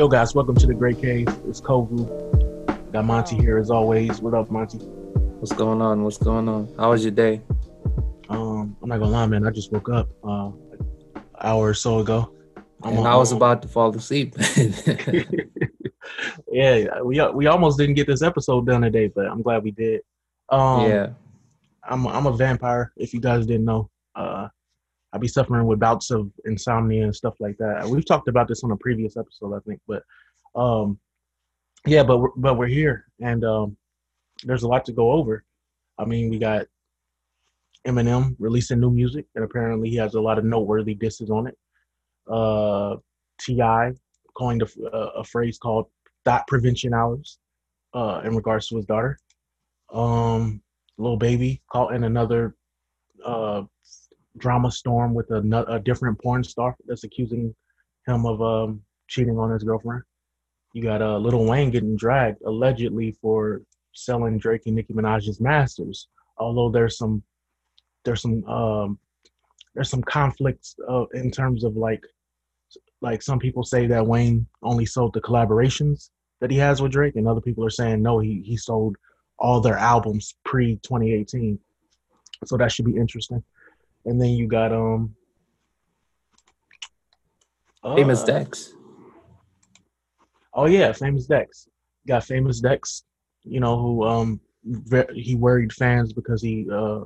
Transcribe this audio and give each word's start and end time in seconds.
Yo, 0.00 0.08
guys, 0.08 0.34
welcome 0.34 0.54
to 0.54 0.66
the 0.66 0.72
Great 0.72 0.98
Cave. 0.98 1.28
It's 1.46 1.60
Kovu. 1.60 2.00
Got 2.90 3.04
Monty 3.04 3.36
here 3.36 3.58
as 3.58 3.70
always. 3.70 4.18
What 4.22 4.32
up, 4.32 4.50
Monty? 4.50 4.78
What's 4.78 5.52
going 5.52 5.82
on? 5.82 6.04
What's 6.04 6.16
going 6.16 6.48
on? 6.48 6.72
How 6.78 6.92
was 6.92 7.04
your 7.04 7.10
day? 7.10 7.42
Um, 8.30 8.74
I'm 8.82 8.88
not 8.88 8.98
gonna 8.98 9.10
lie, 9.10 9.26
man. 9.26 9.46
I 9.46 9.50
just 9.50 9.70
woke 9.72 9.90
up 9.90 10.08
uh, 10.24 10.52
an 11.16 11.22
hour 11.42 11.68
or 11.68 11.74
so 11.74 11.98
ago. 11.98 12.32
I'm 12.82 12.96
and 12.96 13.06
I 13.06 13.14
was 13.14 13.32
about 13.32 13.60
to 13.60 13.68
fall 13.68 13.94
asleep. 13.94 14.36
yeah, 16.50 17.02
we 17.02 17.20
we 17.34 17.46
almost 17.46 17.76
didn't 17.76 17.96
get 17.96 18.06
this 18.06 18.22
episode 18.22 18.64
done 18.64 18.80
today, 18.80 19.08
but 19.08 19.26
I'm 19.26 19.42
glad 19.42 19.62
we 19.62 19.70
did. 19.70 20.00
Um, 20.48 20.88
yeah, 20.88 21.08
I'm 21.84 22.06
I'm 22.06 22.24
a 22.24 22.32
vampire. 22.32 22.90
If 22.96 23.12
you 23.12 23.20
guys 23.20 23.44
didn't 23.44 23.66
know, 23.66 23.90
I 25.12 25.18
be 25.18 25.28
suffering 25.28 25.66
with 25.66 25.80
bouts 25.80 26.10
of 26.10 26.30
insomnia 26.44 27.04
and 27.04 27.14
stuff 27.14 27.34
like 27.40 27.56
that. 27.58 27.88
We've 27.88 28.06
talked 28.06 28.28
about 28.28 28.48
this 28.48 28.62
on 28.62 28.70
a 28.70 28.76
previous 28.76 29.16
episode, 29.16 29.54
I 29.54 29.60
think, 29.66 29.80
but 29.88 30.02
um, 30.54 30.98
yeah, 31.86 32.02
but 32.02 32.18
we're, 32.18 32.34
but 32.36 32.56
we're 32.56 32.66
here, 32.66 33.06
and 33.20 33.44
um, 33.44 33.76
there's 34.44 34.62
a 34.62 34.68
lot 34.68 34.84
to 34.84 34.92
go 34.92 35.12
over. 35.12 35.44
I 35.98 36.04
mean, 36.04 36.30
we 36.30 36.38
got 36.38 36.66
Eminem 37.86 38.36
releasing 38.38 38.80
new 38.80 38.90
music, 38.90 39.26
and 39.34 39.44
apparently 39.44 39.88
he 39.88 39.96
has 39.96 40.14
a 40.14 40.20
lot 40.20 40.38
of 40.38 40.44
noteworthy 40.44 40.94
disses 40.94 41.30
on 41.30 41.46
it. 41.46 41.56
Uh, 42.30 42.96
T.I. 43.40 43.92
coined 44.36 44.62
a, 44.62 44.96
a, 44.96 45.24
phrase 45.24 45.58
called 45.58 45.86
"thot 46.24 46.46
prevention 46.46 46.92
hours" 46.92 47.38
uh, 47.94 48.20
in 48.24 48.36
regards 48.36 48.68
to 48.68 48.76
his 48.76 48.84
daughter. 48.84 49.18
Um, 49.92 50.62
Lil 50.98 51.16
Baby 51.16 51.62
caught 51.72 51.94
in 51.94 52.04
another 52.04 52.54
uh, 53.24 53.62
drama 54.40 54.70
storm 54.70 55.14
with 55.14 55.30
a, 55.30 55.64
a 55.68 55.78
different 55.80 56.20
porn 56.20 56.42
star 56.42 56.76
that's 56.86 57.04
accusing 57.04 57.54
him 58.06 58.26
of 58.26 58.42
um, 58.42 58.82
cheating 59.08 59.38
on 59.38 59.50
his 59.50 59.62
girlfriend. 59.62 60.02
You 60.72 60.82
got 60.82 61.02
uh, 61.02 61.18
Lil 61.18 61.44
Wayne 61.44 61.70
getting 61.70 61.96
dragged 61.96 62.42
allegedly 62.42 63.16
for 63.20 63.62
selling 63.92 64.38
Drake 64.38 64.62
and 64.66 64.76
Nicki 64.76 64.94
Minaj's 64.94 65.40
masters. 65.40 66.08
Although 66.38 66.70
there's 66.70 66.96
some 66.96 67.22
there's 68.04 68.22
some 68.22 68.44
um, 68.44 68.98
there's 69.74 69.90
some 69.90 70.02
conflicts 70.02 70.76
uh, 70.88 71.06
in 71.14 71.30
terms 71.30 71.64
of 71.64 71.76
like 71.76 72.04
like 73.02 73.22
some 73.22 73.38
people 73.38 73.64
say 73.64 73.86
that 73.86 74.06
Wayne 74.06 74.46
only 74.62 74.86
sold 74.86 75.14
the 75.14 75.20
collaborations 75.20 76.10
that 76.40 76.50
he 76.50 76.56
has 76.58 76.80
with 76.80 76.92
Drake, 76.92 77.16
and 77.16 77.28
other 77.28 77.40
people 77.40 77.64
are 77.64 77.70
saying 77.70 78.02
no, 78.02 78.18
he 78.18 78.42
he 78.44 78.56
sold 78.56 78.96
all 79.38 79.60
their 79.60 79.78
albums 79.78 80.34
pre 80.44 80.76
2018. 80.76 81.58
So 82.46 82.56
that 82.56 82.72
should 82.72 82.86
be 82.86 82.96
interesting. 82.96 83.42
And 84.04 84.20
then 84.20 84.30
you 84.30 84.46
got 84.46 84.72
um 84.72 85.14
Famous 87.82 88.22
uh, 88.22 88.26
Dex. 88.26 88.74
Oh 90.52 90.66
yeah, 90.66 90.92
Famous 90.92 91.26
Dex. 91.26 91.68
Got 92.06 92.24
Famous 92.24 92.60
Dex, 92.60 93.04
you 93.42 93.60
know, 93.60 93.78
who 93.78 94.04
um 94.04 94.40
he 95.14 95.34
worried 95.34 95.72
fans 95.72 96.12
because 96.12 96.42
he 96.42 96.66
uh 96.70 97.00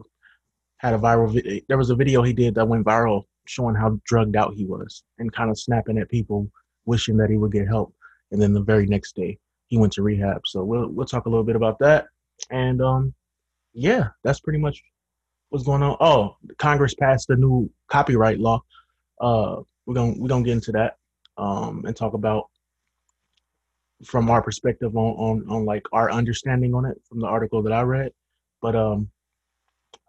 had 0.79 0.95
a 0.95 0.99
viral 0.99 1.33
video. 1.33 1.61
There 1.69 1.79
was 1.79 1.91
a 1.91 1.97
video 1.97 2.23
he 2.23 2.33
did 2.33 2.55
that 2.57 2.67
went 2.67 2.85
viral 2.85 3.25
showing 3.47 3.75
how 3.75 4.01
drugged 4.05 4.37
out 4.37 4.55
he 4.55 4.65
was 4.65 5.05
and 5.19 5.33
kind 5.33 5.51
of 5.51 5.59
snapping 5.59 5.99
at 5.99 6.09
people 6.09 6.51
wishing 6.87 7.17
that 7.19 7.31
he 7.31 7.37
would 7.37 7.53
get 7.53 7.69
help. 7.69 7.95
And 8.33 8.41
then 8.41 8.53
the 8.53 8.63
very 8.63 8.87
next 8.87 9.15
day 9.15 9.39
he 9.69 9.79
went 9.79 9.93
to 9.95 10.03
rehab. 10.03 10.43
So 10.47 10.65
we'll 10.65 10.89
we'll 10.89 11.07
talk 11.07 11.27
a 11.27 11.29
little 11.29 11.45
bit 11.45 11.57
about 11.57 11.79
that. 11.81 12.07
And 12.51 12.83
um 12.83 13.15
yeah, 13.75 14.09
that's 14.23 14.41
pretty 14.41 14.59
much 14.59 14.83
what's 15.55 15.65
going 15.65 15.85
on. 15.85 15.97
Oh, 16.01 16.37
Congress 16.59 16.95
passed 16.95 17.31
a 17.31 17.37
new 17.37 17.71
copyright 17.87 18.41
law. 18.41 18.61
Uh 19.21 19.63
we're 19.87 19.95
gonna 19.95 20.15
we're 20.19 20.29
gonna 20.29 20.45
get 20.45 20.55
into 20.55 20.73
that 20.73 20.97
um 21.37 21.85
and 21.87 21.95
talk 21.97 22.15
about 22.15 22.51
from 24.05 24.29
our 24.31 24.43
perspective 24.43 24.97
on, 24.97 25.15
on 25.15 25.49
on 25.49 25.65
like 25.65 25.85
our 25.93 26.11
understanding 26.11 26.75
on 26.75 26.85
it 26.85 27.01
from 27.09 27.21
the 27.21 27.27
article 27.27 27.63
that 27.63 27.73
I 27.73 27.83
read. 27.83 28.11
But 28.61 28.75
um 28.75 29.09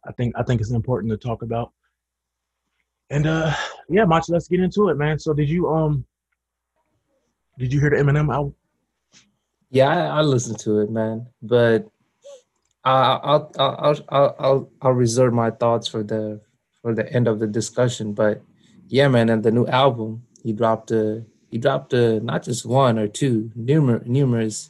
I 0.04 0.12
think 0.14 0.34
I 0.36 0.42
think 0.42 0.62
it's 0.62 0.72
important 0.72 1.12
to 1.12 1.18
talk 1.18 1.44
about. 1.44 1.72
And 3.12 3.28
uh 3.28 3.54
yeah, 3.88 4.06
Machi, 4.06 4.34
let's 4.34 4.48
get 4.48 4.62
into 4.62 4.90
it, 4.90 4.98
man. 4.98 5.20
So 5.20 5.32
did 5.32 5.48
you 5.48 5.70
um 5.70 6.06
did 7.60 7.72
you 7.72 7.80
hear 7.80 7.92
the 7.92 7.98
Eminem 7.98 8.34
album? 8.34 8.56
Yeah, 9.70 9.90
I, 9.90 10.18
I 10.18 10.22
listened 10.22 10.58
to 10.62 10.80
it, 10.80 10.90
man. 10.90 11.28
But 11.44 11.88
I'll, 12.86 13.20
I'll 13.24 13.52
I'll 13.58 14.06
I'll 14.10 14.36
I'll 14.40 14.72
I'll 14.82 14.92
reserve 14.92 15.34
my 15.34 15.50
thoughts 15.50 15.88
for 15.88 16.04
the 16.04 16.42
for 16.82 16.94
the 16.94 17.12
end 17.12 17.28
of 17.28 17.40
the 17.40 17.48
discussion. 17.48 18.14
But 18.14 18.42
yeah, 18.88 19.08
man, 19.08 19.30
and 19.30 19.44
the 19.44 19.52
new 19.52 19.66
album 19.68 20.24
he 20.44 20.54
dropped 20.54 20.92
a 20.92 21.26
he 21.50 21.58
dropped 21.58 21.94
a 21.94 22.20
not 22.20 22.44
just 22.44 22.66
one 22.66 23.00
or 23.00 23.08
two 23.08 23.52
numerous 23.56 24.06
numerous 24.06 24.70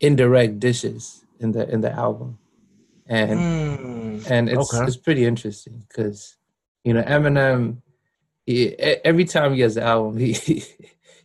indirect 0.00 0.60
dishes 0.60 1.24
in 1.40 1.52
the 1.52 1.66
in 1.70 1.80
the 1.80 1.90
album, 1.90 2.38
and 3.06 3.40
mm, 3.40 4.30
and 4.30 4.50
it's 4.50 4.74
okay. 4.74 4.84
it's 4.84 4.96
pretty 4.96 5.24
interesting 5.24 5.82
because 5.88 6.36
you 6.84 6.92
know 6.92 7.02
Eminem 7.02 7.78
he, 8.44 8.74
every 8.78 9.24
time 9.24 9.54
he 9.54 9.60
has 9.60 9.78
an 9.78 9.84
album 9.84 10.18
he 10.18 10.62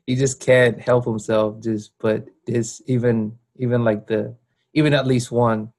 he 0.08 0.16
just 0.16 0.40
can't 0.40 0.80
help 0.80 1.04
himself 1.04 1.60
just 1.60 1.92
but 2.00 2.28
this 2.46 2.82
even 2.88 3.38
even 3.58 3.84
like 3.84 4.08
the 4.08 4.34
even 4.74 4.94
at 4.94 5.06
least 5.06 5.30
one 5.30 5.73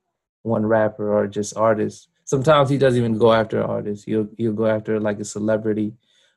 one 0.45 0.65
rapper 0.65 1.13
or 1.13 1.27
just 1.27 1.57
artist. 1.57 2.09
Sometimes 2.25 2.71
he 2.71 2.79
doesn't 2.79 2.99
even 2.99 3.19
go 3.19 3.33
after 3.33 3.63
artists. 3.63 4.05
He'll 4.05 4.29
he'll 4.37 4.53
go 4.53 4.67
after 4.67 5.01
like 5.01 5.19
a 5.19 5.25
celebrity 5.25 5.95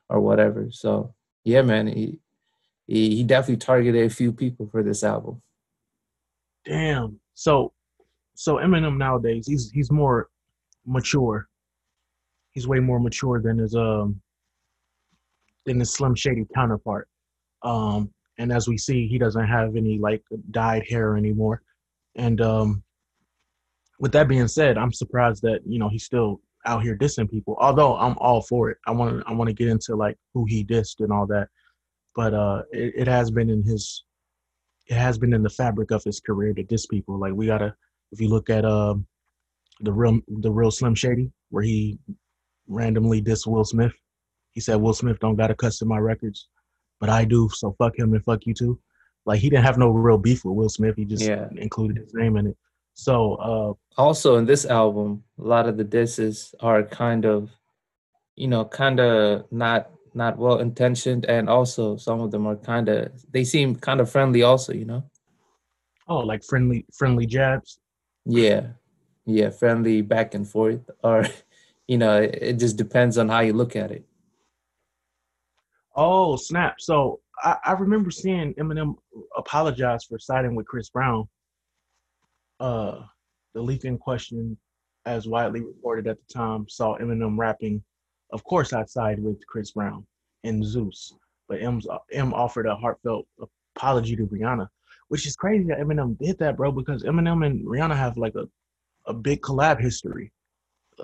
or 0.08 0.20
whatever. 0.20 0.68
So 0.70 1.14
yeah, 1.44 1.62
man, 1.62 1.86
he 1.86 2.18
he, 2.86 3.16
he 3.16 3.22
definitely 3.22 3.58
targeted 3.58 4.04
a 4.04 4.10
few 4.10 4.32
people 4.32 4.66
for 4.66 4.82
this 4.82 5.04
album. 5.04 5.42
Damn. 6.64 7.20
So 7.34 7.72
so 8.34 8.56
Eminem 8.56 8.96
nowadays 8.96 9.46
he's 9.46 9.70
he's 9.70 9.90
more 9.90 10.28
mature. 10.86 11.48
He's 12.52 12.66
way 12.66 12.80
more 12.80 12.98
mature 12.98 13.40
than 13.40 13.58
his 13.58 13.74
um 13.74 14.20
than 15.66 15.78
his 15.78 15.92
Slim 15.92 16.14
Shady 16.14 16.46
counterpart. 16.54 17.08
Um 17.62 18.10
and 18.38 18.52
as 18.52 18.68
we 18.68 18.78
see, 18.78 19.06
he 19.06 19.18
doesn't 19.18 19.46
have 19.46 19.76
any 19.76 19.98
like 19.98 20.22
dyed 20.50 20.84
hair 20.88 21.16
anymore. 21.16 21.60
And 22.14 22.40
um 22.40 22.82
with 23.98 24.12
that 24.12 24.28
being 24.28 24.48
said, 24.48 24.78
I'm 24.78 24.92
surprised 24.92 25.42
that 25.42 25.60
you 25.66 25.78
know 25.78 25.88
he's 25.88 26.04
still 26.04 26.40
out 26.66 26.82
here 26.82 26.96
dissing 26.96 27.30
people. 27.30 27.56
Although 27.60 27.96
I'm 27.96 28.16
all 28.18 28.42
for 28.42 28.70
it. 28.70 28.78
I 28.86 28.92
want 28.92 29.20
to 29.20 29.28
I 29.28 29.32
want 29.32 29.48
to 29.48 29.54
get 29.54 29.68
into 29.68 29.96
like 29.96 30.16
who 30.34 30.44
he 30.46 30.64
dissed 30.64 31.00
and 31.00 31.12
all 31.12 31.26
that. 31.26 31.48
But 32.14 32.34
uh, 32.34 32.62
it, 32.72 32.94
it 32.96 33.08
has 33.08 33.30
been 33.30 33.50
in 33.50 33.62
his 33.62 34.04
it 34.86 34.96
has 34.96 35.18
been 35.18 35.34
in 35.34 35.42
the 35.42 35.50
fabric 35.50 35.90
of 35.90 36.02
his 36.04 36.20
career 36.20 36.54
to 36.54 36.62
diss 36.62 36.86
people. 36.86 37.18
Like 37.18 37.32
we 37.32 37.46
gotta 37.46 37.74
if 38.12 38.20
you 38.20 38.28
look 38.28 38.50
at 38.50 38.64
um 38.64 39.06
the 39.80 39.92
real 39.92 40.20
the 40.28 40.50
real 40.50 40.70
Slim 40.70 40.94
Shady 40.94 41.30
where 41.50 41.62
he 41.62 41.98
randomly 42.66 43.22
dissed 43.22 43.46
Will 43.46 43.64
Smith. 43.64 43.92
He 44.52 44.60
said 44.60 44.76
Will 44.76 44.94
Smith 44.94 45.18
don't 45.20 45.36
gotta 45.36 45.54
cuss 45.54 45.82
in 45.82 45.88
my 45.88 45.98
records, 45.98 46.48
but 47.00 47.10
I 47.10 47.24
do. 47.24 47.48
So 47.52 47.74
fuck 47.78 47.98
him 47.98 48.14
and 48.14 48.24
fuck 48.24 48.46
you 48.46 48.54
too. 48.54 48.78
Like 49.26 49.40
he 49.40 49.50
didn't 49.50 49.64
have 49.64 49.78
no 49.78 49.90
real 49.90 50.18
beef 50.18 50.44
with 50.44 50.56
Will 50.56 50.68
Smith. 50.68 50.96
He 50.96 51.04
just 51.04 51.22
yeah. 51.22 51.48
included 51.56 51.98
his 51.98 52.14
name 52.14 52.36
in 52.36 52.48
it. 52.48 52.56
So 52.98 53.34
uh, 53.36 53.74
also 53.96 54.38
in 54.38 54.44
this 54.44 54.66
album, 54.66 55.22
a 55.38 55.44
lot 55.44 55.68
of 55.68 55.76
the 55.76 55.84
disses 55.84 56.52
are 56.58 56.82
kind 56.82 57.24
of, 57.24 57.52
you 58.34 58.48
know, 58.48 58.64
kind 58.64 58.98
of 58.98 59.46
not 59.52 59.92
not 60.14 60.36
well 60.36 60.58
intentioned, 60.58 61.24
and 61.26 61.48
also 61.48 61.96
some 61.96 62.20
of 62.20 62.32
them 62.32 62.44
are 62.44 62.56
kind 62.56 62.88
of 62.88 63.12
they 63.30 63.44
seem 63.44 63.76
kind 63.76 64.00
of 64.00 64.10
friendly, 64.10 64.42
also, 64.42 64.72
you 64.72 64.84
know. 64.84 65.04
Oh, 66.08 66.18
like 66.18 66.42
friendly 66.42 66.86
friendly 66.92 67.24
jabs. 67.24 67.78
Yeah, 68.24 68.70
yeah, 69.26 69.50
friendly 69.50 70.02
back 70.02 70.34
and 70.34 70.46
forth, 70.46 70.90
or 71.04 71.24
you 71.86 71.98
know, 71.98 72.20
it, 72.20 72.38
it 72.42 72.52
just 72.58 72.76
depends 72.76 73.16
on 73.16 73.28
how 73.28 73.40
you 73.40 73.52
look 73.52 73.76
at 73.76 73.92
it. 73.92 74.04
Oh 75.94 76.34
snap! 76.34 76.80
So 76.80 77.20
I, 77.44 77.58
I 77.64 77.72
remember 77.74 78.10
seeing 78.10 78.54
Eminem 78.54 78.96
apologize 79.36 80.04
for 80.04 80.18
siding 80.18 80.56
with 80.56 80.66
Chris 80.66 80.90
Brown 80.90 81.28
uh, 82.60 83.02
the 83.54 83.62
leak 83.62 83.84
in 83.84 83.98
question, 83.98 84.56
as 85.06 85.26
widely 85.26 85.62
reported 85.62 86.06
at 86.06 86.18
the 86.18 86.34
time, 86.34 86.66
saw 86.68 86.96
Eminem 86.98 87.38
rapping, 87.38 87.82
of 88.32 88.44
course, 88.44 88.72
outside 88.72 89.18
with 89.22 89.44
Chris 89.46 89.72
Brown 89.72 90.06
and 90.44 90.64
Zeus. 90.64 91.14
But 91.48 91.62
M's, 91.62 91.86
M 92.12 92.34
offered 92.34 92.66
a 92.66 92.76
heartfelt 92.76 93.26
apology 93.76 94.16
to 94.16 94.26
Rihanna, 94.26 94.68
which 95.08 95.26
is 95.26 95.34
crazy 95.34 95.64
that 95.64 95.78
Eminem 95.78 96.18
did 96.18 96.38
that, 96.38 96.56
bro, 96.56 96.70
because 96.72 97.04
Eminem 97.04 97.46
and 97.46 97.66
Rihanna 97.66 97.96
have 97.96 98.16
like 98.16 98.34
a, 98.34 98.46
a 99.06 99.14
big 99.14 99.40
collab 99.40 99.80
history. 99.80 100.30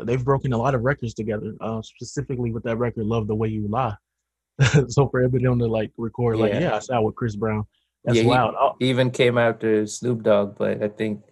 They've 0.03 0.25
broken 0.25 0.53
a 0.53 0.59
lot 0.59 0.75
of 0.75 0.83
records 0.83 1.15
together, 1.15 1.55
uh, 1.61 1.81
specifically 1.81 2.50
with 2.50 2.65
that 2.65 2.77
record, 2.77 3.07
Love 3.07 3.27
the 3.27 3.35
Way 3.35 3.49
You 3.49 3.69
Lie. 3.69 3.95
so 4.89 5.09
for 5.09 5.27
Eminem 5.27 5.59
to 5.61 5.67
like 5.67 5.93
record, 5.97 6.39
like, 6.39 6.53
yeah, 6.53 6.77
I 6.77 6.79
saw 6.81 7.00
with 7.00 7.15
Chris 7.15 7.37
Brown, 7.37 7.65
that's 8.05 8.19
yeah, 8.19 8.25
wild. 8.25 8.55
He, 8.79 8.87
he 8.87 8.91
even 8.91 9.11
came 9.11 9.39
after 9.39 9.87
Snoop 9.87 10.23
Dogg, 10.23 10.57
but 10.59 10.83
I 10.83 10.89
think 10.89 11.23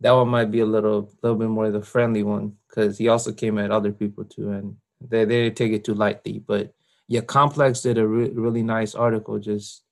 that 0.00 0.12
one 0.12 0.28
might 0.28 0.50
be 0.50 0.60
a 0.60 0.66
little 0.66 1.10
little 1.22 1.38
bit 1.38 1.48
more 1.48 1.70
the 1.70 1.82
friendly 1.82 2.22
one 2.22 2.54
because 2.68 2.98
he 2.98 3.08
also 3.08 3.32
came 3.32 3.58
at 3.58 3.70
other 3.70 3.92
people 3.92 4.24
too, 4.24 4.50
and 4.50 4.76
they 5.00 5.24
they 5.24 5.44
didn't 5.44 5.56
take 5.56 5.72
it 5.72 5.84
too 5.84 5.94
lightly. 5.94 6.38
But 6.38 6.74
yeah, 7.08 7.20
Complex 7.20 7.82
did 7.82 7.98
a 7.98 8.06
re- 8.06 8.30
really 8.30 8.62
nice 8.62 8.94
article 8.94 9.38
just 9.38 9.82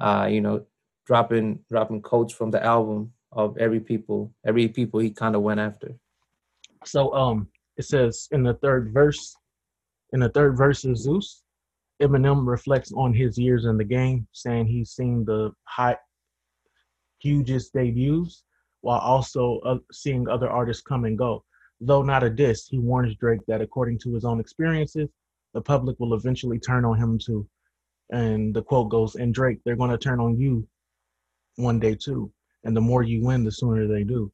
uh, 0.00 0.26
you 0.30 0.40
know, 0.40 0.64
dropping 1.06 1.60
dropping 1.68 2.02
quotes 2.02 2.32
from 2.32 2.50
the 2.50 2.64
album 2.64 3.12
of 3.32 3.56
every 3.58 3.80
people, 3.80 4.32
every 4.44 4.68
people 4.68 4.98
he 4.98 5.10
kind 5.10 5.36
of 5.36 5.42
went 5.42 5.60
after. 5.60 5.94
So 6.84 7.14
um, 7.14 7.48
it 7.76 7.84
says 7.84 8.26
in 8.32 8.42
the 8.42 8.54
third 8.54 8.92
verse, 8.92 9.34
in 10.12 10.20
the 10.20 10.30
third 10.30 10.56
verse 10.56 10.84
of 10.84 10.96
Zeus, 10.96 11.42
Eminem 12.02 12.46
reflects 12.46 12.92
on 12.92 13.12
his 13.12 13.36
years 13.36 13.66
in 13.66 13.76
the 13.76 13.84
game, 13.84 14.26
saying 14.32 14.66
he's 14.66 14.92
seen 14.92 15.24
the 15.24 15.52
high, 15.64 15.98
hugest 17.18 17.74
debuts 17.74 18.44
while 18.82 19.00
also 19.00 19.60
uh, 19.60 19.78
seeing 19.92 20.28
other 20.28 20.50
artists 20.50 20.82
come 20.82 21.04
and 21.04 21.18
go. 21.18 21.44
Though 21.80 22.02
not 22.02 22.22
a 22.22 22.30
diss, 22.30 22.66
he 22.66 22.78
warns 22.78 23.14
Drake 23.16 23.40
that 23.48 23.60
according 23.60 23.98
to 24.00 24.14
his 24.14 24.24
own 24.24 24.40
experiences, 24.40 25.08
the 25.54 25.60
public 25.60 25.98
will 25.98 26.14
eventually 26.14 26.58
turn 26.58 26.84
on 26.84 26.98
him 26.98 27.18
too. 27.18 27.48
And 28.10 28.54
the 28.54 28.62
quote 28.62 28.90
goes, 28.90 29.14
and 29.14 29.32
Drake, 29.32 29.58
they're 29.64 29.76
going 29.76 29.90
to 29.90 29.98
turn 29.98 30.20
on 30.20 30.38
you 30.38 30.66
one 31.56 31.78
day 31.78 31.94
too. 31.94 32.32
And 32.64 32.76
the 32.76 32.80
more 32.80 33.02
you 33.02 33.24
win, 33.24 33.44
the 33.44 33.52
sooner 33.52 33.86
they 33.86 34.04
do. 34.04 34.30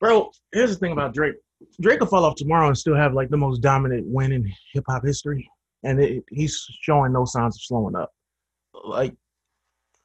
Bro, 0.00 0.32
here's 0.52 0.70
the 0.70 0.76
thing 0.76 0.92
about 0.92 1.14
Drake. 1.14 1.36
Drake 1.80 2.00
will 2.00 2.08
fall 2.08 2.24
off 2.24 2.34
tomorrow 2.34 2.66
and 2.66 2.76
still 2.76 2.96
have 2.96 3.14
like 3.14 3.30
the 3.30 3.36
most 3.36 3.60
dominant 3.60 4.04
win 4.06 4.32
in 4.32 4.52
hip 4.72 4.84
hop 4.88 5.04
history. 5.04 5.48
And 5.84 6.00
it, 6.00 6.24
he's 6.30 6.64
showing 6.80 7.12
no 7.12 7.24
signs 7.24 7.56
of 7.56 7.62
slowing 7.62 7.94
up. 7.94 8.10
Like 8.84 9.14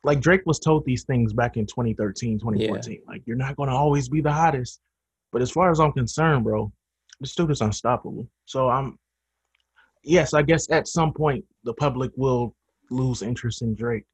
like 0.03 0.19
Drake 0.19 0.41
was 0.45 0.59
told 0.59 0.85
these 0.85 1.03
things 1.03 1.33
back 1.33 1.57
in 1.57 1.65
2013, 1.65 2.39
2014. 2.39 2.93
Yeah. 2.93 2.99
Like, 3.07 3.23
you're 3.25 3.35
not 3.35 3.55
going 3.55 3.69
to 3.69 3.75
always 3.75 4.09
be 4.09 4.21
the 4.21 4.31
hottest. 4.31 4.79
But 5.31 5.41
as 5.41 5.51
far 5.51 5.69
as 5.71 5.79
I'm 5.79 5.91
concerned, 5.91 6.43
bro, 6.43 6.71
the 7.19 7.31
dude 7.35 7.51
is 7.51 7.61
unstoppable. 7.61 8.27
So 8.45 8.69
I'm, 8.69 8.97
yes, 10.03 10.33
I 10.33 10.41
guess 10.41 10.69
at 10.71 10.87
some 10.87 11.13
point 11.13 11.43
the 11.63 11.73
public 11.73 12.11
will 12.15 12.55
lose 12.89 13.21
interest 13.21 13.61
in 13.61 13.75
Drake. 13.75 14.05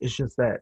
It's 0.00 0.14
just 0.14 0.36
that 0.36 0.60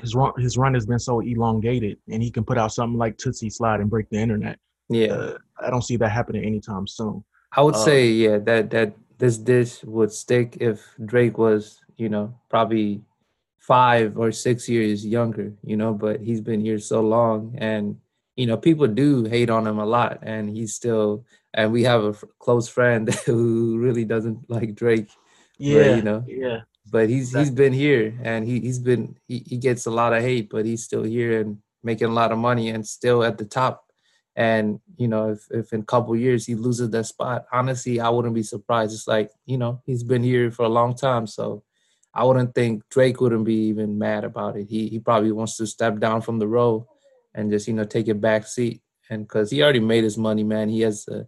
his 0.00 0.14
run, 0.14 0.32
his 0.38 0.56
run 0.56 0.74
has 0.74 0.86
been 0.86 0.98
so 0.98 1.20
elongated, 1.20 1.98
and 2.08 2.22
he 2.22 2.30
can 2.30 2.44
put 2.44 2.58
out 2.58 2.72
something 2.72 2.98
like 2.98 3.16
Toosie 3.16 3.52
Slide 3.52 3.80
and 3.80 3.90
break 3.90 4.08
the 4.10 4.18
internet. 4.18 4.58
Yeah, 4.88 5.12
uh, 5.12 5.38
I 5.58 5.70
don't 5.70 5.82
see 5.82 5.96
that 5.96 6.10
happening 6.10 6.44
anytime 6.44 6.86
soon. 6.86 7.24
I 7.54 7.62
would 7.62 7.74
uh, 7.74 7.84
say, 7.84 8.08
yeah, 8.08 8.38
that 8.38 8.70
that 8.70 8.94
this 9.18 9.38
dish 9.38 9.84
would 9.84 10.10
stick 10.10 10.56
if 10.60 10.82
Drake 11.04 11.38
was, 11.38 11.80
you 11.96 12.08
know, 12.08 12.34
probably 12.48 13.02
five 13.62 14.18
or 14.18 14.32
six 14.32 14.68
years 14.68 15.06
younger, 15.06 15.52
you 15.64 15.76
know, 15.76 15.94
but 15.94 16.20
he's 16.20 16.40
been 16.40 16.60
here 16.60 16.80
so 16.80 17.00
long 17.00 17.54
and 17.58 17.96
you 18.34 18.46
know, 18.46 18.56
people 18.56 18.86
do 18.86 19.24
hate 19.24 19.50
on 19.50 19.66
him 19.66 19.78
a 19.78 19.86
lot 19.86 20.18
and 20.22 20.50
he's 20.50 20.74
still 20.74 21.24
and 21.54 21.70
we 21.70 21.84
have 21.84 22.02
a 22.02 22.12
close 22.38 22.68
friend 22.68 23.12
who 23.26 23.78
really 23.78 24.04
doesn't 24.04 24.50
like 24.50 24.74
Drake. 24.74 25.10
Yeah, 25.58 25.82
but, 25.82 25.96
you 25.96 26.02
know. 26.02 26.24
Yeah. 26.26 26.60
But 26.90 27.08
he's 27.08 27.32
he's 27.32 27.50
been 27.50 27.72
here 27.72 28.18
and 28.22 28.44
he 28.44 28.58
he's 28.60 28.80
been 28.80 29.16
he, 29.28 29.44
he 29.46 29.58
gets 29.58 29.86
a 29.86 29.90
lot 29.90 30.12
of 30.12 30.22
hate, 30.22 30.50
but 30.50 30.66
he's 30.66 30.82
still 30.82 31.04
here 31.04 31.40
and 31.40 31.58
making 31.84 32.08
a 32.08 32.12
lot 32.12 32.32
of 32.32 32.38
money 32.38 32.70
and 32.70 32.86
still 32.86 33.22
at 33.22 33.38
the 33.38 33.44
top. 33.44 33.84
And 34.34 34.80
you 34.96 35.06
know, 35.06 35.30
if 35.30 35.46
if 35.50 35.72
in 35.72 35.80
a 35.80 35.84
couple 35.84 36.16
years 36.16 36.46
he 36.46 36.56
loses 36.56 36.90
that 36.90 37.04
spot, 37.04 37.46
honestly, 37.52 38.00
I 38.00 38.08
wouldn't 38.08 38.34
be 38.34 38.42
surprised. 38.42 38.92
It's 38.92 39.06
like, 39.06 39.30
you 39.46 39.56
know, 39.56 39.80
he's 39.86 40.02
been 40.02 40.24
here 40.24 40.50
for 40.50 40.64
a 40.64 40.68
long 40.68 40.96
time. 40.96 41.28
So 41.28 41.62
I 42.14 42.24
wouldn't 42.24 42.54
think 42.54 42.82
Drake 42.90 43.20
wouldn't 43.20 43.44
be 43.44 43.68
even 43.68 43.98
mad 43.98 44.24
about 44.24 44.56
it. 44.56 44.68
He 44.68 44.88
he 44.88 44.98
probably 44.98 45.32
wants 45.32 45.56
to 45.56 45.66
step 45.66 45.98
down 45.98 46.20
from 46.20 46.38
the 46.38 46.48
road 46.48 46.86
and 47.34 47.50
just 47.50 47.66
you 47.66 47.74
know 47.74 47.84
take 47.84 48.08
a 48.08 48.14
back 48.14 48.46
seat. 48.46 48.82
And 49.10 49.26
because 49.26 49.50
he 49.50 49.62
already 49.62 49.80
made 49.80 50.04
his 50.04 50.18
money, 50.18 50.44
man, 50.44 50.68
he 50.68 50.80
has 50.82 51.08
a 51.08 51.26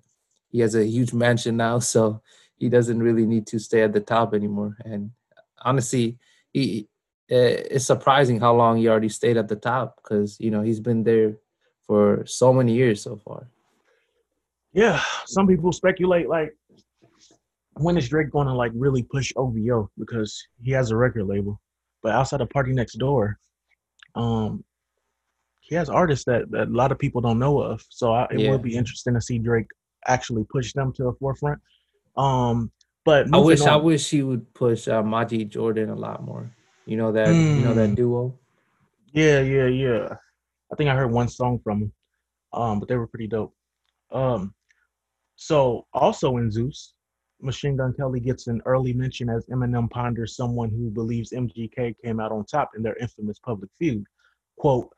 he 0.50 0.60
has 0.60 0.74
a 0.74 0.84
huge 0.86 1.12
mansion 1.24 1.56
now, 1.56 1.78
so 1.78 2.22
he 2.56 2.68
doesn't 2.68 3.02
really 3.02 3.26
need 3.26 3.46
to 3.48 3.58
stay 3.58 3.82
at 3.82 3.92
the 3.92 4.00
top 4.00 4.34
anymore. 4.34 4.76
And 4.84 5.10
honestly, 5.62 6.18
he 6.52 6.88
eh, 7.30 7.62
it's 7.70 7.86
surprising 7.86 8.40
how 8.40 8.54
long 8.54 8.76
he 8.76 8.88
already 8.88 9.08
stayed 9.08 9.36
at 9.36 9.48
the 9.48 9.56
top 9.56 10.00
because 10.02 10.38
you 10.38 10.50
know 10.50 10.62
he's 10.62 10.80
been 10.80 11.02
there 11.02 11.36
for 11.86 12.24
so 12.26 12.52
many 12.52 12.74
years 12.74 13.02
so 13.02 13.16
far. 13.16 13.48
Yeah, 14.72 15.00
some 15.26 15.46
people 15.46 15.72
speculate 15.72 16.28
like 16.28 16.56
when 17.76 17.96
is 17.96 18.08
Drake 18.08 18.30
going 18.30 18.46
to 18.46 18.54
like 18.54 18.72
really 18.74 19.02
push 19.02 19.32
OVO 19.36 19.90
because 19.98 20.42
he 20.62 20.70
has 20.72 20.90
a 20.90 20.96
record 20.96 21.26
label, 21.26 21.60
but 22.02 22.12
outside 22.12 22.40
of 22.40 22.48
PartyNextDoor, 22.48 23.34
um, 24.14 24.64
he 25.60 25.74
has 25.74 25.88
artists 25.88 26.24
that, 26.26 26.50
that 26.50 26.68
a 26.68 26.70
lot 26.70 26.92
of 26.92 26.98
people 26.98 27.20
don't 27.20 27.38
know 27.38 27.60
of. 27.60 27.82
So 27.88 28.12
I, 28.12 28.24
it 28.30 28.40
yeah. 28.40 28.50
would 28.50 28.62
be 28.62 28.76
interesting 28.76 29.14
to 29.14 29.20
see 29.20 29.38
Drake 29.38 29.66
actually 30.06 30.44
push 30.44 30.72
them 30.72 30.92
to 30.92 31.04
the 31.04 31.12
forefront. 31.18 31.60
Um, 32.16 32.70
but 33.04 33.26
I 33.32 33.38
wish 33.38 33.62
on, 33.62 33.68
I 33.68 33.76
wish 33.76 34.08
he 34.08 34.22
would 34.22 34.52
push 34.54 34.88
uh, 34.88 35.02
Majid 35.02 35.50
Jordan 35.50 35.90
a 35.90 35.94
lot 35.94 36.22
more. 36.22 36.50
You 36.86 36.96
know 36.96 37.12
that 37.12 37.28
mm, 37.28 37.56
you 37.56 37.64
know 37.64 37.74
that 37.74 37.88
hmm. 37.88 37.94
duo. 37.94 38.38
Yeah, 39.12 39.40
yeah, 39.40 39.66
yeah. 39.66 40.16
I 40.72 40.76
think 40.76 40.90
I 40.90 40.94
heard 40.94 41.10
one 41.10 41.28
song 41.28 41.60
from 41.62 41.82
him, 41.82 41.92
um, 42.52 42.80
but 42.80 42.88
they 42.88 42.96
were 42.96 43.06
pretty 43.06 43.26
dope. 43.26 43.54
Um, 44.10 44.54
so 45.36 45.86
also 45.92 46.36
in 46.36 46.50
Zeus, 46.50 46.93
Machine 47.44 47.76
Gun 47.76 47.92
Kelly 47.92 48.20
gets 48.20 48.46
an 48.46 48.62
early 48.64 48.94
mention 48.94 49.28
as 49.28 49.46
Eminem 49.46 49.90
ponders 49.90 50.34
someone 50.34 50.70
who 50.70 50.90
believes 50.90 51.30
MGK 51.30 51.94
came 52.02 52.18
out 52.18 52.32
on 52.32 52.44
top 52.44 52.70
in 52.74 52.82
their 52.82 52.96
infamous 52.96 53.38
public 53.38 53.70
feud. 53.78 54.04
Quote, 54.56 54.88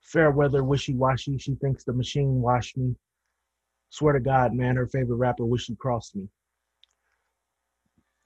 fair 0.00 0.32
weather, 0.32 0.64
wishy 0.64 0.94
washy, 0.94 1.38
she 1.38 1.54
thinks 1.54 1.84
the 1.84 1.92
machine 1.92 2.42
washed 2.42 2.76
me. 2.76 2.96
Swear 3.90 4.14
to 4.14 4.20
God, 4.20 4.52
man, 4.52 4.74
her 4.74 4.88
favorite 4.88 5.16
rapper 5.16 5.44
wish 5.44 5.64
she 5.66 5.76
crossed 5.76 6.16
me. 6.16 6.28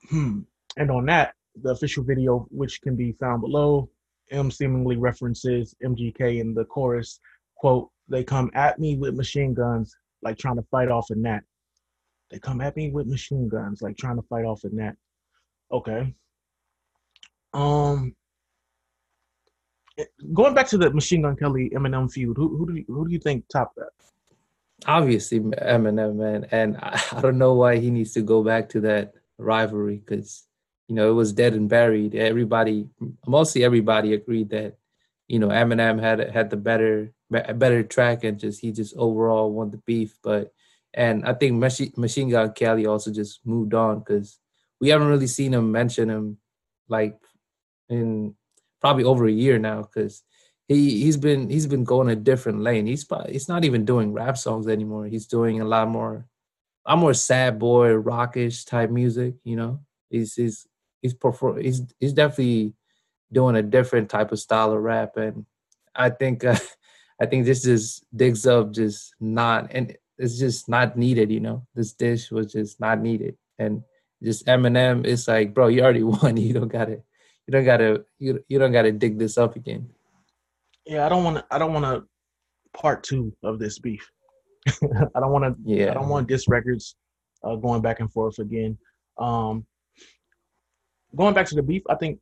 Hmm. 0.09 0.39
And 0.75 0.89
on 0.89 1.05
that, 1.05 1.35
the 1.61 1.71
official 1.71 2.03
video, 2.03 2.47
which 2.49 2.81
can 2.81 2.95
be 2.95 3.11
found 3.13 3.41
below, 3.41 3.89
M 4.31 4.49
seemingly 4.49 4.97
references 4.97 5.75
MGK 5.83 6.39
in 6.41 6.53
the 6.53 6.65
chorus, 6.65 7.19
quote, 7.55 7.89
they 8.07 8.23
come 8.23 8.49
at 8.55 8.79
me 8.79 8.97
with 8.97 9.15
machine 9.15 9.53
guns 9.53 9.95
like 10.23 10.37
trying 10.37 10.55
to 10.55 10.65
fight 10.71 10.89
off 10.89 11.09
a 11.11 11.15
gnat. 11.15 11.43
They 12.29 12.39
come 12.39 12.61
at 12.61 12.75
me 12.75 12.89
with 12.89 13.07
machine 13.07 13.47
guns, 13.47 13.81
like 13.81 13.97
trying 13.97 14.17
to 14.17 14.21
fight 14.23 14.45
off 14.45 14.63
a 14.63 14.69
net. 14.69 14.95
Okay. 15.71 16.13
Um, 17.53 18.15
going 20.33 20.53
back 20.53 20.67
to 20.67 20.77
the 20.77 20.91
Machine 20.91 21.21
Gun 21.21 21.35
Kelly 21.35 21.71
Eminem 21.73 22.11
feud, 22.11 22.37
who 22.37 22.57
who 22.57 22.67
do 22.67 22.75
you, 22.75 22.85
who 22.87 23.07
do 23.07 23.11
you 23.11 23.19
think 23.19 23.47
topped 23.47 23.75
that? 23.77 23.89
Obviously 24.85 25.39
Eminem, 25.39 26.15
man, 26.15 26.47
and 26.51 26.77
I, 26.77 27.01
I 27.11 27.21
don't 27.21 27.37
know 27.37 27.53
why 27.53 27.77
he 27.77 27.89
needs 27.89 28.13
to 28.13 28.21
go 28.21 28.43
back 28.43 28.69
to 28.69 28.81
that 28.81 29.13
rivalry 29.37 29.97
because 29.97 30.43
you 30.87 30.95
know 30.95 31.09
it 31.09 31.13
was 31.13 31.33
dead 31.33 31.53
and 31.53 31.69
buried. 31.69 32.13
Everybody, 32.13 32.87
mostly 33.25 33.63
everybody, 33.63 34.13
agreed 34.13 34.49
that 34.49 34.77
you 35.27 35.39
know 35.39 35.47
Eminem 35.47 35.99
had 35.99 36.19
had 36.29 36.49
the 36.49 36.57
better 36.57 37.11
better 37.29 37.83
track 37.83 38.23
and 38.23 38.39
just 38.39 38.61
he 38.61 38.71
just 38.71 38.95
overall 38.97 39.51
won 39.51 39.71
the 39.71 39.77
beef, 39.77 40.17
but 40.21 40.53
and 40.93 41.25
I 41.25 41.33
think 41.33 41.55
Machine, 41.55 42.29
Gun 42.29 42.53
Kelly 42.53 42.85
also 42.85 43.11
just 43.11 43.45
moved 43.45 43.73
on 43.73 43.99
because 43.99 44.39
we 44.79 44.89
haven't 44.89 45.07
really 45.07 45.27
seen 45.27 45.53
him 45.53 45.71
mention 45.71 46.09
him 46.09 46.37
like 46.87 47.17
in 47.89 48.35
probably 48.81 49.03
over 49.03 49.25
a 49.27 49.31
year 49.31 49.59
now 49.59 49.81
because 49.81 50.23
he 50.67 51.01
he's 51.01 51.17
been 51.17 51.49
he's 51.49 51.67
been 51.67 51.83
going 51.83 52.09
a 52.09 52.15
different 52.15 52.61
lane. 52.61 52.85
He's 52.85 53.05
he's 53.29 53.47
not 53.47 53.65
even 53.65 53.85
doing 53.85 54.13
rap 54.13 54.37
songs 54.37 54.67
anymore. 54.67 55.05
He's 55.05 55.27
doing 55.27 55.61
a 55.61 55.65
lot 55.65 55.87
more 55.87 56.25
a 56.85 56.91
lot 56.91 56.99
more 56.99 57.13
sad 57.13 57.59
boy 57.59 57.93
rockish 57.93 58.65
type 58.65 58.89
music. 58.89 59.35
You 59.43 59.55
know, 59.55 59.79
he's 60.09 60.35
he's 60.35 60.67
he's 61.01 61.13
perform 61.13 61.61
he's 61.61 61.81
he's 61.99 62.13
definitely 62.13 62.73
doing 63.31 63.55
a 63.55 63.61
different 63.61 64.09
type 64.09 64.31
of 64.31 64.39
style 64.39 64.71
of 64.73 64.81
rap, 64.81 65.17
and 65.17 65.45
I 65.95 66.09
think 66.09 66.43
uh, 66.43 66.57
I 67.21 67.25
think 67.25 67.45
this 67.45 67.63
just 67.63 68.05
digs 68.15 68.45
up 68.45 68.71
just 68.73 69.15
not 69.19 69.71
and 69.71 69.95
it's 70.17 70.39
just 70.39 70.69
not 70.69 70.97
needed, 70.97 71.31
you 71.31 71.39
know. 71.39 71.65
This 71.75 71.93
dish 71.93 72.31
was 72.31 72.51
just 72.51 72.79
not 72.79 73.01
needed. 73.01 73.37
And 73.59 73.83
just 74.23 74.45
Eminem, 74.47 75.05
it's 75.05 75.27
like, 75.27 75.53
bro, 75.53 75.67
you 75.67 75.81
already 75.81 76.03
won. 76.03 76.37
You 76.37 76.53
don't 76.53 76.67
gotta 76.67 77.01
you 77.47 77.51
don't 77.51 77.65
gotta 77.65 78.05
you, 78.19 78.43
you 78.47 78.59
don't 78.59 78.71
gotta 78.71 78.91
dig 78.91 79.17
this 79.17 79.37
up 79.37 79.55
again. 79.55 79.89
Yeah, 80.85 81.05
I 81.05 81.09
don't 81.09 81.23
wanna 81.23 81.45
I 81.51 81.57
don't 81.57 81.73
wanna 81.73 82.03
part 82.75 83.03
two 83.03 83.33
of 83.43 83.59
this 83.59 83.79
beef. 83.79 84.09
I 84.67 85.19
don't 85.19 85.31
wanna 85.31 85.55
yeah 85.63 85.91
I 85.91 85.93
don't 85.93 86.09
want 86.09 86.27
disc 86.27 86.49
records 86.49 86.95
uh, 87.43 87.55
going 87.55 87.81
back 87.81 87.99
and 87.99 88.11
forth 88.11 88.39
again. 88.39 88.77
Um 89.17 89.65
going 91.15 91.33
back 91.33 91.47
to 91.47 91.55
the 91.55 91.63
beef, 91.63 91.83
I 91.89 91.95
think 91.95 92.19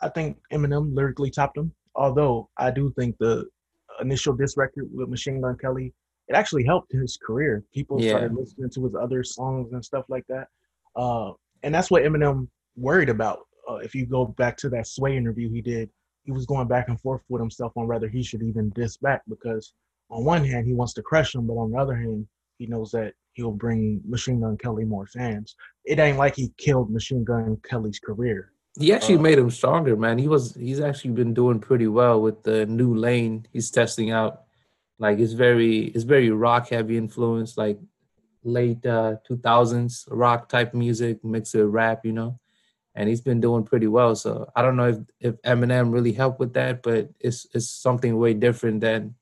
I 0.00 0.08
think 0.08 0.38
Eminem 0.52 0.94
lyrically 0.94 1.30
topped 1.30 1.56
him. 1.56 1.72
Although 1.94 2.48
I 2.56 2.70
do 2.70 2.92
think 2.98 3.16
the 3.18 3.46
initial 4.00 4.34
disc 4.34 4.56
record 4.56 4.88
with 4.92 5.08
Machine 5.08 5.40
Gun 5.40 5.56
Kelly 5.58 5.92
it 6.28 6.34
actually 6.34 6.64
helped 6.64 6.92
his 6.92 7.18
career. 7.24 7.64
People 7.74 8.00
yeah. 8.00 8.10
started 8.10 8.34
listening 8.34 8.70
to 8.70 8.84
his 8.84 8.94
other 8.94 9.22
songs 9.24 9.72
and 9.72 9.84
stuff 9.84 10.04
like 10.08 10.24
that. 10.28 10.48
Uh, 10.96 11.32
and 11.62 11.74
that's 11.74 11.90
what 11.90 12.02
Eminem 12.02 12.48
worried 12.76 13.08
about. 13.08 13.40
Uh, 13.68 13.76
if 13.76 13.94
you 13.94 14.06
go 14.06 14.26
back 14.26 14.56
to 14.58 14.68
that 14.70 14.86
Sway 14.86 15.16
interview 15.16 15.50
he 15.50 15.60
did, 15.60 15.90
he 16.24 16.32
was 16.32 16.46
going 16.46 16.68
back 16.68 16.88
and 16.88 17.00
forth 17.00 17.22
with 17.28 17.40
himself 17.40 17.72
on 17.76 17.86
whether 17.86 18.08
he 18.08 18.22
should 18.22 18.42
even 18.42 18.70
diss 18.70 18.96
back 18.96 19.22
because 19.28 19.72
on 20.10 20.24
one 20.24 20.44
hand 20.44 20.66
he 20.66 20.74
wants 20.74 20.94
to 20.94 21.02
crush 21.02 21.34
him, 21.34 21.46
but 21.46 21.54
on 21.54 21.70
the 21.72 21.78
other 21.78 21.94
hand 21.94 22.26
he 22.58 22.66
knows 22.66 22.90
that 22.92 23.14
he'll 23.32 23.50
bring 23.50 24.00
Machine 24.06 24.40
Gun 24.40 24.56
Kelly 24.56 24.84
more 24.84 25.06
fans. 25.06 25.56
It 25.84 25.98
ain't 25.98 26.18
like 26.18 26.36
he 26.36 26.52
killed 26.58 26.90
Machine 26.90 27.24
Gun 27.24 27.58
Kelly's 27.68 27.98
career. 27.98 28.52
He 28.78 28.92
actually 28.92 29.16
uh, 29.16 29.22
made 29.22 29.38
him 29.38 29.50
stronger, 29.50 29.96
man. 29.96 30.18
He 30.18 30.28
was 30.28 30.54
he's 30.54 30.80
actually 30.80 31.10
been 31.10 31.34
doing 31.34 31.58
pretty 31.58 31.88
well 31.88 32.20
with 32.20 32.42
the 32.42 32.66
new 32.66 32.94
lane 32.94 33.46
he's 33.52 33.70
testing 33.70 34.10
out. 34.10 34.44
Like 34.98 35.18
it's 35.18 35.32
very 35.32 35.86
it's 35.86 36.04
very 36.04 36.30
rock 36.30 36.68
heavy 36.68 36.96
influence, 36.96 37.56
like 37.56 37.78
late 38.44 38.84
uh 38.86 39.16
2000s 39.28 40.06
rock 40.10 40.48
type 40.48 40.74
music 40.74 41.24
mixed 41.24 41.54
with 41.54 41.66
rap, 41.66 42.04
you 42.04 42.12
know. 42.12 42.38
And 42.94 43.08
he's 43.08 43.22
been 43.22 43.40
doing 43.40 43.64
pretty 43.64 43.86
well. 43.86 44.14
So 44.14 44.50
I 44.54 44.62
don't 44.62 44.76
know 44.76 44.88
if 44.88 44.98
if 45.20 45.42
Eminem 45.42 45.92
really 45.92 46.12
helped 46.12 46.40
with 46.40 46.52
that, 46.54 46.82
but 46.82 47.08
it's 47.20 47.46
it's 47.54 47.68
something 47.70 48.16
way 48.18 48.34
different 48.34 48.80
than 48.80 49.14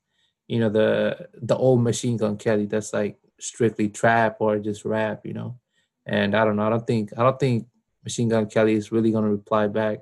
you 0.47 0.59
know 0.59 0.69
the 0.69 1.29
the 1.41 1.55
old 1.55 1.81
Machine 1.81 2.17
Gun 2.17 2.37
Kelly 2.37 2.65
that's 2.65 2.93
like 2.93 3.17
strictly 3.39 3.89
trap 3.89 4.37
or 4.39 4.59
just 4.59 4.85
rap, 4.85 5.25
you 5.25 5.33
know. 5.33 5.57
And 6.05 6.35
I 6.35 6.45
don't 6.45 6.55
know. 6.55 6.67
I 6.67 6.69
don't 6.69 6.85
think 6.85 7.11
I 7.17 7.23
don't 7.23 7.39
think 7.39 7.67
Machine 8.03 8.29
Gun 8.29 8.47
Kelly 8.47 8.73
is 8.73 8.91
really 8.91 9.11
gonna 9.11 9.29
reply 9.29 9.67
back. 9.67 9.99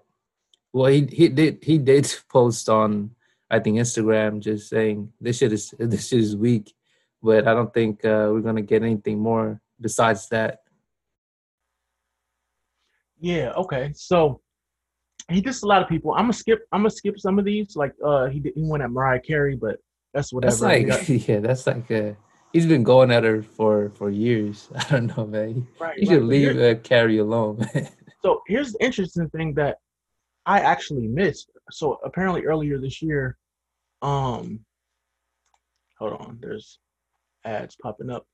Well, 0.73 0.91
he 0.91 1.05
he 1.05 1.29
did 1.29 1.63
he 1.63 1.77
did 1.77 2.13
post 2.29 2.69
on 2.69 3.11
I 3.49 3.59
think 3.59 3.77
Instagram 3.77 4.39
just 4.39 4.69
saying 4.69 5.11
this 5.19 5.37
shit 5.37 5.53
is 5.53 5.73
this 5.79 6.07
shit 6.07 6.19
is 6.19 6.35
weak, 6.35 6.73
but 7.21 7.47
I 7.47 7.53
don't 7.53 7.73
think 7.73 8.05
uh, 8.05 8.29
we're 8.31 8.41
gonna 8.41 8.61
get 8.61 8.83
anything 8.83 9.19
more 9.19 9.61
besides 9.81 10.27
that. 10.29 10.59
Yeah. 13.19 13.51
Okay. 13.57 13.91
So 13.95 14.41
he 15.29 15.41
dissed 15.41 15.63
a 15.63 15.67
lot 15.67 15.81
of 15.81 15.89
people. 15.89 16.11
I'm 16.13 16.23
gonna 16.23 16.33
skip. 16.33 16.61
I'm 16.71 16.81
gonna 16.81 16.89
skip 16.89 17.19
some 17.19 17.39
of 17.39 17.45
these. 17.45 17.75
Like 17.75 17.93
uh, 18.03 18.27
he 18.27 18.39
did, 18.39 18.53
he 18.55 18.63
went 18.63 18.83
at 18.83 18.91
Mariah 18.91 19.19
Carey, 19.19 19.55
but 19.55 19.77
that's 20.13 20.33
whatever. 20.33 20.55
That's 20.55 21.09
like 21.09 21.09
yeah, 21.27 21.39
that's 21.39 21.67
like 21.67 21.89
a 21.91 22.15
he's 22.53 22.65
been 22.65 22.83
going 22.83 23.11
at 23.11 23.23
her 23.23 23.41
for 23.41 23.91
for 23.95 24.09
years. 24.09 24.69
I 24.75 24.83
don't 24.89 25.17
know, 25.17 25.25
man. 25.25 25.67
Right, 25.79 25.97
you 25.97 26.07
should 26.07 26.23
leave 26.23 26.59
uh, 26.59 26.75
Carey 26.81 27.17
alone. 27.17 27.67
so 28.23 28.41
here's 28.47 28.73
the 28.73 28.83
interesting 28.83 29.29
thing 29.29 29.53
that 29.55 29.77
I 30.45 30.59
actually 30.59 31.07
missed. 31.07 31.51
So 31.71 31.99
apparently 32.03 32.45
earlier 32.45 32.79
this 32.79 33.01
year, 33.01 33.37
um, 34.01 34.59
hold 35.97 36.13
on, 36.13 36.37
there's 36.41 36.79
ads 37.45 37.75
popping 37.81 38.09
up. 38.09 38.25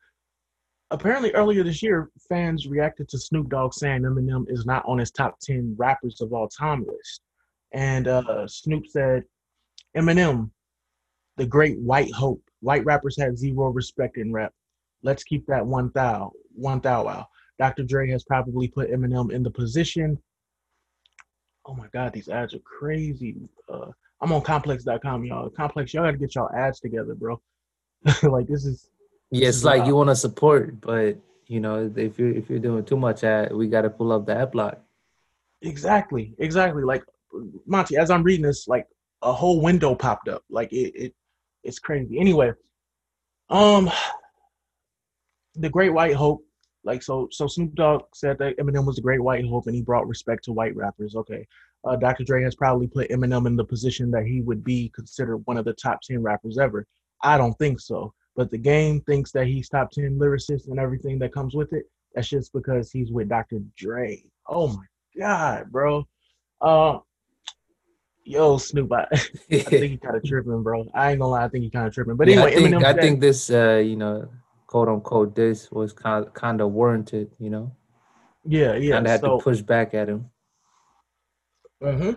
Apparently 0.92 1.32
earlier 1.34 1.64
this 1.64 1.82
year, 1.82 2.10
fans 2.30 2.68
reacted 2.68 3.10
to 3.10 3.18
Snoop 3.18 3.50
Dogg 3.50 3.74
saying 3.74 4.04
Eminem 4.04 4.46
is 4.50 4.66
not 4.66 4.86
on 4.86 5.00
his 5.00 5.12
top 5.12 5.40
ten 5.42 5.76
rappers 5.78 6.22
of 6.22 6.32
all 6.32 6.48
time 6.48 6.86
list, 6.88 7.22
and 7.74 8.08
uh, 8.08 8.48
Snoop 8.48 8.86
said, 8.88 9.24
Eminem, 9.98 10.52
the 11.38 11.46
great 11.46 11.80
white 11.80 12.14
hope 12.14 12.42
White 12.66 12.84
rappers 12.84 13.16
have 13.20 13.38
zero 13.38 13.70
respect 13.70 14.18
in 14.18 14.34
rap. 14.34 14.52
Let's 15.04 15.24
keep 15.24 15.46
that 15.46 15.64
one 15.64 15.92
thou, 15.94 16.32
one 16.56 16.80
thou 16.80 17.08
out. 17.08 17.28
Dr. 17.60 17.84
Dre 17.84 18.10
has 18.10 18.24
probably 18.24 18.68
put 18.68 18.90
Eminem 18.90 19.32
in 19.32 19.44
the 19.44 19.52
position. 19.52 20.18
Oh 21.68 21.76
my 21.76 21.86
God, 21.94 22.12
these 22.12 22.28
ads 22.28 22.56
are 22.56 22.60
crazy. 22.66 23.36
Uh, 23.70 23.92
I'm 24.22 24.32
on 24.32 24.42
complex.com, 24.42 25.26
y'all. 25.26 25.50
Complex, 25.50 25.94
y'all 25.94 26.04
got 26.04 26.12
to 26.12 26.18
get 26.18 26.36
y'all 26.36 26.50
ads 26.56 26.80
together, 26.80 27.16
bro. 27.16 27.42
like 28.24 28.48
this 28.48 28.66
is. 28.66 28.90
Yeah, 29.32 29.50
it's 29.50 29.64
like 29.64 29.86
you 29.86 29.96
want 29.96 30.10
to 30.10 30.16
support, 30.16 30.80
but 30.80 31.18
you 31.48 31.60
know, 31.60 31.92
if 31.96 32.18
you're 32.18 32.32
if 32.32 32.50
you're 32.50 32.60
doing 32.60 32.86
too 32.86 32.98
much 32.98 33.24
ad, 33.24 33.52
we 33.54 33.68
got 33.68 33.82
to 33.82 33.90
pull 33.90 34.12
up 34.12 34.26
the 34.26 34.36
ad 34.36 34.52
block. 34.52 34.80
Exactly, 35.62 36.34
exactly. 36.38 36.84
Like 36.84 37.04
Monty, 37.66 37.98
as 37.98 38.10
I'm 38.10 38.24
reading 38.24 38.46
this, 38.46 38.68
like 38.68 38.88
a 39.22 39.34
whole 39.34 39.62
window 39.62 39.96
popped 39.96 40.30
up. 40.30 40.44
Like 40.50 40.72
it, 40.72 40.94
it 40.96 41.14
it's 41.64 41.80
crazy. 41.80 42.20
Anyway, 42.20 42.54
um, 43.50 43.90
the 45.56 45.70
Great 45.70 45.94
White 45.94 46.16
Hope, 46.16 46.46
like 46.84 47.04
so. 47.04 47.28
So 47.32 47.48
Snoop 47.48 47.76
Dogg 47.76 48.04
said 48.14 48.38
that 48.40 48.58
Eminem 48.58 48.86
was 48.86 48.98
the 48.98 49.02
Great 49.02 49.22
White 49.22 49.46
Hope, 49.46 49.68
and 49.68 49.76
he 49.76 49.82
brought 49.82 50.08
respect 50.08 50.46
to 50.46 50.52
white 50.52 50.76
rappers. 50.76 51.16
Okay, 51.16 51.48
uh, 51.86 51.96
Dr. 51.96 52.24
Dre 52.24 52.44
has 52.44 52.56
probably 52.56 52.88
put 52.88 53.10
Eminem 53.10 53.48
in 53.48 53.56
the 53.56 53.64
position 53.64 54.12
that 54.12 54.26
he 54.26 54.42
would 54.42 54.64
be 54.64 54.92
considered 54.96 55.38
one 55.46 55.58
of 55.58 55.66
the 55.66 55.74
top 55.74 56.02
ten 56.02 56.22
rappers 56.22 56.58
ever. 56.58 56.86
I 57.22 57.38
don't 57.38 57.58
think 57.60 57.80
so, 57.80 58.14
but 58.36 58.52
the 58.52 58.58
game 58.58 59.02
thinks 59.02 59.32
that 59.32 59.48
he's 59.48 59.70
top 59.70 59.92
ten 59.92 60.18
lyricist 60.20 60.68
and 60.68 60.80
everything 60.80 61.20
that 61.20 61.34
comes 61.34 61.56
with 61.56 61.74
it. 61.74 61.86
That's 62.14 62.28
just 62.28 62.54
because 62.54 62.92
he's 62.92 63.12
with 63.12 63.30
Dr. 63.30 63.60
Dre. 63.78 64.24
Oh 64.48 64.68
my 64.68 64.86
god, 65.18 65.72
bro. 65.72 66.08
Uh, 66.62 67.00
yo, 68.24 68.58
Snoop, 68.58 68.92
I, 68.92 69.08
I 69.12 69.18
think 69.18 69.92
he 69.92 69.98
kind 69.98 70.16
of 70.16 70.24
tripping, 70.26 70.64
bro. 70.64 70.90
I 70.94 71.12
ain't 71.12 71.20
gonna 71.20 71.32
lie, 71.32 71.46
I 71.46 71.50
think 71.50 71.64
he 71.64 71.70
kind 71.70 71.88
of 71.88 71.94
tripping. 71.94 72.16
But 72.16 72.28
anyway, 72.28 72.54
yeah, 72.54 72.60
I 72.60 72.70
think, 72.70 72.84
I 72.84 72.94
think 72.94 73.20
this, 73.20 73.50
uh, 73.50 73.82
you 73.86 73.96
know, 73.96 74.28
quote 74.68 74.90
unquote, 74.90 75.36
this 75.36 75.72
was 75.72 75.94
kind 75.94 76.26
of, 76.26 76.34
kind 76.34 76.62
of 76.62 76.72
warranted, 76.72 77.32
you 77.40 77.50
know. 77.50 77.72
Yeah, 78.44 78.76
yeah. 78.76 78.96
Kind 78.96 79.06
of 79.06 79.12
had 79.12 79.22
so, 79.22 79.38
to 79.38 79.44
push 79.44 79.62
back 79.62 79.94
at 79.94 80.10
him. 80.10 80.30
Mm-hmm. 81.86 82.12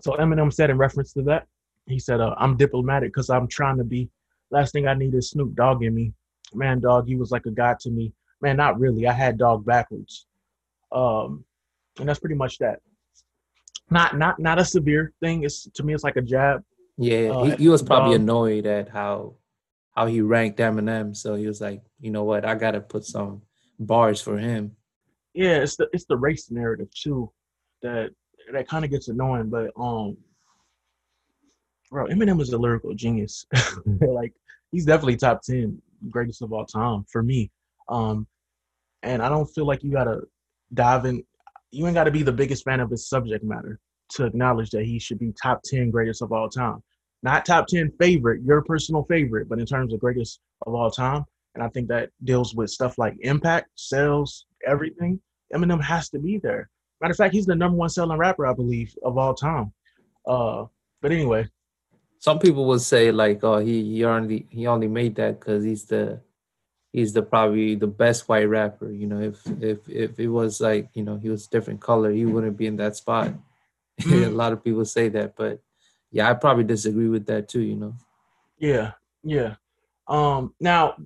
So 0.00 0.12
Eminem 0.12 0.52
said 0.52 0.70
in 0.70 0.78
reference 0.78 1.12
to 1.14 1.22
that, 1.22 1.46
he 1.86 1.98
said, 1.98 2.20
uh, 2.20 2.34
"I'm 2.38 2.56
diplomatic 2.56 3.12
because 3.12 3.30
I'm 3.30 3.48
trying 3.48 3.78
to 3.78 3.84
be. 3.84 4.10
Last 4.50 4.72
thing 4.72 4.86
I 4.86 4.94
need 4.94 5.14
is 5.14 5.30
Snoop 5.30 5.54
Dogg 5.54 5.82
in 5.82 5.94
me. 5.94 6.12
Man, 6.54 6.80
dog, 6.80 7.06
he 7.06 7.16
was 7.16 7.30
like 7.30 7.46
a 7.46 7.50
god 7.50 7.78
to 7.80 7.90
me. 7.90 8.12
Man, 8.40 8.56
not 8.56 8.78
really. 8.78 9.06
I 9.06 9.12
had 9.12 9.38
dog 9.38 9.64
backwards. 9.64 10.26
Um, 10.92 11.44
and 11.98 12.08
that's 12.08 12.20
pretty 12.20 12.36
much 12.36 12.58
that 12.58 12.80
not 13.90 14.18
not 14.18 14.38
not 14.38 14.58
a 14.58 14.64
severe 14.64 15.12
thing. 15.20 15.44
It's 15.44 15.68
to 15.74 15.82
me, 15.82 15.94
it's 15.94 16.04
like 16.04 16.16
a 16.16 16.22
jab. 16.22 16.62
Yeah, 16.98 17.30
uh, 17.30 17.44
he, 17.44 17.56
he, 17.56 17.68
was 17.68 17.82
probably 17.82 18.16
um, 18.16 18.22
annoyed 18.22 18.66
at 18.66 18.88
how 18.88 19.34
how 19.94 20.06
he 20.06 20.20
ranked 20.20 20.58
Eminem, 20.58 21.14
so 21.16 21.34
he 21.34 21.46
was 21.46 21.60
like, 21.60 21.82
you 22.00 22.10
know 22.10 22.24
what, 22.24 22.44
I 22.44 22.54
gotta 22.54 22.80
put 22.80 23.04
some 23.04 23.42
bars 23.78 24.20
for 24.20 24.38
him. 24.38 24.76
Yeah, 25.34 25.58
it's 25.58 25.76
the 25.76 25.88
it's 25.92 26.06
the 26.06 26.16
race 26.16 26.50
narrative 26.50 26.88
too 26.94 27.30
that 27.82 28.10
that 28.52 28.68
kind 28.68 28.84
of 28.84 28.90
gets 28.90 29.08
annoying, 29.08 29.50
but 29.50 29.70
um, 29.78 30.16
bro, 31.90 32.06
Eminem 32.06 32.40
is 32.40 32.52
a 32.52 32.58
lyrical 32.58 32.94
genius. 32.94 33.46
like 34.00 34.32
he's 34.72 34.84
definitely 34.84 35.16
top 35.16 35.42
ten 35.42 35.80
greatest 36.10 36.42
of 36.42 36.52
all 36.52 36.66
time 36.66 37.04
for 37.10 37.22
me. 37.22 37.50
Um, 37.88 38.26
and 39.02 39.22
I 39.22 39.28
don't 39.28 39.46
feel 39.46 39.66
like 39.66 39.82
you 39.82 39.92
gotta 39.92 40.22
dive 40.74 41.04
in 41.04 41.22
you 41.70 41.86
ain't 41.86 41.94
got 41.94 42.04
to 42.04 42.10
be 42.10 42.22
the 42.22 42.32
biggest 42.32 42.64
fan 42.64 42.80
of 42.80 42.90
his 42.90 43.08
subject 43.08 43.44
matter 43.44 43.78
to 44.08 44.24
acknowledge 44.24 44.70
that 44.70 44.84
he 44.84 44.98
should 44.98 45.18
be 45.18 45.32
top 45.40 45.60
10 45.64 45.90
greatest 45.90 46.22
of 46.22 46.32
all 46.32 46.48
time. 46.48 46.82
Not 47.22 47.44
top 47.44 47.66
10 47.66 47.92
favorite, 47.98 48.42
your 48.42 48.62
personal 48.62 49.04
favorite, 49.04 49.48
but 49.48 49.58
in 49.58 49.66
terms 49.66 49.92
of 49.92 50.00
greatest 50.00 50.40
of 50.66 50.74
all 50.74 50.90
time. 50.90 51.24
And 51.54 51.64
I 51.64 51.68
think 51.68 51.88
that 51.88 52.10
deals 52.24 52.54
with 52.54 52.70
stuff 52.70 52.98
like 52.98 53.16
impact, 53.20 53.70
sales, 53.74 54.46
everything. 54.66 55.20
Eminem 55.52 55.82
has 55.82 56.08
to 56.10 56.18
be 56.18 56.38
there. 56.38 56.70
Matter 57.00 57.12
of 57.12 57.16
fact, 57.16 57.34
he's 57.34 57.46
the 57.46 57.54
number 57.54 57.76
one 57.76 57.88
selling 57.88 58.18
rapper, 58.18 58.46
I 58.46 58.54
believe, 58.54 58.94
of 59.02 59.18
all 59.18 59.34
time. 59.34 59.72
Uh, 60.26 60.64
but 61.02 61.12
anyway. 61.12 61.48
Some 62.18 62.38
people 62.38 62.66
would 62.66 62.80
say 62.80 63.12
like, 63.12 63.44
oh, 63.44 63.58
he, 63.58 63.82
he 63.84 64.04
only 64.04 64.46
he 64.50 64.66
only 64.66 64.88
made 64.88 65.14
that 65.16 65.38
because 65.38 65.62
he's 65.62 65.84
the 65.84 66.20
he's 66.92 67.12
the 67.12 67.22
probably 67.22 67.74
the 67.74 67.86
best 67.86 68.28
white 68.28 68.48
rapper. 68.48 68.90
You 68.90 69.06
know, 69.06 69.20
if 69.20 69.46
if 69.60 69.88
if 69.88 70.18
it 70.18 70.28
was 70.28 70.60
like 70.60 70.88
you 70.94 71.02
know 71.02 71.18
he 71.18 71.28
was 71.28 71.46
different 71.46 71.80
color, 71.80 72.10
he 72.10 72.24
wouldn't 72.24 72.56
be 72.56 72.66
in 72.66 72.76
that 72.76 72.96
spot. 72.96 73.32
Mm-hmm. 73.98 74.24
a 74.24 74.28
lot 74.28 74.52
of 74.52 74.62
people 74.62 74.84
say 74.84 75.08
that, 75.08 75.34
but 75.36 75.58
yeah, 76.10 76.28
I 76.28 76.34
probably 76.34 76.64
disagree 76.64 77.08
with 77.08 77.24
that 77.28 77.48
too. 77.48 77.62
You 77.62 77.76
know. 77.76 77.94
Yeah, 78.58 78.92
yeah. 79.22 79.54
Um, 80.06 80.52
now, 80.60 80.96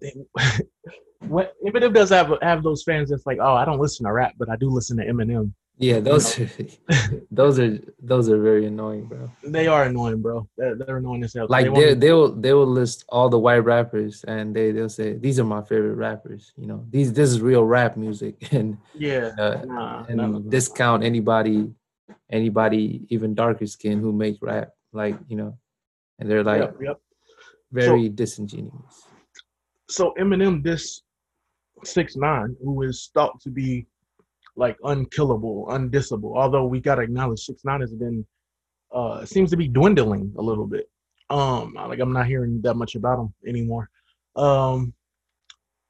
what 1.21 1.55
Eminem 1.65 1.95
does 1.95 2.11
have 2.11 2.33
have 2.43 2.65
those 2.65 2.83
fans 2.83 3.11
that's 3.11 3.27
like, 3.27 3.39
oh, 3.41 3.55
I 3.55 3.65
don't 3.65 3.79
listen 3.79 4.07
to 4.07 4.13
rap, 4.13 4.35
but 4.37 4.49
I 4.49 4.57
do 4.57 4.69
listen 4.71 4.97
to 4.97 5.07
Eminem. 5.07 5.53
Yeah, 5.81 5.99
those 5.99 6.39
are, 6.39 6.51
those 7.31 7.59
are 7.59 7.79
those 8.03 8.29
are 8.29 8.39
very 8.39 8.67
annoying, 8.67 9.07
bro. 9.07 9.31
They 9.43 9.67
are 9.67 9.85
annoying, 9.85 10.21
bro. 10.21 10.47
They're, 10.59 10.75
they're 10.75 10.99
annoying 10.99 11.25
as 11.25 11.33
hell. 11.33 11.47
Like 11.49 11.73
they 11.75 11.95
they 11.95 12.13
will 12.13 12.33
they 12.33 12.53
will 12.53 12.67
list 12.67 13.07
all 13.09 13.31
the 13.31 13.39
white 13.39 13.65
rappers 13.65 14.23
and 14.25 14.55
they 14.55 14.73
they'll 14.73 14.91
say 14.91 15.15
these 15.15 15.41
are 15.41 15.45
my 15.45 15.63
favorite 15.63 15.95
rappers. 15.95 16.53
You 16.59 16.67
know, 16.67 16.85
these 16.91 17.15
this 17.15 17.31
is 17.31 17.41
real 17.41 17.65
rap 17.65 17.97
music 17.97 18.47
and 18.53 18.77
yeah, 18.95 19.31
uh, 19.39 19.63
nah, 19.65 20.05
and 20.07 20.17
nah, 20.19 20.39
discount 20.41 21.03
anybody 21.03 21.73
anybody 22.29 23.07
even 23.09 23.35
darker 23.35 23.67
skin 23.67 24.01
who 24.01 24.13
make 24.13 24.37
rap 24.43 24.73
like 24.93 25.19
you 25.29 25.37
know, 25.37 25.57
and 26.19 26.31
they're 26.31 26.45
like 26.45 26.61
yep, 26.61 26.77
yep. 26.83 27.01
very 27.73 28.09
so, 28.09 28.13
disingenuous. 28.13 29.09
So 29.89 30.13
Eminem, 30.21 30.63
this 30.63 31.05
six 31.85 32.17
nine, 32.17 32.55
who 32.63 32.83
is 32.83 33.11
thought 33.15 33.41
to 33.41 33.49
be 33.49 33.87
like 34.61 34.77
unkillable, 34.85 35.67
undissable. 35.71 36.37
Although 36.37 36.67
we 36.67 36.81
gotta 36.81 37.01
acknowledge 37.01 37.41
six 37.41 37.65
nine 37.65 37.81
has 37.81 37.95
been 37.95 38.25
uh 38.95 39.25
seems 39.25 39.51
to 39.51 39.57
be 39.57 39.67
dwindling 39.67 40.33
a 40.39 40.43
little 40.43 40.67
bit. 40.67 40.89
Um, 41.31 41.73
like 41.75 41.99
I'm 41.99 42.13
not 42.13 42.27
hearing 42.27 42.61
that 42.63 42.75
much 42.75 42.95
about 42.95 43.21
him 43.21 43.35
anymore. 43.47 43.89
Um, 44.37 44.93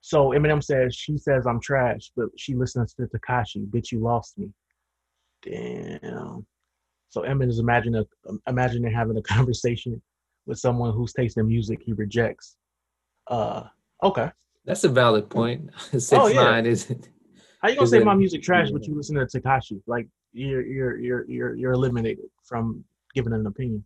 so 0.03 0.29
Eminem 0.29 0.63
says 0.63 0.95
she 0.95 1.19
says 1.19 1.47
I'm 1.47 1.61
trash, 1.61 2.13
but 2.17 2.29
she 2.39 2.55
listens 2.55 2.95
to 2.95 3.03
Tekashi, 3.03 3.67
Bitch, 3.67 3.91
you 3.91 3.99
lost 3.99 4.39
me. 4.39 4.51
Damn. 5.43 6.47
So 7.09 7.23
Eminem 7.23 7.49
is 7.49 7.59
imagining 7.59 8.05
a, 8.27 8.33
imagining 8.47 8.93
having 8.93 9.17
a 9.17 9.23
conversation 9.35 10.01
with 10.47 10.61
someone 10.61 10.93
whose 10.93 11.13
taste 11.13 11.39
in 11.39 11.49
music 11.49 11.81
he 11.85 11.93
rejects. 11.93 12.57
Uh, 13.27 13.65
okay. 14.03 14.31
That's 14.65 14.85
a 14.85 14.89
valid 14.89 15.29
point. 15.29 15.71
Six 15.91 16.13
oh, 16.13 16.29
yeah. 16.29 16.45
nine 16.45 16.67
isn't 16.67 17.09
how 17.61 17.69
you 17.69 17.77
gonna 17.77 17.87
say 17.87 18.01
my 18.01 18.15
music 18.15 18.43
trash, 18.43 18.71
but 18.71 18.87
you 18.87 18.95
listen 18.95 19.17
to 19.17 19.27
Tekashi? 19.27 19.83
Like 19.87 20.09
you're 20.33 20.63
you're 20.63 20.97
you're 20.99 21.25
you're 21.29 21.55
you're 21.55 21.73
eliminated 21.73 22.31
from 22.43 22.85
giving 23.15 23.33
an 23.33 23.47
opinion. 23.47 23.85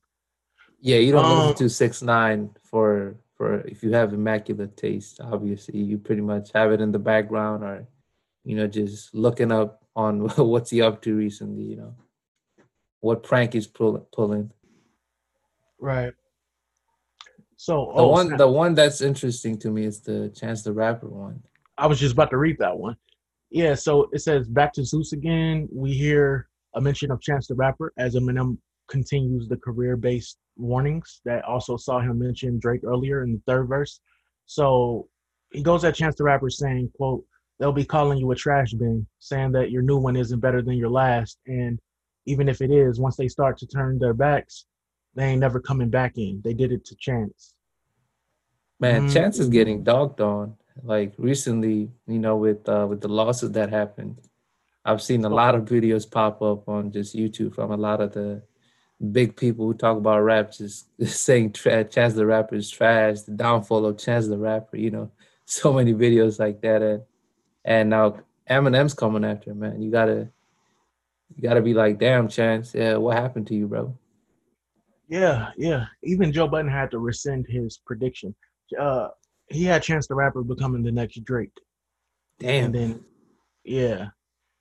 Yeah, 0.80 0.98
you 0.98 1.12
don't 1.12 1.24
um, 1.24 1.38
listen 1.38 1.56
to 1.56 1.68
six 1.68 2.02
nine 2.02 2.50
for 2.62 3.16
for 3.36 3.60
if 3.62 3.82
you 3.82 3.92
have 3.92 4.12
immaculate 4.12 4.76
taste. 4.76 5.20
Obviously, 5.20 5.80
you 5.80 5.98
pretty 5.98 6.22
much 6.22 6.52
have 6.54 6.70
it 6.70 6.80
in 6.80 6.92
the 6.92 6.98
background, 6.98 7.64
or 7.64 7.86
you 8.44 8.56
know, 8.56 8.68
just 8.68 9.12
looking 9.12 9.50
up 9.50 9.82
on 9.96 10.28
what's 10.36 10.70
he 10.70 10.80
up 10.80 11.02
to 11.02 11.16
recently. 11.16 11.64
You 11.64 11.76
know, 11.76 11.94
what 13.00 13.24
prank 13.24 13.54
he's 13.54 13.66
pull, 13.66 13.98
pulling. 14.12 14.52
Right. 15.80 16.12
So 17.56 17.92
the 17.96 18.02
oh, 18.02 18.08
one 18.08 18.26
snap. 18.26 18.38
the 18.38 18.48
one 18.48 18.74
that's 18.74 19.00
interesting 19.00 19.58
to 19.60 19.70
me 19.70 19.84
is 19.84 20.00
the 20.00 20.28
Chance 20.28 20.62
the 20.62 20.72
Rapper 20.72 21.08
one. 21.08 21.42
I 21.76 21.86
was 21.88 21.98
just 21.98 22.12
about 22.12 22.30
to 22.30 22.36
read 22.36 22.58
that 22.58 22.76
one. 22.76 22.96
Yeah, 23.54 23.76
so 23.76 24.10
it 24.12 24.18
says 24.18 24.48
back 24.48 24.72
to 24.72 24.84
Zeus 24.84 25.12
again. 25.12 25.68
We 25.70 25.92
hear 25.92 26.48
a 26.74 26.80
mention 26.80 27.12
of 27.12 27.20
Chance 27.20 27.46
the 27.46 27.54
Rapper 27.54 27.92
as 27.96 28.16
Eminem 28.16 28.58
continues 28.88 29.46
the 29.46 29.56
career-based 29.56 30.38
warnings 30.56 31.20
that 31.24 31.44
also 31.44 31.76
saw 31.76 32.00
him 32.00 32.18
mention 32.18 32.58
Drake 32.58 32.80
earlier 32.82 33.22
in 33.22 33.34
the 33.34 33.42
third 33.46 33.68
verse. 33.68 34.00
So 34.46 35.06
he 35.52 35.62
goes 35.62 35.84
at 35.84 35.94
Chance 35.94 36.16
the 36.16 36.24
Rapper 36.24 36.50
saying, 36.50 36.90
quote, 36.96 37.24
they'll 37.60 37.70
be 37.70 37.84
calling 37.84 38.18
you 38.18 38.28
a 38.32 38.34
trash 38.34 38.72
bin, 38.72 39.06
saying 39.20 39.52
that 39.52 39.70
your 39.70 39.82
new 39.82 39.98
one 39.98 40.16
isn't 40.16 40.40
better 40.40 40.60
than 40.60 40.76
your 40.76 40.90
last. 40.90 41.38
And 41.46 41.78
even 42.26 42.48
if 42.48 42.60
it 42.60 42.72
is, 42.72 42.98
once 42.98 43.14
they 43.14 43.28
start 43.28 43.56
to 43.58 43.68
turn 43.68 44.00
their 44.00 44.14
backs, 44.14 44.66
they 45.14 45.26
ain't 45.26 45.40
never 45.40 45.60
coming 45.60 45.90
back 45.90 46.18
in. 46.18 46.40
They 46.42 46.54
did 46.54 46.72
it 46.72 46.84
to 46.86 46.96
Chance. 46.96 47.54
Man, 48.80 49.02
mm-hmm. 49.02 49.14
Chance 49.14 49.38
is 49.38 49.48
getting 49.48 49.84
dogged 49.84 50.20
on. 50.20 50.56
Like 50.82 51.14
recently, 51.18 51.90
you 52.06 52.18
know, 52.18 52.36
with 52.36 52.68
uh, 52.68 52.86
with 52.88 53.00
the 53.00 53.08
losses 53.08 53.52
that 53.52 53.70
happened, 53.70 54.20
I've 54.84 55.02
seen 55.02 55.24
a 55.24 55.28
lot 55.28 55.54
of 55.54 55.64
videos 55.64 56.10
pop 56.10 56.42
up 56.42 56.68
on 56.68 56.90
just 56.92 57.16
YouTube 57.16 57.54
from 57.54 57.70
a 57.70 57.76
lot 57.76 58.00
of 58.00 58.12
the 58.12 58.42
big 59.12 59.36
people 59.36 59.66
who 59.66 59.74
talk 59.74 59.96
about 59.96 60.20
rap, 60.20 60.52
just, 60.52 60.88
saying 61.04 61.52
tra- 61.52 61.84
Chance 61.84 62.14
the 62.14 62.26
Rapper 62.26 62.56
is 62.56 62.70
trash, 62.70 63.20
the 63.22 63.32
downfall 63.32 63.86
of 63.86 63.98
Chance 63.98 64.28
the 64.28 64.38
Rapper. 64.38 64.76
You 64.76 64.90
know, 64.90 65.10
so 65.44 65.72
many 65.72 65.94
videos 65.94 66.38
like 66.38 66.60
that, 66.62 66.82
and 66.82 67.02
and 67.64 67.90
now 67.90 68.20
Eminem's 68.50 68.94
coming 68.94 69.24
after 69.24 69.50
him, 69.50 69.60
man. 69.60 69.80
You 69.80 69.90
gotta 69.90 70.28
you 71.36 71.42
gotta 71.42 71.62
be 71.62 71.74
like, 71.74 71.98
damn, 71.98 72.28
Chance, 72.28 72.74
yeah, 72.74 72.96
what 72.96 73.16
happened 73.16 73.46
to 73.48 73.54
you, 73.54 73.68
bro? 73.68 73.96
Yeah, 75.08 75.50
yeah. 75.56 75.86
Even 76.02 76.32
Joe 76.32 76.48
Budden 76.48 76.70
had 76.70 76.90
to 76.90 76.98
rescind 76.98 77.46
his 77.48 77.78
prediction. 77.78 78.34
Uh, 78.78 79.08
he 79.48 79.64
had 79.64 79.82
Chance 79.82 80.06
the 80.06 80.14
Rapper 80.14 80.42
becoming 80.42 80.82
the 80.82 80.92
next 80.92 81.22
Drake. 81.24 81.52
Damn. 82.38 82.66
And 82.66 82.74
then, 82.74 83.04
yeah, 83.64 84.08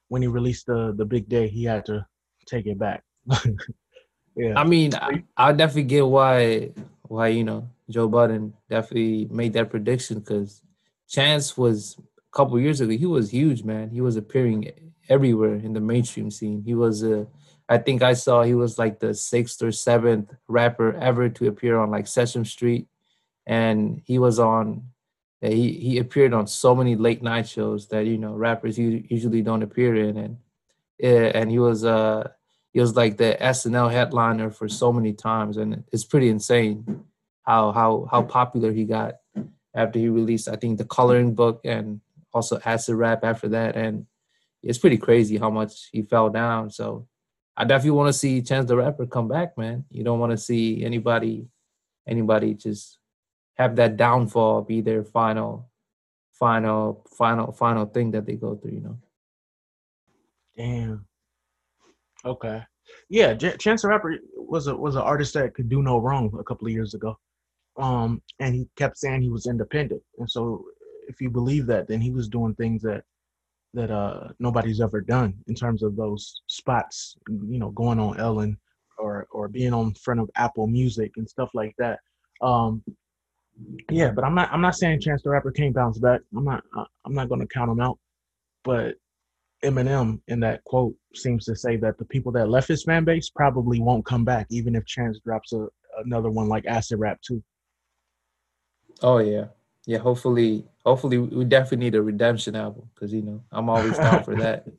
when 0.10 0.22
he 0.22 0.28
released 0.28 0.68
the 0.68 0.94
the 0.96 1.06
big 1.06 1.28
day, 1.28 1.48
he 1.48 1.64
had 1.64 1.86
to 1.86 2.06
take 2.46 2.66
it 2.66 2.78
back. 2.78 3.04
yeah. 4.36 4.54
I 4.56 4.64
mean, 4.64 4.94
I, 4.96 5.24
I 5.36 5.52
definitely 5.54 5.84
get 5.84 6.06
why 6.06 6.72
why 7.04 7.28
you 7.30 7.44
know 7.44 7.70
Joe 7.90 8.08
Budden 8.08 8.54
definitely 8.70 9.28
made 9.32 9.54
that 9.54 9.70
prediction 9.70 10.20
because 10.20 10.62
Chance 11.10 11.58
was 11.58 11.98
a 12.00 12.38
couple 12.38 12.60
years 12.60 12.82
ago. 12.82 12.92
He 12.92 13.06
was 13.06 13.32
huge, 13.32 13.64
man. 13.64 13.90
He 13.90 14.02
was 14.02 14.18
appearing 14.18 14.72
everywhere 15.10 15.56
in 15.56 15.74
the 15.74 15.82
mainstream 15.82 16.32
scene. 16.32 16.62
He 16.64 16.76
was 16.76 17.04
a 17.04 17.28
I 17.70 17.78
think 17.78 18.04
I 18.04 18.14
saw 18.14 18.44
he 18.44 18.56
was 18.56 18.78
like 18.78 19.00
the 19.00 19.14
sixth 19.14 19.62
or 19.62 19.72
seventh 19.72 20.34
rapper 20.48 20.94
ever 20.96 21.30
to 21.30 21.48
appear 21.48 21.80
on 21.80 21.92
like 21.92 22.08
Sesame 22.08 22.46
Street, 22.46 22.88
and 23.46 24.02
he 24.06 24.20
was 24.20 24.40
on. 24.40 24.84
He 25.42 25.74
he 25.74 25.98
appeared 25.98 26.34
on 26.34 26.48
so 26.48 26.74
many 26.74 26.96
late 26.96 27.22
night 27.22 27.48
shows 27.48 27.88
that 27.90 28.06
you 28.06 28.18
know 28.18 28.34
rappers 28.34 28.78
usually 28.78 29.42
don't 29.42 29.64
appear 29.64 29.96
in, 29.96 30.18
and 30.18 30.38
and 31.02 31.52
he 31.52 31.60
was 31.60 31.84
uh 31.84 32.30
he 32.72 32.80
was 32.80 32.96
like 32.96 33.18
the 33.18 33.38
SNL 33.40 33.92
headliner 33.92 34.50
for 34.50 34.68
so 34.70 34.94
many 34.94 35.14
times, 35.14 35.58
and 35.58 35.84
it's 35.92 36.06
pretty 36.06 36.30
insane 36.30 37.04
how 37.44 37.72
how 37.72 38.08
how 38.10 38.22
popular 38.22 38.72
he 38.72 38.86
got 38.86 39.16
after 39.76 40.00
he 40.00 40.08
released 40.08 40.48
I 40.48 40.56
think 40.56 40.78
the 40.78 40.86
coloring 40.86 41.36
book 41.36 41.62
and 41.66 42.00
also 42.34 42.60
acid 42.64 42.96
rap 42.96 43.24
after 43.24 43.50
that, 43.50 43.76
and 43.76 44.06
it's 44.62 44.78
pretty 44.78 44.98
crazy 44.98 45.38
how 45.38 45.50
much 45.50 45.90
he 45.92 46.04
fell 46.04 46.30
down. 46.30 46.72
So 46.72 47.08
I 47.56 47.66
definitely 47.66 47.92
want 47.92 48.08
to 48.08 48.18
see 48.18 48.42
Chance 48.42 48.68
the 48.68 48.78
Rapper 48.78 49.06
come 49.06 49.28
back, 49.28 49.58
man. 49.58 49.86
You 49.92 50.04
don't 50.04 50.20
want 50.20 50.32
to 50.32 50.38
see 50.38 50.84
anybody 50.84 51.48
anybody 52.08 52.54
just 52.54 52.98
have 53.56 53.76
that 53.76 53.98
downfall 53.98 54.62
be 54.64 54.82
their 54.82 55.04
final 55.04 55.70
final 56.34 57.06
final 57.18 57.52
final 57.52 57.86
thing 57.86 58.12
that 58.12 58.26
they 58.26 58.36
go 58.36 58.56
through, 58.56 58.72
you 58.72 58.82
know. 58.82 58.98
Damn. 60.58 61.06
Okay. 62.26 62.62
Yeah, 63.10 63.34
J- 63.34 63.58
Chance 63.58 63.84
the 63.84 63.90
Rapper 63.90 64.18
was 64.36 64.68
a 64.68 64.76
was 64.76 64.96
an 64.96 65.02
artist 65.02 65.34
that 65.36 65.54
could 65.54 65.70
do 65.70 65.82
no 65.82 65.98
wrong 66.00 66.34
a 66.40 66.44
couple 66.44 66.68
of 66.68 66.74
years 66.74 66.94
ago. 66.94 67.18
Um 67.78 68.22
and 68.40 68.56
he 68.56 68.68
kept 68.78 68.98
saying 68.98 69.22
he 69.22 69.30
was 69.30 69.48
independent. 69.48 70.02
And 70.20 70.30
so 70.30 70.66
if 71.08 71.22
you 71.22 71.30
believe 71.30 71.66
that, 71.68 71.88
then 71.88 72.02
he 72.02 72.12
was 72.12 72.28
doing 72.28 72.56
things 72.56 72.82
that 72.84 73.04
that 73.74 73.92
uh 73.92 74.30
nobody's 74.40 74.82
ever 74.82 75.02
done 75.02 75.34
in 75.48 75.56
terms 75.56 75.84
of 75.84 75.96
those 75.96 76.42
spots, 76.48 77.18
you 77.30 77.60
know, 77.60 77.72
going 77.72 78.00
on 78.00 78.20
Ellen 78.20 78.58
or 78.98 79.28
or 79.32 79.48
being 79.48 79.74
on 79.74 79.94
front 79.96 80.20
of 80.20 80.30
Apple 80.36 80.68
Music 80.68 81.12
and 81.18 81.30
stuff 81.30 81.50
like 81.54 81.76
that. 81.78 82.00
Um 82.42 82.84
yeah, 83.90 84.12
but 84.12 84.24
I'm 84.24 84.36
not 84.36 84.52
I'm 84.52 84.62
not 84.62 84.76
saying 84.76 85.02
Chance 85.02 85.24
the 85.24 85.30
Rapper 85.30 85.52
can't 85.52 85.76
bounce 85.76 86.00
back. 86.00 86.22
I'm 86.36 86.46
not 86.46 86.64
I'm 87.06 87.14
not 87.14 87.30
going 87.30 87.42
to 87.42 87.48
count 87.48 87.72
him 87.72 87.80
out. 87.80 88.00
But 88.64 88.96
Eminem 89.64 90.22
in 90.28 90.40
that 90.42 90.64
quote 90.64 90.96
seems 91.14 91.46
to 91.46 91.56
say 91.56 91.78
that 91.78 91.98
the 91.98 92.06
people 92.06 92.32
that 92.34 92.50
left 92.50 92.68
his 92.68 92.84
fan 92.84 93.04
base 93.04 93.30
probably 93.30 93.80
won't 93.80 94.06
come 94.06 94.26
back 94.26 94.48
even 94.50 94.76
if 94.76 94.86
Chance 94.86 95.20
drops 95.20 95.54
a, 95.54 95.68
another 96.04 96.30
one 96.30 96.48
like 96.48 96.66
Acid 96.66 97.00
Rap 97.00 97.20
too. 97.22 97.44
Oh 99.02 99.20
yeah 99.20 99.46
yeah, 99.86 99.98
hopefully, 99.98 100.66
hopefully 100.86 101.18
we 101.18 101.44
definitely 101.46 101.78
need 101.78 101.96
a 101.96 102.02
redemption 102.02 102.56
album 102.56 102.90
because 102.94 103.12
you 103.12 103.22
know 103.22 103.44
I'm 103.52 103.70
always 103.70 103.98
down 103.98 104.24
for 104.24 104.36
that. 104.36 104.66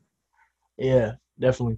Yeah, 0.77 1.13
definitely. 1.39 1.77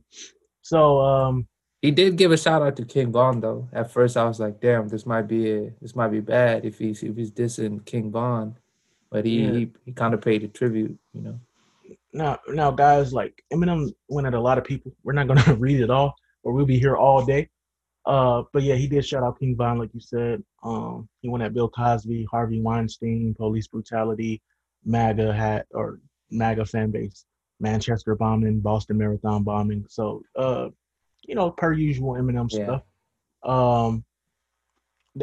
So 0.63 0.99
um 1.01 1.47
he 1.81 1.91
did 1.91 2.17
give 2.17 2.31
a 2.31 2.37
shout 2.37 2.61
out 2.61 2.75
to 2.77 2.85
King 2.85 3.11
Von 3.11 3.39
though. 3.39 3.69
At 3.71 3.91
first 3.91 4.17
I 4.17 4.25
was 4.25 4.39
like, 4.39 4.59
damn, 4.59 4.87
this 4.87 5.05
might 5.05 5.27
be 5.27 5.51
a, 5.51 5.73
this 5.81 5.95
might 5.95 6.09
be 6.09 6.19
bad 6.19 6.65
if 6.65 6.77
he's 6.77 7.03
if 7.03 7.15
he's 7.15 7.31
dissing 7.31 7.85
King 7.85 8.11
Von. 8.11 8.57
But 9.09 9.25
he, 9.25 9.43
yeah. 9.43 9.51
he, 9.51 9.71
he 9.85 9.91
kind 9.93 10.13
of 10.13 10.21
paid 10.21 10.43
a 10.43 10.47
tribute, 10.47 10.97
you 11.13 11.21
know. 11.21 11.39
Now 12.13 12.39
now 12.47 12.71
guys 12.71 13.13
like 13.13 13.43
Eminem 13.53 13.93
went 14.09 14.27
at 14.27 14.33
a 14.33 14.39
lot 14.39 14.57
of 14.57 14.63
people. 14.63 14.91
We're 15.03 15.13
not 15.13 15.27
gonna 15.27 15.55
read 15.59 15.81
it 15.81 15.89
all, 15.89 16.15
or 16.43 16.53
we'll 16.53 16.65
be 16.65 16.79
here 16.79 16.97
all 16.97 17.25
day. 17.25 17.49
Uh, 18.05 18.43
but 18.53 18.63
yeah, 18.63 18.75
he 18.75 18.87
did 18.87 19.05
shout 19.05 19.23
out 19.23 19.37
King 19.39 19.55
Von, 19.55 19.77
like 19.77 19.93
you 19.93 19.99
said. 19.99 20.41
Um, 20.63 21.09
he 21.21 21.27
went 21.27 21.43
at 21.43 21.53
Bill 21.53 21.69
Cosby, 21.69 22.25
Harvey 22.31 22.61
Weinstein, 22.61 23.35
police 23.35 23.67
brutality, 23.67 24.41
MAGA 24.85 25.33
hat 25.33 25.67
or 25.73 25.99
MAGA 26.31 26.65
fan 26.65 26.89
base, 26.89 27.25
Manchester 27.59 28.15
bombing, 28.15 28.61
Boston 28.61 28.97
Marathon 28.97 29.43
bombing. 29.43 29.85
So, 29.89 30.23
uh, 30.37 30.69
you 31.27 31.35
know, 31.35 31.51
per 31.51 31.73
usual 31.73 32.13
Eminem 32.13 32.47
yeah. 32.51 32.63
stuff. 32.63 32.83
Um, 33.43 34.03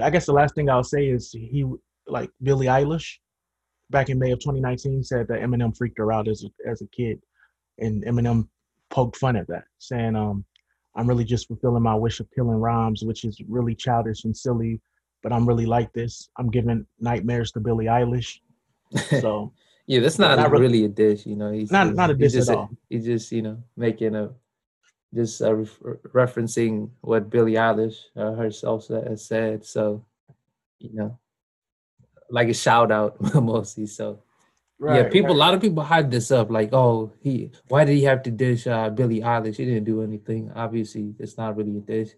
I 0.03 0.11
guess 0.11 0.27
the 0.27 0.33
last 0.33 0.55
thing 0.55 0.71
I'll 0.71 0.85
say 0.85 1.09
is 1.09 1.33
he 1.33 1.65
like 2.07 2.31
Billie 2.43 2.67
Eilish 2.67 3.19
back 3.91 4.11
in 4.11 4.19
May 4.19 4.31
of 4.31 4.41
2019 4.41 5.03
said 5.03 5.27
that 5.29 5.41
Eminem 5.41 5.77
freaked 5.77 5.99
her 5.99 6.13
out 6.13 6.29
as 6.29 6.45
a, 6.45 6.71
as 6.71 6.83
a 6.83 6.87
kid, 6.89 7.21
and 7.79 8.05
Eminem 8.05 8.49
poked 8.91 9.17
fun 9.17 9.37
at 9.37 9.49
that, 9.49 9.65
saying 9.79 10.15
um 10.15 10.45
I'm 10.97 11.09
really 11.09 11.25
just 11.25 11.49
fulfilling 11.49 11.83
my 11.83 11.95
wish 11.95 12.21
of 12.21 12.31
killing 12.31 12.61
rhymes, 12.61 13.03
which 13.03 13.25
is 13.25 13.41
really 13.49 13.75
childish 13.75 14.25
and 14.25 14.37
silly, 14.37 14.81
but 15.23 15.33
I'm 15.33 15.47
really 15.47 15.67
like 15.67 15.93
this. 15.93 16.29
I'm 16.39 16.51
giving 16.51 16.87
nightmares 17.01 17.51
to 17.53 17.61
Billie 17.61 17.87
Eilish. 17.87 18.39
So 19.21 19.53
yeah, 19.87 20.01
that's 20.01 20.19
not, 20.19 20.39
not 20.39 20.51
really, 20.51 20.67
really, 20.67 20.85
a 20.85 20.89
dish, 20.89 21.27
you 21.27 21.37
know. 21.37 21.51
He's 21.51 21.71
not 21.71 21.89
just, 21.89 21.97
not 21.97 22.11
a 22.11 22.15
dish 22.15 22.35
at 22.37 22.49
all. 22.49 22.71
He's 22.89 23.05
just 23.05 23.33
you 23.33 23.43
know 23.43 23.59
making 23.77 24.15
a 24.15 24.31
just 25.15 25.41
uh, 25.43 25.55
re- 25.55 25.97
referencing 26.13 26.91
what 27.01 27.31
Billie 27.31 27.53
Eilish 27.53 27.97
uh, 28.17 28.33
herself 28.33 28.89
has 28.89 29.25
said. 29.25 29.65
So 29.65 30.05
you 30.79 30.91
know, 30.93 31.19
like 32.31 32.49
a 32.49 32.55
shout 32.55 32.91
out 32.91 33.21
mostly. 33.35 33.87
So 33.87 34.23
Right, 34.79 35.05
yeah, 35.05 35.09
people. 35.09 35.29
Right. 35.29 35.37
A 35.37 35.39
lot 35.39 35.55
of 35.55 35.61
people 35.61 35.83
hype 35.85 36.11
this 36.11 36.31
up, 36.31 36.51
like, 36.51 36.71
"Oh, 36.73 37.13
he. 37.21 37.51
Why 37.69 37.85
did 37.85 37.95
he 37.95 38.03
have 38.05 38.23
to 38.25 38.31
dish 38.31 38.67
uh, 38.67 38.91
Billie 38.91 39.21
Eilish? 39.21 39.57
He 39.57 39.65
didn't 39.65 39.85
do 39.85 40.03
anything. 40.03 40.51
Obviously, 40.55 41.15
it's 41.19 41.39
not 41.39 41.57
really 41.57 41.79
a 41.79 41.81
dish. 41.81 42.11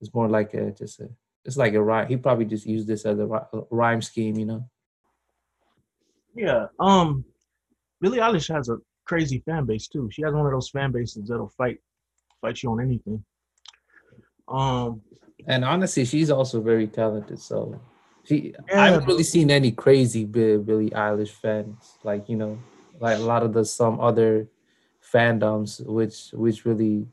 It's 0.00 0.12
more 0.12 0.28
like 0.28 0.52
a 0.54 0.70
just 0.72 1.00
a. 1.00 1.08
It's 1.44 1.56
like 1.56 1.74
a 1.74 1.82
rhyme. 1.82 2.08
He 2.08 2.16
probably 2.16 2.44
just 2.44 2.66
used 2.66 2.86
this 2.86 3.04
as 3.04 3.18
a 3.18 3.26
rhyme 3.70 4.02
scheme, 4.02 4.38
you 4.38 4.46
know. 4.46 4.68
Yeah. 6.34 6.66
Um, 6.78 7.24
Billie 8.00 8.18
Eilish 8.18 8.52
has 8.54 8.68
a 8.68 8.78
crazy 9.04 9.42
fan 9.44 9.64
base 9.64 9.88
too. 9.88 10.08
She 10.12 10.22
has 10.22 10.32
one 10.32 10.46
of 10.46 10.52
those 10.52 10.70
fan 10.70 10.92
bases 10.92 11.28
that'll 11.28 11.48
fight, 11.48 11.80
fight 12.44 12.62
you 12.62 12.70
on 12.70 12.80
anything. 12.80 13.24
Um, 14.48 15.00
and 15.46 15.64
honestly, 15.64 16.04
she's 16.04 16.30
also 16.30 16.60
very 16.60 16.86
talented. 16.86 17.40
So 17.40 17.80
she, 18.24 18.54
yeah. 18.68 18.82
I 18.82 18.86
haven't 18.86 19.06
really 19.06 19.24
seen 19.24 19.50
any 19.50 19.72
crazy 19.72 20.24
Billie 20.24 20.90
Eilish 20.90 21.30
fans, 21.30 21.98
like 22.02 22.28
you 22.28 22.36
know, 22.36 22.58
like 23.00 23.18
a 23.18 23.22
lot 23.22 23.42
of 23.42 23.52
the 23.52 23.64
some 23.64 24.00
other 24.00 24.48
fandoms, 25.12 25.84
which 25.86 26.30
which 26.32 26.64
really 26.64 27.06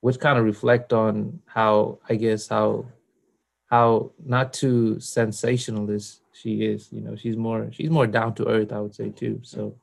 which 0.00 0.18
kind 0.20 0.38
of 0.38 0.44
reflect 0.44 0.92
on 0.92 1.40
how 1.46 1.98
I 2.08 2.14
guess 2.16 2.48
how 2.48 2.86
how 3.70 4.12
not 4.24 4.52
too 4.52 5.00
sensationalist 5.00 6.20
she 6.32 6.64
is. 6.64 6.92
You 6.92 7.00
know, 7.00 7.16
she's 7.16 7.36
more 7.36 7.68
she's 7.72 7.90
more 7.90 8.06
down 8.06 8.34
to 8.34 8.48
earth, 8.48 8.72
I 8.72 8.80
would 8.80 8.94
say 8.94 9.08
too. 9.08 9.40
So 9.42 9.76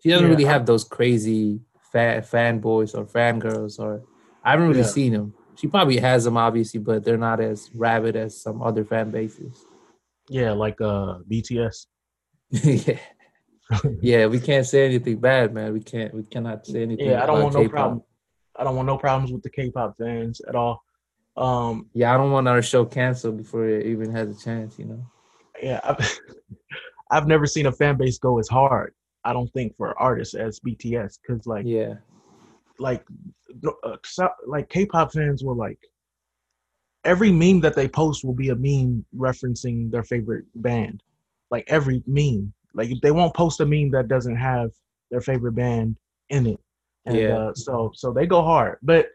she 0.00 0.10
doesn't 0.10 0.26
yeah. 0.26 0.30
really 0.30 0.44
have 0.44 0.66
those 0.66 0.84
crazy 0.84 1.60
fan 1.92 2.22
fanboys 2.22 2.96
or 2.96 3.04
fangirls 3.04 3.78
or 3.78 4.02
I 4.44 4.52
haven't 4.52 4.68
really 4.68 4.80
yeah. 4.80 4.86
seen 4.86 5.12
them. 5.12 5.34
She 5.56 5.66
probably 5.66 5.98
has 5.98 6.24
them 6.24 6.36
obviously, 6.36 6.80
but 6.80 7.04
they're 7.04 7.18
not 7.18 7.40
as 7.40 7.70
rabid 7.74 8.16
as 8.16 8.40
some 8.40 8.62
other 8.62 8.84
fan 8.84 9.10
bases. 9.10 9.64
Yeah, 10.28 10.52
like 10.52 10.80
uh 10.80 11.18
BTS. 11.30 11.86
yeah. 12.50 12.98
yeah, 14.00 14.26
we 14.26 14.40
can't 14.40 14.66
say 14.66 14.86
anything 14.86 15.18
bad, 15.18 15.52
man. 15.52 15.72
We 15.72 15.80
can't 15.80 16.14
we 16.14 16.22
cannot 16.22 16.66
say 16.66 16.82
anything. 16.82 17.06
Yeah, 17.06 17.22
I 17.22 17.26
don't 17.26 17.42
want 17.42 17.54
K-pop. 17.54 17.64
no 17.64 17.68
problem. 17.68 18.02
I 18.56 18.64
don't 18.64 18.76
want 18.76 18.86
no 18.86 18.98
problems 18.98 19.32
with 19.32 19.42
the 19.42 19.50
K-pop 19.50 19.96
fans 19.98 20.40
at 20.40 20.54
all. 20.54 20.82
Um, 21.36 21.88
yeah, 21.94 22.12
I 22.12 22.16
don't 22.16 22.32
want 22.32 22.48
our 22.48 22.62
show 22.62 22.84
canceled 22.84 23.36
before 23.36 23.68
it 23.68 23.86
even 23.86 24.10
has 24.12 24.36
a 24.36 24.44
chance. 24.44 24.78
You 24.78 24.86
know. 24.86 25.06
Yeah, 25.62 25.80
I've, 25.84 26.20
I've 27.10 27.26
never 27.26 27.46
seen 27.46 27.66
a 27.66 27.72
fan 27.72 27.96
base 27.96 28.18
go 28.18 28.38
as 28.38 28.48
hard. 28.48 28.94
I 29.28 29.34
don't 29.34 29.52
think 29.52 29.76
for 29.76 29.96
artists 30.00 30.34
as 30.34 30.58
BTS 30.60 31.18
because 31.20 31.46
like 31.46 31.66
yeah, 31.66 31.96
like 32.78 33.04
uh, 33.84 34.28
like 34.46 34.70
K-pop 34.70 35.12
fans 35.12 35.44
were 35.44 35.54
like 35.54 35.78
every 37.04 37.30
meme 37.30 37.60
that 37.60 37.74
they 37.74 37.88
post 37.88 38.24
will 38.24 38.32
be 38.32 38.48
a 38.48 38.56
meme 38.56 39.04
referencing 39.14 39.90
their 39.90 40.02
favorite 40.02 40.46
band. 40.54 41.02
Like 41.50 41.64
every 41.68 42.02
meme, 42.06 42.54
like 42.72 42.88
they 43.02 43.10
won't 43.10 43.34
post 43.34 43.60
a 43.60 43.66
meme 43.66 43.90
that 43.90 44.08
doesn't 44.08 44.36
have 44.36 44.70
their 45.10 45.20
favorite 45.20 45.52
band 45.52 45.98
in 46.30 46.46
it. 46.46 46.60
And, 47.04 47.16
yeah. 47.16 47.36
Uh, 47.36 47.54
so 47.54 47.90
so 47.94 48.10
they 48.10 48.24
go 48.24 48.42
hard, 48.42 48.78
but 48.82 49.10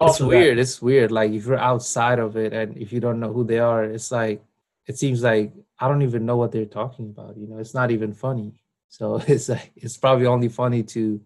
it's 0.00 0.20
weird. 0.20 0.56
That, 0.56 0.60
it's 0.60 0.80
weird. 0.80 1.10
Like 1.10 1.32
if 1.32 1.46
you're 1.46 1.58
outside 1.58 2.20
of 2.20 2.36
it 2.36 2.52
and 2.52 2.76
if 2.76 2.92
you 2.92 3.00
don't 3.00 3.18
know 3.18 3.32
who 3.32 3.42
they 3.42 3.58
are, 3.58 3.82
it's 3.82 4.12
like 4.12 4.40
it 4.86 4.96
seems 4.96 5.24
like 5.24 5.52
I 5.80 5.88
don't 5.88 6.02
even 6.02 6.24
know 6.24 6.36
what 6.36 6.52
they're 6.52 6.64
talking 6.64 7.06
about. 7.06 7.36
You 7.36 7.48
know, 7.48 7.58
it's 7.58 7.74
not 7.74 7.90
even 7.90 8.12
funny. 8.12 8.52
So 8.88 9.16
it's 9.26 9.48
like 9.48 9.72
it's 9.76 9.96
probably 9.96 10.26
only 10.26 10.48
funny 10.48 10.82
to 10.84 11.20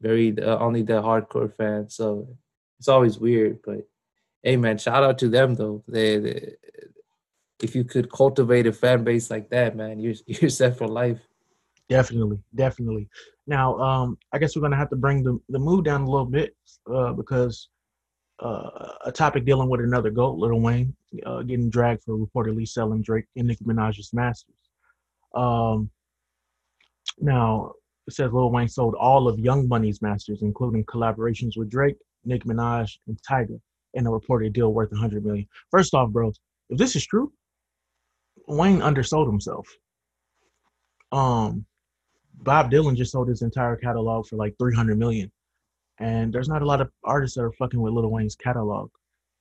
very 0.00 0.36
uh, 0.38 0.58
only 0.58 0.82
the 0.82 1.02
hardcore 1.02 1.54
fans. 1.54 1.94
So 1.94 2.36
it's 2.78 2.88
always 2.88 3.18
weird. 3.18 3.60
But 3.64 3.86
hey, 4.42 4.56
man, 4.56 4.78
shout 4.78 5.02
out 5.02 5.18
to 5.18 5.28
them 5.28 5.54
though. 5.54 5.82
They, 5.86 6.18
they 6.18 6.54
if 7.62 7.74
you 7.74 7.84
could 7.84 8.10
cultivate 8.10 8.66
a 8.66 8.72
fan 8.72 9.04
base 9.04 9.30
like 9.30 9.50
that, 9.50 9.76
man, 9.76 10.00
you're 10.00 10.14
you're 10.26 10.50
set 10.50 10.76
for 10.76 10.88
life. 10.88 11.18
Definitely, 11.88 12.38
definitely. 12.54 13.08
Now, 13.46 13.76
um, 13.78 14.18
I 14.32 14.38
guess 14.38 14.54
we're 14.54 14.62
gonna 14.62 14.76
have 14.76 14.90
to 14.90 14.96
bring 14.96 15.22
the 15.22 15.38
the 15.48 15.58
mood 15.58 15.84
down 15.84 16.02
a 16.02 16.10
little 16.10 16.26
bit 16.26 16.56
uh, 16.92 17.12
because 17.12 17.68
uh, 18.40 18.92
a 19.04 19.12
topic 19.12 19.44
dealing 19.44 19.68
with 19.68 19.80
another 19.80 20.10
GOAT, 20.10 20.38
Little 20.38 20.60
Wayne, 20.60 20.94
uh, 21.26 21.42
getting 21.42 21.68
dragged 21.68 22.02
for 22.04 22.16
reportedly 22.16 22.66
selling 22.66 23.02
Drake 23.02 23.26
and 23.36 23.48
Nicki 23.48 23.64
Minaj's 23.64 24.12
masters. 24.14 24.54
Um, 25.34 25.90
now, 27.20 27.72
it 28.06 28.14
says 28.14 28.32
Lil 28.32 28.50
Wayne 28.50 28.68
sold 28.68 28.94
all 28.94 29.28
of 29.28 29.38
Young 29.38 29.68
Money's 29.68 30.02
masters, 30.02 30.42
including 30.42 30.84
collaborations 30.84 31.56
with 31.56 31.70
Drake, 31.70 31.96
Nicki 32.24 32.48
Minaj, 32.48 32.90
and 33.06 33.18
Tyga, 33.28 33.60
in 33.94 34.06
a 34.06 34.10
reported 34.10 34.52
deal 34.52 34.72
worth 34.72 34.90
100 34.90 35.24
million. 35.24 35.46
First 35.70 35.94
off, 35.94 36.10
bro, 36.10 36.32
if 36.70 36.78
this 36.78 36.96
is 36.96 37.06
true, 37.06 37.32
Wayne 38.46 38.82
undersold 38.82 39.26
himself. 39.26 39.68
Um, 41.12 41.66
Bob 42.34 42.70
Dylan 42.70 42.96
just 42.96 43.12
sold 43.12 43.28
his 43.28 43.42
entire 43.42 43.76
catalog 43.76 44.26
for 44.26 44.36
like 44.36 44.54
300 44.58 44.98
million. 44.98 45.30
And 45.98 46.32
there's 46.32 46.48
not 46.48 46.62
a 46.62 46.66
lot 46.66 46.80
of 46.80 46.90
artists 47.04 47.36
that 47.36 47.42
are 47.42 47.52
fucking 47.52 47.80
with 47.80 47.92
Lil 47.92 48.10
Wayne's 48.10 48.36
catalog. 48.36 48.90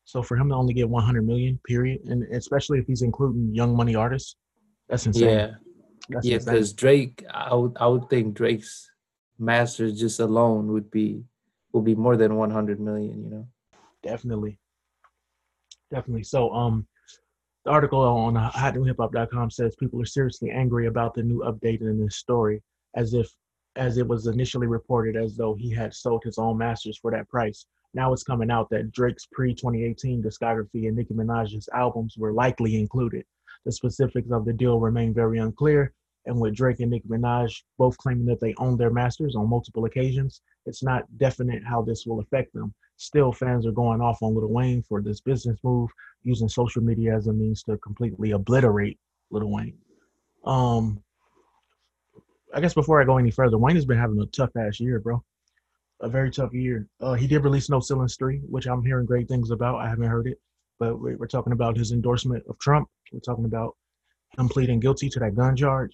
So 0.04 0.22
for 0.22 0.36
him 0.36 0.50
to 0.50 0.56
only 0.56 0.74
get 0.74 0.90
100 0.90 1.26
million, 1.26 1.60
period, 1.66 2.02
and 2.06 2.24
especially 2.34 2.80
if 2.80 2.88
he's 2.88 3.04
including 3.04 3.54
Young 3.54 3.76
Money 3.76 3.96
artists, 3.96 4.36
that's 4.90 5.06
insane. 5.06 5.30
Yeah, 5.30 5.52
that's 6.10 6.26
yeah, 6.26 6.38
because 6.38 6.74
Drake, 6.74 7.24
I 7.32 7.54
would 7.54 7.78
I 7.80 7.88
would 7.88 8.10
think 8.10 8.36
Drake's 8.36 8.90
masters 9.38 10.00
just 10.00 10.20
alone 10.20 10.68
would 10.74 10.92
be 10.92 11.24
would 11.72 11.86
be 11.86 11.96
more 11.96 12.18
than 12.18 12.36
100 12.36 12.80
million. 12.80 13.24
You 13.24 13.30
know. 13.30 13.48
Definitely. 14.04 14.60
Definitely. 15.92 16.24
So 16.24 16.52
um, 16.52 16.88
the 17.66 17.72
article 17.72 18.02
on 18.02 18.36
hotnewhiphop.com 18.36 19.52
says 19.52 19.76
people 19.76 20.02
are 20.02 20.06
seriously 20.06 20.52
angry 20.52 20.88
about 20.88 21.14
the 21.14 21.24
new 21.24 21.40
update 21.40 21.82
in 21.82 22.04
this 22.04 22.18
story, 22.18 22.62
as 22.96 23.14
if 23.14 23.28
as 23.76 23.98
it 23.98 24.08
was 24.08 24.28
initially 24.28 24.68
reported 24.68 25.16
as 25.16 25.36
though 25.36 25.54
he 25.54 25.70
had 25.74 25.94
sold 25.94 26.24
his 26.24 26.38
own 26.38 26.58
masters 26.58 26.98
for 26.98 27.12
that 27.12 27.30
price. 27.30 27.66
Now 27.94 28.14
it's 28.14 28.24
coming 28.24 28.52
out 28.52 28.70
that 28.70 28.92
Drake's 28.92 29.28
pre 29.32 29.54
2018 29.54 30.22
discography 30.22 30.88
and 30.88 30.96
Nicki 30.96 31.14
Minaj's 31.14 31.70
albums 31.74 32.16
were 32.18 32.34
likely 32.34 32.80
included. 32.80 33.26
The 33.66 33.72
specifics 33.72 34.32
of 34.32 34.46
the 34.46 34.54
deal 34.54 34.80
remain 34.80 35.14
very 35.14 35.40
unclear, 35.40 35.94
and 36.26 36.40
with 36.40 36.56
Drake 36.56 36.80
and 36.80 36.92
Nicki 36.92 37.08
Minaj 37.08 37.64
both 37.78 37.98
claiming 37.98 38.26
that 38.26 38.40
they 38.40 38.54
own 38.58 38.78
their 38.78 38.90
masters 38.90 39.36
on 39.36 39.50
multiple 39.50 39.86
occasions, 39.86 40.42
it's 40.66 40.84
not 40.84 41.06
definite 41.18 41.64
how 41.66 41.82
this 41.82 42.06
will 42.06 42.20
affect 42.20 42.54
them. 42.54 42.74
Still, 42.98 43.32
fans 43.32 43.66
are 43.66 43.72
going 43.72 44.02
off 44.02 44.22
on 44.22 44.36
Lil 44.36 44.48
Wayne 44.48 44.84
for 44.84 45.02
this 45.02 45.22
business 45.22 45.58
move, 45.64 45.90
using 46.24 46.50
social 46.50 46.84
media 46.84 47.16
as 47.16 47.28
a 47.28 47.34
means 47.34 47.64
to 47.64 47.78
completely 47.78 48.32
obliterate 48.32 49.00
Lil 49.32 49.50
Wayne. 49.50 49.78
Um, 50.46 51.02
I 52.54 52.62
guess 52.62 52.74
before 52.74 53.02
I 53.02 53.06
go 53.06 53.18
any 53.18 53.32
further, 53.32 53.58
Wayne 53.58 53.76
has 53.76 53.86
been 53.86 53.98
having 53.98 54.20
a 54.20 54.26
tough 54.28 54.52
ass 54.58 54.80
year, 54.80 55.00
bro. 55.00 55.24
A 56.02 56.10
very 56.10 56.32
tough 56.32 56.54
year. 56.54 56.88
Uh, 57.00 57.14
he 57.14 57.28
did 57.28 57.44
release 57.44 57.70
No 57.70 57.80
Ceilings 57.80 58.16
3, 58.18 58.40
which 58.50 58.68
I'm 58.68 58.84
hearing 58.84 59.06
great 59.06 59.28
things 59.28 59.52
about. 59.52 59.80
I 59.80 59.90
haven't 59.90 60.08
heard 60.08 60.28
it, 60.28 60.40
but 60.80 61.00
we're, 61.00 61.28
talking 61.28 61.54
about 61.54 61.78
his 61.78 61.92
endorsement 61.92 62.44
of 62.50 62.58
Trump. 62.60 62.88
We're 63.12 63.20
talking 63.20 63.46
about 63.46 63.76
him 64.38 64.48
pleading 64.48 64.80
guilty 64.80 65.10
to 65.10 65.20
that 65.20 65.36
gun 65.36 65.56
charge. 65.56 65.92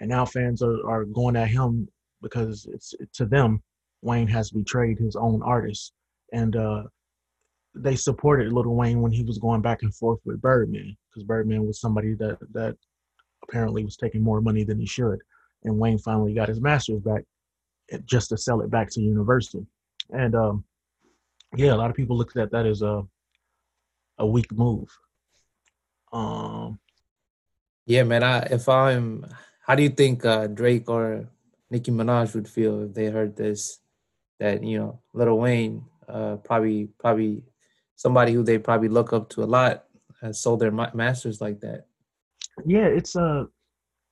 And 0.00 0.10
now 0.10 0.24
fans 0.24 0.62
are, 0.62 0.88
are 0.88 1.04
going 1.04 1.36
at 1.36 1.48
him 1.48 1.88
because 2.22 2.66
it's 2.72 2.94
to 3.14 3.26
them, 3.26 3.62
Wayne 4.02 4.28
has 4.28 4.50
betrayed 4.50 4.98
his 4.98 5.16
own 5.16 5.42
artists. 5.42 5.92
And 6.32 6.56
uh, 6.56 6.84
they 7.74 7.96
supported 7.96 8.52
Little 8.52 8.74
Wayne 8.74 9.00
when 9.00 9.12
he 9.12 9.22
was 9.22 9.38
going 9.38 9.62
back 9.62 9.82
and 9.82 9.94
forth 9.94 10.20
with 10.24 10.40
Birdman 10.40 10.96
because 11.08 11.24
Birdman 11.24 11.66
was 11.66 11.80
somebody 11.80 12.14
that, 12.14 12.38
that 12.52 12.76
apparently 13.44 13.84
was 13.84 13.96
taking 13.96 14.22
more 14.22 14.40
money 14.40 14.64
than 14.64 14.78
he 14.78 14.86
should 14.86 15.20
and 15.64 15.78
Wayne 15.78 15.98
finally 15.98 16.34
got 16.34 16.48
his 16.48 16.60
master's 16.60 17.00
back 17.00 17.24
eh, 17.90 17.98
just 18.04 18.30
to 18.30 18.36
sell 18.36 18.60
it 18.60 18.70
back 18.70 18.90
to 18.90 19.00
Universal. 19.00 19.66
And 20.10 20.34
um, 20.34 20.64
yeah, 21.56 21.74
a 21.74 21.76
lot 21.76 21.90
of 21.90 21.96
people 21.96 22.16
looked 22.16 22.36
at 22.36 22.50
that 22.52 22.66
as 22.66 22.82
a 22.82 23.02
a 24.18 24.26
weak 24.26 24.50
move. 24.52 24.88
Um, 26.12 26.78
yeah, 27.86 28.02
man. 28.02 28.22
I, 28.22 28.40
if 28.50 28.68
I'm, 28.68 29.26
how 29.66 29.74
do 29.74 29.82
you 29.82 29.90
think 29.90 30.24
uh, 30.24 30.46
Drake 30.46 30.88
or 30.88 31.28
Nicki 31.70 31.90
Minaj 31.90 32.34
would 32.34 32.48
feel 32.48 32.82
if 32.84 32.94
they 32.94 33.06
heard 33.06 33.36
this? 33.36 33.80
That 34.40 34.62
you 34.62 34.78
know, 34.78 35.00
Little 35.12 35.38
Wayne, 35.38 35.84
uh, 36.08 36.36
probably 36.36 36.88
probably 36.98 37.42
somebody 37.96 38.32
who 38.32 38.44
they 38.44 38.58
probably 38.58 38.88
look 38.88 39.12
up 39.12 39.28
to 39.30 39.42
a 39.42 39.50
lot, 39.50 39.84
has 40.20 40.40
sold 40.40 40.60
their 40.60 40.70
masters 40.70 41.40
like 41.40 41.60
that. 41.60 41.86
Yeah, 42.64 42.86
it's 42.86 43.16
uh 43.16 43.44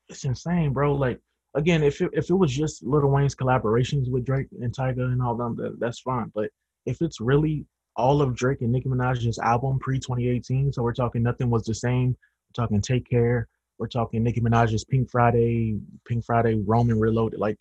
it's 0.08 0.24
insane, 0.24 0.72
bro. 0.72 0.94
Like 0.94 1.20
again, 1.54 1.82
if 1.82 2.00
it, 2.00 2.10
if 2.12 2.28
it 2.30 2.34
was 2.34 2.52
just 2.52 2.82
Little 2.82 3.10
Wayne's 3.10 3.36
collaborations 3.36 4.10
with 4.10 4.24
Drake 4.24 4.48
and 4.60 4.74
Tyga 4.74 5.04
and 5.12 5.22
all 5.22 5.36
them, 5.36 5.56
that, 5.56 5.78
that's 5.78 6.00
fine. 6.00 6.30
But 6.34 6.50
if 6.86 7.00
it's 7.00 7.20
really 7.20 7.64
all 7.96 8.20
of 8.22 8.34
Drake 8.34 8.60
and 8.60 8.72
Nicki 8.72 8.88
Minaj's 8.88 9.38
album 9.38 9.78
pre 9.78 9.98
2018, 9.98 10.72
so 10.72 10.82
we're 10.82 10.92
talking 10.92 11.22
Nothing 11.22 11.50
Was 11.50 11.64
the 11.64 11.74
Same, 11.74 12.08
we're 12.10 12.64
talking 12.64 12.80
Take 12.80 13.08
Care, 13.08 13.48
we're 13.78 13.88
talking 13.88 14.22
Nicki 14.22 14.40
Minaj's 14.40 14.84
Pink 14.84 15.10
Friday, 15.10 15.78
Pink 16.06 16.24
Friday, 16.24 16.54
Roman 16.66 16.98
Reloaded. 16.98 17.40
Like 17.40 17.56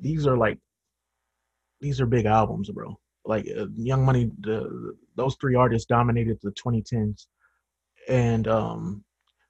these 0.00 0.26
are 0.26 0.36
like 0.36 0.58
these 1.80 2.00
are 2.00 2.06
big 2.06 2.26
albums, 2.26 2.70
bro. 2.70 2.98
Like 3.24 3.46
uh, 3.58 3.66
Young 3.74 4.04
Money, 4.04 4.30
the, 4.40 4.94
those 5.16 5.36
three 5.40 5.56
artists 5.56 5.86
dominated 5.86 6.38
the 6.42 6.52
2010s, 6.52 7.26
and 8.08 8.46
um, 8.48 9.04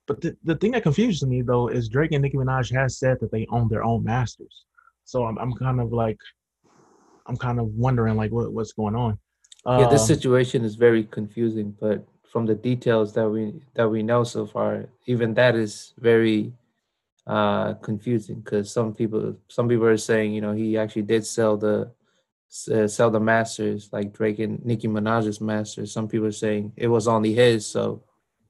but 0.06 0.20
the, 0.20 0.36
the 0.44 0.56
thing 0.56 0.72
that 0.72 0.82
confuses 0.82 1.26
me 1.28 1.42
though 1.42 1.68
is 1.68 1.88
Drake 1.88 2.12
and 2.12 2.22
Nicki 2.22 2.36
Minaj 2.36 2.72
has 2.74 2.98
said 2.98 3.18
that 3.20 3.30
they 3.30 3.46
own 3.50 3.68
their 3.68 3.84
own 3.84 4.02
masters. 4.02 4.64
So 5.04 5.24
I'm 5.24 5.38
I'm 5.38 5.52
kind 5.54 5.80
of 5.80 5.92
like 5.92 6.18
I'm 7.26 7.36
kind 7.36 7.60
of 7.60 7.66
wondering 7.68 8.16
like 8.16 8.32
what, 8.32 8.52
what's 8.52 8.72
going 8.72 8.94
on. 8.94 9.18
Uh, 9.66 9.80
yeah, 9.80 9.88
this 9.88 10.02
um, 10.02 10.06
situation 10.06 10.64
is 10.64 10.76
very 10.76 11.04
confusing, 11.04 11.74
but 11.80 12.06
from 12.24 12.46
the 12.46 12.54
details 12.54 13.12
that 13.14 13.28
we 13.28 13.62
that 13.74 13.88
we 13.88 14.02
know 14.02 14.22
so 14.24 14.46
far, 14.46 14.86
even 15.06 15.34
that 15.34 15.56
is 15.56 15.94
very 15.98 16.52
uh 17.26 17.74
confusing 17.82 18.38
because 18.38 18.72
some 18.72 18.94
people 18.94 19.36
some 19.48 19.68
people 19.68 19.84
are 19.84 19.96
saying 19.96 20.32
you 20.32 20.40
know 20.40 20.52
he 20.52 20.78
actually 20.78 21.02
did 21.02 21.26
sell 21.26 21.56
the 21.56 21.90
uh, 22.72 22.86
sell 22.86 23.10
the 23.10 23.18
masters 23.18 23.88
like 23.92 24.12
Drake 24.12 24.38
and 24.38 24.64
Nicki 24.64 24.88
Minaj's 24.88 25.40
masters. 25.40 25.92
Some 25.92 26.08
people 26.08 26.26
are 26.26 26.32
saying 26.32 26.72
it 26.76 26.86
was 26.88 27.08
only 27.08 27.34
his, 27.34 27.66
so 27.66 28.02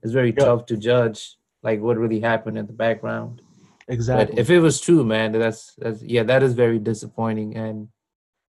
it's 0.03 0.13
very 0.13 0.33
tough 0.33 0.67
to 0.67 0.77
judge 0.77 1.37
like 1.63 1.81
what 1.81 1.97
really 1.97 2.21
happened 2.21 2.59
in 2.59 2.67
the 2.67 2.73
background. 2.73 3.41
Exactly. 3.89 4.35
But 4.35 4.41
if 4.41 4.51
it 4.51 4.61
was 4.61 4.81
true, 4.81 5.05
man, 5.05 5.33
that's 5.33 5.75
that's 5.79 6.03
yeah, 6.03 6.25
that 6.25 6.43
is 6.43 6.55
very 6.55 6.79
disappointing. 6.79 7.57
And 7.57 7.89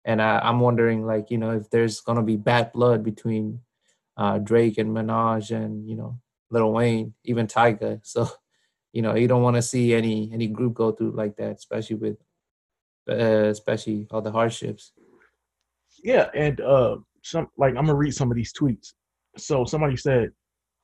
and 0.07 0.23
I, 0.23 0.49
am 0.49 0.61
wondering 0.61 1.05
like 1.05 1.31
you 1.31 1.37
know 1.37 1.51
if 1.51 1.69
there's 1.69 2.01
gonna 2.01 2.23
be 2.23 2.37
bad 2.37 2.73
blood 2.73 3.05
between 3.05 3.61
uh, 4.17 4.39
Drake 4.39 4.79
and 4.79 4.97
Minaj 4.97 5.55
and 5.55 5.87
you 5.87 5.97
know 5.97 6.19
Lil 6.51 6.73
Wayne, 6.73 7.13
even 7.25 7.47
Tyga. 7.47 8.01
So 8.05 8.31
you 8.93 9.03
know 9.03 9.15
you 9.15 9.29
don't 9.29 9.43
want 9.43 9.57
to 9.57 9.63
see 9.63 9.93
any 9.93 10.31
any 10.33 10.47
group 10.47 10.75
go 10.75 10.93
through 10.93 11.13
like 11.13 11.37
that, 11.37 11.57
especially 11.57 11.97
with 11.97 12.17
uh, 13.11 13.51
especially 13.51 14.07
all 14.11 14.23
the 14.23 14.33
hardships. 14.33 14.93
Yeah, 16.03 16.29
and 16.35 16.61
uh, 16.61 16.97
some 17.23 17.49
like 17.59 17.71
I'm 17.77 17.87
gonna 17.87 17.97
read 17.97 18.15
some 18.15 18.31
of 18.31 18.37
these 18.37 18.53
tweets. 18.53 18.93
So 19.37 19.65
somebody 19.65 19.97
said, 19.97 20.31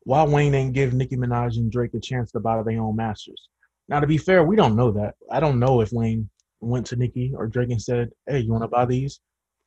"Why 0.02 0.24
Wayne 0.24 0.54
ain't 0.54 0.74
give 0.74 0.92
Nicki 0.94 1.16
Minaj 1.16 1.56
and 1.56 1.70
Drake 1.70 1.94
a 1.94 2.00
chance 2.00 2.32
to 2.32 2.40
buy 2.40 2.61
their 2.62 2.82
own 2.82 2.96
masters?" 2.96 3.48
Now, 3.88 4.00
to 4.00 4.06
be 4.06 4.18
fair, 4.18 4.42
we 4.44 4.56
don't 4.56 4.76
know 4.76 4.90
that. 4.92 5.14
I 5.30 5.40
don't 5.40 5.58
know 5.58 5.80
if 5.80 5.92
Wayne 5.92 6.28
went 6.62 6.87
to 6.87 6.96
Nicki 6.96 7.33
or 7.37 7.46
Drake 7.46 7.70
and 7.70 7.83
said, 7.83 8.11
"Hey, 8.27 8.40
you 8.40 8.53
want 8.53 8.64
to 8.64 8.68
buy 8.68 8.87
these?" 8.87 9.20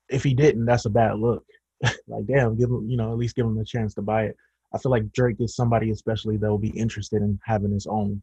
If 0.10 0.24
he 0.24 0.34
didn't, 0.34 0.66
that's 0.66 0.86
a 0.86 0.90
bad 0.90 1.20
look. 1.20 1.44
like, 2.08 2.26
damn, 2.26 2.58
give 2.58 2.70
him, 2.70 2.90
you 2.90 2.98
know, 2.98 3.12
at 3.12 3.18
least 3.18 3.36
give 3.36 3.46
him 3.46 3.58
a 3.58 3.66
chance 3.66 3.94
to 3.96 4.02
buy 4.02 4.26
it. 4.26 4.36
I 4.74 4.78
feel 4.78 4.92
like 4.92 5.12
Drake 5.12 5.38
is 5.40 5.56
somebody, 5.56 5.92
especially 5.92 6.38
that 6.38 6.50
will 6.50 6.58
be 6.58 6.78
interested 6.78 7.22
in 7.22 7.40
having 7.44 7.72
his 7.72 7.88
own 7.88 8.22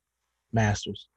masters. 0.52 1.08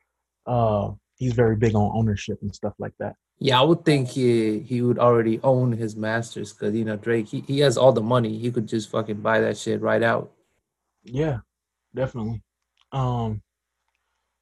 Uh, 0.46 0.92
he's 1.18 1.34
very 1.34 1.56
big 1.56 1.76
on 1.76 1.92
ownership 1.94 2.40
and 2.42 2.54
stuff 2.54 2.74
like 2.80 2.94
that. 3.00 3.16
Yeah, 3.40 3.60
I 3.60 3.64
would 3.64 3.84
think 3.84 4.08
he 4.08 4.60
he 4.60 4.82
would 4.82 4.98
already 4.98 5.42
own 5.44 5.74
his 5.74 5.96
masters 5.96 6.54
because 6.54 6.74
you 6.74 6.86
know 6.86 6.96
Drake 6.96 7.28
he, 7.28 7.42
he 7.42 7.60
has 7.60 7.78
all 7.78 7.92
the 7.92 8.02
money. 8.02 8.38
He 8.38 8.50
could 8.50 8.68
just 8.68 8.90
fucking 8.90 9.22
buy 9.22 9.42
that 9.42 9.58
shit 9.58 9.82
right 9.82 10.02
out. 10.02 10.32
Yeah, 11.04 11.40
definitely. 11.94 12.42
Um, 12.94 13.42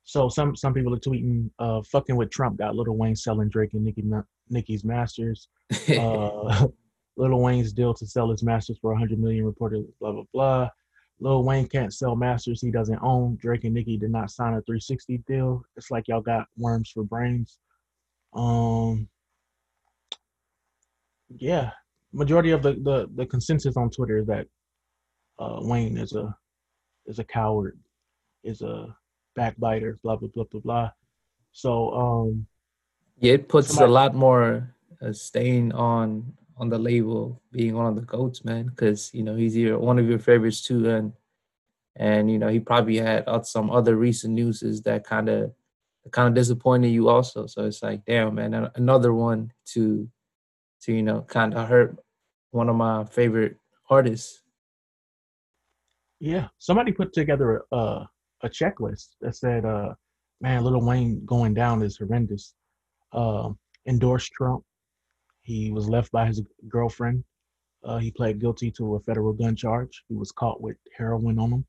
so 0.04 0.30
some 0.30 0.56
some 0.56 0.74
people 0.74 0.94
are 0.94 1.00
tweeting, 1.00 1.50
uh, 1.60 1.82
fucking 1.84 2.16
with 2.16 2.30
Trump 2.30 2.58
got 2.58 2.76
Lil 2.76 2.96
Wayne 2.98 3.16
selling 3.16 3.50
Drake 3.50 3.74
and 3.74 3.84
Nicki 3.84 4.04
Nicki's 4.50 4.84
masters. 4.84 5.48
Uh, 5.98 6.68
Lil 7.18 7.40
Wayne's 7.40 7.74
deal 7.74 7.94
to 7.94 8.06
sell 8.06 8.30
his 8.30 8.44
masters 8.44 8.78
for 8.82 8.92
100 8.92 9.20
million 9.20 9.46
reported. 9.46 9.86
Blah 10.00 10.12
blah 10.12 10.24
blah. 10.34 10.70
Lil 11.20 11.44
Wayne 11.44 11.68
can't 11.68 11.94
sell 11.94 12.16
masters 12.16 12.60
he 12.60 12.72
doesn't 12.72 13.00
own. 13.02 13.38
Drake 13.40 13.64
and 13.64 13.74
Nicki 13.74 13.98
did 13.98 14.12
not 14.12 14.32
sign 14.32 14.54
a 14.54 14.62
360 14.62 15.20
deal. 15.28 15.64
It's 15.78 15.92
like 15.92 16.08
y'all 16.08 16.22
got 16.22 16.48
worms 16.58 16.90
for 16.90 17.04
brains. 17.04 17.60
Um, 18.34 19.08
yeah, 21.30 21.72
majority 22.12 22.52
of 22.52 22.64
the, 22.64 22.74
the, 22.74 23.08
the 23.16 23.26
consensus 23.26 23.78
on 23.78 23.90
Twitter 23.90 24.18
is 24.18 24.28
that 24.28 24.48
uh, 25.40 25.60
Wayne 25.62 25.98
is 25.98 26.14
a 26.14 26.36
is 27.06 27.20
a 27.20 27.24
coward, 27.24 27.80
is 28.44 28.62
a 28.62 28.96
backbiter, 29.36 30.00
blah 30.04 30.16
blah 30.16 30.30
blah 30.34 30.46
blah 30.46 30.62
blah. 30.62 30.92
So 31.52 31.94
um, 31.94 32.48
yeah, 33.20 33.34
it 33.34 33.48
puts 33.48 33.70
somebody, 33.70 33.90
a 33.90 33.94
lot 33.94 34.16
more 34.16 34.76
uh, 35.02 35.14
stain 35.14 35.72
on 35.72 36.34
on 36.58 36.70
the 36.70 36.78
label 36.78 37.42
being 37.52 37.76
one 37.76 37.88
of 37.88 37.96
the 37.96 38.02
goats, 38.02 38.46
man, 38.46 38.68
because 38.68 39.14
you 39.14 39.24
know 39.24 39.36
he's 39.36 39.56
your 39.56 39.80
one 39.80 40.00
of 40.00 40.08
your 40.08 40.20
favorites 40.20 40.62
too, 40.62 40.90
and 40.90 41.14
and 41.96 42.32
you 42.32 42.40
know 42.40 42.48
he 42.48 42.60
probably 42.60 42.98
had 42.98 43.26
some 43.46 43.70
other 43.70 43.96
recent 43.96 44.34
newses 44.34 44.82
that 44.84 45.04
kind 45.04 45.30
of 45.30 45.54
kind 46.12 46.28
of 46.28 46.34
disappointed 46.34 46.90
you 46.90 47.10
also. 47.10 47.48
So 47.48 47.66
it's 47.66 47.82
like, 47.82 48.06
damn, 48.06 48.36
man, 48.36 48.70
another 48.76 49.14
one 49.14 49.52
to 49.74 50.10
to 50.82 50.94
you 50.94 51.04
know 51.04 51.22
kind 51.22 51.54
of 51.54 51.68
hurt 51.68 51.98
one 52.52 52.70
of 52.70 52.76
my 52.76 53.06
favorite 53.06 53.58
artists. 53.90 54.42
Yeah, 56.20 56.48
somebody 56.58 56.92
put 56.92 57.14
together 57.14 57.64
a 57.72 57.76
a 57.78 58.10
checklist 58.50 59.10
that 59.22 59.36
said, 59.36 59.66
uh, 59.66 59.94
"Man, 60.42 60.64
Little 60.64 60.86
Wayne 60.86 61.24
going 61.26 61.54
down 61.54 61.82
is 61.82 61.98
horrendous." 61.98 62.56
Uh, 63.12 63.52
endorsed 63.86 64.32
Trump. 64.32 64.64
He 65.42 65.72
was 65.72 65.90
left 65.90 66.12
by 66.12 66.28
his 66.28 66.42
girlfriend. 66.68 67.24
Uh, 67.84 67.98
he 67.98 68.12
pled 68.12 68.40
guilty 68.40 68.72
to 68.72 68.96
a 68.96 69.00
federal 69.02 69.34
gun 69.34 69.56
charge. 69.56 70.04
He 70.08 70.16
was 70.16 70.32
caught 70.32 70.62
with 70.62 70.78
heroin 70.98 71.38
on 71.38 71.52
him. 71.52 71.66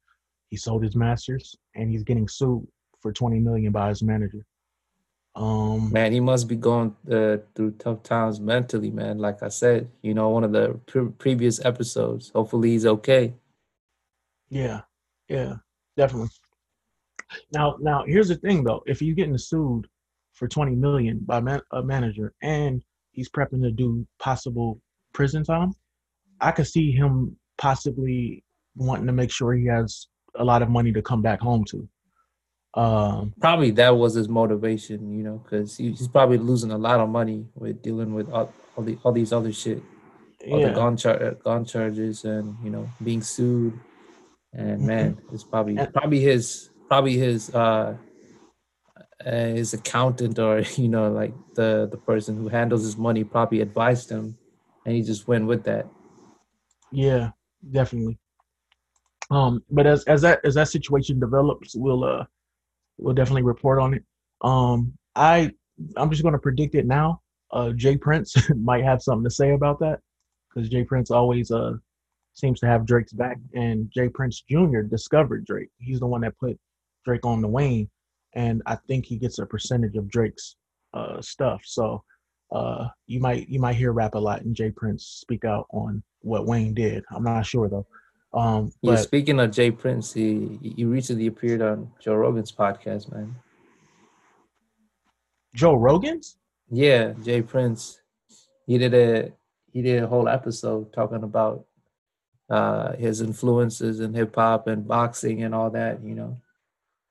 He 0.49 0.57
sold 0.57 0.85
his 0.85 0.95
masters, 0.95 1.57
and 1.75 1.91
he's 1.91 2.05
getting 2.05 2.29
sued 2.29 2.67
for 3.01 3.13
20 3.13 3.41
million 3.41 3.73
by 3.73 3.89
his 3.89 4.03
manager. 4.03 4.47
Um, 5.37 5.93
man, 5.93 6.13
he 6.13 6.21
must 6.21 6.47
be 6.47 6.55
going 6.55 6.95
uh, 7.11 7.39
through 7.55 7.73
tough 7.73 8.05
times 8.05 8.39
mentally, 8.39 8.91
man. 8.91 9.19
Like 9.19 9.43
I 9.43 9.49
said, 9.49 9.91
you 10.01 10.15
know, 10.15 10.29
one 10.29 10.45
of 10.45 10.53
the 10.53 10.81
pre- 10.87 11.09
previous 11.09 11.65
episodes. 11.65 12.31
Hopefully, 12.31 12.71
he's 12.71 12.87
okay. 12.87 13.35
Yeah, 14.49 14.83
yeah, 15.29 15.57
definitely. 15.97 16.29
Now, 17.53 17.77
now 17.81 18.05
here's 18.07 18.29
the 18.29 18.37
thing, 18.37 18.65
though. 18.65 18.83
If 18.87 19.03
you're 19.03 19.15
getting 19.15 19.39
sued 19.39 19.87
for 20.33 20.49
20 20.49 20.75
million 20.75 21.21
by 21.25 21.41
man- 21.41 21.63
a 21.73 21.83
manager, 21.83 22.33
and 22.43 22.83
he's 23.13 23.29
prepping 23.29 23.63
to 23.63 23.71
do 23.71 24.07
possible 24.19 24.81
prison 25.13 25.45
time, 25.45 25.73
I 26.41 26.51
could 26.51 26.67
see 26.67 26.91
him 26.91 27.37
possibly 27.59 28.45
wanting 28.77 29.07
to 29.07 29.13
make 29.13 29.31
sure 29.31 29.55
he 29.55 29.67
has 29.67 30.09
a 30.37 30.45
lot 30.45 30.63
of 30.63 30.69
money 30.69 30.93
to 30.93 31.03
come 31.03 31.23
back 31.23 31.41
home 31.41 31.65
to. 31.71 31.89
Um, 32.75 33.35
probably 33.41 33.71
that 33.73 33.97
was 33.97 34.15
his 34.15 34.29
motivation, 34.29 35.17
you 35.17 35.23
know, 35.23 35.39
because 35.39 35.77
he's 35.77 36.09
probably 36.09 36.39
losing 36.39 36.73
a 36.73 36.79
lot 36.79 36.99
of 36.99 37.09
money 37.09 37.47
with 37.55 37.81
dealing 37.83 38.15
with 38.15 38.29
all, 38.31 38.53
all, 38.77 38.83
the, 38.83 38.99
all 39.05 39.13
these 39.13 39.33
other 39.33 39.53
shit, 39.53 39.81
all 40.51 40.59
yeah. 40.59 40.69
the 40.69 40.75
gun, 40.75 40.97
char- 40.97 41.37
gun 41.45 41.65
charges, 41.65 42.25
and 42.25 42.57
you 42.65 42.71
know, 42.71 42.91
being 43.03 43.23
sued. 43.23 43.79
And 44.53 44.79
mm-hmm. 44.79 44.87
man, 44.87 45.19
it's 45.33 45.45
probably 45.45 45.77
probably 45.93 46.21
his 46.21 46.71
probably 46.89 47.17
his 47.17 47.55
uh, 47.55 47.97
uh, 49.25 49.31
his 49.31 49.75
accountant 49.75 50.39
or 50.39 50.61
you 50.77 50.89
know 50.89 51.11
like 51.11 51.35
the 51.55 51.89
the 51.91 51.97
person 51.97 52.37
who 52.37 52.49
handles 52.49 52.83
his 52.83 52.97
money 52.97 53.25
probably 53.25 53.61
advised 53.61 54.11
him, 54.11 54.37
and 54.87 54.95
he 54.95 55.03
just 55.03 55.29
went 55.29 55.47
with 55.47 55.65
that. 55.65 55.87
Yeah, 56.93 57.31
definitely. 57.71 58.19
Um, 59.31 59.63
but 59.71 59.87
as 59.87 60.05
as 60.05 60.23
that 60.23 60.41
as 60.45 60.55
that 60.55 60.69
situation 60.69 61.19
develops, 61.19 61.75
we'll 61.75 62.05
uh 62.05 62.25
We'll 62.99 63.15
definitely 63.15 63.43
report 63.43 63.81
on 63.81 63.95
it. 63.95 64.05
Um, 64.41 64.93
I 65.15 65.51
I'm 65.97 66.11
just 66.11 66.23
to 66.23 66.39
predict 66.39 66.75
it 66.75 66.87
now. 66.87 67.21
Uh, 67.51 67.71
J. 67.71 67.97
Prince 67.97 68.35
might 68.57 68.85
have 68.85 69.03
something 69.03 69.25
to 69.25 69.31
say 69.31 69.53
about 69.53 69.81
that 69.81 70.01
because 70.49 70.69
J. 70.69 70.85
Prince 70.85 71.11
always 71.11 71.51
uh 71.51 71.75
seems 72.35 72.59
to 72.61 72.67
have 72.67 72.87
Drake's 72.87 73.13
back, 73.13 73.39
and 73.55 73.91
J. 73.93 74.09
Prince 74.09 74.43
Jr. 74.49 74.81
discovered 74.81 75.45
Drake. 75.45 75.71
He's 75.79 76.01
the 76.01 76.07
one 76.07 76.21
that 76.23 76.39
put 76.39 76.59
Drake 77.05 77.25
on 77.25 77.41
the 77.41 77.49
Wayne, 77.49 77.89
and 78.35 78.63
I 78.67 78.77
think 78.89 79.07
he 79.07 79.19
gets 79.19 79.39
a 79.39 79.47
percentage 79.47 79.97
of 79.97 80.09
Drake's 80.09 80.57
uh 80.93 81.21
stuff. 81.21 81.63
So 81.65 82.03
uh 82.53 82.89
you 83.07 83.21
might 83.21 83.49
you 83.49 83.61
might 83.61 83.77
hear 83.77 83.93
Rap-A-Lot 83.93 84.43
and 84.43 84.55
J. 84.55 84.71
Prince 84.71 85.05
speak 85.05 85.45
out 85.45 85.67
on 85.71 86.03
what 86.21 86.47
Wayne 86.47 86.75
did. 86.75 87.05
I'm 87.11 87.25
not 87.25 87.47
sure 87.47 87.69
though. 87.69 87.87
Um, 88.35 88.73
yeah, 88.83 88.97
speaking 88.97 89.39
of 89.39 89.53
J. 89.53 89.71
Prince, 89.71 90.13
he 90.13 90.59
he 90.77 90.85
recently 90.85 91.29
appeared 91.29 91.63
on 91.63 91.91
Joe 92.01 92.17
Rogan's 92.17 92.51
podcast, 92.51 93.13
man. 93.13 93.37
Joe 95.55 95.75
Rogan's? 95.75 96.37
Yeah, 96.69 97.13
J. 97.23 97.43
Prince. 97.43 98.01
He 98.67 98.77
did 98.77 98.93
a 98.93 99.33
he 99.73 99.83
did 99.83 100.03
a 100.03 100.07
whole 100.09 100.29
episode 100.29 100.93
talking 100.93 101.23
about 101.23 101.65
uh, 102.51 102.95
his 102.97 103.21
influences 103.21 104.01
in 104.01 104.15
hip 104.15 104.35
hop 104.35 104.67
and 104.67 104.87
boxing 104.87 105.45
and 105.45 105.55
all 105.55 105.71
that. 105.71 106.03
You 106.03 106.17
know, 106.17 106.41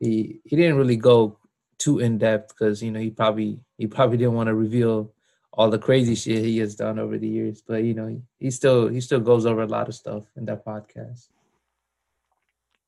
he 0.04 0.42
he 0.44 0.56
didn't 0.56 0.78
really 0.78 0.98
go 0.98 1.38
too 1.78 2.00
in 2.00 2.18
depth 2.18 2.50
because 2.50 2.84
you 2.84 2.92
know 2.92 3.00
he 3.00 3.10
probably 3.10 3.60
he 3.78 3.88
probably 3.88 4.18
didn't 4.18 4.34
want 4.34 4.48
to 4.48 4.56
reveal 4.56 5.14
all 5.54 5.70
the 5.70 5.78
crazy 5.78 6.16
shit 6.16 6.44
he 6.44 6.58
has 6.58 6.76
done 6.76 7.00
over 7.00 7.18
the 7.18 7.28
years. 7.28 7.62
But 7.66 7.84
you 7.84 7.94
know, 7.94 8.08
he, 8.08 8.22
he 8.40 8.52
still 8.52 8.88
he 8.88 9.00
still 9.02 9.20
goes 9.20 9.46
over 9.46 9.62
a 9.62 9.68
lot 9.68 9.88
of 9.88 9.96
stuff 9.96 10.24
in 10.36 10.46
that 10.46 10.66
podcast. 10.66 11.28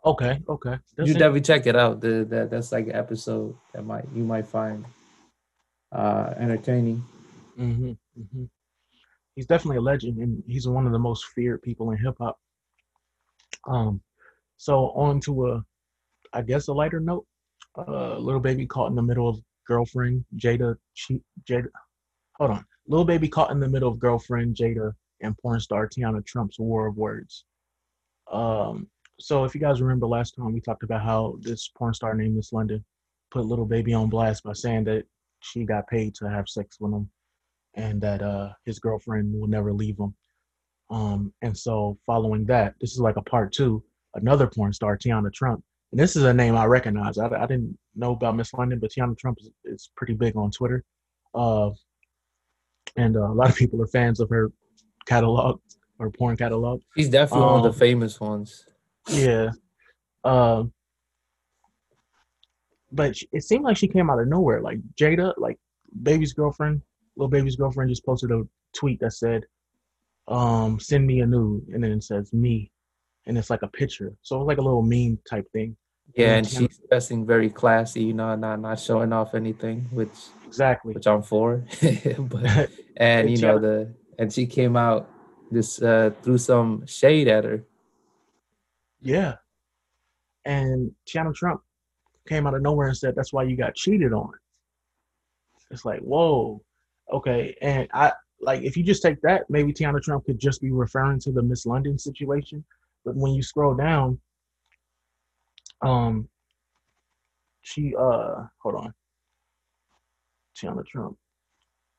Okay, 0.04 0.42
okay. 0.48 0.78
That's 0.96 1.10
you 1.10 1.16
it. 1.16 1.20
definitely 1.20 1.42
check 1.42 1.66
it 1.66 1.76
out. 1.76 2.02
The, 2.02 2.26
that 2.30 2.50
that's 2.52 2.72
like 2.72 2.88
an 2.88 2.96
episode 2.96 3.56
that 3.74 3.86
might 3.86 4.06
you 4.14 4.24
might 4.24 4.48
find 4.48 4.86
uh 5.92 6.34
entertaining. 6.38 7.04
Mm-hmm, 7.60 7.92
mm-hmm. 8.20 8.44
He's 9.36 9.48
definitely 9.48 9.78
a 9.78 9.82
legend, 9.82 10.18
and 10.18 10.44
he's 10.48 10.68
one 10.68 10.86
of 10.86 10.92
the 10.92 11.00
most 11.00 11.26
feared 11.28 11.62
people 11.62 11.92
in 11.92 11.98
hip 11.98 12.16
hop. 12.20 12.40
Um, 13.68 14.02
so 14.58 14.92
on 14.92 15.20
to 15.22 15.48
a, 15.48 15.66
I 16.36 16.42
guess 16.42 16.68
a 16.68 16.74
lighter 16.74 17.00
note. 17.00 17.26
Uh, 17.78 18.18
Lil 18.18 18.40
Baby 18.40 18.68
caught 18.68 18.90
in 18.90 18.96
the 18.96 19.02
middle 19.02 19.28
of 19.28 19.40
girlfriend 19.66 20.26
Jayda. 20.38 20.76
She, 20.94 21.22
Jayda 21.50 21.68
hold 22.36 22.52
on. 22.52 22.66
little 22.88 23.06
Baby 23.06 23.28
caught 23.28 23.52
in 23.52 23.60
the 23.60 23.68
middle 23.68 23.90
of 23.90 24.00
girlfriend 24.00 24.56
Jayda 24.56 24.94
and 25.22 25.38
porn 25.38 25.60
star 25.60 25.88
Teanna 25.88 26.24
Trump's 26.26 26.60
war 26.60 26.88
of 26.88 26.98
words. 26.98 27.46
Um, 28.32 28.88
so 29.20 29.46
if 29.46 29.56
you 29.56 29.62
guys 29.62 29.82
remember 29.82 30.08
last 30.08 30.36
time 30.36 30.54
we 30.54 30.60
talked 30.60 30.84
about 30.84 31.02
how 31.02 31.38
this 31.42 31.70
porn 31.78 31.94
star 31.94 32.14
named 32.14 32.36
Miss 32.36 32.52
London 32.52 32.84
put 33.32 33.46
little 33.46 33.66
Baby 33.66 33.94
on 33.94 34.10
blast 34.10 34.44
by 34.44 34.54
saying 34.54 34.84
that 34.86 35.06
she 35.40 35.64
got 35.64 35.88
paid 35.88 36.16
to 36.16 36.30
have 36.30 36.50
sex 36.50 36.78
with 36.80 36.94
him 36.94 37.10
and 37.76 38.02
that 38.02 38.22
uh, 38.22 38.50
his 38.66 38.80
girlfriend 38.80 39.34
will 39.34 39.48
never 39.48 39.74
leave 39.74 39.98
him. 39.98 40.14
Um, 40.90 41.34
and 41.42 41.58
so 41.58 41.98
following 42.06 42.46
that, 42.46 42.76
this 42.80 42.92
is 42.92 43.00
like 43.00 43.18
a 43.18 43.22
part 43.22 43.52
two, 43.52 43.84
another 44.16 44.48
porn 44.48 44.74
star, 44.74 44.98
Teanna 44.98 45.34
Trump. 45.34 45.64
And 45.96 46.02
this 46.02 46.18
is 46.18 46.24
a 46.24 46.34
name 46.34 46.58
I 46.58 46.66
recognize. 46.66 47.18
I, 47.18 47.28
I 47.28 47.46
didn't 47.46 47.80
know 47.96 48.12
about 48.12 48.36
Miss 48.36 48.54
London, 48.54 48.80
but 48.80 48.92
Teanna 48.92 49.18
Trump 49.18 49.38
is, 49.40 49.50
is 49.64 49.90
pretty 49.96 50.14
big 50.14 50.36
on 50.36 50.52
Twitter. 50.52 50.84
Uh, 51.34 51.70
and 52.98 53.16
uh, 53.16 53.22
a 53.22 53.34
lot 53.34 53.50
of 53.50 53.56
people 53.56 53.82
are 53.82 53.88
fans 53.88 54.20
of 54.20 54.30
her 54.30 54.52
catalog 55.06 55.62
or 55.98 56.12
porn 56.12 56.36
catalog. 56.36 56.82
She's 56.98 57.08
definitely 57.08 57.46
um, 57.46 57.52
one 57.52 57.60
of 57.60 57.64
the 57.64 57.70
um, 57.70 57.76
famous 57.80 58.20
ones. 58.20 58.66
Yeah. 59.08 59.52
Um, 60.26 60.74
but 62.92 63.16
it 63.32 63.44
seemed 63.46 63.64
like 63.64 63.78
she 63.78 63.88
came 63.88 64.10
out 64.10 64.20
of 64.20 64.28
nowhere. 64.28 64.60
Like 64.60 64.80
Jayda, 65.00 65.32
like 65.38 65.58
baby's 66.04 66.34
girlfriend, 66.34 66.82
little 67.16 67.30
Baby's 67.30 67.56
girlfriend, 67.56 67.90
just 67.90 68.06
posted 68.06 68.32
a 68.32 68.42
tweet 68.76 69.00
that 69.00 69.14
said, 69.14 69.46
um, 70.28 70.78
"Send 70.78 71.08
me 71.08 71.22
a 71.22 71.26
nude," 71.26 71.70
and 71.74 71.82
then 71.82 71.94
it 71.94 72.04
says 72.04 72.34
"me," 72.34 72.70
and 73.28 73.38
it's 73.38 73.50
like 73.50 73.62
a 73.62 73.70
picture. 73.70 74.14
So 74.24 74.42
it's 74.42 74.48
like 74.48 74.58
a 74.58 74.62
little 74.62 74.82
meme 74.82 75.20
type 75.30 75.50
thing. 75.54 75.78
Yeah, 76.14 76.36
and, 76.36 76.48
she's 76.48 76.80
dressing 76.90 77.26
very 77.26 77.50
classy, 77.50 78.04
you 78.04 78.14
know, 78.14 78.36
not 78.36 78.60
not 78.62 78.80
showing 78.80 79.12
off 79.12 79.36
anything, 79.36 79.88
which 79.92 80.10
exactly 80.46 80.94
which 80.94 81.08
I'm 81.08 81.24
for. 81.24 81.64
but, 82.20 82.70
and 82.98 83.30
you 83.30 83.38
know 83.38 83.60
the 83.60 83.94
and 84.18 84.32
she 84.32 84.46
came 84.46 84.78
out 84.78 85.10
this 85.52 85.82
uh 85.82 86.12
threw 86.22 86.38
some 86.38 86.86
shade 86.86 87.28
at 87.28 87.44
her. 87.44 87.64
Yeah, 89.02 89.36
and 90.46 90.92
Teanna 91.08 91.34
Trump 91.36 91.62
came 92.28 92.48
out 92.48 92.56
of 92.56 92.62
nowhere 92.62 92.88
and 92.88 92.98
said 92.98 93.16
that's 93.16 93.34
why 93.34 93.44
you 93.44 93.58
got 93.58 93.76
cheated 93.76 94.14
on. 94.14 94.32
It's 95.72 95.84
like 95.84 96.00
whoa, 96.00 96.62
okay, 97.12 97.58
and 97.62 97.90
I 97.94 98.14
like 98.40 98.62
if 98.64 98.78
you 98.78 98.84
just 98.84 99.04
take 99.04 99.22
that, 99.22 99.50
maybe 99.50 99.74
Teanna 99.74 100.02
Trump 100.02 100.26
could 100.26 100.40
just 100.40 100.62
be 100.62 100.72
referring 100.72 101.20
to 101.22 101.32
the 101.32 101.44
Miss 101.44 101.66
London 101.66 102.00
situation. 102.00 102.64
But 103.04 103.16
when 103.16 103.34
you 103.34 103.44
scroll 103.44 103.76
down, 103.76 104.20
um, 105.86 106.28
she 107.62 107.94
uh, 107.96 108.44
hold 108.62 108.76
on, 108.76 108.94
Teanna 110.58 110.86
Trump. 110.86 111.18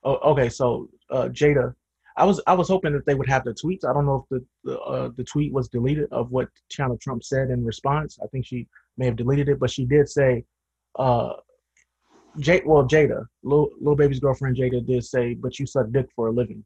Oh, 0.05 0.17
okay. 0.33 0.49
So 0.49 0.89
uh, 1.11 1.29
Jayda, 1.29 1.75
I 2.17 2.25
was 2.25 2.41
I 2.47 2.55
was 2.55 2.69
hoping 2.69 2.93
that 2.93 3.07
they 3.07 3.15
would 3.15 3.29
have 3.29 3.45
the 3.45 3.53
tweets. 3.53 3.85
I 3.85 3.93
don't 3.93 4.07
know 4.07 4.25
if 4.25 4.29
the 4.65 4.71
the, 4.71 4.81
uh, 4.81 5.11
the 5.17 5.25
tweet 5.25 5.53
was 5.53 5.69
deleted 5.69 6.09
of 6.13 6.31
what 6.31 6.49
Teanna 6.73 7.01
Trump 7.01 7.25
said 7.25 7.51
in 7.51 7.65
response. 7.65 8.19
I 8.23 8.27
think 8.29 8.47
she 8.47 8.67
may 8.97 9.07
have 9.07 9.17
deleted 9.17 9.49
it, 9.49 9.61
but 9.61 9.71
she 9.71 9.85
did 9.85 10.09
say, 10.09 10.45
uh, 10.99 11.35
J 12.39 12.63
well 12.65 12.85
Jayda, 12.85 13.25
little, 13.43 13.71
little 13.79 13.97
baby's 13.97 14.21
girlfriend 14.21 14.57
Jayda 14.57 14.87
did 14.87 15.05
say, 15.05 15.35
but 15.35 15.59
you 15.59 15.67
suck 15.67 15.87
dick 15.93 16.07
for 16.15 16.29
a 16.29 16.33
living, 16.33 16.65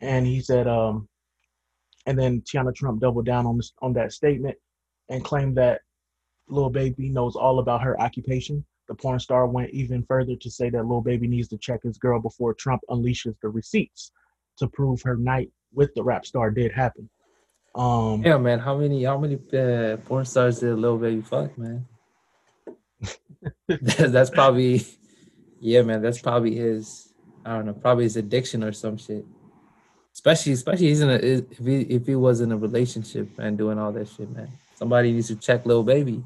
and 0.00 0.26
he 0.26 0.40
said, 0.40 0.66
um, 0.66 1.08
and 2.06 2.18
then 2.18 2.42
Teanna 2.42 2.74
Trump 2.74 3.00
doubled 3.00 3.26
down 3.26 3.46
on 3.46 3.56
this 3.56 3.72
on 3.82 3.92
that 3.94 4.12
statement 4.12 4.56
and 5.08 5.24
claimed 5.24 5.56
that 5.56 5.80
Lil 6.50 6.70
Baby 6.70 7.08
knows 7.08 7.36
all 7.36 7.58
about 7.58 7.82
her 7.82 8.00
occupation. 8.00 8.64
The 8.88 8.94
porn 8.94 9.20
star 9.20 9.46
went 9.46 9.70
even 9.70 10.02
further 10.02 10.34
to 10.36 10.50
say 10.50 10.70
that 10.70 10.86
Lil 10.86 11.00
Baby 11.00 11.28
needs 11.28 11.48
to 11.48 11.58
check 11.58 11.82
his 11.82 11.98
girl 11.98 12.20
before 12.20 12.54
Trump 12.54 12.82
unleashes 12.90 13.36
the 13.40 13.48
receipts 13.48 14.12
to 14.58 14.68
prove 14.68 15.00
her 15.02 15.16
night 15.16 15.50
with 15.72 15.94
the 15.94 16.02
rap 16.02 16.26
star 16.26 16.50
did 16.50 16.72
happen. 16.72 17.08
Um, 17.74 18.22
yeah, 18.24 18.36
man. 18.36 18.58
How 18.58 18.76
many 18.76 19.04
how 19.04 19.16
many 19.18 19.36
uh, 19.36 19.96
porn 19.98 20.24
stars 20.24 20.60
did 20.60 20.76
Lil 20.76 20.98
Baby 20.98 21.22
fuck, 21.22 21.56
man? 21.56 21.86
that's 23.68 24.30
probably, 24.30 24.84
yeah, 25.60 25.82
man. 25.82 26.02
That's 26.02 26.20
probably 26.20 26.54
his. 26.54 27.12
I 27.44 27.54
don't 27.54 27.66
know. 27.66 27.72
Probably 27.72 28.04
his 28.04 28.16
addiction 28.16 28.64
or 28.64 28.72
some 28.72 28.96
shit. 28.96 29.24
Especially, 30.12 30.52
especially 30.52 30.88
he's 30.88 31.00
in 31.00 31.10
a 31.10 31.14
if 31.14 31.58
he 31.58 31.80
if 31.82 32.06
he 32.06 32.16
was 32.16 32.40
in 32.40 32.52
a 32.52 32.56
relationship 32.56 33.38
and 33.38 33.56
doing 33.56 33.78
all 33.78 33.92
that 33.92 34.08
shit, 34.08 34.28
man. 34.30 34.50
Somebody 34.74 35.12
needs 35.12 35.28
to 35.28 35.36
check 35.36 35.64
Lil 35.64 35.84
Baby. 35.84 36.24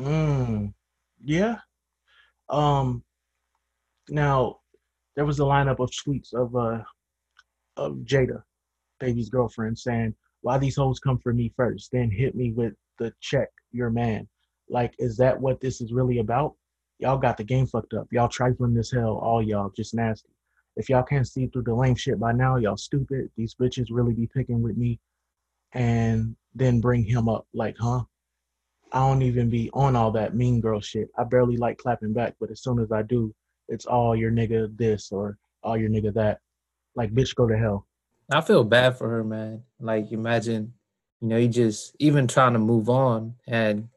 Mm, 0.00 0.72
yeah. 1.22 1.58
Um. 2.48 3.04
Now, 4.08 4.60
there 5.14 5.26
was 5.26 5.38
a 5.38 5.44
lineup 5.44 5.78
of 5.78 5.90
tweets 5.90 6.32
of 6.32 6.56
uh 6.56 6.82
of 7.76 7.96
Jayda, 7.98 8.42
baby's 8.98 9.28
girlfriend, 9.28 9.78
saying, 9.78 10.14
"Why 10.40 10.58
these 10.58 10.76
hoes 10.76 10.98
come 11.00 11.18
for 11.18 11.32
me 11.34 11.52
first, 11.56 11.90
then 11.92 12.10
hit 12.10 12.34
me 12.34 12.52
with 12.52 12.74
the 12.98 13.12
check, 13.20 13.48
your 13.72 13.90
man." 13.90 14.26
Like, 14.68 14.94
is 14.98 15.16
that 15.18 15.40
what 15.40 15.60
this 15.60 15.80
is 15.80 15.92
really 15.92 16.18
about? 16.18 16.54
Y'all 16.98 17.18
got 17.18 17.36
the 17.36 17.44
game 17.44 17.66
fucked 17.66 17.94
up. 17.94 18.06
Y'all 18.10 18.28
trifling 18.28 18.74
this 18.74 18.90
hell, 18.92 19.18
all 19.18 19.42
y'all 19.42 19.70
just 19.70 19.94
nasty. 19.94 20.30
If 20.76 20.88
y'all 20.88 21.02
can't 21.02 21.28
see 21.28 21.46
through 21.48 21.64
the 21.64 21.74
lame 21.74 21.96
shit 21.96 22.18
by 22.18 22.32
now, 22.32 22.56
y'all 22.56 22.76
stupid. 22.76 23.30
These 23.36 23.54
bitches 23.54 23.88
really 23.90 24.14
be 24.14 24.26
picking 24.26 24.62
with 24.62 24.76
me, 24.76 24.98
and 25.72 26.36
then 26.54 26.80
bring 26.80 27.04
him 27.04 27.28
up 27.28 27.46
like, 27.52 27.76
huh? 27.78 28.04
I 28.92 29.00
don't 29.00 29.22
even 29.22 29.48
be 29.50 29.70
on 29.72 29.96
all 29.96 30.10
that 30.12 30.34
mean 30.34 30.60
girl 30.60 30.80
shit. 30.80 31.10
I 31.16 31.24
barely 31.24 31.56
like 31.56 31.78
clapping 31.78 32.12
back, 32.12 32.34
but 32.40 32.50
as 32.50 32.62
soon 32.62 32.78
as 32.78 32.92
I 32.92 33.02
do, 33.02 33.34
it's 33.68 33.86
all 33.86 34.16
your 34.16 34.30
nigga 34.30 34.76
this 34.76 35.12
or 35.12 35.38
all 35.62 35.76
your 35.76 35.90
nigga 35.90 36.12
that. 36.14 36.40
Like, 36.96 37.12
bitch, 37.12 37.34
go 37.34 37.46
to 37.46 37.56
hell. 37.56 37.86
I 38.32 38.40
feel 38.40 38.64
bad 38.64 38.98
for 38.98 39.08
her, 39.08 39.24
man. 39.24 39.62
Like, 39.78 40.10
imagine, 40.12 40.74
you 41.20 41.28
know, 41.28 41.36
you 41.36 41.48
just 41.48 41.94
even 41.98 42.26
trying 42.26 42.54
to 42.54 42.58
move 42.58 42.88
on 42.88 43.34
and, 43.46 43.88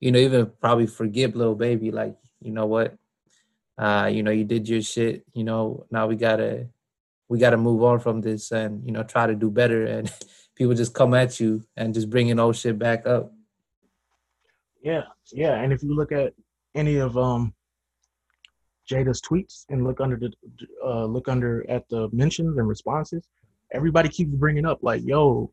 you 0.00 0.12
know, 0.12 0.18
even 0.18 0.50
probably 0.60 0.86
forgive 0.86 1.34
little 1.34 1.54
baby. 1.54 1.90
Like, 1.90 2.16
you 2.40 2.52
know 2.52 2.66
what? 2.66 2.96
Uh, 3.78 4.10
you 4.12 4.22
know, 4.22 4.30
you 4.30 4.44
did 4.44 4.68
your 4.68 4.82
shit. 4.82 5.24
You 5.32 5.44
know, 5.44 5.86
now 5.90 6.06
we 6.06 6.16
gotta, 6.16 6.68
we 7.28 7.38
gotta 7.38 7.56
move 7.56 7.82
on 7.82 7.98
from 7.98 8.20
this 8.20 8.52
and 8.52 8.84
you 8.84 8.92
know 8.92 9.02
try 9.02 9.26
to 9.26 9.34
do 9.34 9.50
better. 9.50 9.86
And 9.86 10.12
people 10.54 10.74
just 10.74 10.92
come 10.92 11.14
at 11.14 11.40
you 11.40 11.64
and 11.76 11.94
just 11.94 12.10
bringing 12.10 12.38
old 12.38 12.56
shit 12.56 12.78
back 12.78 13.06
up. 13.06 13.32
Yeah, 14.82 15.02
yeah, 15.32 15.54
and 15.62 15.72
if 15.72 15.82
you 15.82 15.94
look 15.94 16.10
at 16.12 16.34
any 16.74 16.96
of 16.96 17.16
um 17.16 17.54
Jayda's 18.90 19.22
tweets 19.22 19.64
and 19.68 19.84
look 19.84 20.00
under 20.00 20.16
the 20.16 20.32
uh, 20.84 21.04
look 21.04 21.28
under 21.28 21.64
at 21.70 21.88
the 21.88 22.08
mentions 22.12 22.58
and 22.58 22.66
responses, 22.66 23.28
everybody 23.72 24.08
keeps 24.08 24.34
bringing 24.34 24.66
up 24.66 24.80
like, 24.82 25.02
"Yo, 25.04 25.52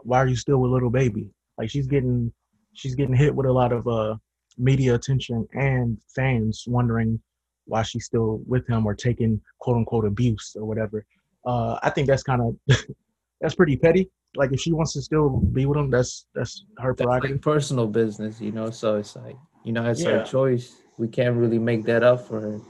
why 0.00 0.18
are 0.18 0.26
you 0.26 0.36
still 0.36 0.58
with 0.58 0.70
little 0.70 0.90
baby?" 0.90 1.30
Like 1.58 1.68
she's 1.68 1.86
getting 1.86 2.32
she's 2.72 2.94
getting 2.94 3.14
hit 3.14 3.34
with 3.34 3.46
a 3.46 3.52
lot 3.52 3.72
of 3.72 3.86
uh 3.86 4.16
media 4.58 4.94
attention 4.94 5.46
and 5.52 5.98
fans 6.14 6.64
wondering 6.66 7.20
why 7.66 7.82
she's 7.82 8.06
still 8.06 8.42
with 8.46 8.66
him 8.68 8.86
or 8.86 8.94
taking 8.94 9.40
quote 9.58 9.76
unquote 9.76 10.06
abuse 10.06 10.56
or 10.58 10.64
whatever. 10.64 11.04
Uh, 11.44 11.78
I 11.82 11.90
think 11.90 12.08
that's 12.08 12.22
kind 12.22 12.40
of 12.40 12.78
that's 13.40 13.54
pretty 13.54 13.76
petty 13.76 14.10
like 14.36 14.52
if 14.52 14.60
she 14.60 14.72
wants 14.72 14.92
to 14.94 15.02
still 15.02 15.28
be 15.28 15.66
with 15.66 15.78
him, 15.78 15.90
that's 15.90 16.26
that's 16.34 16.64
her 16.78 16.94
prerogative. 16.94 17.36
Like 17.36 17.42
personal 17.42 17.86
business, 17.86 18.40
you 18.40 18.52
know. 18.52 18.70
So 18.70 18.96
it's 18.96 19.16
like 19.16 19.36
you 19.64 19.72
know, 19.72 19.88
it's 19.88 20.02
yeah. 20.02 20.18
her 20.18 20.24
choice. 20.24 20.76
We 20.98 21.08
can't 21.08 21.36
really 21.36 21.58
make 21.58 21.84
that 21.84 22.02
up 22.02 22.26
for 22.26 22.40
her. 22.40 22.60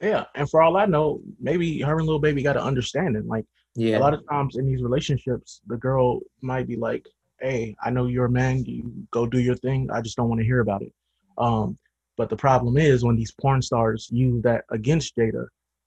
Yeah, 0.00 0.24
and 0.34 0.48
for 0.48 0.62
all 0.62 0.76
I 0.76 0.86
know, 0.86 1.20
maybe 1.40 1.80
her 1.80 1.96
and 1.96 2.06
little 2.06 2.20
baby 2.20 2.42
got 2.42 2.54
to 2.54 2.62
understand 2.62 3.16
it. 3.16 3.26
Like, 3.26 3.46
yeah, 3.74 3.98
a 3.98 4.00
lot 4.00 4.14
of 4.14 4.26
times 4.28 4.56
in 4.56 4.66
these 4.66 4.82
relationships, 4.82 5.60
the 5.66 5.76
girl 5.76 6.20
might 6.42 6.66
be 6.66 6.76
like, 6.76 7.06
"Hey, 7.40 7.76
I 7.82 7.90
know 7.90 8.06
you're 8.06 8.26
a 8.26 8.30
man. 8.30 8.64
You 8.64 8.92
go 9.10 9.26
do 9.26 9.40
your 9.40 9.56
thing. 9.56 9.88
I 9.90 10.00
just 10.00 10.16
don't 10.16 10.28
want 10.28 10.40
to 10.40 10.46
hear 10.46 10.60
about 10.60 10.82
it." 10.82 10.92
Um, 11.38 11.78
but 12.16 12.30
the 12.30 12.36
problem 12.36 12.76
is 12.76 13.04
when 13.04 13.16
these 13.16 13.32
porn 13.32 13.62
stars 13.62 14.08
use 14.10 14.42
that 14.42 14.64
against 14.70 15.16
Jayda, 15.16 15.46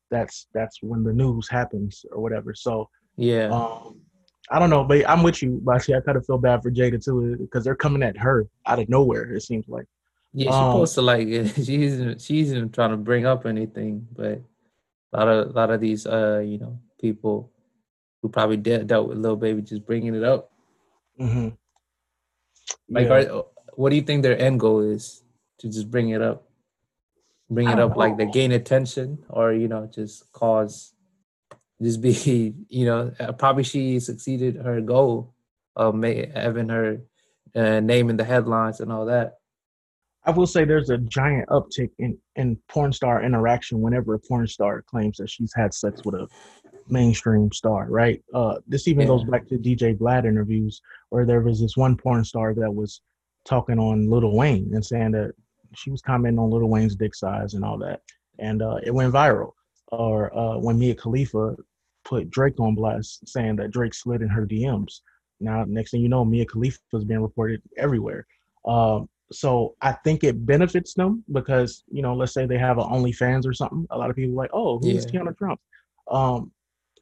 that's 0.09 0.47
that's 0.53 0.81
when 0.81 1.03
the 1.03 1.13
news 1.13 1.49
happens 1.49 2.05
or 2.11 2.21
whatever. 2.21 2.53
So 2.53 2.89
yeah, 3.15 3.49
um, 3.49 3.99
I 4.51 4.57
don't 4.57 4.69
know, 4.69 4.83
but 4.83 5.07
I'm 5.07 5.21
with 5.21 5.41
you, 5.43 5.61
Bashi. 5.63 5.93
I 5.93 6.01
kind 6.01 6.17
of 6.17 6.25
feel 6.25 6.39
bad 6.39 6.63
for 6.63 6.71
Jayda 6.71 7.03
too 7.03 7.37
because 7.37 7.63
they're 7.63 7.75
coming 7.75 8.01
at 8.01 8.17
her 8.17 8.47
out 8.65 8.79
of 8.79 8.89
nowhere. 8.89 9.33
It 9.33 9.41
seems 9.41 9.67
like. 9.67 9.85
Yeah, 10.33 10.51
she's 10.51 10.55
um, 10.55 10.71
supposed 10.71 10.93
to 10.95 11.01
like 11.01 11.27
she's 11.55 12.23
she's 12.23 12.51
not 12.51 12.73
trying 12.73 12.91
to 12.91 12.97
bring 12.97 13.25
up 13.25 13.45
anything, 13.45 14.07
but 14.15 14.41
a 15.13 15.17
lot 15.17 15.27
of 15.27 15.49
a 15.49 15.51
lot 15.51 15.69
of 15.71 15.81
these 15.81 16.05
uh 16.05 16.39
you 16.45 16.57
know 16.59 16.79
people 16.99 17.51
who 18.21 18.29
probably 18.29 18.57
de- 18.57 18.83
dealt 18.83 19.07
with 19.07 19.17
little 19.17 19.37
baby 19.37 19.61
just 19.61 19.85
bringing 19.85 20.15
it 20.15 20.23
up. 20.23 20.51
Mm-hmm. 21.19 21.49
Like, 22.89 23.07
yeah. 23.07 23.33
are, 23.33 23.45
what 23.73 23.89
do 23.89 23.95
you 23.95 24.01
think 24.01 24.23
their 24.23 24.37
end 24.37 24.59
goal 24.59 24.81
is 24.81 25.23
to 25.59 25.69
just 25.69 25.89
bring 25.89 26.09
it 26.09 26.21
up? 26.21 26.43
Bring 27.49 27.67
it 27.67 27.79
up 27.79 27.91
know. 27.91 27.97
like 27.97 28.17
they 28.17 28.27
gain 28.27 28.51
attention, 28.51 29.23
or 29.29 29.53
you 29.53 29.67
know, 29.67 29.89
just 29.91 30.31
cause 30.31 30.93
just 31.81 32.01
be, 32.01 32.53
you 32.69 32.85
know, 32.85 33.11
uh, 33.19 33.31
probably 33.33 33.63
she 33.63 33.99
succeeded 33.99 34.55
her 34.57 34.81
goal 34.81 35.33
of 35.75 35.95
having 36.03 36.69
her 36.69 37.01
uh, 37.55 37.79
name 37.79 38.09
in 38.09 38.17
the 38.17 38.23
headlines 38.23 38.79
and 38.79 38.91
all 38.91 39.05
that. 39.05 39.35
I 40.25 40.31
will 40.31 40.47
say 40.47 40.65
there's 40.65 40.89
a 40.89 40.97
giant 40.97 41.47
uptick 41.49 41.91
in, 41.97 42.17
in 42.35 42.57
porn 42.67 42.91
star 42.91 43.23
interaction 43.23 43.81
whenever 43.81 44.13
a 44.13 44.19
porn 44.19 44.47
star 44.47 44.81
claims 44.81 45.17
that 45.17 45.29
she's 45.29 45.53
had 45.55 45.73
sex 45.73 46.01
with 46.03 46.15
a 46.15 46.27
mainstream 46.89 47.51
star, 47.51 47.87
right? 47.89 48.21
Uh, 48.33 48.55
this 48.67 48.87
even 48.87 49.01
yeah. 49.01 49.07
goes 49.07 49.23
back 49.23 49.47
to 49.47 49.57
DJ 49.57 49.97
Vlad 49.97 50.25
interviews 50.25 50.81
where 51.09 51.25
there 51.25 51.41
was 51.41 51.61
this 51.61 51.77
one 51.77 51.95
porn 51.95 52.23
star 52.23 52.53
that 52.53 52.71
was 52.71 53.01
talking 53.45 53.79
on 53.79 54.09
Lil 54.09 54.35
Wayne 54.35 54.71
and 54.73 54.85
saying 54.85 55.11
that 55.11 55.33
she 55.73 55.89
was 55.89 56.01
commenting 56.01 56.39
on 56.39 56.49
Lil 56.49 56.67
Wayne's 56.67 56.95
dick 56.95 57.15
size 57.15 57.53
and 57.53 57.63
all 57.63 57.77
that. 57.77 58.01
And 58.39 58.61
uh, 58.61 58.79
it 58.83 58.93
went 58.93 59.13
viral. 59.13 59.51
Or 59.89 60.35
uh, 60.37 60.57
when 60.57 60.77
Mia 60.77 60.95
Khalifa 60.95 61.55
put 62.05 62.29
Drake 62.29 62.59
on 62.59 62.75
blast, 62.75 63.27
saying 63.27 63.57
that 63.57 63.71
Drake 63.71 63.93
slid 63.93 64.21
in 64.21 64.29
her 64.29 64.45
DMs. 64.45 65.01
Now, 65.39 65.63
next 65.67 65.91
thing 65.91 66.01
you 66.01 66.09
know, 66.09 66.25
Mia 66.25 66.45
Khalifa 66.45 66.79
is 66.93 67.05
being 67.05 67.21
reported 67.21 67.61
everywhere. 67.77 68.25
Um, 68.65 69.09
so 69.31 69.75
I 69.81 69.91
think 69.91 70.23
it 70.23 70.45
benefits 70.45 70.93
them 70.93 71.23
because 71.31 71.83
you 71.91 72.01
know, 72.01 72.15
let's 72.15 72.33
say 72.33 72.45
they 72.45 72.57
have 72.57 72.77
an 72.77 72.85
OnlyFans 72.85 73.45
or 73.45 73.53
something. 73.53 73.85
A 73.91 73.97
lot 73.97 74.09
of 74.09 74.15
people 74.15 74.35
like, 74.35 74.49
oh, 74.53 74.79
who's 74.79 75.05
yeah. 75.05 75.21
Teanna 75.21 75.37
Trump? 75.37 75.59
Um, 76.09 76.51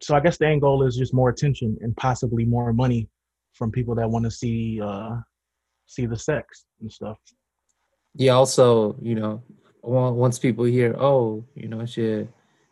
so 0.02 0.16
I 0.16 0.20
guess 0.20 0.38
the 0.38 0.48
end 0.48 0.62
goal 0.62 0.84
is 0.84 0.96
just 0.96 1.14
more 1.14 1.30
attention 1.30 1.78
and 1.82 1.96
possibly 1.96 2.46
more 2.46 2.74
money 2.74 3.10
from 3.54 3.72
people 3.72 3.96
that 3.96 4.10
want 4.10 4.26
to 4.26 4.32
see 4.32 4.80
uh, 4.82 5.16
see 5.88 6.06
the 6.06 6.18
sex 6.18 6.66
and 6.82 6.92
stuff. 6.92 7.18
Yeah. 8.14 8.34
Also, 8.34 8.96
you 9.02 9.16
know, 9.16 9.42
once 9.82 10.38
people 10.38 10.66
hear, 10.66 10.96
oh, 10.98 11.46
you 11.56 11.68
know, 11.68 11.86
she 11.86 12.28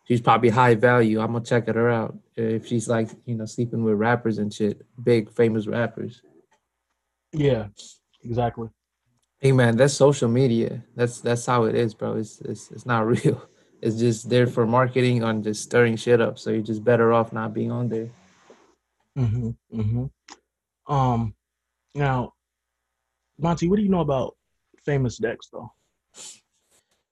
she's 0.05 0.21
probably 0.21 0.49
high 0.49 0.75
value. 0.75 1.19
I'm 1.19 1.33
gonna 1.33 1.43
check 1.43 1.67
her 1.67 1.89
out 1.89 2.17
if 2.35 2.65
she's 2.65 2.87
like, 2.87 3.09
you 3.25 3.35
know, 3.35 3.45
sleeping 3.45 3.83
with 3.83 3.95
rappers 3.95 4.37
and 4.37 4.53
shit, 4.53 4.81
big 5.03 5.31
famous 5.31 5.67
rappers. 5.67 6.21
Yeah, 7.33 7.67
exactly. 8.23 8.69
Hey 9.39 9.51
man, 9.51 9.75
that's 9.75 9.93
social 9.93 10.29
media. 10.29 10.83
That's 10.95 11.19
that's 11.19 11.45
how 11.45 11.65
it 11.65 11.75
is, 11.75 11.93
bro. 11.93 12.15
It's 12.15 12.39
it's 12.41 12.71
it's 12.71 12.85
not 12.85 13.05
real. 13.23 13.41
It's 13.81 13.97
just 13.97 14.29
there 14.29 14.47
for 14.47 14.65
marketing 14.65 15.23
on 15.23 15.43
just 15.43 15.63
stirring 15.63 15.97
shit 15.97 16.21
up. 16.21 16.39
So 16.39 16.51
you're 16.51 16.61
just 16.61 16.83
better 16.83 17.13
off 17.13 17.33
not 17.33 17.53
being 17.53 17.71
on 17.71 17.89
there. 17.89 18.09
Mm-hmm. 19.17 19.49
Mm-hmm. 19.79 20.93
Um 20.93 21.35
now, 21.93 22.33
Monty, 23.37 23.67
what 23.67 23.77
do 23.77 23.83
you 23.83 23.89
know 23.89 24.01
about 24.01 24.35
famous 24.85 25.17
Dex 25.17 25.47
though? 25.51 25.71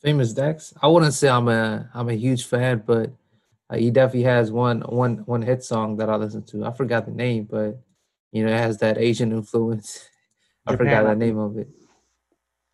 Famous 0.03 0.33
Dex? 0.33 0.73
I 0.81 0.87
wouldn't 0.87 1.13
say 1.13 1.29
I'm 1.29 1.47
a 1.47 1.89
I'm 1.93 2.09
a 2.09 2.13
huge 2.13 2.45
fan, 2.45 2.83
but 2.85 3.11
uh, 3.69 3.77
he 3.77 3.89
definitely 3.89 4.23
has 4.23 4.51
one 4.51 4.81
one 4.81 5.19
one 5.25 5.41
hit 5.41 5.63
song 5.63 5.95
that 5.97 6.09
I 6.09 6.15
listen 6.17 6.43
to. 6.43 6.65
I 6.65 6.73
forgot 6.73 7.05
the 7.05 7.13
name, 7.13 7.47
but 7.49 7.79
you 8.33 8.45
know, 8.45 8.51
it 8.51 8.57
has 8.57 8.77
that 8.79 8.97
Asian 8.97 9.31
influence. 9.31 10.09
I 10.67 10.75
forgot 10.75 11.05
the 11.05 11.15
name 11.15 11.37
of 11.37 11.57
it. 11.57 11.69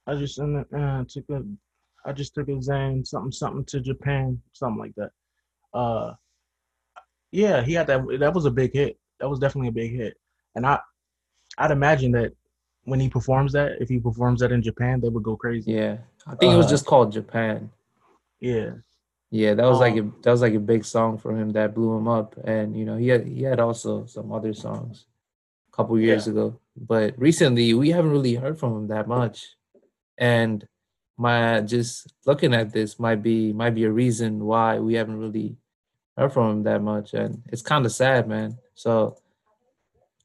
I 0.08 0.16
just 0.16 0.40
uh, 0.40 1.04
took 1.08 1.30
a, 1.30 1.44
I 2.04 2.14
just 2.14 2.34
took 2.34 2.50
a 2.50 2.62
Zane 2.62 3.06
something 3.06 3.32
something 3.32 3.66
to 3.66 3.80
Japan, 3.80 4.42
something 4.54 4.80
like 4.80 4.96
that. 4.96 5.12
Uh, 5.72 6.14
yeah, 7.32 7.62
he 7.62 7.74
had 7.74 7.86
that. 7.88 8.02
That 8.20 8.34
was 8.34 8.46
a 8.46 8.52
big 8.52 8.74
hit. 8.74 8.98
That 9.20 9.30
was 9.30 9.38
definitely 9.38 9.70
a 9.70 9.74
big 9.74 9.96
hit. 9.96 10.16
And 10.56 10.66
I, 10.66 10.80
I'd 11.60 11.70
imagine 11.70 12.12
that 12.14 12.34
when 12.90 13.00
he 13.00 13.10
performs 13.10 13.54
that, 13.54 13.82
if 13.82 13.90
he 13.90 14.00
performs 14.00 14.42
that 14.42 14.52
in 14.52 14.62
Japan, 14.62 15.00
they 15.00 15.10
would 15.10 15.24
go 15.24 15.36
crazy. 15.36 15.74
Yeah, 15.74 15.98
I 16.28 16.36
think 16.36 16.52
uh, 16.52 16.56
it 16.56 16.58
was 16.58 16.68
uh, 16.68 16.70
just 16.70 16.86
called 16.86 17.12
Japan. 17.12 17.70
Yeah. 18.40 18.72
Yeah, 19.32 19.54
that 19.54 19.66
was 19.66 19.76
um, 19.76 19.82
like 19.82 19.96
a 19.96 20.02
that 20.24 20.32
was 20.32 20.42
like 20.42 20.56
a 20.56 20.60
big 20.60 20.84
song 20.84 21.20
for 21.20 21.38
him 21.38 21.52
that 21.52 21.76
blew 21.76 21.96
him 21.96 22.08
up, 22.08 22.36
and 22.44 22.76
you 22.76 22.84
know 22.84 22.98
he 22.98 23.10
had 23.10 23.28
he 23.28 23.44
had 23.44 23.60
also 23.60 24.08
some 24.08 24.32
other 24.32 24.54
songs 24.54 25.06
a 25.72 25.76
couple 25.76 26.00
years 26.00 26.26
yeah. 26.26 26.32
ago, 26.32 26.60
but 26.76 27.14
recently 27.16 27.76
we 27.76 27.92
haven't 27.92 28.10
really 28.10 28.34
heard 28.34 28.58
from 28.58 28.76
him 28.76 28.88
that 28.88 29.08
much 29.08 29.56
and 30.20 30.68
my 31.18 31.62
just 31.62 32.14
looking 32.26 32.54
at 32.54 32.72
this 32.72 33.00
might 33.00 33.24
be 33.24 33.52
might 33.54 33.74
be 33.74 33.86
a 33.86 33.92
reason 33.92 34.46
why 34.46 34.78
we 34.78 34.94
haven't 34.94 35.18
really 35.18 35.58
heard 36.16 36.32
from 36.32 36.52
him 36.52 36.64
that 36.64 36.82
much 36.82 37.14
and 37.14 37.42
it's 37.48 37.62
kind 37.62 37.86
of 37.86 37.92
sad 37.92 38.28
man 38.28 38.58
so 38.76 39.18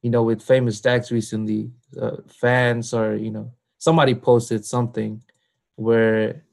you 0.04 0.10
know 0.10 0.22
with 0.22 0.42
famous 0.42 0.80
Dex 0.80 1.10
recently 1.10 1.70
uh, 2.00 2.18
fans 2.28 2.92
or 2.92 3.16
you 3.16 3.30
know 3.30 3.50
somebody 3.78 4.14
posted 4.14 4.64
something 4.64 5.22
where 5.76 6.44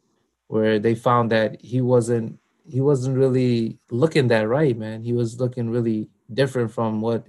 where 0.48 0.80
they 0.80 0.96
found 0.96 1.32
that 1.32 1.62
he 1.62 1.82
wasn't 1.82 2.40
he 2.66 2.82
wasn't 2.82 3.18
really 3.18 3.78
looking 3.92 4.28
that 4.30 4.48
right 4.48 4.78
man 4.78 5.04
he 5.04 5.14
was 5.14 5.40
looking 5.40 5.70
really 5.70 6.10
different 6.34 6.72
from 6.72 7.02
what 7.02 7.28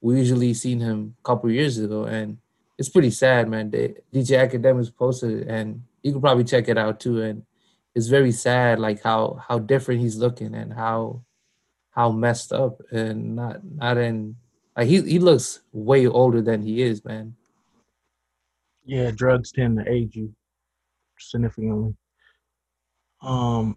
we 0.00 0.18
usually 0.18 0.52
seen 0.52 0.80
him 0.80 1.14
a 1.20 1.22
couple 1.22 1.50
years 1.50 1.78
ago 1.78 2.04
and 2.04 2.38
it's 2.82 2.88
pretty 2.88 3.10
sad, 3.10 3.48
man. 3.48 3.70
The 3.70 3.94
DJ 4.12 4.42
Akademiks 4.42 4.94
posted, 4.94 5.46
and 5.46 5.84
you 6.02 6.10
can 6.10 6.20
probably 6.20 6.42
check 6.42 6.68
it 6.68 6.76
out 6.76 6.98
too. 6.98 7.22
And 7.22 7.44
it's 7.94 8.08
very 8.08 8.32
sad, 8.32 8.80
like 8.80 9.02
how 9.02 9.42
how 9.46 9.60
different 9.60 10.00
he's 10.00 10.16
looking 10.16 10.52
and 10.54 10.72
how 10.72 11.22
how 11.90 12.10
messed 12.10 12.52
up 12.52 12.80
and 12.90 13.36
not 13.36 13.60
not 13.64 13.98
in 13.98 14.36
like 14.76 14.88
he 14.88 15.02
he 15.02 15.18
looks 15.18 15.60
way 15.72 16.06
older 16.06 16.40
than 16.40 16.62
he 16.62 16.82
is, 16.82 17.04
man. 17.04 17.34
Yeah, 18.84 19.10
drugs 19.10 19.52
tend 19.52 19.78
to 19.78 19.90
age 19.90 20.16
you 20.16 20.34
significantly. 21.18 21.94
Um, 23.22 23.76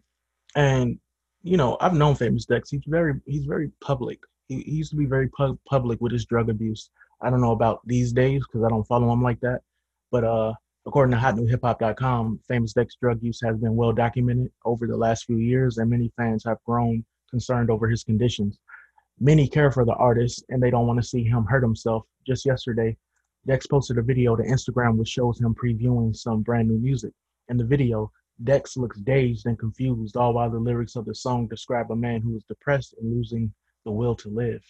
and 0.55 0.99
you 1.43 1.57
know, 1.57 1.77
I've 1.79 1.93
known 1.93 2.15
Famous 2.15 2.45
Dex. 2.45 2.69
He's 2.69 2.81
very 2.87 3.13
he's 3.25 3.45
very 3.45 3.71
public. 3.81 4.19
He, 4.47 4.61
he 4.61 4.71
used 4.71 4.91
to 4.91 4.97
be 4.97 5.05
very 5.05 5.29
pu- 5.29 5.59
public 5.69 5.99
with 6.01 6.11
his 6.11 6.25
drug 6.25 6.49
abuse. 6.49 6.89
I 7.21 7.29
don't 7.29 7.41
know 7.41 7.51
about 7.51 7.81
these 7.85 8.11
days 8.11 8.43
because 8.45 8.65
I 8.65 8.69
don't 8.69 8.87
follow 8.87 9.11
him 9.11 9.21
like 9.21 9.39
that. 9.41 9.61
But 10.11 10.23
uh, 10.23 10.53
according 10.85 11.15
to 11.15 11.21
HotNewHipHop.com, 11.21 12.39
famous 12.47 12.73
Dex 12.73 12.95
drug 13.01 13.21
use 13.21 13.39
has 13.43 13.57
been 13.57 13.75
well 13.75 13.91
documented 13.91 14.51
over 14.65 14.87
the 14.87 14.97
last 14.97 15.25
few 15.25 15.37
years, 15.37 15.77
and 15.77 15.89
many 15.89 16.11
fans 16.17 16.43
have 16.45 16.57
grown 16.65 17.03
concerned 17.29 17.69
over 17.69 17.87
his 17.87 18.03
conditions. 18.03 18.59
Many 19.19 19.47
care 19.47 19.71
for 19.71 19.85
the 19.85 19.93
artist, 19.93 20.43
and 20.49 20.61
they 20.61 20.69
don't 20.69 20.87
want 20.87 21.01
to 21.01 21.07
see 21.07 21.23
him 21.23 21.45
hurt 21.45 21.63
himself. 21.63 22.03
Just 22.27 22.45
yesterday, 22.45 22.97
Dex 23.47 23.67
posted 23.67 23.97
a 23.97 24.01
video 24.01 24.35
to 24.35 24.43
Instagram 24.43 24.97
which 24.97 25.09
shows 25.09 25.39
him 25.39 25.55
previewing 25.55 26.15
some 26.15 26.41
brand 26.41 26.67
new 26.67 26.77
music. 26.77 27.13
In 27.49 27.57
the 27.57 27.65
video, 27.65 28.11
Dex 28.43 28.75
looks 28.75 28.99
dazed 28.99 29.45
and 29.45 29.57
confused, 29.57 30.17
all 30.17 30.33
while 30.33 30.49
the 30.49 30.59
lyrics 30.59 30.95
of 30.95 31.05
the 31.05 31.15
song 31.15 31.47
describe 31.47 31.91
a 31.91 31.95
man 31.95 32.21
who 32.21 32.35
is 32.35 32.43
depressed 32.43 32.95
and 32.99 33.15
losing 33.15 33.53
the 33.85 33.91
will 33.91 34.15
to 34.15 34.29
live 34.29 34.61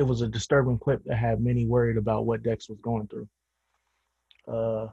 it 0.00 0.02
was 0.02 0.22
a 0.22 0.28
disturbing 0.28 0.78
clip 0.78 1.04
that 1.04 1.16
had 1.16 1.42
many 1.42 1.66
worried 1.66 1.98
about 1.98 2.24
what 2.24 2.42
Dex 2.42 2.70
was 2.70 2.78
going 2.80 3.06
through. 3.08 3.28
Uh, 4.48 4.86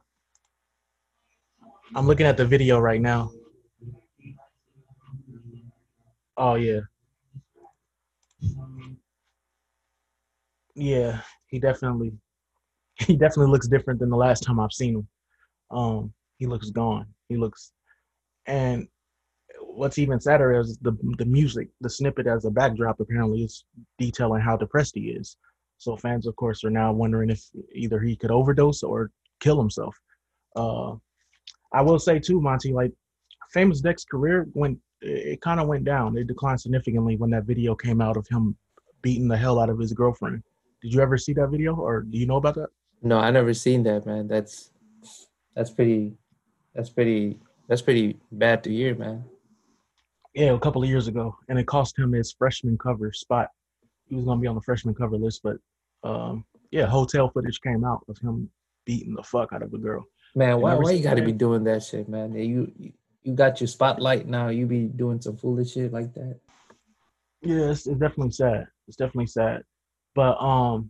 I'm 1.95 2.05
looking 2.05 2.25
at 2.25 2.35
the 2.35 2.45
video 2.45 2.77
right 2.79 2.99
now. 2.99 3.31
Oh 6.35 6.55
yeah. 6.55 6.81
Yeah, 10.78 11.21
he 11.47 11.59
definitely 11.59 12.13
he 12.99 13.15
definitely 13.15 13.51
looks 13.51 13.67
different 13.67 13.99
than 13.99 14.09
the 14.09 14.17
last 14.17 14.43
time 14.43 14.59
I've 14.59 14.71
seen 14.71 14.95
him. 14.95 15.07
Um, 15.71 16.13
he 16.38 16.45
looks 16.45 16.69
gone. 16.69 17.07
He 17.30 17.36
looks 17.36 17.71
and 18.45 18.88
what's 19.59 19.97
even 19.97 20.19
sadder 20.19 20.59
is 20.59 20.78
the 20.80 20.95
the 21.17 21.25
music, 21.25 21.69
the 21.82 21.89
snippet 21.89 22.28
as 22.28 22.45
a 22.45 22.51
backdrop 22.51 22.99
apparently 22.99 23.43
is 23.43 23.65
detailing 23.97 24.41
how 24.41 24.55
depressed 24.55 24.95
he 24.95 25.09
is. 25.09 25.38
So 25.80 25.97
fans, 25.97 26.28
of 26.28 26.36
course, 26.36 26.63
are 26.63 26.69
now 26.69 26.91
wondering 26.93 27.30
if 27.30 27.43
either 27.73 27.99
he 27.99 28.15
could 28.15 28.32
overdose 28.32 28.84
or 28.84 29.11
kill 29.39 29.59
himself. 29.59 29.95
Uh, 30.55 30.93
I 31.73 31.82
will 31.82 31.99
say 31.99 32.19
too, 32.19 32.41
Monty, 32.41 32.71
like 32.71 32.91
Famous 33.51 33.82
Dex 33.82 34.03
career 34.03 34.47
went, 34.53 34.80
it 35.01 35.41
kind 35.41 35.59
of 35.59 35.67
went 35.67 35.86
down. 35.86 36.17
It 36.17 36.28
declined 36.28 36.61
significantly 36.61 37.15
when 37.17 37.30
that 37.32 37.45
video 37.45 37.75
came 37.75 38.01
out 38.01 38.17
of 38.17 38.28
him 38.28 38.57
beating 39.01 39.28
the 39.28 39.38
hell 39.38 39.59
out 39.59 39.69
of 39.69 39.78
his 39.80 39.93
girlfriend. 39.93 40.41
Did 40.88 40.93
you 40.95 41.01
ever 41.01 41.17
see 41.17 41.33
that 41.33 41.49
video, 41.49 41.75
or 41.75 42.01
do 42.01 42.17
you 42.17 42.25
know 42.25 42.38
about 42.38 42.55
that? 42.55 42.69
No, 43.01 43.19
I 43.19 43.29
never 43.31 43.53
seen 43.53 43.83
that, 43.83 44.05
man. 44.05 44.27
That's 44.27 44.71
that's 45.53 45.69
pretty, 45.69 46.15
that's 46.73 46.89
pretty, 46.89 47.39
that's 47.67 47.81
pretty 47.81 48.17
bad 48.31 48.63
to 48.63 48.71
hear, 48.71 48.95
man 48.95 49.25
yeah, 50.38 50.53
a 50.53 50.59
couple 50.59 50.83
of 50.83 50.89
years 50.89 51.07
ago, 51.07 51.35
and 51.49 51.57
it 51.57 51.65
cost 51.65 51.97
him 51.97 52.11
his 52.11 52.31
freshman 52.31 52.77
cover 52.77 53.11
spot. 53.11 53.49
He 54.05 54.15
was 54.15 54.25
gonna 54.25 54.39
be 54.39 54.45
on 54.45 54.53
the 54.53 54.61
freshman 54.61 54.93
cover 54.93 55.17
list, 55.17 55.41
but 55.43 55.57
um, 56.03 56.45
yeah, 56.69 56.85
hotel 56.85 57.29
footage 57.29 57.59
came 57.61 57.83
out 57.83 58.05
of 58.07 58.19
him 58.19 58.49
beating 58.85 59.15
the 59.15 59.23
fuck 59.23 59.51
out 59.51 59.63
of 59.63 59.73
a 59.73 59.79
girl. 59.79 60.05
Man, 60.35 60.61
why 60.61 60.75
why 60.75 60.91
you 60.91 61.01
got 61.01 61.15
to 61.15 61.23
be 61.23 61.31
doing 61.31 61.63
that 61.63 61.83
shit, 61.83 62.07
man? 62.07 62.35
You 62.35 62.71
you 63.23 63.33
got 63.33 63.59
your 63.59 63.67
spotlight 63.67 64.27
now. 64.27 64.49
You 64.49 64.67
be 64.67 64.85
doing 64.85 65.19
some 65.19 65.38
foolish 65.38 65.73
shit 65.73 65.91
like 65.91 66.13
that. 66.13 66.39
Yeah, 67.41 67.71
it's, 67.71 67.88
it's 67.88 67.99
definitely 67.99 68.31
sad. 68.31 68.67
It's 68.88 68.97
definitely 68.97 69.27
sad, 69.27 69.63
but 70.18 70.36
um, 70.41 70.89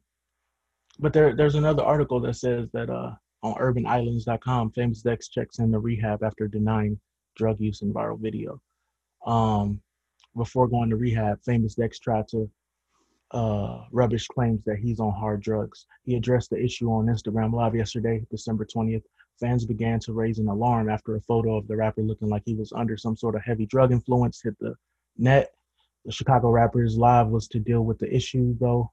but 0.99 1.11
there 1.13 1.35
there's 1.35 1.55
another 1.55 1.83
article 1.83 2.19
that 2.21 2.35
says 2.35 2.69
that 2.71 2.89
uh 2.89 3.11
on 3.43 3.53
UrbanIslandz.com, 3.55 4.71
Famous 4.71 5.01
Dex 5.03 5.27
checks 5.27 5.59
in 5.59 5.69
the 5.69 5.77
rehab 5.77 6.23
after 6.23 6.47
denying 6.47 6.99
drug 7.35 7.59
use 7.59 7.83
in 7.83 7.93
viral 7.93 8.19
video 8.19 8.59
um, 9.27 9.79
before 10.35 10.67
going 10.67 10.89
to 10.89 10.95
rehab, 10.95 11.39
Famous 11.43 11.75
Dex 11.75 11.99
tried 11.99 12.27
to 12.29 12.49
uh, 13.31 13.83
rubbish 13.91 14.27
claims 14.27 14.63
that 14.65 14.77
he's 14.77 14.99
on 14.99 15.11
hard 15.11 15.41
drugs. 15.41 15.85
He 16.03 16.15
addressed 16.15 16.49
the 16.49 16.63
issue 16.63 16.89
on 16.89 17.07
Instagram 17.07 17.53
Live 17.53 17.75
yesterday, 17.75 18.25
December 18.31 18.65
20th. 18.65 19.03
Fans 19.39 19.65
began 19.65 19.99
to 19.99 20.13
raise 20.13 20.39
an 20.39 20.47
alarm 20.47 20.89
after 20.89 21.15
a 21.15 21.21
photo 21.21 21.57
of 21.57 21.67
the 21.67 21.75
rapper 21.75 22.01
looking 22.01 22.29
like 22.29 22.43
he 22.45 22.55
was 22.55 22.71
under 22.73 22.97
some 22.97 23.17
sort 23.17 23.35
of 23.35 23.43
heavy 23.43 23.65
drug 23.65 23.91
influence 23.91 24.41
hit 24.41 24.57
the 24.59 24.73
net. 25.17 25.51
The 26.05 26.11
Chicago 26.11 26.49
Rappers 26.49 26.97
Live 26.97 27.27
was 27.27 27.47
to 27.49 27.59
deal 27.59 27.83
with 27.83 27.99
the 27.99 28.11
issue, 28.13 28.55
though. 28.59 28.91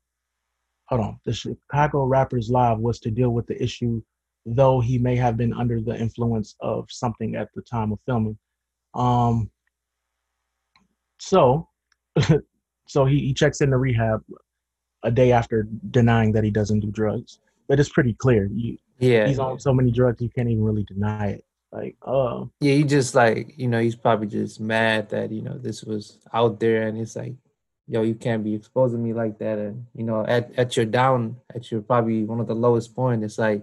Hold 0.89 1.01
on. 1.01 1.20
The 1.24 1.32
Chicago 1.32 2.05
Rappers 2.05 2.51
Live 2.51 2.78
was 2.78 2.99
to 3.01 3.11
deal 3.11 3.30
with 3.30 3.47
the 3.47 3.62
issue, 3.62 4.03
though 4.45 4.80
he 4.80 4.99
may 4.99 5.16
have 5.16 5.37
been 5.37 5.55
under 5.55 5.80
the 5.80 5.97
influence 5.97 6.55
of 6.61 6.87
something 6.91 7.37
at 7.37 7.49
the 7.55 7.62
time 7.62 7.93
of 7.93 7.99
filming. 8.07 8.39
Um, 8.95 9.51
so, 11.18 11.68
so 12.87 13.05
he, 13.07 13.20
he 13.20 13.35
checks 13.35 13.61
into 13.61 13.78
rehab 13.78 14.22
a 15.03 15.11
day 15.11 15.32
after 15.32 15.68
denying 15.91 16.32
that 16.32 16.45
he 16.45 16.51
doesn't 16.51 16.80
do 16.80 16.91
drugs. 16.91 17.39
But 17.66 17.80
it's 17.80 17.89
pretty 17.89 18.14
clear. 18.14 18.49
You, 18.53 18.76
yeah, 18.99 19.26
he's 19.26 19.39
on 19.39 19.59
so 19.59 19.72
many 19.72 19.91
drugs 19.91 20.20
you 20.20 20.28
can't 20.28 20.49
even 20.49 20.64
really 20.64 20.85
deny 20.85 21.28
it. 21.28 21.45
Like, 21.72 21.97
oh, 22.07 22.51
yeah, 22.61 22.74
he 22.74 22.85
just 22.85 23.14
like 23.14 23.55
you 23.57 23.68
know 23.68 23.80
he's 23.80 23.97
probably 23.97 24.28
just 24.28 24.61
mad 24.61 25.09
that 25.11 25.32
you 25.32 25.43
know 25.43 25.59
this 25.59 25.82
was 25.82 26.18
out 26.32 26.61
there, 26.61 26.87
and 26.87 26.99
it's 26.99 27.16
like 27.16 27.35
yo, 27.87 28.03
you 28.03 28.14
can't 28.14 28.45
be 28.45 28.55
exposing 28.55 29.03
me 29.03 29.12
like 29.12 29.39
that. 29.39 29.59
And 29.59 29.87
you 29.95 30.05
know, 30.05 30.24
at 30.26 30.53
at 30.59 30.76
your 30.76 30.87
down, 30.87 31.37
at 31.55 31.70
your 31.70 31.82
probably 31.82 32.24
one 32.24 32.41
of 32.41 32.47
the 32.47 32.55
lowest 32.55 32.95
point, 32.95 33.24
it's 33.24 33.39
like 33.39 33.62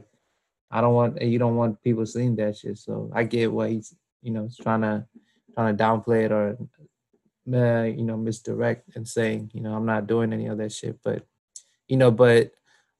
I 0.69 0.82
don't 0.82 0.93
want 0.93 1.22
you 1.22 1.39
don't 1.39 1.55
want 1.55 1.82
people 1.84 2.05
seeing 2.05 2.36
that 2.38 2.57
shit. 2.57 2.78
So 2.78 3.11
I 3.13 3.24
get 3.24 3.51
what 3.51 3.69
he's 3.69 3.93
you 4.22 4.32
know 4.32 4.49
trying 4.61 4.82
to 4.82 5.05
trying 5.55 5.76
to 5.76 5.84
downplay 5.84 6.26
it 6.26 6.32
or 6.32 6.57
uh, 7.53 7.84
you 7.84 8.03
know 8.03 8.17
misdirect 8.17 8.95
and 8.95 9.07
saying 9.07 9.51
you 9.53 9.61
know 9.61 9.74
I'm 9.74 9.86
not 9.86 10.07
doing 10.07 10.34
any 10.34 10.47
of 10.47 10.57
that 10.59 10.72
shit. 10.72 10.99
But 11.03 11.26
you 11.88 11.97
know, 11.97 12.11
but 12.11 12.51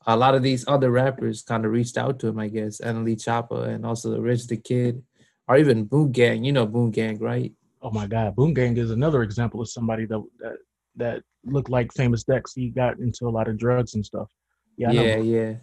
a 0.08 0.18
lot 0.18 0.34
of 0.34 0.42
these 0.42 0.68
other 0.68 0.90
rappers 0.90 1.44
kind 1.44 1.64
of 1.64 1.72
reached 1.72 1.98
out 1.98 2.20
to 2.20 2.28
him, 2.28 2.40
I 2.40 2.48
guess, 2.48 2.80
and 2.80 3.06
Lee 3.06 3.16
Choppa 3.16 3.68
and 3.68 3.86
also 3.86 4.10
the 4.10 4.20
Rich 4.20 4.48
the 4.48 4.58
Kid, 4.58 5.04
or 5.48 5.58
even 5.58 5.88
Boonk 5.88 6.14
Gang. 6.14 6.44
You 6.44 6.52
know 6.52 6.68
Boonk 6.68 6.94
Gang, 6.94 7.20
right? 7.20 7.54
Oh 7.84 7.92
my 7.92 8.08
God, 8.08 8.36
Boonk 8.36 8.56
Gang 8.56 8.76
is 8.78 8.92
another 8.92 9.22
example 9.22 9.62
of 9.62 9.70
somebody 9.70 10.06
that 10.06 10.24
that 10.40 10.58
that 10.96 11.24
looked 11.46 11.70
like 11.70 11.94
famous 11.94 12.24
Dex. 12.24 12.54
He 12.54 12.70
got 12.70 13.00
into 13.00 13.28
a 13.28 13.30
lot 13.30 13.48
of 13.48 13.58
drugs 13.58 13.96
and 13.96 14.06
stuff. 14.06 14.30
Yeah, 14.78 14.92
yeah, 14.92 15.18
yeah. 15.18 15.54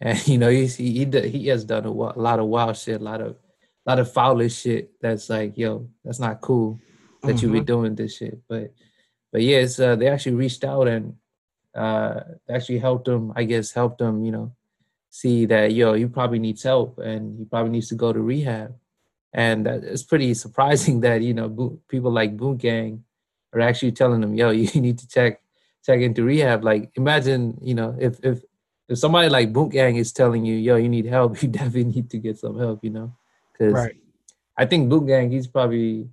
And 0.00 0.26
you 0.28 0.38
know 0.38 0.50
he's, 0.50 0.76
he 0.76 1.04
he 1.04 1.28
he 1.28 1.46
has 1.48 1.64
done 1.64 1.84
a, 1.84 1.90
a 1.90 2.20
lot 2.20 2.38
of 2.38 2.46
wild 2.46 2.76
shit, 2.76 3.00
a 3.00 3.04
lot 3.04 3.20
of 3.20 3.36
a 3.86 3.90
lot 3.90 3.98
of 3.98 4.12
foolish 4.12 4.60
shit. 4.60 4.92
That's 5.00 5.28
like, 5.30 5.56
yo, 5.56 5.88
that's 6.04 6.20
not 6.20 6.40
cool 6.40 6.80
that 7.22 7.36
mm-hmm. 7.36 7.46
you 7.46 7.52
be 7.52 7.58
mm-hmm. 7.58 7.66
doing 7.66 7.94
this 7.94 8.16
shit. 8.16 8.38
But 8.48 8.72
but 9.32 9.42
yeah, 9.42 9.58
it's 9.58 9.78
uh, 9.78 9.96
they 9.96 10.08
actually 10.08 10.36
reached 10.36 10.64
out 10.64 10.88
and 10.88 11.14
uh, 11.74 12.20
actually 12.50 12.78
helped 12.78 13.08
him. 13.08 13.32
I 13.34 13.44
guess 13.44 13.72
helped 13.72 14.00
him, 14.00 14.24
you 14.24 14.32
know, 14.32 14.52
see 15.10 15.46
that 15.46 15.72
yo, 15.72 15.94
he 15.94 16.06
probably 16.06 16.38
needs 16.38 16.62
help 16.62 16.98
and 16.98 17.38
he 17.38 17.44
probably 17.44 17.70
needs 17.70 17.88
to 17.88 17.94
go 17.94 18.12
to 18.12 18.20
rehab. 18.20 18.74
And 19.34 19.66
it's 19.66 20.02
pretty 20.02 20.34
surprising 20.34 21.00
that 21.06 21.22
you 21.22 21.34
know 21.34 21.80
people 21.88 22.12
like 22.12 22.36
Boonk 22.36 22.58
Gang 22.58 23.04
are 23.52 23.60
actually 23.60 23.92
telling 23.92 24.20
them, 24.20 24.34
yo, 24.34 24.50
you 24.50 24.80
need 24.80 24.98
to 24.98 25.08
check 25.08 25.40
check 25.84 26.00
into 26.00 26.24
rehab. 26.24 26.64
Like 26.64 26.90
imagine, 26.94 27.58
you 27.62 27.74
know, 27.74 27.96
if 27.98 28.18
if 28.22 28.42
if 28.88 28.98
somebody 28.98 29.28
like 29.28 29.52
Boonk 29.52 29.72
Gang 29.72 29.96
is 29.96 30.12
telling 30.12 30.44
you, 30.44 30.56
yo, 30.56 30.76
you 30.76 30.88
need 30.88 31.06
help, 31.06 31.42
you 31.42 31.48
definitely 31.48 31.84
need 31.84 32.10
to 32.10 32.18
get 32.18 32.38
some 32.38 32.58
help, 32.58 32.84
you 32.84 32.90
know, 32.90 33.14
because 33.52 33.74
right. 33.74 33.96
I 34.56 34.66
think 34.66 34.90
Boonk 34.90 35.06
Gang, 35.06 35.30
he's 35.30 35.46
probably 35.46 36.08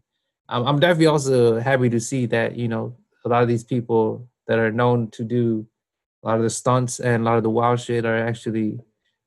I'm, 0.48 0.66
I'm 0.66 0.80
definitely 0.80 1.08
also 1.08 1.60
happy 1.60 1.90
to 1.90 2.00
see 2.00 2.26
that 2.28 2.56
you 2.56 2.68
know 2.68 2.96
a 3.26 3.30
lot 3.30 3.44
of 3.44 3.48
these 3.48 3.64
people 3.64 4.28
that 4.48 4.60
are 4.60 4.72
known 4.72 5.12
to 5.12 5.24
do 5.24 5.68
a 6.24 6.28
lot 6.28 6.38
of 6.38 6.44
the 6.44 6.50
stunts 6.50 7.00
and 7.00 7.22
a 7.22 7.26
lot 7.26 7.38
of 7.38 7.44
the 7.44 7.50
wild 7.50 7.80
shit 7.80 8.06
are 8.06 8.18
actually 8.18 8.80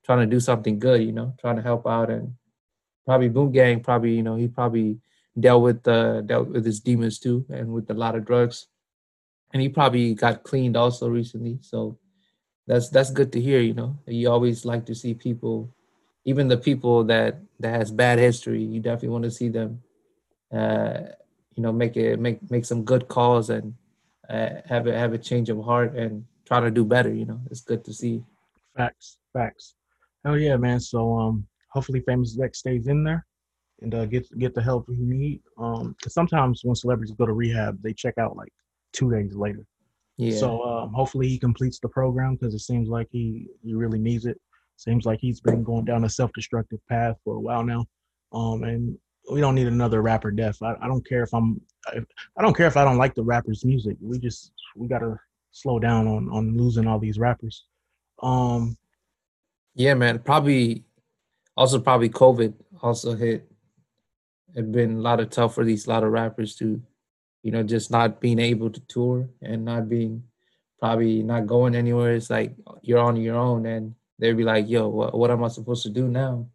trying 0.05 0.19
to 0.19 0.25
do 0.25 0.39
something 0.39 0.79
good, 0.79 1.01
you 1.01 1.11
know, 1.11 1.33
trying 1.39 1.55
to 1.55 1.61
help 1.61 1.87
out 1.87 2.09
and 2.09 2.33
probably 3.05 3.29
Boonk 3.29 3.53
Gang 3.53 3.81
probably, 3.81 4.15
you 4.15 4.23
know, 4.23 4.35
he 4.35 4.47
probably 4.47 4.99
dealt 5.39 5.63
with 5.63 5.87
uh 5.87 6.21
dealt 6.21 6.49
with 6.49 6.65
his 6.65 6.79
demons 6.79 7.19
too 7.19 7.45
and 7.49 7.73
with 7.73 7.89
a 7.89 7.93
lot 7.93 8.15
of 8.15 8.25
drugs. 8.25 8.67
And 9.53 9.61
he 9.61 9.69
probably 9.69 10.15
got 10.15 10.43
cleaned 10.43 10.75
also 10.77 11.07
recently. 11.09 11.59
So 11.61 11.97
that's 12.67 12.89
that's 12.89 13.11
good 13.11 13.31
to 13.33 13.41
hear, 13.41 13.59
you 13.59 13.73
know. 13.73 13.97
You 14.07 14.31
always 14.31 14.65
like 14.65 14.85
to 14.87 14.95
see 14.95 15.13
people, 15.13 15.73
even 16.25 16.47
the 16.47 16.57
people 16.57 17.03
that 17.05 17.39
that 17.59 17.75
has 17.75 17.91
bad 17.91 18.19
history, 18.19 18.63
you 18.63 18.79
definitely 18.79 19.09
want 19.09 19.25
to 19.25 19.31
see 19.31 19.49
them 19.49 19.81
uh, 20.53 20.99
you 21.55 21.63
know, 21.63 21.71
make 21.71 21.97
it 21.97 22.19
make 22.19 22.39
make 22.49 22.65
some 22.65 22.83
good 22.83 23.07
calls 23.07 23.49
and 23.49 23.73
uh, 24.29 24.49
have 24.65 24.87
a 24.87 24.97
have 24.97 25.13
a 25.13 25.17
change 25.17 25.49
of 25.49 25.63
heart 25.63 25.95
and 25.95 26.25
try 26.45 26.59
to 26.59 26.71
do 26.71 26.85
better. 26.85 27.13
You 27.13 27.25
know, 27.25 27.41
it's 27.49 27.61
good 27.61 27.83
to 27.85 27.93
see. 27.93 28.23
Facts, 28.75 29.17
facts. 29.33 29.75
Hell 30.23 30.37
yeah, 30.37 30.55
man. 30.55 30.79
So 30.79 31.17
um, 31.17 31.47
hopefully, 31.69 32.01
Famous 32.01 32.33
Dex 32.33 32.59
stays 32.59 32.87
in 32.87 33.03
there 33.03 33.25
and 33.83 33.93
uh, 33.93 34.05
get 34.05 34.27
get 34.39 34.55
the 34.55 34.63
help 34.63 34.87
he 34.89 34.95
need. 34.95 35.41
Um, 35.57 35.95
because 35.97 36.13
sometimes 36.13 36.61
when 36.63 36.75
celebrities 36.75 37.13
go 37.15 37.25
to 37.25 37.33
rehab, 37.33 37.81
they 37.83 37.93
check 37.93 38.17
out 38.17 38.35
like 38.35 38.51
two 38.93 39.11
days 39.11 39.35
later. 39.35 39.65
Yeah. 40.17 40.37
So 40.37 40.63
um, 40.63 40.93
hopefully 40.93 41.27
he 41.27 41.37
completes 41.37 41.79
the 41.79 41.89
program 41.89 42.35
because 42.35 42.53
it 42.53 42.59
seems 42.59 42.89
like 42.89 43.07
he 43.11 43.47
he 43.63 43.73
really 43.73 43.99
needs 43.99 44.25
it. 44.25 44.39
Seems 44.77 45.05
like 45.05 45.19
he's 45.19 45.39
been 45.39 45.63
going 45.63 45.85
down 45.85 46.03
a 46.03 46.09
self-destructive 46.09 46.79
path 46.89 47.17
for 47.23 47.35
a 47.35 47.39
while 47.39 47.63
now. 47.63 47.85
Um, 48.31 48.63
and 48.63 48.97
we 49.31 49.39
don't 49.39 49.55
need 49.55 49.67
another 49.67 50.01
rapper 50.01 50.31
death. 50.31 50.61
I, 50.63 50.75
I 50.81 50.87
don't 50.87 51.07
care 51.07 51.23
if 51.23 51.33
I'm 51.33 51.61
I, 51.87 51.99
I 52.37 52.41
don't 52.41 52.55
care 52.55 52.67
if 52.67 52.77
I 52.77 52.83
don't 52.83 52.97
like 52.97 53.15
the 53.15 53.23
rapper's 53.23 53.63
music. 53.65 53.97
We 54.01 54.17
just 54.17 54.51
we 54.75 54.87
gotta 54.87 55.19
slow 55.51 55.77
down 55.79 56.07
on 56.07 56.29
on 56.29 56.57
losing 56.57 56.87
all 56.87 56.99
these 56.99 57.19
rappers. 57.19 57.65
Um 58.21 58.77
Yeah, 59.75 59.93
man. 59.93 60.19
Probably 60.19 60.83
also 61.57 61.79
probably 61.79 62.09
COVID 62.09 62.53
also 62.81 63.15
hit. 63.15 63.49
It 64.55 64.71
been 64.71 64.97
a 64.97 65.01
lot 65.01 65.19
of 65.19 65.29
tough 65.29 65.55
for 65.55 65.63
these 65.63 65.87
lot 65.87 66.03
of 66.03 66.11
rappers 66.11 66.55
to, 66.57 66.81
you 67.41 67.51
know, 67.51 67.63
just 67.63 67.91
not 67.91 68.21
being 68.21 68.39
able 68.39 68.69
to 68.69 68.79
tour 68.81 69.29
and 69.41 69.65
not 69.65 69.89
being 69.89 70.23
probably 70.79 71.23
not 71.23 71.47
going 71.47 71.75
anywhere. 71.75 72.15
It's 72.15 72.29
like 72.29 72.55
you're 72.81 72.99
on 72.99 73.15
your 73.15 73.35
own 73.35 73.65
and 73.65 73.95
they'd 74.19 74.37
be 74.37 74.43
like, 74.43 74.69
yo, 74.69 74.87
what, 74.87 75.17
what 75.17 75.31
am 75.31 75.43
I 75.43 75.47
supposed 75.47 75.83
to 75.83 75.89
do 75.89 76.07
now? 76.07 76.47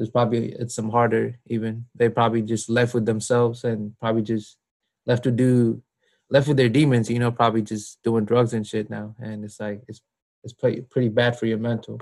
there's 0.00 0.08
probably 0.08 0.52
it's 0.52 0.74
some 0.74 0.88
harder 0.88 1.38
even 1.48 1.84
they 1.94 2.08
probably 2.08 2.40
just 2.40 2.70
left 2.70 2.94
with 2.94 3.04
themselves 3.04 3.64
and 3.64 3.92
probably 3.98 4.22
just 4.22 4.56
left 5.04 5.22
to 5.22 5.30
do 5.30 5.82
left 6.30 6.48
with 6.48 6.56
their 6.56 6.70
demons 6.70 7.10
you 7.10 7.18
know 7.18 7.30
probably 7.30 7.60
just 7.60 8.02
doing 8.02 8.24
drugs 8.24 8.54
and 8.54 8.66
shit 8.66 8.88
now 8.88 9.14
and 9.20 9.44
it's 9.44 9.60
like 9.60 9.82
it's 9.88 10.00
it's 10.42 10.54
pretty 10.54 10.80
pretty 10.80 11.10
bad 11.10 11.38
for 11.38 11.44
your 11.44 11.58
mental 11.58 12.00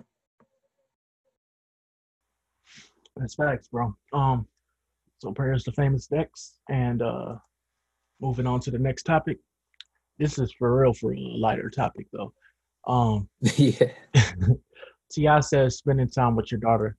that's 3.16 3.34
facts 3.34 3.66
bro 3.66 3.92
um 4.12 4.46
so 5.18 5.32
prayers 5.32 5.64
to 5.64 5.72
famous 5.72 6.06
Dex 6.06 6.54
and 6.68 7.02
uh 7.02 7.34
moving 8.20 8.46
on 8.46 8.60
to 8.60 8.70
the 8.70 8.78
next 8.78 9.04
topic. 9.04 9.38
This 10.18 10.38
is 10.38 10.52
for 10.58 10.80
real 10.80 10.92
for 10.92 11.12
a 11.12 11.18
lighter 11.18 11.70
topic 11.70 12.06
though. 12.12 12.32
Um 12.86 13.28
yeah. 13.56 13.92
T.I. 15.10 15.40
says 15.40 15.78
spending 15.78 16.08
time 16.08 16.36
with 16.36 16.50
your 16.50 16.60
daughter 16.60 16.96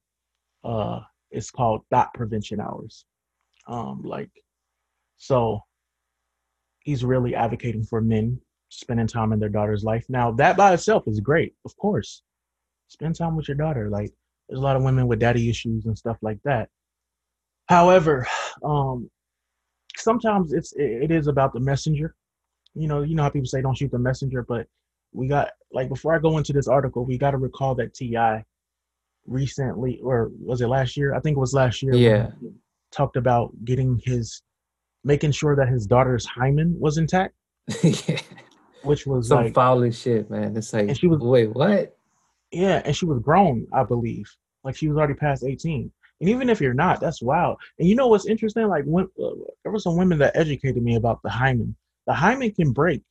uh 0.63 0.99
it's 1.31 1.51
called 1.51 1.81
thot 1.91 2.13
prevention 2.13 2.59
hours. 2.59 3.05
Um 3.67 4.01
like 4.03 4.31
so 5.17 5.61
he's 6.79 7.03
really 7.03 7.35
advocating 7.35 7.83
for 7.83 8.01
men 8.01 8.39
spending 8.69 9.07
time 9.07 9.33
in 9.33 9.39
their 9.39 9.49
daughter's 9.49 9.83
life. 9.83 10.05
Now 10.09 10.31
that 10.33 10.57
by 10.57 10.73
itself 10.73 11.03
is 11.07 11.19
great 11.21 11.53
of 11.65 11.75
course. 11.77 12.21
Spend 12.89 13.15
time 13.15 13.35
with 13.35 13.47
your 13.47 13.57
daughter. 13.57 13.89
Like 13.89 14.11
there's 14.49 14.59
a 14.59 14.63
lot 14.63 14.75
of 14.75 14.83
women 14.83 15.07
with 15.07 15.19
daddy 15.19 15.49
issues 15.49 15.85
and 15.85 15.97
stuff 15.97 16.17
like 16.21 16.39
that 16.43 16.69
however 17.69 18.27
um 18.63 19.09
sometimes 19.95 20.53
it's 20.53 20.73
it 20.75 21.11
is 21.11 21.27
about 21.27 21.53
the 21.53 21.59
messenger 21.59 22.15
you 22.73 22.87
know 22.87 23.01
you 23.01 23.15
know 23.15 23.23
how 23.23 23.29
people 23.29 23.47
say 23.47 23.61
don't 23.61 23.77
shoot 23.77 23.91
the 23.91 23.99
messenger 23.99 24.43
but 24.47 24.67
we 25.13 25.27
got 25.27 25.49
like 25.71 25.89
before 25.89 26.13
i 26.13 26.19
go 26.19 26.37
into 26.37 26.53
this 26.53 26.67
article 26.67 27.05
we 27.05 27.17
got 27.17 27.31
to 27.31 27.37
recall 27.37 27.73
that 27.73 27.93
ti 27.93 28.15
recently, 29.29 29.99
or 30.03 30.31
was 30.39 30.61
it 30.61 30.67
last 30.67 30.97
year? 30.97 31.13
I 31.13 31.19
think 31.19 31.37
it 31.37 31.39
was 31.39 31.53
last 31.53 31.81
year. 31.81 31.93
Yeah. 31.93 32.31
Talked 32.91 33.15
about 33.15 33.53
getting 33.63 34.01
his, 34.03 34.41
making 35.03 35.31
sure 35.31 35.55
that 35.55 35.69
his 35.69 35.85
daughter's 35.85 36.25
hymen 36.25 36.75
was 36.79 36.97
intact. 36.97 37.35
yeah. 37.83 38.19
Which 38.83 39.05
was 39.05 39.27
some 39.27 39.45
like, 39.45 39.53
foul 39.53 39.89
shit, 39.91 40.29
man. 40.29 40.55
It's 40.57 40.73
like, 40.73 40.87
and 40.87 40.97
she 40.97 41.07
was 41.07 41.19
wait, 41.19 41.53
what? 41.53 41.97
Yeah, 42.51 42.81
and 42.85 42.95
she 42.95 43.05
was 43.05 43.19
grown, 43.19 43.67
I 43.73 43.83
believe. 43.83 44.33
Like 44.63 44.75
she 44.75 44.87
was 44.87 44.97
already 44.97 45.13
past 45.13 45.43
eighteen. 45.43 45.91
And 46.19 46.29
even 46.29 46.49
if 46.49 46.59
you're 46.59 46.73
not, 46.73 46.99
that's 46.99 47.21
wild. 47.21 47.57
And 47.77 47.87
you 47.87 47.95
know 47.95 48.07
what's 48.07 48.27
interesting? 48.27 48.67
Like 48.67 48.83
when 48.85 49.05
uh, 49.23 49.29
there 49.63 49.71
were 49.71 49.79
some 49.79 49.97
women 49.97 50.17
that 50.19 50.35
educated 50.35 50.83
me 50.83 50.95
about 50.95 51.21
the 51.23 51.29
hymen. 51.29 51.75
The 52.07 52.13
hymen 52.13 52.51
can 52.51 52.71
break. 52.71 53.01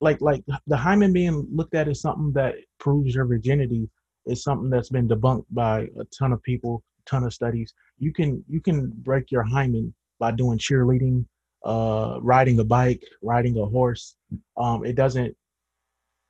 Like 0.00 0.20
like 0.20 0.44
the 0.66 0.76
hymen 0.76 1.12
being 1.12 1.46
looked 1.52 1.74
at 1.74 1.88
as 1.88 2.00
something 2.00 2.32
that 2.32 2.54
proves 2.78 3.14
your 3.14 3.24
virginity 3.24 3.88
is 4.26 4.42
something 4.42 4.70
that's 4.70 4.90
been 4.90 5.08
debunked 5.08 5.46
by 5.50 5.88
a 5.98 6.04
ton 6.16 6.32
of 6.32 6.42
people, 6.42 6.82
ton 7.06 7.24
of 7.24 7.34
studies. 7.34 7.74
You 7.98 8.12
can 8.12 8.44
you 8.48 8.60
can 8.60 8.92
break 8.98 9.30
your 9.30 9.42
hymen 9.42 9.92
by 10.20 10.32
doing 10.32 10.58
cheerleading, 10.58 11.24
uh, 11.64 12.18
riding 12.20 12.60
a 12.60 12.64
bike, 12.64 13.02
riding 13.22 13.58
a 13.58 13.64
horse. 13.64 14.16
Um, 14.56 14.84
it 14.84 14.94
doesn't 14.94 15.36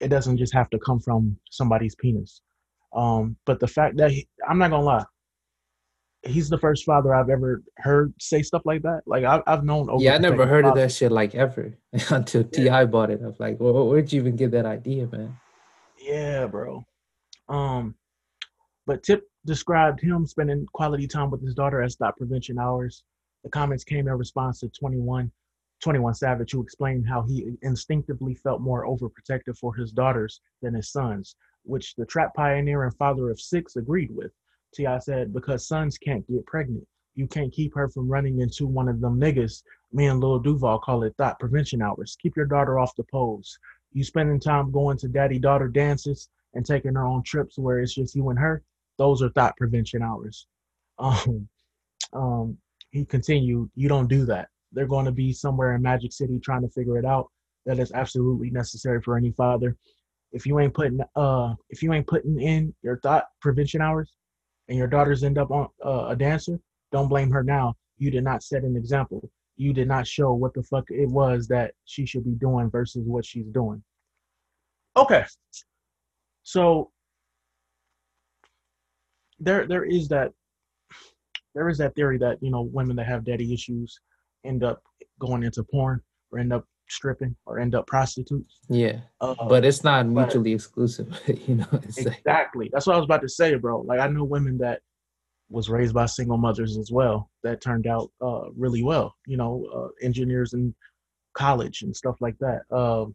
it 0.00 0.08
doesn't 0.08 0.38
just 0.38 0.54
have 0.54 0.70
to 0.70 0.78
come 0.78 1.00
from 1.00 1.36
somebody's 1.50 1.94
penis. 1.94 2.40
Um, 2.94 3.36
but 3.44 3.60
the 3.60 3.66
fact 3.66 3.96
that 3.98 4.10
he, 4.10 4.28
I'm 4.48 4.58
not 4.58 4.70
gonna 4.70 4.84
lie, 4.84 5.04
he's 6.22 6.48
the 6.48 6.58
first 6.58 6.84
father 6.84 7.14
I've 7.14 7.30
ever 7.30 7.62
heard 7.76 8.12
say 8.20 8.42
stuff 8.42 8.62
like 8.64 8.82
that. 8.82 9.02
Like 9.06 9.24
I've, 9.24 9.42
I've 9.46 9.64
known. 9.64 9.88
Yeah, 9.98 10.14
I 10.14 10.18
never 10.18 10.46
heard 10.46 10.64
of 10.64 10.74
that 10.74 10.92
shit 10.92 11.12
like 11.12 11.34
ever 11.34 11.74
until 12.10 12.44
yeah. 12.52 12.80
Ti 12.80 12.86
bought 12.86 13.10
it. 13.10 13.20
I 13.22 13.26
was 13.26 13.40
like, 13.40 13.58
well, 13.60 13.88
where'd 13.88 14.12
you 14.12 14.20
even 14.20 14.36
get 14.36 14.50
that 14.52 14.66
idea, 14.66 15.06
man? 15.06 15.38
Yeah, 16.00 16.46
bro. 16.46 16.84
Um, 17.48 17.94
but 18.86 19.02
Tip 19.02 19.24
described 19.46 20.00
him 20.00 20.26
spending 20.26 20.66
quality 20.72 21.06
time 21.06 21.30
with 21.30 21.42
his 21.42 21.54
daughter 21.54 21.82
as 21.82 21.96
thot 21.96 22.16
prevention 22.16 22.58
hours. 22.58 23.02
The 23.44 23.50
comments 23.50 23.84
came 23.84 24.08
in 24.08 24.14
response 24.14 24.60
to 24.60 24.68
21, 24.68 25.30
21 25.82 26.14
Savage, 26.14 26.52
who 26.52 26.62
explained 26.62 27.08
how 27.08 27.22
he 27.22 27.52
instinctively 27.62 28.34
felt 28.34 28.60
more 28.60 28.86
overprotective 28.86 29.56
for 29.58 29.74
his 29.74 29.92
daughters 29.92 30.40
than 30.60 30.74
his 30.74 30.90
sons, 30.90 31.36
which 31.62 31.94
the 31.96 32.06
trap 32.06 32.34
pioneer 32.34 32.84
and 32.84 32.96
father 32.96 33.30
of 33.30 33.40
six 33.40 33.76
agreed 33.76 34.10
with. 34.10 34.32
T.I. 34.74 34.98
said, 35.00 35.32
because 35.32 35.66
sons 35.66 35.98
can't 35.98 36.26
get 36.28 36.46
pregnant. 36.46 36.86
you 37.14 37.26
can't 37.26 37.52
keep 37.52 37.74
her 37.74 37.88
from 37.88 38.08
running 38.08 38.40
into 38.40 38.66
one 38.66 38.88
of 38.88 39.00
them 39.00 39.18
niggas. 39.20 39.62
Me 39.92 40.06
and 40.06 40.20
Lil 40.20 40.38
Duval 40.38 40.78
call 40.78 41.02
it 41.02 41.14
thot 41.18 41.38
prevention 41.40 41.82
hours. 41.82 42.16
Keep 42.22 42.36
your 42.36 42.46
daughter 42.46 42.78
off 42.78 42.94
the 42.96 43.04
poles. 43.10 43.58
You 43.92 44.04
spending 44.04 44.38
time 44.38 44.70
going 44.70 44.98
to 44.98 45.08
daddy 45.08 45.38
daughter 45.38 45.68
dances 45.68 46.28
and 46.54 46.64
taking 46.64 46.94
her 46.94 47.04
on 47.04 47.22
trips 47.22 47.58
where 47.58 47.80
it's 47.80 47.94
just 47.94 48.14
you 48.14 48.28
and 48.30 48.38
her. 48.38 48.62
Those 48.98 49.22
are 49.22 49.30
thot 49.30 49.56
prevention 49.56 50.02
hours. 50.02 50.46
Um, 51.00 51.48
um, 52.12 52.58
he 52.90 53.04
continued, 53.04 53.70
you 53.76 53.88
don't 53.88 54.08
do 54.08 54.24
that. 54.26 54.48
They're 54.72 54.88
going 54.88 55.04
to 55.04 55.12
be 55.12 55.32
somewhere 55.32 55.76
in 55.76 55.82
Magic 55.82 56.12
City 56.12 56.40
trying 56.40 56.62
to 56.62 56.68
figure 56.68 56.98
it 56.98 57.04
out. 57.04 57.30
That 57.66 57.78
is 57.78 57.92
absolutely 57.92 58.50
necessary 58.50 59.00
for 59.00 59.16
any 59.16 59.30
father. 59.30 59.76
If 60.32 60.44
you 60.44 60.58
ain't 60.58 60.74
putting 60.74 61.00
uh 61.14 61.54
if 61.70 61.82
you 61.82 61.92
ain't 61.92 62.06
putting 62.08 62.40
in 62.40 62.74
your 62.82 62.98
thot 62.98 63.26
prevention 63.40 63.80
hours 63.80 64.12
and 64.68 64.76
your 64.76 64.86
daughters 64.86 65.24
end 65.24 65.38
up 65.38 65.50
on 65.50 65.68
uh, 65.84 66.06
a 66.08 66.16
dancer, 66.16 66.58
don't 66.92 67.08
blame 67.08 67.30
her 67.30 67.42
now. 67.42 67.74
You 67.96 68.10
did 68.10 68.24
not 68.24 68.42
set 68.42 68.64
an 68.64 68.76
example. 68.76 69.30
You 69.56 69.72
did 69.72 69.88
not 69.88 70.06
show 70.06 70.32
what 70.32 70.54
the 70.54 70.62
fuck 70.62 70.84
it 70.90 71.08
was 71.08 71.48
that 71.48 71.72
she 71.84 72.06
should 72.06 72.24
be 72.24 72.34
doing 72.34 72.70
versus 72.70 73.04
what 73.06 73.24
she's 73.24 73.48
doing. 73.48 73.82
Okay. 74.96 75.24
So 76.42 76.90
there 79.40 79.66
there 79.66 79.84
is 79.84 80.08
that 80.08 80.32
there 81.54 81.68
is 81.68 81.78
that 81.78 81.94
theory 81.94 82.18
that 82.18 82.38
you 82.40 82.50
know 82.50 82.62
women 82.62 82.96
that 82.96 83.06
have 83.06 83.24
daddy 83.24 83.52
issues 83.52 84.00
end 84.44 84.62
up 84.62 84.82
going 85.18 85.42
into 85.42 85.64
porn 85.64 86.00
or 86.30 86.38
end 86.38 86.52
up 86.52 86.64
stripping 86.88 87.34
or 87.46 87.58
end 87.58 87.74
up 87.74 87.86
prostitutes. 87.86 88.58
Yeah, 88.68 89.00
uh, 89.20 89.34
but 89.48 89.64
it's 89.64 89.84
not 89.84 90.06
mutually 90.06 90.52
exclusive. 90.52 91.20
you 91.46 91.56
know, 91.56 91.68
exactly. 91.72 92.66
Like, 92.66 92.72
That's 92.72 92.86
what 92.86 92.94
I 92.94 92.98
was 92.98 93.04
about 93.04 93.22
to 93.22 93.28
say, 93.28 93.54
bro. 93.54 93.80
Like 93.80 94.00
I 94.00 94.08
know 94.08 94.24
women 94.24 94.58
that 94.58 94.80
was 95.50 95.68
raised 95.68 95.94
by 95.94 96.06
single 96.06 96.36
mothers 96.36 96.76
as 96.76 96.90
well 96.92 97.30
that 97.42 97.60
turned 97.60 97.86
out 97.86 98.10
uh, 98.20 98.50
really 98.56 98.82
well. 98.82 99.14
You 99.26 99.36
know, 99.36 99.66
uh, 99.74 100.04
engineers 100.04 100.52
in 100.52 100.74
college 101.34 101.82
and 101.82 101.96
stuff 101.96 102.16
like 102.20 102.36
that. 102.40 102.62
Um, 102.76 103.14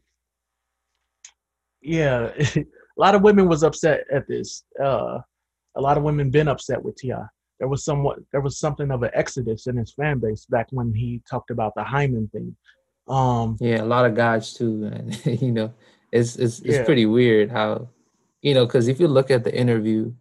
yeah, 1.81 2.31
a 2.55 2.65
lot 2.97 3.15
of 3.15 3.21
women 3.21 3.47
was 3.47 3.63
upset 3.63 4.05
at 4.11 4.27
this. 4.27 4.63
Uh, 4.81 5.19
a 5.75 5.81
lot 5.81 5.97
of 5.97 6.03
women 6.03 6.29
been 6.29 6.47
upset 6.47 6.81
with 6.81 6.95
T.I 6.97 7.25
there 7.63 7.69
was 7.69 7.85
somewhat 7.85 8.19
there 8.33 8.41
was 8.41 8.59
something 8.59 8.91
of 8.91 9.03
an 9.03 9.11
exodus 9.13 9.67
in 9.67 9.77
his 9.77 9.93
fan 9.93 10.19
base 10.19 10.45
back 10.49 10.67
when 10.71 10.93
he 10.93 11.21
talked 11.29 11.49
about 11.49 11.73
the 11.75 11.83
hymen 11.83 12.27
thing. 12.33 12.53
Um, 13.07 13.57
yeah, 13.59 13.81
a 13.81 13.85
lot 13.85 14.05
of 14.05 14.15
guys 14.15 14.53
too, 14.53 14.89
and 14.91 15.25
you 15.41 15.51
know, 15.51 15.73
it's 16.11 16.35
it's 16.35 16.59
it's 16.59 16.77
yeah. 16.77 16.85
pretty 16.85 17.05
weird 17.05 17.51
how, 17.51 17.89
you 18.41 18.53
know, 18.53 18.65
because 18.65 18.87
if 18.87 18.99
you 18.99 19.07
look 19.07 19.31
at 19.31 19.43
the 19.43 19.55
interview, 19.55 20.13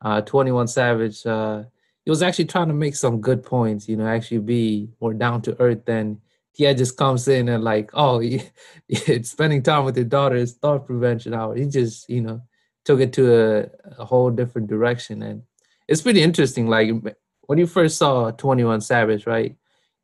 uh, 0.00 0.20
Twenty 0.22 0.52
One 0.52 0.68
Savage, 0.68 1.26
uh, 1.26 1.64
he 2.04 2.10
was 2.10 2.22
actually 2.22 2.46
trying 2.46 2.68
to 2.68 2.74
make 2.74 2.96
some 2.96 3.20
good 3.20 3.42
points. 3.42 3.88
You 3.88 3.96
know, 3.96 4.06
actually 4.06 4.38
be 4.38 4.88
more 5.00 5.14
down 5.14 5.42
to 5.42 5.60
earth 5.60 5.84
than 5.84 6.20
T.I. 6.54 6.74
just 6.74 6.96
comes 6.96 7.28
in 7.28 7.48
and 7.48 7.62
like, 7.62 7.90
oh, 7.94 8.20
it's 8.88 9.30
spending 9.30 9.62
time 9.62 9.84
with 9.84 9.96
your 9.96 10.06
daughter 10.06 10.36
is 10.36 10.54
thot 10.54 10.86
prevention 10.86 11.34
hour. 11.34 11.54
He 11.54 11.66
just, 11.66 12.08
you 12.08 12.20
know, 12.20 12.42
took 12.84 13.00
it 13.00 13.12
to 13.14 13.34
a, 13.34 13.68
a 13.98 14.04
whole 14.04 14.30
different 14.30 14.68
direction 14.68 15.22
and 15.22 15.42
it's 15.88 16.02
pretty 16.02 16.22
interesting. 16.22 16.68
Like 16.68 16.90
when 17.42 17.58
you 17.58 17.66
first 17.66 17.98
saw 17.98 18.30
Twenty 18.30 18.64
One 18.64 18.80
Savage, 18.80 19.26
right? 19.26 19.56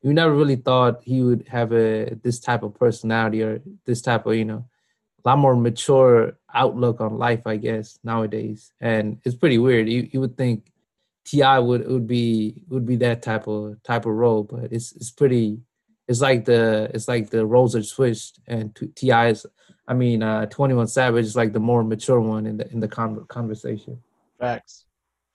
You 0.02 0.12
never 0.12 0.34
really 0.34 0.56
thought 0.56 1.02
he 1.02 1.22
would 1.22 1.48
have 1.48 1.72
a 1.72 2.14
this 2.22 2.38
type 2.38 2.62
of 2.62 2.74
personality 2.74 3.42
or 3.42 3.60
this 3.84 4.02
type 4.02 4.26
of 4.26 4.34
you 4.34 4.44
know 4.44 4.64
a 5.24 5.28
lot 5.28 5.38
more 5.38 5.56
mature 5.56 6.38
outlook 6.54 7.00
on 7.00 7.18
life, 7.18 7.46
I 7.46 7.56
guess 7.56 7.98
nowadays. 8.04 8.72
And 8.80 9.18
it's 9.24 9.34
pretty 9.34 9.58
weird. 9.58 9.88
You 9.88 10.08
you 10.12 10.20
would 10.20 10.36
think 10.36 10.72
T.I. 11.24 11.58
would 11.58 11.86
would 11.88 12.06
be 12.06 12.62
would 12.68 12.86
be 12.86 12.96
that 12.96 13.22
type 13.22 13.48
of 13.48 13.82
type 13.82 14.06
of 14.06 14.12
role, 14.12 14.44
but 14.44 14.72
it's 14.72 14.92
it's 14.92 15.10
pretty. 15.10 15.60
It's 16.08 16.20
like 16.20 16.44
the 16.44 16.88
it's 16.94 17.08
like 17.08 17.30
the 17.30 17.44
roles 17.44 17.74
are 17.74 17.82
switched, 17.82 18.38
and 18.46 18.76
T.I. 18.94 19.28
is. 19.28 19.46
I 19.88 19.94
mean, 19.94 20.22
uh, 20.22 20.46
Twenty 20.46 20.74
One 20.74 20.86
Savage 20.88 21.24
is 21.24 21.36
like 21.36 21.52
the 21.52 21.60
more 21.60 21.82
mature 21.82 22.20
one 22.20 22.46
in 22.46 22.56
the 22.58 22.70
in 22.72 22.80
the 22.80 22.88
con- 22.88 23.24
conversation. 23.28 24.02
Facts 24.38 24.86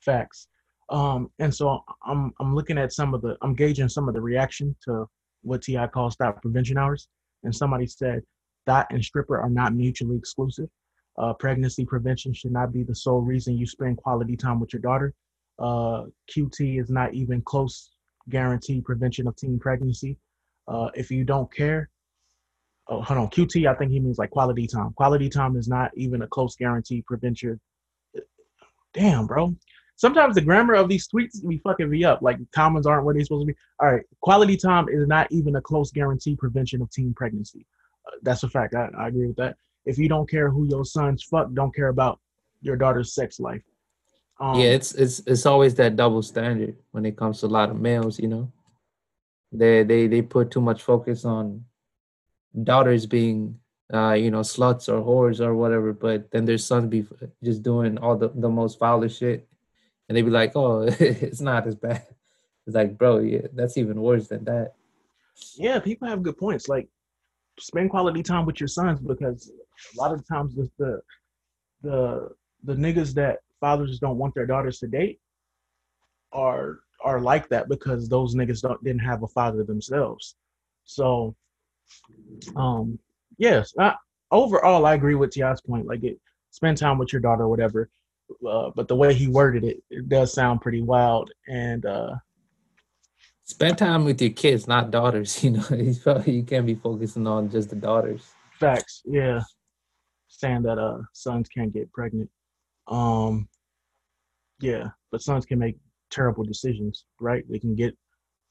facts. 0.01 0.47
Um, 0.92 1.32
and 1.39 1.56
so 1.56 1.84
I'm 2.06 2.34
I'm 2.39 2.54
looking 2.54 2.78
at 2.78 2.92
some 2.92 3.14
of 3.14 3.22
the 3.22 3.38
I'm 3.42 3.56
gauging 3.56 3.89
some 3.89 4.08
of 4.08 4.14
the 4.14 4.22
reaction 4.22 4.76
to 4.84 5.08
what 5.42 5.64
T.I. 5.64 5.88
calls 5.88 6.16
thot 6.18 6.42
prevention 6.42 6.78
hours. 6.78 7.08
And 7.44 7.56
somebody 7.56 7.88
said 7.88 8.22
thot 8.68 8.88
and 8.92 9.04
stripper 9.04 9.39
are 9.39 9.50
not 9.50 9.74
mutually 9.74 10.18
exclusive. 10.18 10.70
Uh, 11.18 11.34
pregnancy 11.34 11.86
prevention 11.86 12.34
should 12.34 12.52
not 12.52 12.72
be 12.72 12.84
the 12.84 12.94
sole 12.94 13.22
reason 13.22 13.58
you 13.58 13.66
spend 13.66 13.98
quality 13.98 14.36
time 14.38 14.60
with 14.60 14.74
your 14.74 14.82
daughter. 14.82 15.14
Uh, 15.58 16.06
QT 16.30 16.80
is 16.80 16.89
not 16.89 17.14
even 17.14 17.42
close 17.42 17.92
guaranteed 18.30 18.84
prevention 18.84 19.28
of 19.28 19.36
teen 19.36 19.60
pregnancy. 19.60 20.18
Uh, 20.68 20.89
if 20.94 21.10
you 21.10 21.24
don't 21.24 21.52
care, 21.54 21.89
oh, 22.88 23.02
hold 23.02 23.20
on, 23.20 23.28
QT, 23.30 23.68
I 23.68 23.74
think 23.76 23.92
he 23.92 24.00
means 24.00 24.18
like 24.18 24.30
quality 24.30 24.68
time. 24.68 24.94
Quality 24.94 25.30
time 25.30 25.58
is 25.58 25.68
not 25.68 25.92
even 25.96 26.22
a 26.22 26.28
close 26.28 26.56
guarantee 26.56 27.04
prevention. 27.08 27.60
Damn, 28.94 29.26
bro 29.26 29.56
sometimes 30.02 30.34
the 30.34 30.41
grammar 30.41 30.74
of 30.74 30.89
these 30.89 31.08
tweets 31.08 31.47
be 31.47 31.60
fucking 31.60 31.88
me 31.88 32.04
up. 32.04 32.24
Like 32.24 32.39
commas 32.52 32.88
aren't 32.88 33.06
where 33.06 33.14
they're 33.14 33.24
supposed 33.24 33.47
to 33.47 33.54
be. 33.54 33.60
All 33.80 33.91
right, 33.91 34.04
quality 34.22 34.58
time 34.58 34.89
is 34.89 35.08
not 35.08 35.32
even 35.32 35.56
a 35.56 35.62
close 35.62 35.91
guarantee 35.91 36.36
prevention 36.36 36.82
of 36.82 36.89
teen 36.89 37.14
pregnancy. 37.14 37.68
Uh, 38.08 38.18
that's 38.24 38.41
a 38.41 38.49
fact. 38.49 38.74
I, 38.74 38.89
I 38.97 39.10
agree 39.10 39.28
with 39.28 39.38
that. 39.38 39.58
If 39.86 39.99
you 39.99 40.10
don't 40.10 40.28
care 40.28 40.49
who 40.49 40.68
your 40.68 40.86
sons 40.86 41.22
fuck, 41.24 41.54
don't 41.54 41.74
care 41.74 41.89
about 41.89 42.20
your 42.62 42.76
daughter's 42.76 43.14
sex 43.14 43.39
life. 43.39 43.62
Um, 44.39 44.60
yeah, 44.60 44.70
it's 44.70 44.95
it's 44.95 45.20
it's 45.28 45.45
always 45.45 45.76
that 45.76 45.95
double 45.95 46.24
standard 46.24 46.76
when 46.91 47.06
it 47.06 47.16
comes 47.16 47.39
to 47.41 47.45
a 47.45 47.56
lot 47.60 47.70
of 47.70 47.80
males. 47.80 48.18
You 48.20 48.28
know, 48.28 48.52
they 49.52 49.84
they 49.84 50.08
they 50.08 50.24
put 50.24 50.49
too 50.49 50.62
much 50.62 50.82
focus 50.82 51.26
on 51.26 51.64
daughters 52.64 53.06
being 53.06 53.60
uh, 53.93 54.14
you 54.14 54.32
know, 54.32 54.39
sluts 54.39 54.88
or 54.88 55.02
whores 55.04 55.41
or 55.41 55.54
whatever, 55.54 55.91
but 55.91 56.32
then 56.32 56.45
their 56.45 56.58
sons 56.58 56.88
be 56.88 57.06
just 57.43 57.62
doing 57.62 57.97
all 57.97 58.16
the, 58.16 58.30
the 58.30 58.47
most 58.47 58.80
foulest 58.80 59.20
shit 59.20 59.45
and 60.12 60.18
they'd 60.18 60.24
be 60.24 60.30
like, 60.30 60.57
"Oh, 60.57 60.82
it's 60.99 61.39
not 61.39 61.66
as 61.68 61.76
bad." 61.76 62.05
It's 62.68 62.76
like, 62.76 62.97
bro, 62.97 63.20
yeah, 63.20 63.47
that's 63.53 63.78
even 63.78 64.01
worse 64.01 64.28
than 64.28 64.43
that. 64.43 64.74
Yeah, 65.55 65.80
people 65.80 66.05
have 66.09 66.22
good 66.22 66.38
points. 66.38 66.68
Like, 66.68 66.89
spend 67.57 67.91
quality 67.91 68.22
time 68.22 68.45
with 68.45 68.59
your 68.59 68.68
sons 68.68 68.99
because 68.99 69.49
a 69.49 69.97
lot 69.97 70.14
of 70.14 70.28
times 70.28 70.53
the 70.53 70.70
the 70.78 71.01
the, 71.82 72.30
the 72.66 72.76
niggas 72.76 73.14
that 73.14 73.39
fathers 73.62 73.99
don't 73.99 74.18
want 74.18 74.36
their 74.36 74.45
daughters 74.45 74.80
to 74.80 74.88
date 74.88 75.22
are 76.34 76.82
are 77.01 77.22
like 77.22 77.47
that 77.47 77.70
because 77.70 78.09
those 78.09 78.36
niggas 78.36 78.62
don't 78.62 78.84
didn't 78.84 78.99
have 78.99 79.24
a 79.24 79.30
father 79.30 79.64
themselves. 79.64 80.36
So, 80.84 81.34
um, 82.57 82.99
yes, 83.38 83.74
I, 83.80 83.95
overall, 84.30 84.86
I 84.86 84.93
agree 84.93 85.16
with 85.16 85.32
T.I.'s 85.32 85.62
point. 85.62 85.88
Like, 85.88 86.03
it 86.03 86.20
spend 86.49 86.78
time 86.78 86.97
with 86.97 87.14
your 87.14 87.22
daughter, 87.22 87.47
whatever 87.47 87.89
uh, 88.47 88.71
but 88.75 88.88
the 88.88 88.95
way 88.95 89.13
he 89.13 89.27
worded 89.27 89.63
it, 89.63 89.84
it 89.89 90.09
does 90.09 90.34
sound 90.34 90.61
pretty 90.61 90.82
wild. 90.82 91.32
And 91.47 91.86
uh, 91.86 92.15
spend 93.43 93.77
time 93.77 94.05
with 94.05 94.21
your 94.21 94.32
kids, 94.32 94.67
not 94.67 94.91
daughters. 94.91 95.43
You 95.43 95.51
know, 95.51 96.23
you 96.25 96.43
can't 96.43 96.65
be 96.65 96.75
focusing 96.75 97.27
on 97.27 97.49
just 97.49 97.69
the 97.69 97.75
daughters. 97.75 98.29
Facts, 98.59 99.01
yeah. 99.05 99.41
Saying 100.27 100.63
that 100.63 100.77
uh 100.77 100.99
sons 101.13 101.49
can't 101.49 101.73
get 101.73 101.91
pregnant. 101.91 102.29
Um, 102.88 103.47
yeah, 104.59 104.89
but 105.11 105.21
sons 105.21 105.45
can 105.45 105.59
make 105.59 105.77
terrible 106.09 106.43
decisions, 106.43 107.05
right? 107.19 107.43
They 107.49 107.59
can 107.59 107.75
get 107.75 107.97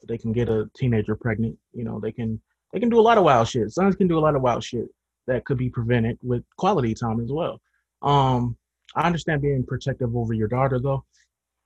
they 0.09 0.19
can 0.19 0.33
get 0.33 0.49
a 0.49 0.69
teenager 0.77 1.17
pregnant. 1.17 1.57
You 1.73 1.85
know, 1.85 2.01
they 2.01 2.13
can 2.13 2.41
they 2.73 2.81
can 2.81 2.89
do 2.89 3.01
a 3.01 3.03
lot 3.09 3.19
of 3.19 3.25
wild 3.25 3.49
shit. 3.49 3.71
Sons 3.71 3.97
can 3.97 4.09
do 4.09 4.19
a 4.19 4.21
lot 4.21 4.37
of 4.37 4.43
wild 4.43 4.65
shit 4.65 4.87
that 5.27 5.45
could 5.45 5.59
be 5.59 5.71
prevented 5.71 6.19
with 6.23 6.43
quality 6.57 6.95
time 6.95 7.21
as 7.21 7.31
well. 7.31 7.61
Um, 8.03 8.57
I 8.97 9.07
understand 9.07 9.43
being 9.43 9.65
protective 9.65 10.17
over 10.17 10.33
your 10.33 10.49
daughter 10.49 10.79
though, 10.81 11.05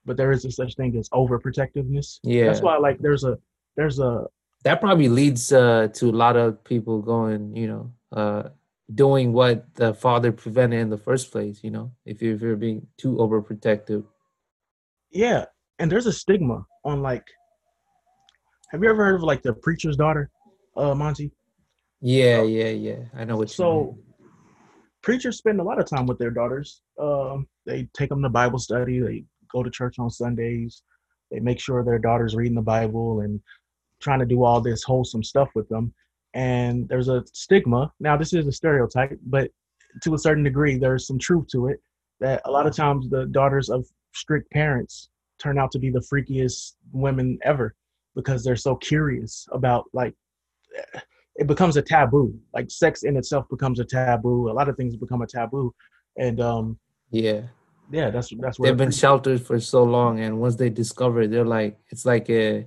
but 0.04 0.16
there 0.16 0.32
is 0.32 0.44
a 0.44 0.50
such 0.50 0.74
thing 0.74 0.96
as 0.96 1.08
overprotectiveness. 1.10 2.20
Yeah, 2.22 2.46
that's 2.46 2.60
why 2.60 2.76
like 2.76 2.98
there's 2.98 3.24
a 3.24 3.38
there's 3.76 3.98
a 3.98 4.26
that 4.64 4.80
probably 4.80 5.08
leads 5.08 5.52
uh, 5.52 5.88
to 5.94 6.10
a 6.10 6.12
lot 6.12 6.36
of 6.36 6.64
people 6.64 7.02
going, 7.02 7.54
you 7.54 7.66
know, 7.66 7.92
uh, 8.12 8.48
doing 8.94 9.32
what 9.32 9.74
the 9.74 9.92
father 9.94 10.32
prevented 10.32 10.80
in 10.80 10.90
the 10.90 10.98
first 10.98 11.30
place. 11.30 11.62
You 11.62 11.70
know, 11.70 11.92
if 12.04 12.20
you're, 12.20 12.34
if 12.34 12.40
you're 12.40 12.56
being 12.56 12.86
too 12.96 13.16
overprotective. 13.16 14.04
Yeah, 15.10 15.44
and 15.78 15.90
there's 15.90 16.06
a 16.06 16.12
stigma 16.12 16.66
on 16.84 17.02
like. 17.02 17.26
Have 18.70 18.82
you 18.82 18.90
ever 18.90 19.04
heard 19.04 19.14
of 19.16 19.22
like 19.22 19.42
the 19.42 19.52
preacher's 19.52 19.96
daughter, 19.96 20.30
uh, 20.76 20.94
Monty? 20.94 21.30
Yeah, 22.00 22.42
yeah, 22.42 22.70
yeah. 22.70 22.96
I 23.14 23.24
know 23.24 23.36
what. 23.36 23.50
So 23.50 23.96
preachers 25.04 25.36
spend 25.36 25.60
a 25.60 25.62
lot 25.62 25.78
of 25.78 25.86
time 25.86 26.06
with 26.06 26.18
their 26.18 26.30
daughters. 26.30 26.80
Um, 26.98 27.46
they 27.66 27.88
take 27.92 28.08
them 28.08 28.22
to 28.22 28.28
Bible 28.30 28.58
study. 28.58 29.00
They 29.00 29.24
go 29.52 29.62
to 29.62 29.70
church 29.70 29.98
on 29.98 30.10
Sundays. 30.10 30.82
They 31.30 31.40
make 31.40 31.60
sure 31.60 31.84
their 31.84 31.98
daughters 31.98 32.34
reading 32.34 32.54
the 32.54 32.62
Bible 32.62 33.20
and 33.20 33.40
trying 34.00 34.20
to 34.20 34.26
do 34.26 34.42
all 34.42 34.60
this 34.60 34.82
wholesome 34.82 35.22
stuff 35.22 35.50
with 35.54 35.68
them. 35.68 35.92
And 36.32 36.88
there's 36.88 37.08
a 37.08 37.22
stigma. 37.32 37.92
Now, 38.00 38.16
this 38.16 38.32
is 38.32 38.46
a 38.46 38.52
stereotype, 38.52 39.18
but 39.26 39.50
to 40.02 40.14
a 40.14 40.18
certain 40.18 40.42
degree, 40.42 40.78
there's 40.78 41.06
some 41.06 41.18
truth 41.18 41.46
to 41.52 41.68
it. 41.68 41.80
That 42.20 42.40
a 42.46 42.50
lot 42.50 42.66
of 42.66 42.74
times 42.74 43.10
the 43.10 43.26
daughters 43.26 43.68
of 43.68 43.86
strict 44.14 44.50
parents 44.50 45.10
turn 45.38 45.58
out 45.58 45.70
to 45.72 45.78
be 45.78 45.90
the 45.90 46.00
freakiest 46.00 46.72
women 46.92 47.38
ever 47.42 47.74
because 48.16 48.42
they're 48.42 48.56
so 48.56 48.76
curious 48.76 49.46
about 49.52 49.84
like 49.92 50.14
it 51.36 51.46
becomes 51.46 51.76
a 51.76 51.82
taboo. 51.82 52.38
Like 52.52 52.70
sex 52.70 53.02
in 53.02 53.16
itself 53.16 53.48
becomes 53.48 53.80
a 53.80 53.84
taboo. 53.84 54.50
A 54.50 54.52
lot 54.52 54.68
of 54.68 54.76
things 54.76 54.96
become 54.96 55.22
a 55.22 55.26
taboo, 55.26 55.74
and 56.16 56.40
um, 56.40 56.78
yeah, 57.10 57.42
yeah, 57.90 58.10
that's 58.10 58.32
that's 58.38 58.58
where 58.58 58.70
they've 58.70 58.76
been 58.76 58.90
sheltered 58.90 59.40
for 59.42 59.60
so 59.60 59.84
long, 59.84 60.20
and 60.20 60.40
once 60.40 60.56
they 60.56 60.70
discover 60.70 61.22
it, 61.22 61.30
they're 61.30 61.44
like, 61.44 61.78
it's 61.90 62.06
like 62.06 62.30
a, 62.30 62.66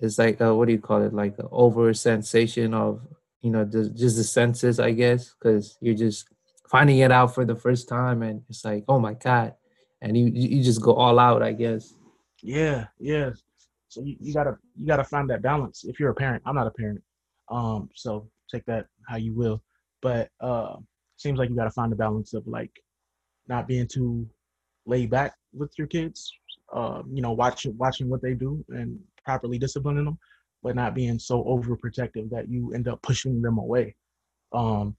it's 0.00 0.18
like 0.18 0.40
a, 0.40 0.54
what 0.54 0.66
do 0.66 0.72
you 0.72 0.80
call 0.80 1.02
it? 1.02 1.14
Like 1.14 1.38
an 1.38 1.48
over 1.50 1.94
sensation 1.94 2.74
of 2.74 3.00
you 3.40 3.50
know 3.50 3.64
the, 3.64 3.88
just 3.90 4.16
the 4.16 4.24
senses, 4.24 4.78
I 4.80 4.92
guess, 4.92 5.34
because 5.34 5.78
you're 5.80 5.94
just 5.94 6.28
finding 6.68 6.98
it 6.98 7.12
out 7.12 7.34
for 7.34 7.44
the 7.44 7.56
first 7.56 7.88
time, 7.88 8.22
and 8.22 8.42
it's 8.48 8.64
like, 8.64 8.84
oh 8.88 8.98
my 8.98 9.14
god, 9.14 9.54
and 10.00 10.16
you 10.16 10.26
you 10.26 10.62
just 10.62 10.82
go 10.82 10.94
all 10.94 11.18
out, 11.18 11.42
I 11.42 11.52
guess. 11.52 11.94
Yeah, 12.42 12.86
yeah. 12.98 13.30
So 13.88 14.02
you, 14.02 14.16
you 14.20 14.34
gotta 14.34 14.58
you 14.76 14.86
gotta 14.86 15.04
find 15.04 15.30
that 15.30 15.42
balance. 15.42 15.84
If 15.84 16.00
you're 16.00 16.10
a 16.10 16.14
parent, 16.14 16.42
I'm 16.44 16.56
not 16.56 16.66
a 16.66 16.70
parent, 16.70 17.02
um, 17.50 17.88
so 17.94 18.28
take 18.50 18.64
that 18.66 18.86
how 19.08 19.16
you 19.16 19.34
will. 19.34 19.62
But 20.00 20.28
uh, 20.40 20.76
seems 21.16 21.38
like 21.38 21.48
you 21.50 21.56
gotta 21.56 21.70
find 21.70 21.90
the 21.90 21.96
balance 21.96 22.34
of 22.34 22.46
like 22.46 22.72
not 23.48 23.68
being 23.68 23.86
too 23.86 24.28
laid 24.86 25.10
back 25.10 25.34
with 25.52 25.72
your 25.78 25.86
kids. 25.86 26.32
Uh, 26.72 27.02
you 27.12 27.20
know, 27.20 27.32
watching 27.32 27.76
watching 27.76 28.08
what 28.08 28.22
they 28.22 28.34
do 28.34 28.64
and 28.70 28.98
properly 29.24 29.58
disciplining 29.58 30.04
them, 30.04 30.18
but 30.62 30.74
not 30.74 30.94
being 30.94 31.18
so 31.18 31.44
overprotective 31.44 32.30
that 32.30 32.48
you 32.48 32.72
end 32.72 32.88
up 32.88 33.00
pushing 33.02 33.42
them 33.42 33.58
away. 33.58 33.94
Um, 34.52 34.96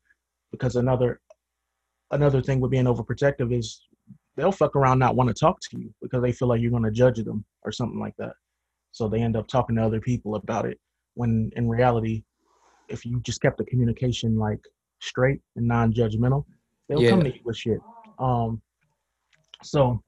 because 0.51 0.75
another 0.75 1.19
another 2.11 2.41
thing 2.41 2.59
with 2.59 2.71
being 2.71 2.85
overprotective 2.85 3.57
is 3.57 3.81
they'll 4.35 4.51
fuck 4.51 4.75
around 4.75 4.99
not 4.99 5.15
want 5.15 5.29
to 5.29 5.33
talk 5.33 5.59
to 5.61 5.79
you 5.79 5.93
because 6.01 6.21
they 6.21 6.31
feel 6.31 6.47
like 6.47 6.61
you're 6.61 6.71
going 6.71 6.83
to 6.83 6.91
judge 6.91 7.17
them 7.23 7.43
or 7.63 7.71
something 7.71 7.99
like 7.99 8.15
that. 8.17 8.33
So 8.91 9.07
they 9.07 9.21
end 9.21 9.35
up 9.35 9.47
talking 9.47 9.75
to 9.75 9.83
other 9.83 9.99
people 9.99 10.35
about 10.35 10.65
it 10.65 10.79
when 11.15 11.51
in 11.55 11.67
reality, 11.67 12.23
if 12.89 13.05
you 13.05 13.19
just 13.21 13.41
kept 13.41 13.57
the 13.57 13.65
communication 13.65 14.37
like 14.37 14.59
straight 14.99 15.41
and 15.55 15.67
non-judgmental, 15.67 16.45
they'll 16.87 17.01
yeah. 17.01 17.09
come 17.09 17.23
to 17.23 17.33
you 17.33 17.39
with 17.43 17.57
shit. 17.57 17.79
Um, 18.19 18.61
so 19.63 20.01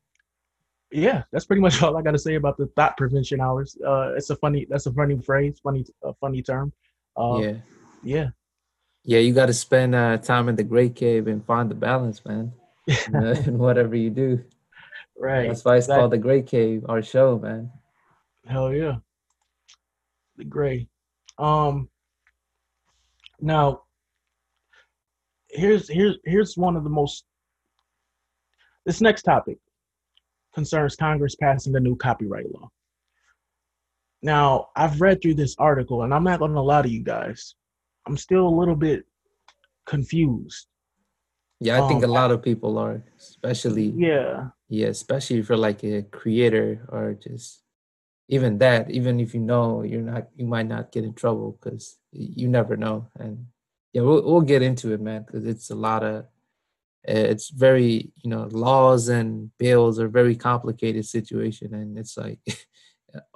yeah, 0.91 1.23
that's 1.31 1.45
pretty 1.45 1.61
much 1.61 1.81
all 1.83 1.97
I 1.97 2.01
got 2.01 2.11
to 2.11 2.19
say 2.19 2.35
about 2.35 2.57
the 2.57 2.67
thot 2.75 2.97
prevention 2.97 3.41
hours. 3.41 3.77
Uh, 3.85 4.13
it's 4.15 4.29
a 4.29 4.35
funny, 4.35 4.65
that's 4.69 4.85
a 4.85 4.93
funny 4.93 5.19
phrase, 5.19 5.59
funny, 5.61 5.85
a 6.03 6.13
funny 6.15 6.41
term. 6.41 6.71
Uh, 7.17 7.39
yeah, 7.41 7.53
yeah, 8.03 8.27
yeah. 9.03 9.19
You 9.19 9.33
got 9.33 9.47
to 9.47 9.53
spend 9.53 9.95
uh, 9.95 10.17
time 10.17 10.49
in 10.49 10.55
the 10.55 10.63
great 10.63 10.95
cave 10.95 11.27
and 11.27 11.45
find 11.45 11.71
the 11.71 11.75
balance, 11.75 12.23
man. 12.25 12.53
in 13.13 13.57
whatever 13.57 13.95
you 13.95 14.09
do. 14.09 14.43
Right. 15.17 15.47
That's 15.47 15.63
why 15.63 15.77
it's 15.77 15.87
called 15.87 16.11
the 16.11 16.17
Great 16.17 16.47
Cave, 16.47 16.85
our 16.87 17.01
show, 17.01 17.39
man. 17.39 17.71
Hell 18.45 18.73
yeah. 18.73 18.97
The 20.37 20.43
Gray. 20.43 20.87
Um 21.37 21.89
now 23.39 23.81
here's 25.49 25.89
here's 25.89 26.17
here's 26.25 26.57
one 26.57 26.75
of 26.75 26.83
the 26.83 26.89
most 26.89 27.25
this 28.85 29.01
next 29.01 29.23
topic 29.23 29.57
concerns 30.53 30.95
Congress 30.95 31.35
passing 31.35 31.73
the 31.73 31.79
new 31.79 31.95
copyright 31.95 32.51
law. 32.51 32.69
Now, 34.21 34.69
I've 34.75 35.01
read 35.01 35.21
through 35.21 35.35
this 35.35 35.55
article 35.59 36.03
and 36.03 36.13
I'm 36.13 36.23
not 36.23 36.39
going 36.39 36.53
to 36.53 36.61
lie 36.61 36.81
to 36.81 36.89
you 36.89 37.03
guys. 37.03 37.55
I'm 38.07 38.17
still 38.17 38.47
a 38.47 38.57
little 38.59 38.75
bit 38.75 39.03
confused. 39.85 40.67
Yeah, 41.59 41.83
I 41.83 41.87
think 41.87 42.03
um, 42.03 42.09
a 42.09 42.13
lot 42.13 42.31
of 42.31 42.41
people 42.41 42.77
are, 42.77 43.03
especially 43.17 43.93
yeah, 43.95 44.49
yeah, 44.67 44.87
especially 44.87 45.41
for 45.41 45.55
like 45.55 45.83
a 45.83 46.03
creator 46.03 46.85
or 46.89 47.13
just 47.13 47.61
even 48.27 48.57
that, 48.57 48.91
even 48.91 49.19
if 49.19 49.33
you 49.33 49.39
know 49.39 49.83
you're 49.83 50.01
not, 50.01 50.27
you 50.35 50.45
might 50.45 50.67
not 50.67 50.91
get 50.91 51.05
in 51.05 51.13
trouble 51.13 51.57
because 51.61 51.97
you 52.15 52.47
never 52.47 52.77
know. 52.77 53.07
And 53.19 53.47
yeah, 53.93 54.01
we'll 54.01 54.23
we'll 54.23 54.41
get 54.41 54.61
into 54.61 54.93
it, 54.93 55.01
man, 55.01 55.23
because 55.23 55.45
it's 55.45 55.69
a 55.69 55.75
lot 55.75 56.03
of, 56.03 56.25
eh, 57.07 57.21
it's 57.21 57.49
very 57.49 58.11
you 58.23 58.29
know 58.29 58.47
laws 58.51 59.07
and 59.09 59.51
bills 59.57 59.99
are 59.99 60.07
very 60.07 60.35
complicated 60.35 61.05
situation, 61.05 61.73
and 61.73 61.97
it's 61.97 62.17
like, 62.17 62.39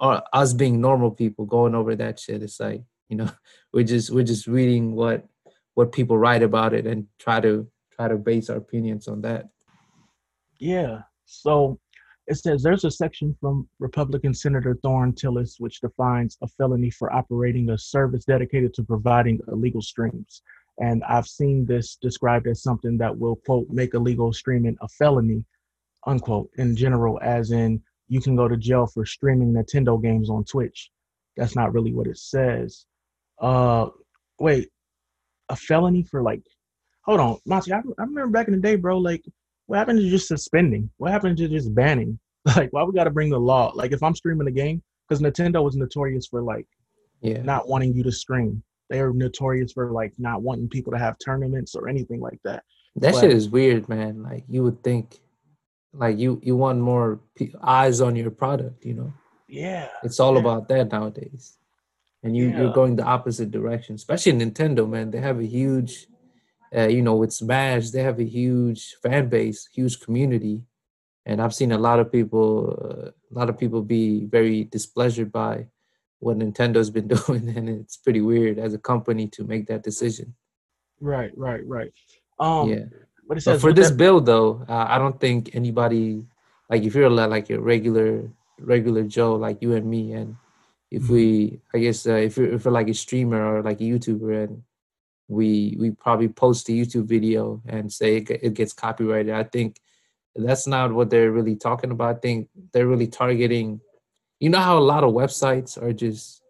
us 0.00 0.52
being 0.52 0.80
normal 0.80 1.10
people 1.10 1.46
going 1.46 1.74
over 1.74 1.94
that 1.96 2.18
shit, 2.18 2.42
it's 2.42 2.60
like 2.60 2.82
you 3.08 3.16
know 3.16 3.30
we're 3.72 3.84
just 3.84 4.10
we're 4.10 4.24
just 4.24 4.46
reading 4.46 4.94
what 4.94 5.26
what 5.74 5.92
people 5.92 6.18
write 6.18 6.42
about 6.42 6.74
it 6.74 6.86
and 6.86 7.06
try 7.18 7.40
to 7.40 7.68
try 7.92 8.08
to 8.08 8.16
base 8.16 8.50
our 8.50 8.56
opinions 8.56 9.08
on 9.08 9.22
that. 9.22 9.48
Yeah. 10.58 11.02
So 11.24 11.78
it 12.30 12.38
says 12.38 12.62
there's 12.62 12.84
a 12.84 12.90
section 12.92 13.36
from 13.40 13.68
Republican 13.80 14.32
Senator 14.32 14.78
Thom 14.84 15.12
Tillis 15.12 15.56
which 15.58 15.80
defines 15.80 16.38
a 16.42 16.46
felony 16.46 16.88
for 16.88 17.12
operating 17.12 17.70
a 17.70 17.76
service 17.76 18.24
dedicated 18.24 18.72
to 18.74 18.84
providing 18.84 19.40
illegal 19.48 19.82
streams. 19.82 20.42
And 20.78 21.02
I've 21.04 21.26
seen 21.26 21.66
this 21.66 21.96
described 21.96 22.46
as 22.46 22.62
something 22.62 22.96
that 22.98 23.18
will, 23.18 23.34
quote, 23.44 23.68
make 23.68 23.94
illegal 23.94 24.32
streaming 24.32 24.76
a 24.80 24.86
felony, 24.86 25.44
unquote, 26.06 26.50
in 26.56 26.76
general, 26.76 27.18
as 27.20 27.50
in 27.50 27.82
you 28.06 28.20
can 28.20 28.36
go 28.36 28.46
to 28.46 28.56
jail 28.56 28.86
for 28.86 29.04
streaming 29.04 29.52
Nintendo 29.52 30.00
games 30.00 30.30
on 30.30 30.44
Twitch. 30.44 30.88
That's 31.36 31.56
not 31.56 31.72
really 31.72 31.92
what 31.92 32.06
it 32.06 32.16
says. 32.16 32.86
Uh, 33.40 33.88
wait, 34.38 34.68
a 35.48 35.56
felony 35.56 36.04
for 36.04 36.22
like, 36.22 36.42
hold 37.02 37.18
on, 37.18 37.38
Monty, 37.44 37.72
I, 37.72 37.78
I 37.78 38.02
remember 38.04 38.28
back 38.28 38.46
in 38.46 38.54
the 38.54 38.60
day, 38.60 38.76
bro, 38.76 38.98
like 38.98 39.24
what 39.70 39.78
happened 39.78 40.00
to 40.00 40.10
just 40.10 40.26
suspending? 40.26 40.90
What 40.96 41.12
happened 41.12 41.36
to 41.38 41.48
just 41.48 41.72
banning? 41.74 42.18
Like, 42.56 42.70
why 42.72 42.82
we 42.84 42.94
got 42.94 43.04
to 43.04 43.10
bring 43.10 43.28
the 43.28 43.38
law? 43.38 43.70
Like, 43.74 43.92
if 43.92 44.02
I'm 44.02 44.14
streaming 44.14 44.48
a 44.48 44.50
game, 44.50 44.82
because 45.06 45.22
Nintendo 45.22 45.62
was 45.62 45.76
notorious 45.76 46.26
for 46.26 46.42
like 46.42 46.66
yeah. 47.20 47.42
not 47.42 47.68
wanting 47.68 47.94
you 47.94 48.02
to 48.02 48.10
stream. 48.10 48.62
They 48.88 48.98
are 49.00 49.12
notorious 49.12 49.72
for 49.72 49.92
like 49.92 50.14
not 50.16 50.40
wanting 50.40 50.70
people 50.70 50.90
to 50.94 50.98
have 50.98 51.16
tournaments 51.22 51.74
or 51.74 51.86
anything 51.86 52.18
like 52.18 52.40
that. 52.44 52.64
That 52.96 53.12
but, 53.12 53.20
shit 53.20 53.30
is 53.30 53.50
weird, 53.50 53.90
man. 53.90 54.22
Like, 54.22 54.44
you 54.48 54.62
would 54.62 54.82
think, 54.82 55.20
like 55.92 56.18
you 56.18 56.40
you 56.42 56.56
want 56.56 56.80
more 56.80 57.20
p- 57.36 57.54
eyes 57.62 58.00
on 58.00 58.16
your 58.16 58.30
product, 58.30 58.86
you 58.86 58.94
know? 58.94 59.12
Yeah. 59.46 59.88
It's 60.02 60.18
all 60.18 60.34
yeah. 60.34 60.40
about 60.40 60.66
that 60.68 60.90
nowadays. 60.90 61.58
And 62.22 62.34
you, 62.34 62.48
yeah. 62.48 62.62
you're 62.62 62.72
going 62.72 62.96
the 62.96 63.04
opposite 63.04 63.50
direction, 63.50 63.96
especially 63.96 64.32
Nintendo, 64.32 64.88
man. 64.88 65.10
They 65.10 65.20
have 65.20 65.40
a 65.40 65.46
huge 65.46 66.06
uh, 66.76 66.88
you 66.88 67.02
know, 67.02 67.16
with 67.16 67.32
Smash, 67.32 67.90
they 67.90 68.02
have 68.02 68.20
a 68.20 68.24
huge 68.24 68.96
fan 69.02 69.28
base, 69.28 69.68
huge 69.72 70.00
community, 70.00 70.62
and 71.26 71.40
I've 71.42 71.54
seen 71.54 71.72
a 71.72 71.78
lot 71.78 71.98
of 71.98 72.10
people, 72.10 72.76
uh, 72.80 73.10
a 73.10 73.34
lot 73.38 73.48
of 73.48 73.58
people 73.58 73.82
be 73.82 74.26
very 74.26 74.64
displeasured 74.64 75.32
by 75.32 75.66
what 76.20 76.38
Nintendo's 76.38 76.90
been 76.90 77.08
doing, 77.18 77.48
and 77.56 77.68
it's 77.68 77.96
pretty 77.96 78.20
weird 78.20 78.58
as 78.58 78.74
a 78.74 78.78
company 78.78 79.26
to 79.28 79.44
make 79.44 79.66
that 79.66 79.82
decision. 79.82 80.34
Right, 81.00 81.36
right, 81.36 81.66
right. 81.66 81.92
Um, 82.38 82.70
yeah, 82.70 82.84
but, 83.26 83.38
it 83.38 83.40
says, 83.42 83.56
but 83.56 83.68
for 83.68 83.72
this 83.72 83.90
that- 83.90 83.96
bill, 83.96 84.20
though, 84.20 84.64
uh, 84.68 84.86
I 84.88 84.98
don't 84.98 85.18
think 85.18 85.54
anybody, 85.54 86.24
like 86.68 86.84
if 86.84 86.94
you're 86.94 87.10
like 87.10 87.50
a 87.50 87.60
regular, 87.60 88.30
regular 88.60 89.02
Joe 89.04 89.34
like 89.34 89.60
you 89.60 89.74
and 89.74 89.86
me, 89.86 90.12
and 90.12 90.36
if 90.90 91.02
mm-hmm. 91.02 91.12
we, 91.12 91.60
I 91.74 91.78
guess, 91.78 92.06
uh, 92.06 92.14
if 92.14 92.36
you're 92.36 92.52
if 92.54 92.64
you're 92.64 92.72
like 92.72 92.88
a 92.88 92.94
streamer 92.94 93.56
or 93.56 93.62
like 93.62 93.80
a 93.80 93.84
YouTuber, 93.84 94.44
and 94.44 94.62
we 95.30 95.76
we 95.78 95.92
probably 95.92 96.28
post 96.28 96.68
a 96.68 96.72
YouTube 96.72 97.06
video 97.06 97.62
and 97.66 97.90
say 97.90 98.16
it, 98.16 98.30
it 98.30 98.54
gets 98.54 98.72
copyrighted. 98.72 99.32
I 99.32 99.44
think 99.44 99.80
that's 100.34 100.66
not 100.66 100.92
what 100.92 101.08
they're 101.08 101.30
really 101.30 101.56
talking 101.56 101.92
about. 101.92 102.16
I 102.16 102.18
think 102.18 102.48
they're 102.72 102.88
really 102.88 103.06
targeting. 103.06 103.80
You 104.40 104.50
know 104.50 104.58
how 104.58 104.76
a 104.76 104.80
lot 104.80 105.04
of 105.04 105.14
websites 105.14 105.80
are 105.80 105.92
just 105.92 106.42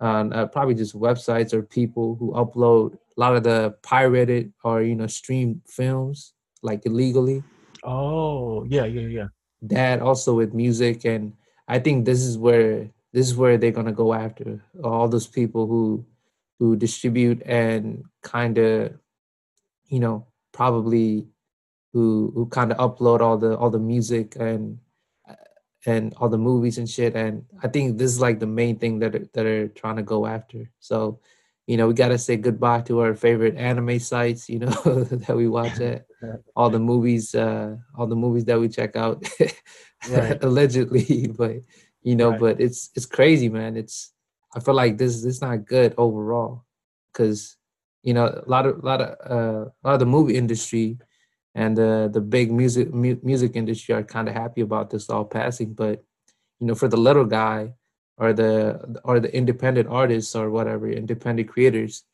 uh, 0.00 0.28
uh, 0.32 0.46
probably 0.46 0.74
just 0.74 0.98
websites 0.98 1.52
or 1.52 1.62
people 1.62 2.16
who 2.16 2.32
upload 2.32 2.94
a 2.94 3.20
lot 3.20 3.36
of 3.36 3.42
the 3.42 3.74
pirated 3.82 4.52
or 4.64 4.82
you 4.82 4.94
know 4.94 5.06
streamed 5.06 5.60
films 5.66 6.32
like 6.62 6.86
illegally. 6.86 7.42
Oh 7.84 8.64
yeah, 8.64 8.86
yeah, 8.86 9.08
yeah. 9.08 9.26
That 9.62 10.00
also 10.00 10.34
with 10.34 10.54
music, 10.54 11.04
and 11.04 11.34
I 11.68 11.80
think 11.80 12.06
this 12.06 12.22
is 12.22 12.38
where 12.38 12.88
this 13.12 13.26
is 13.26 13.36
where 13.36 13.58
they're 13.58 13.72
gonna 13.72 13.92
go 13.92 14.14
after 14.14 14.64
all 14.82 15.06
those 15.06 15.26
people 15.26 15.66
who 15.66 16.06
who 16.58 16.76
distribute 16.76 17.42
and 17.44 18.04
kind 18.22 18.58
of 18.58 18.92
you 19.88 20.00
know 20.00 20.26
probably 20.52 21.28
who 21.92 22.32
who 22.34 22.46
kind 22.46 22.72
of 22.72 22.78
upload 22.78 23.20
all 23.20 23.38
the 23.38 23.56
all 23.56 23.70
the 23.70 23.78
music 23.78 24.36
and 24.36 24.78
and 25.86 26.12
all 26.18 26.28
the 26.28 26.36
movies 26.38 26.78
and 26.78 26.90
shit. 26.90 27.14
And 27.14 27.44
i 27.62 27.68
think 27.68 27.96
this 27.96 28.10
is 28.10 28.20
like 28.20 28.40
the 28.40 28.46
main 28.46 28.78
thing 28.78 28.98
that 28.98 29.14
are, 29.14 29.26
that 29.32 29.46
are 29.46 29.68
trying 29.68 29.96
to 29.96 30.02
go 30.02 30.26
after. 30.26 30.70
So 30.80 31.20
you 31.66 31.76
know 31.76 31.88
we 31.88 31.94
got 31.94 32.08
to 32.08 32.18
say 32.18 32.36
goodbye 32.36 32.82
to 32.82 33.00
our 33.00 33.14
favorite 33.14 33.56
anime 33.56 33.98
sites 33.98 34.48
you 34.48 34.60
know 34.60 34.70
that 35.24 35.36
we 35.36 35.48
watch 35.48 35.80
at. 35.80 36.06
All 36.56 36.70
the 36.70 36.80
movies 36.80 37.34
uh 37.34 37.76
all 37.96 38.06
the 38.06 38.16
movies 38.16 38.44
that 38.46 38.58
we 38.58 38.68
check 38.68 38.96
out 38.96 39.24
allegedly. 40.42 41.32
But 41.36 41.62
you 42.02 42.16
know 42.16 42.30
right. 42.30 42.40
but 42.40 42.60
it's 42.60 42.90
it's 42.94 43.06
crazy 43.06 43.48
man. 43.48 43.76
It's 43.76 44.12
I 44.56 44.60
feel 44.60 44.74
like 44.74 44.98
this 44.98 45.24
is 45.24 45.40
not 45.42 45.66
good 45.66 45.94
overall. 45.98 46.64
Because 47.12 47.56
you 48.02 48.14
know 48.14 48.26
a 48.26 48.48
lot 48.48 48.66
of 48.66 48.82
a 48.82 48.86
lot 48.86 49.00
of 49.00 49.30
uh, 49.30 49.64
a 49.70 49.82
lot 49.84 49.94
of 49.94 50.00
the 50.00 50.06
movie 50.06 50.36
industry 50.36 50.98
and 51.54 51.76
the 51.76 52.10
the 52.12 52.20
big 52.20 52.52
music 52.52 52.92
mu- 52.92 53.20
music 53.22 53.56
industry 53.56 53.94
are 53.94 54.02
kind 54.02 54.28
of 54.28 54.34
happy 54.34 54.60
about 54.62 54.90
this 54.90 55.08
all 55.10 55.24
passing, 55.24 55.74
but 55.74 56.04
you 56.60 56.66
know 56.66 56.74
for 56.74 56.88
the 56.88 56.96
little 56.96 57.24
guy 57.24 57.74
or 58.18 58.32
the 58.32 59.00
or 59.04 59.20
the 59.20 59.34
independent 59.34 59.88
artists 59.88 60.34
or 60.34 60.50
whatever 60.50 60.90
independent 60.90 61.48
creators 61.48 62.04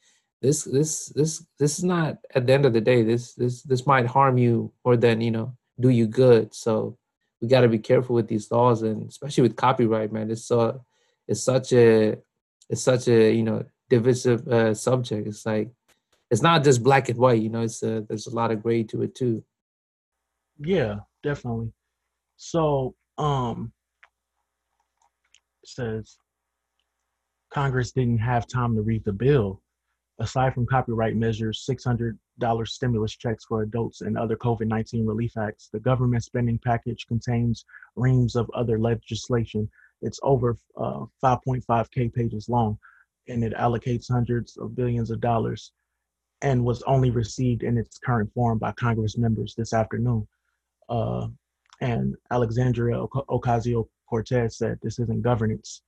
this 0.42 0.64
this 0.64 1.06
this 1.14 1.46
this 1.58 1.78
is 1.78 1.84
not 1.84 2.18
at 2.34 2.46
the 2.46 2.52
end 2.52 2.66
of 2.66 2.72
the 2.72 2.80
day 2.80 3.02
this 3.02 3.34
this 3.34 3.62
this 3.62 3.86
might 3.86 4.06
harm 4.06 4.36
you 4.36 4.72
more 4.84 4.96
than 4.96 5.20
you 5.20 5.30
know 5.30 5.56
do 5.80 5.88
you 5.88 6.06
good. 6.06 6.54
So 6.54 6.98
we 7.40 7.48
got 7.48 7.62
to 7.62 7.68
be 7.68 7.78
careful 7.78 8.14
with 8.14 8.28
these 8.28 8.50
laws 8.50 8.82
and 8.82 9.08
especially 9.08 9.42
with 9.42 9.56
copyright 9.56 10.12
man. 10.12 10.30
It's 10.30 10.44
so 10.44 10.84
it's 11.28 11.42
such 11.42 11.72
a 11.72 12.18
it's 12.72 12.82
such 12.82 13.06
a 13.06 13.32
you 13.32 13.44
know 13.44 13.64
divisive 13.88 14.48
uh, 14.48 14.74
subject 14.74 15.28
it's 15.28 15.46
like 15.46 15.70
it's 16.30 16.42
not 16.42 16.64
just 16.64 16.82
black 16.82 17.08
and 17.08 17.18
white 17.18 17.40
you 17.40 17.50
know 17.50 17.62
it's 17.62 17.82
a, 17.84 18.04
there's 18.08 18.26
a 18.26 18.34
lot 18.34 18.50
of 18.50 18.62
gray 18.62 18.82
to 18.82 19.02
it 19.02 19.14
too 19.14 19.44
yeah 20.58 20.96
definitely 21.22 21.70
so 22.36 22.96
um 23.18 23.72
says 25.64 26.16
Congress 27.52 27.92
didn't 27.92 28.18
have 28.18 28.46
time 28.46 28.74
to 28.74 28.82
read 28.82 29.04
the 29.04 29.12
bill. 29.12 29.60
Aside 30.18 30.54
from 30.54 30.66
copyright 30.66 31.16
measures, 31.16 31.66
$600 31.68 32.16
stimulus 32.68 33.16
checks 33.16 33.44
for 33.44 33.62
adults, 33.62 34.00
and 34.00 34.16
other 34.16 34.36
COVID 34.36 34.66
19 34.66 35.04
relief 35.04 35.36
acts, 35.36 35.68
the 35.72 35.80
government 35.80 36.24
spending 36.24 36.58
package 36.58 37.06
contains 37.06 37.64
reams 37.96 38.36
of 38.36 38.50
other 38.54 38.78
legislation. 38.78 39.68
It's 40.02 40.20
over 40.22 40.58
uh, 40.76 41.04
5.5K 41.22 42.12
pages 42.12 42.48
long, 42.48 42.78
and 43.28 43.44
it 43.44 43.54
allocates 43.54 44.10
hundreds 44.10 44.56
of 44.56 44.76
billions 44.76 45.10
of 45.10 45.20
dollars 45.20 45.72
and 46.42 46.64
was 46.64 46.82
only 46.82 47.10
received 47.10 47.62
in 47.62 47.78
its 47.78 47.98
current 47.98 48.30
form 48.34 48.58
by 48.58 48.72
Congress 48.72 49.16
members 49.16 49.54
this 49.56 49.72
afternoon. 49.72 50.26
Uh, 50.88 51.28
and 51.80 52.16
Alexandria 52.30 52.96
Ocasio 52.96 53.88
Cortez 54.08 54.58
said 54.58 54.78
this 54.82 54.98
isn't 54.98 55.22
governance, 55.22 55.82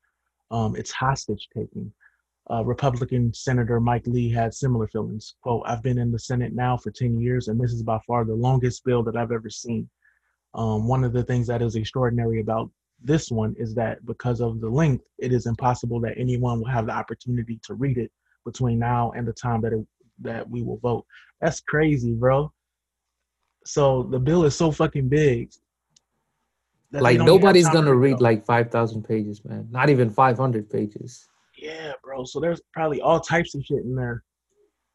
um, 0.51 0.77
it's 0.77 0.93
hostage 0.93 1.49
taking. 1.55 1.93
Uh, 2.51 2.63
Republican 2.65 3.33
Senator 3.33 3.81
Mike 3.81 4.07
Lee 4.07 4.31
had 4.31 4.53
similar 4.53 4.87
feelings. 4.89 5.35
Quote, 5.43 5.63
I've 5.67 5.83
been 5.83 5.99
in 5.99 6.13
the 6.13 6.19
Senate 6.19 6.53
now 6.53 6.77
for 6.77 6.91
10 6.91 7.19
years, 7.19 7.49
and 7.49 7.59
this 7.59 7.73
is 7.73 7.83
by 7.83 7.99
far 8.07 8.25
the 8.25 8.35
longest 8.35 8.85
bill 8.85 9.03
that 9.05 9.17
I've 9.17 9.33
ever 9.33 9.49
seen. 9.49 9.89
Um, 10.53 10.87
one 10.87 11.05
of 11.05 11.13
the 11.13 11.23
things 11.23 11.47
that 11.47 11.63
is 11.63 11.75
extraordinary 11.75 12.41
about 12.41 12.71
this 13.05 13.31
one 13.31 13.55
is 13.59 13.75
that 13.75 14.05
because 14.07 14.41
of 14.41 14.61
the 14.61 14.69
length, 14.69 15.05
it 15.19 15.33
is 15.33 15.47
impossible 15.47 16.01
that 16.01 16.15
anyone 16.17 16.59
will 16.59 16.69
have 16.69 16.87
the 16.87 16.93
opportunity 16.93 17.61
to 17.65 17.75
read 17.75 17.99
it 17.99 18.11
between 18.45 18.79
now 18.79 19.13
and 19.13 19.27
the 19.27 19.33
time 19.33 19.61
that 19.63 19.73
it, 19.73 19.87
that 20.21 20.49
we 20.49 20.63
will 20.63 20.79
vote. 20.79 21.05
That's 21.41 21.61
crazy, 21.61 22.13
bro. 22.13 22.53
So 23.67 24.05
the 24.05 24.19
bill 24.19 24.45
is 24.45 24.55
so 24.55 24.71
fucking 24.71 25.09
big 25.09 25.51
like 27.01 27.19
nobody's 27.19 27.69
gonna 27.69 27.95
read 27.95 28.21
like 28.21 28.45
5000 28.45 29.03
pages 29.03 29.45
man. 29.45 29.69
Not 29.71 29.91
even 29.91 30.11
500 30.11 30.71
pages. 30.71 31.29
Yeah 31.57 31.93
bro. 32.03 32.25
So 32.25 32.41
there's 32.41 32.61
probably 32.73 33.01
all 33.01 33.21
types 33.21 33.55
of 33.55 33.65
shit 33.65 33.85
in 33.85 33.95
there. 33.95 34.23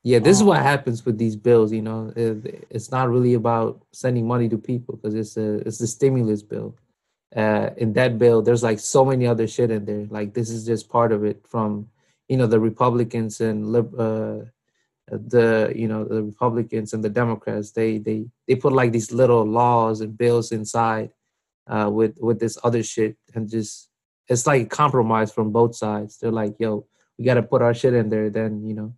Yeah 0.03 0.19
this 0.19 0.37
um, 0.37 0.43
is 0.43 0.43
what 0.43 0.61
happens 0.61 1.05
with 1.05 1.17
these 1.17 1.35
bills 1.35 1.71
you 1.71 1.81
know. 1.81 2.13
It, 2.15 2.67
it's 2.69 2.91
not 2.91 3.09
really 3.09 3.33
about 3.33 3.85
sending 3.91 4.27
money 4.27 4.49
to 4.49 4.57
people 4.57 4.95
because 4.95 5.15
it's 5.15 5.37
a 5.37 5.55
it's 5.67 5.77
the 5.77 5.87
stimulus 5.87 6.43
bill 6.43 6.75
uh 7.35 7.69
in 7.77 7.93
that 7.93 8.17
bill 8.17 8.41
there's 8.41 8.63
like 8.63 8.79
so 8.79 9.05
many 9.05 9.27
other 9.27 9.47
shit 9.47 9.69
in 9.69 9.85
there 9.85 10.05
like 10.09 10.33
this 10.33 10.49
is 10.49 10.65
just 10.65 10.89
part 10.89 11.11
of 11.11 11.23
it 11.23 11.45
from 11.47 11.87
you 12.27 12.37
know 12.37 12.47
the 12.47 12.59
republicans 12.59 13.39
and 13.41 13.75
uh 13.75 14.39
the 15.11 15.71
you 15.75 15.87
know 15.87 16.03
the 16.03 16.23
republicans 16.23 16.93
and 16.93 17.03
the 17.03 17.09
democrats 17.09 17.71
they 17.71 17.97
they 17.97 18.25
they 18.47 18.55
put 18.55 18.73
like 18.73 18.91
these 18.91 19.11
little 19.11 19.43
laws 19.43 20.01
and 20.01 20.17
bills 20.17 20.51
inside 20.51 21.11
uh, 21.67 21.89
with 21.91 22.15
with 22.19 22.39
this 22.39 22.57
other 22.63 22.81
shit 22.81 23.15
and 23.35 23.49
just 23.49 23.89
it's 24.29 24.45
like 24.45 24.69
compromise 24.69 25.31
from 25.31 25.51
both 25.51 25.75
sides. 25.75 26.17
They're 26.17 26.31
like, 26.31 26.55
yo, 26.59 26.85
we 27.17 27.25
got 27.25 27.33
to 27.33 27.43
put 27.43 27.61
our 27.61 27.73
shit 27.73 27.93
in 27.93 28.09
there. 28.09 28.29
Then 28.29 28.63
you 28.65 28.75
know, 28.75 28.93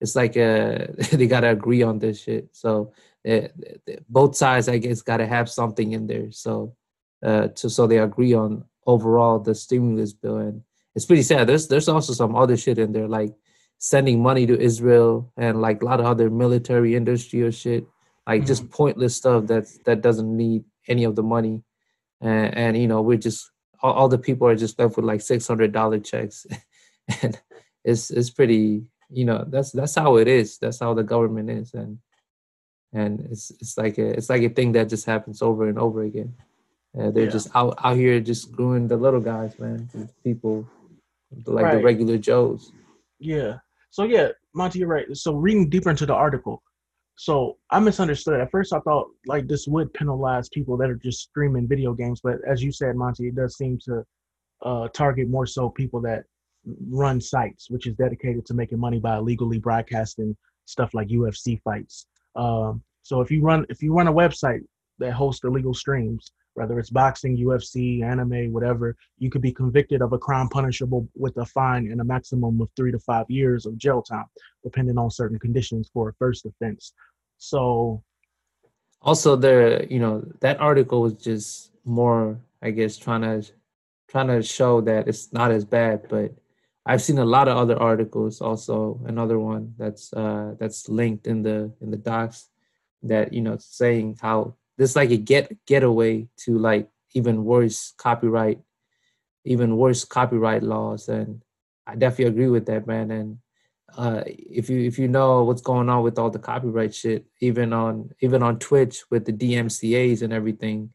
it's 0.00 0.16
like 0.16 0.36
uh, 0.36 0.86
they 1.12 1.26
got 1.26 1.40
to 1.40 1.50
agree 1.50 1.82
on 1.82 1.98
this 1.98 2.22
shit. 2.22 2.48
So 2.52 2.92
uh, 3.28 3.48
both 4.08 4.34
sides, 4.34 4.68
I 4.68 4.78
guess, 4.78 5.02
got 5.02 5.18
to 5.18 5.26
have 5.26 5.48
something 5.50 5.92
in 5.92 6.06
there. 6.06 6.32
So 6.32 6.74
uh, 7.22 7.48
to 7.48 7.70
so 7.70 7.86
they 7.86 7.98
agree 7.98 8.34
on 8.34 8.64
overall 8.86 9.38
the 9.38 9.54
stimulus 9.54 10.12
bill, 10.12 10.38
and 10.38 10.62
it's 10.94 11.06
pretty 11.06 11.22
sad. 11.22 11.46
There's 11.46 11.68
there's 11.68 11.88
also 11.88 12.12
some 12.12 12.34
other 12.34 12.56
shit 12.56 12.78
in 12.78 12.92
there 12.92 13.08
like 13.08 13.34
sending 13.78 14.22
money 14.22 14.46
to 14.46 14.60
Israel 14.60 15.32
and 15.36 15.60
like 15.60 15.82
a 15.82 15.84
lot 15.84 16.00
of 16.00 16.06
other 16.06 16.28
military 16.28 16.94
industry 16.94 17.42
or 17.42 17.52
shit, 17.52 17.86
like 18.26 18.40
mm-hmm. 18.40 18.46
just 18.46 18.70
pointless 18.70 19.16
stuff 19.16 19.46
that 19.46 19.66
that 19.84 20.02
doesn't 20.02 20.36
need 20.36 20.64
any 20.88 21.04
of 21.04 21.16
the 21.16 21.22
money 21.22 21.62
and, 22.20 22.56
and 22.56 22.76
you 22.76 22.86
know 22.86 23.00
we're 23.02 23.16
just 23.16 23.50
all, 23.82 23.92
all, 23.92 24.08
the 24.08 24.18
people 24.18 24.46
are 24.46 24.56
just 24.56 24.78
left 24.78 24.96
with 24.96 25.04
like 25.04 25.20
six 25.20 25.46
hundred 25.46 25.72
dollar 25.72 25.98
checks, 25.98 26.46
and 27.22 27.40
it's 27.84 28.10
it's 28.10 28.30
pretty 28.30 28.82
you 29.10 29.24
know 29.24 29.44
that's 29.48 29.72
that's 29.72 29.94
how 29.94 30.16
it 30.16 30.28
is. 30.28 30.58
That's 30.58 30.80
how 30.80 30.94
the 30.94 31.02
government 31.02 31.50
is, 31.50 31.74
and 31.74 31.98
and 32.92 33.20
it's 33.20 33.50
it's 33.60 33.78
like 33.78 33.98
a 33.98 34.10
it's 34.10 34.30
like 34.30 34.42
a 34.42 34.48
thing 34.50 34.72
that 34.72 34.88
just 34.88 35.06
happens 35.06 35.42
over 35.42 35.68
and 35.68 35.78
over 35.78 36.02
again. 36.02 36.34
Uh, 36.98 37.10
they're 37.10 37.24
yeah. 37.24 37.30
just 37.30 37.48
out 37.54 37.78
out 37.84 37.96
here 37.96 38.20
just 38.20 38.50
screwing 38.50 38.88
the 38.88 38.96
little 38.96 39.20
guys, 39.20 39.58
man. 39.58 39.88
People 40.24 40.68
like 41.46 41.64
right. 41.64 41.76
the 41.76 41.82
regular 41.82 42.18
Joes. 42.18 42.72
Yeah. 43.18 43.58
So 43.90 44.04
yeah, 44.04 44.28
Monty, 44.54 44.80
you're 44.80 44.88
right. 44.88 45.06
So 45.16 45.34
reading 45.34 45.68
deeper 45.68 45.90
into 45.90 46.06
the 46.06 46.14
article, 46.14 46.62
so 47.16 47.58
I 47.70 47.78
misunderstood. 47.80 48.40
At 48.40 48.50
first, 48.50 48.72
I 48.72 48.80
thought 48.80 49.08
like 49.26 49.46
this 49.46 49.66
would 49.68 49.92
penalize 49.94 50.48
people 50.48 50.76
that 50.78 50.90
are 50.90 50.96
just 50.96 51.20
streaming 51.20 51.68
video 51.68 51.92
games, 51.92 52.20
but 52.22 52.36
as 52.48 52.62
you 52.62 52.72
said, 52.72 52.96
Monty, 52.96 53.28
it 53.28 53.36
does 53.36 53.56
seem 53.56 53.78
to 53.84 54.04
uh, 54.62 54.88
target 54.88 55.28
more 55.28 55.46
so 55.46 55.68
people 55.68 56.00
that 56.02 56.24
run 56.88 57.20
sites, 57.20 57.70
which 57.70 57.86
is 57.86 57.94
dedicated 57.94 58.46
to 58.46 58.54
making 58.54 58.78
money 58.78 58.98
by 58.98 59.16
illegally 59.16 59.58
broadcasting 59.58 60.36
stuff 60.66 60.94
like 60.94 61.08
UFC 61.08 61.60
fights. 61.62 62.06
Um, 62.36 62.82
so 63.02 63.20
if 63.20 63.30
you 63.30 63.42
run 63.42 63.66
if 63.68 63.82
you 63.82 63.92
run 63.92 64.08
a 64.08 64.12
website 64.12 64.60
that 64.98 65.12
hosts 65.12 65.44
illegal 65.44 65.74
streams, 65.74 66.30
whether 66.54 66.78
it's 66.78 66.90
boxing, 66.90 67.36
UFC, 67.36 68.02
anime, 68.02 68.52
whatever, 68.52 68.96
you 69.18 69.30
could 69.30 69.42
be 69.42 69.52
convicted 69.52 70.02
of 70.02 70.12
a 70.12 70.18
crime 70.18 70.48
punishable 70.48 71.08
with 71.14 71.36
a 71.36 71.46
fine 71.46 71.90
and 71.90 72.00
a 72.00 72.04
maximum 72.04 72.60
of 72.60 72.68
three 72.76 72.92
to 72.92 72.98
five 72.98 73.26
years 73.30 73.66
of 73.66 73.78
jail 73.78 74.02
time, 74.02 74.26
depending 74.64 74.98
on 74.98 75.10
certain 75.10 75.38
conditions 75.38 75.90
for 75.92 76.08
a 76.08 76.14
first 76.14 76.46
offense. 76.46 76.92
So 77.38 78.02
also 79.00 79.36
there, 79.36 79.84
you 79.84 80.00
know, 80.00 80.24
that 80.40 80.60
article 80.60 81.02
was 81.02 81.14
just 81.14 81.70
more, 81.84 82.40
I 82.62 82.70
guess, 82.70 82.96
trying 82.96 83.22
to 83.22 83.50
trying 84.08 84.26
to 84.26 84.42
show 84.42 84.80
that 84.80 85.06
it's 85.06 85.32
not 85.32 85.52
as 85.52 85.64
bad, 85.64 86.06
but 86.08 86.34
I've 86.84 87.02
seen 87.02 87.18
a 87.18 87.24
lot 87.24 87.46
of 87.46 87.56
other 87.56 87.80
articles. 87.80 88.40
Also, 88.40 89.00
another 89.06 89.38
one 89.38 89.74
that's 89.78 90.12
uh, 90.12 90.54
that's 90.58 90.88
linked 90.88 91.26
in 91.26 91.42
the 91.42 91.72
in 91.80 91.90
the 91.90 91.96
docs 91.96 92.48
that 93.02 93.32
you 93.32 93.40
know 93.40 93.56
saying 93.58 94.18
how 94.20 94.56
this 94.80 94.96
like 94.96 95.10
a 95.10 95.18
get 95.18 95.52
getaway 95.66 96.26
to 96.38 96.58
like 96.58 96.88
even 97.12 97.44
worse 97.44 97.92
copyright, 97.98 98.60
even 99.44 99.76
worse 99.76 100.06
copyright 100.06 100.62
laws, 100.62 101.06
and 101.08 101.42
I 101.86 101.96
definitely 101.96 102.32
agree 102.32 102.48
with 102.48 102.64
that, 102.66 102.86
man. 102.86 103.10
And 103.10 103.38
uh, 103.94 104.22
if 104.26 104.70
you 104.70 104.80
if 104.80 104.98
you 104.98 105.06
know 105.06 105.44
what's 105.44 105.60
going 105.60 105.90
on 105.90 106.02
with 106.02 106.18
all 106.18 106.30
the 106.30 106.38
copyright 106.38 106.94
shit, 106.94 107.26
even 107.40 107.74
on 107.74 108.10
even 108.20 108.42
on 108.42 108.58
Twitch 108.58 109.02
with 109.10 109.26
the 109.26 109.34
DMCA's 109.34 110.22
and 110.22 110.32
everything, 110.32 110.94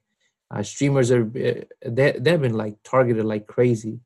uh, 0.49 0.63
streamers 0.63 1.11
are 1.11 1.29
eh, 1.37 1.65
they 1.85 2.13
they've 2.13 2.41
been 2.41 2.57
like 2.57 2.77
targeted 2.83 3.23
like 3.23 3.45
crazy. 3.45 3.99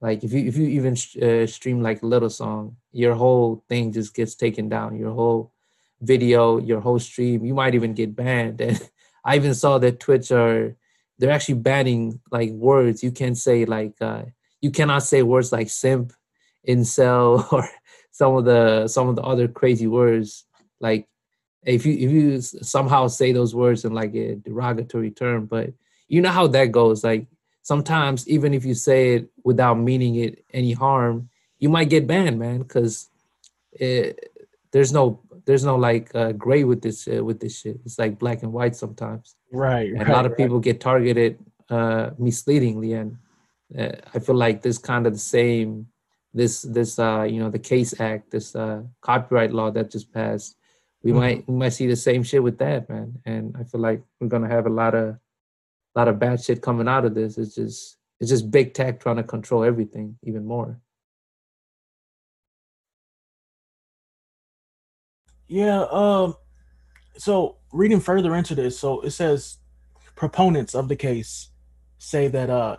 Like 0.00 0.24
if 0.24 0.32
you 0.32 0.48
if 0.48 0.56
you 0.56 0.66
even 0.66 0.94
uh, 1.22 1.46
stream 1.46 1.80
like 1.80 2.02
a 2.02 2.06
little 2.06 2.30
song, 2.30 2.74
your 2.90 3.14
whole 3.14 3.64
thing 3.68 3.92
just 3.92 4.14
gets 4.14 4.34
taken 4.34 4.68
down. 4.68 4.98
Your 4.98 5.12
whole 5.12 5.52
video, 6.00 6.58
your 6.58 6.80
whole 6.80 6.98
stream, 6.98 7.44
you 7.44 7.54
might 7.54 7.76
even 7.76 7.94
get 7.94 8.16
banned. 8.16 8.60
And 8.60 8.80
I 9.24 9.36
even 9.36 9.54
saw 9.54 9.78
that 9.78 10.00
Twitch 10.00 10.30
are 10.32 10.76
they're 11.18 11.30
actually 11.30 11.54
banning 11.54 12.20
like 12.30 12.50
words. 12.50 13.02
You 13.02 13.12
can't 13.12 13.38
say 13.38 13.64
like 13.64 13.94
uh, 14.00 14.24
you 14.60 14.70
cannot 14.70 15.02
say 15.02 15.22
words 15.22 15.52
like 15.52 15.70
simp, 15.70 16.12
incel, 16.66 17.46
or 17.52 17.68
some 18.12 18.36
of 18.36 18.44
the 18.44 18.88
some 18.88 19.08
of 19.08 19.16
the 19.16 19.22
other 19.22 19.48
crazy 19.48 19.86
words 19.86 20.44
like 20.80 21.08
if 21.64 21.86
you 21.86 21.94
if 21.94 22.10
you 22.10 22.40
somehow 22.40 23.08
say 23.08 23.32
those 23.32 23.54
words 23.54 23.84
in 23.84 23.92
like 23.92 24.14
a 24.14 24.36
derogatory 24.36 25.10
term 25.10 25.46
but 25.46 25.72
you 26.08 26.20
know 26.20 26.30
how 26.30 26.46
that 26.46 26.66
goes 26.66 27.02
like 27.02 27.26
sometimes 27.62 28.28
even 28.28 28.52
if 28.52 28.64
you 28.64 28.74
say 28.74 29.14
it 29.14 29.30
without 29.44 29.78
meaning 29.78 30.16
it 30.16 30.44
any 30.52 30.72
harm 30.72 31.28
you 31.58 31.68
might 31.68 31.88
get 31.88 32.06
banned 32.06 32.38
man 32.38 32.58
because 32.58 33.08
there's 33.78 34.92
no 34.92 35.20
there's 35.44 35.64
no 35.64 35.76
like 35.76 36.14
uh, 36.14 36.32
gray 36.32 36.64
with 36.64 36.82
this 36.82 37.08
uh, 37.08 37.22
with 37.24 37.40
this 37.40 37.60
shit 37.60 37.78
it's 37.84 37.98
like 37.98 38.18
black 38.18 38.42
and 38.42 38.52
white 38.52 38.76
sometimes 38.76 39.36
right 39.52 39.88
and 39.88 39.98
right, 39.98 40.08
a 40.08 40.12
lot 40.12 40.26
of 40.26 40.32
right. 40.32 40.38
people 40.38 40.58
get 40.58 40.80
targeted 40.80 41.38
uh 41.70 42.10
misleadingly 42.18 42.92
and 42.94 43.16
uh, 43.78 43.92
i 44.14 44.18
feel 44.18 44.34
like 44.34 44.62
this 44.62 44.78
kind 44.78 45.06
of 45.06 45.12
the 45.12 45.18
same 45.18 45.86
this 46.34 46.62
this 46.62 46.98
uh 46.98 47.22
you 47.22 47.40
know 47.40 47.50
the 47.50 47.58
case 47.58 47.98
act 48.00 48.30
this 48.30 48.54
uh 48.56 48.82
copyright 49.00 49.52
law 49.52 49.70
that 49.70 49.90
just 49.90 50.12
passed 50.12 50.56
we 51.02 51.10
mm-hmm. 51.10 51.20
might 51.20 51.48
we 51.48 51.54
might 51.54 51.70
see 51.70 51.86
the 51.86 51.96
same 51.96 52.22
shit 52.22 52.42
with 52.42 52.58
that 52.58 52.88
man 52.88 53.12
and 53.24 53.56
i 53.58 53.64
feel 53.64 53.80
like 53.80 54.02
we're 54.20 54.28
gonna 54.28 54.48
have 54.48 54.66
a 54.66 54.70
lot 54.70 54.94
of 54.94 55.16
a 55.94 55.98
lot 55.98 56.08
of 56.08 56.18
bad 56.18 56.42
shit 56.42 56.62
coming 56.62 56.88
out 56.88 57.04
of 57.04 57.14
this 57.14 57.38
it's 57.38 57.54
just 57.54 57.98
it's 58.22 58.30
just 58.30 58.52
big 58.52 58.72
tech 58.72 59.00
trying 59.00 59.16
to 59.16 59.24
control 59.24 59.64
everything 59.64 60.16
even 60.22 60.46
more. 60.46 60.80
Yeah. 65.52 65.82
Um. 65.90 66.34
So 67.18 67.58
reading 67.72 68.00
further 68.00 68.34
into 68.34 68.54
this, 68.54 68.78
so 68.78 69.02
it 69.02 69.10
says 69.10 69.58
proponents 70.14 70.74
of 70.74 70.88
the 70.88 70.96
case 70.96 71.50
say 71.98 72.28
that 72.28 72.48
uh 72.48 72.76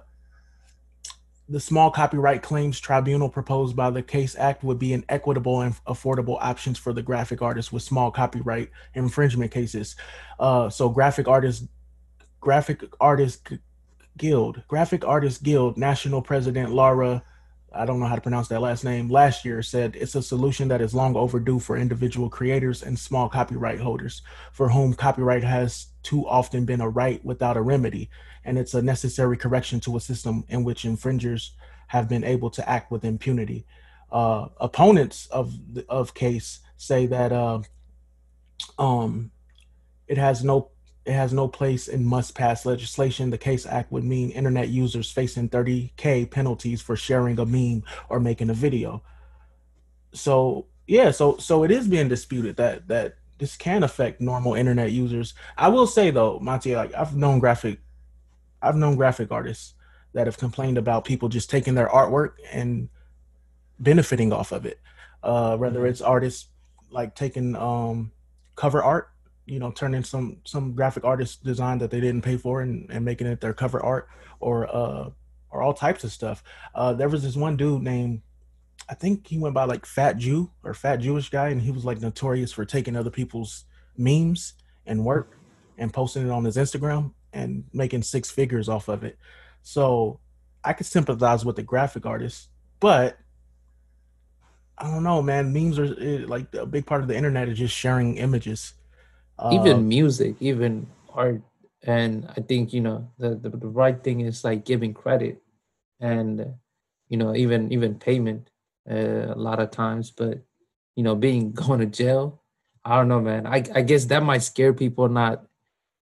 the 1.50 1.60
small 1.60 1.92
copyright 1.92 2.42
claims 2.42 2.80
tribunal 2.80 3.30
proposed 3.30 3.76
by 3.76 3.90
the 3.90 4.02
case 4.02 4.36
act 4.38 4.64
would 4.64 4.80
be 4.80 4.94
an 4.94 5.04
equitable 5.10 5.62
and 5.62 5.76
affordable 5.86 6.38
options 6.42 6.78
for 6.78 6.94
the 6.94 7.02
graphic 7.02 7.42
artists 7.42 7.72
with 7.72 7.84
small 7.84 8.12
copyright 8.12 8.70
infringement 8.96 9.52
cases 9.52 9.96
uh 10.40 10.70
so 10.70 10.88
graphic 10.90 11.28
artists 11.28 11.68
graphic 12.40 12.84
artists 13.00 13.42
guild 14.18 14.62
graphic 14.68 15.06
artists 15.06 15.42
guild 15.42 15.78
national 15.78 16.22
president 16.22 16.72
laura 16.72 17.24
I 17.74 17.86
don't 17.86 18.00
know 18.00 18.06
how 18.06 18.16
to 18.16 18.22
pronounce 18.22 18.48
that 18.50 18.62
last 18.62 18.84
name, 18.84 19.10
last 19.10 19.44
year 19.46 19.64
said 19.64 19.96
it's 19.96 20.16
a 20.16 20.22
solution 20.22 20.68
that 20.68 20.82
is 20.82 20.94
long 20.94 21.16
overdue 21.16 21.60
for 21.60 21.78
individual 21.78 22.30
creators 22.30 22.84
and 22.84 22.98
small 22.98 23.28
copyright 23.30 23.80
holders 23.80 24.22
for 24.52 24.70
whom 24.70 24.94
copyright 24.94 25.44
has 25.44 25.88
too 26.04 26.28
often 26.28 26.66
been 26.66 26.82
a 26.82 26.90
right 26.90 27.24
without 27.26 27.58
a 27.58 27.62
remedy. 27.62 28.10
And 28.46 28.58
it's 28.58 28.74
a 28.74 28.82
necessary 28.82 29.38
correction 29.38 29.80
to 29.82 29.98
a 29.98 30.02
system 30.02 30.44
in 30.50 30.64
which 30.64 30.86
infringers 30.86 31.54
have 31.88 32.08
been 32.08 32.24
able 32.24 32.50
to 32.52 32.70
act 32.70 32.92
with 32.92 33.06
impunity. 33.06 33.66
Uh, 34.12 34.50
opponents 34.60 35.26
of 35.28 35.56
of 35.90 36.14
case 36.14 36.60
say 36.78 37.08
that 37.08 37.32
uh, 37.32 37.62
um, 38.78 39.32
it 40.08 40.18
has 40.18 40.44
no 40.44 40.70
it 41.06 41.14
has 41.14 41.34
no 41.34 41.48
place 41.48 41.88
in 41.88 42.06
must 42.06 42.34
pass 42.34 42.66
legislation. 42.66 43.30
The 43.30 43.38
CASE 43.38 43.66
Act 43.66 43.92
would 43.92 44.04
mean 44.04 44.32
internet 44.32 44.70
users 44.70 45.12
facing 45.12 45.50
30K 45.50 46.32
penalties 46.32 46.82
for 46.82 46.96
sharing 46.96 47.38
a 47.40 47.46
meme 47.46 47.84
or 48.10 48.20
making 48.20 48.50
a 48.50 48.54
video. 48.54 49.04
So 50.14 50.68
yeah, 50.88 51.12
so 51.12 51.38
so 51.38 51.64
it 51.64 51.72
is 51.72 51.88
being 51.88 52.08
disputed 52.08 52.56
that 52.58 52.88
that 52.88 53.16
this 53.38 53.58
can 53.58 53.84
affect 53.84 54.22
normal 54.22 54.54
internet 54.54 54.92
users. 54.92 55.34
I 55.58 55.68
will 55.68 55.88
say 55.88 56.12
though, 56.12 56.40
Monty, 56.40 56.76
like 56.76 56.94
I've 56.94 57.16
known 57.16 57.40
graphic 57.40 57.80
I've 58.62 58.78
known 58.78 58.96
graphic 58.96 59.32
artists 59.32 59.74
that 60.14 60.28
have 60.28 60.38
complained 60.38 60.78
about 60.78 61.04
people 61.04 61.28
just 61.28 61.50
taking 61.50 61.76
their 61.76 61.90
artwork 61.90 62.34
and 62.52 62.88
benefiting 63.80 64.32
off 64.32 64.52
of 64.52 64.66
it. 64.66 64.80
Uh, 65.22 65.58
whether 65.58 65.80
mm-hmm. 65.80 65.90
it's 65.90 66.02
artists 66.02 66.48
like 66.92 67.16
taking 67.16 67.56
um, 67.56 68.12
cover 68.56 68.82
art 68.82 69.13
you 69.46 69.60
know 69.60 69.72
turning 69.72 70.04
some 70.04 70.38
some 70.46 70.74
graphic 70.74 71.04
artist 71.04 71.44
design 71.44 71.78
that 71.80 71.92
they 71.92 72.00
didn't 72.00 72.22
pay 72.22 72.38
for 72.38 72.62
and, 72.62 72.90
and 72.90 73.04
making 73.04 73.28
it 73.28 73.42
their 73.42 73.54
cover 73.54 73.84
art 73.84 74.08
or 74.40 74.68
uh 74.74 75.10
or 75.50 75.62
all 75.62 75.74
types 75.74 76.04
of 76.04 76.12
stuff. 76.12 76.44
Uh 76.74 76.94
there 76.94 77.10
was 77.10 77.24
this 77.24 77.36
one 77.36 77.58
dude 77.58 77.82
named 77.82 78.22
i 78.90 78.94
think 78.94 79.28
he 79.28 79.38
went 79.38 79.56
by 79.56 79.64
like 79.64 79.86
fat 79.86 80.18
jew 80.18 80.52
or 80.64 80.74
fat 80.74 80.98
jewish 80.98 81.30
guy 81.30 81.50
and 81.50 81.62
he 81.62 81.72
was 81.72 81.86
like 81.86 82.02
notorious 82.02 82.52
for 82.52 82.66
taking 82.66 82.96
other 82.96 83.10
people's 83.10 83.66
memes 83.98 84.54
and 84.86 85.06
work 85.06 85.38
and 85.78 85.94
posting 85.94 86.26
it 86.26 86.32
on 86.32 86.44
his 86.44 86.58
instagram 86.58 87.14
and 87.32 87.64
making 87.74 88.04
six 88.04 88.30
figures 88.30 88.70
off 88.70 88.88
of 88.88 89.04
it. 89.04 89.18
So 89.62 90.20
i 90.64 90.74
could 90.74 90.86
sympathize 90.86 91.46
with 91.46 91.56
the 91.56 91.64
graphic 91.64 92.06
artist 92.06 92.50
but 92.80 93.18
i 94.78 94.90
don't 94.90 95.04
know 95.04 95.22
man. 95.22 95.54
Memes 95.54 95.80
are 95.80 95.96
eh, 96.00 96.26
like 96.28 96.54
a 96.54 96.66
big 96.66 96.86
part 96.86 97.02
of 97.02 97.08
the 97.08 97.16
internet 97.16 97.50
is 97.50 97.58
just 97.58 97.76
sharing 97.76 98.18
images 98.18 98.74
even 99.52 99.78
um, 99.78 99.88
music, 99.88 100.36
even 100.40 100.88
art. 101.14 101.42
And 101.84 102.28
I 102.38 102.42
think, 102.42 102.74
you 102.74 102.82
know, 102.82 103.10
the, 103.18 103.36
the, 103.36 103.50
the 103.50 103.68
right 103.68 104.02
thing 104.02 104.22
is 104.22 104.44
like 104.44 104.66
giving 104.66 104.94
credit 104.94 105.42
and, 106.00 106.54
you 107.10 107.18
know, 107.18 107.36
even 107.36 107.72
even 107.72 107.96
payment 107.96 108.50
uh, 108.90 109.34
a 109.34 109.36
lot 109.36 109.60
of 109.60 109.72
times. 109.72 110.12
But, 110.12 110.40
you 110.96 111.04
know, 111.04 111.16
being 111.16 111.52
going 111.64 111.80
to 111.80 111.86
jail, 111.86 112.42
I 112.86 112.96
don't 112.98 113.08
know, 113.08 113.22
man. 113.22 113.46
I, 113.48 113.64
I 113.74 113.82
guess 113.82 114.06
that 114.06 114.24
might 114.24 114.44
scare 114.44 114.74
people, 114.74 115.10
not 115.10 115.46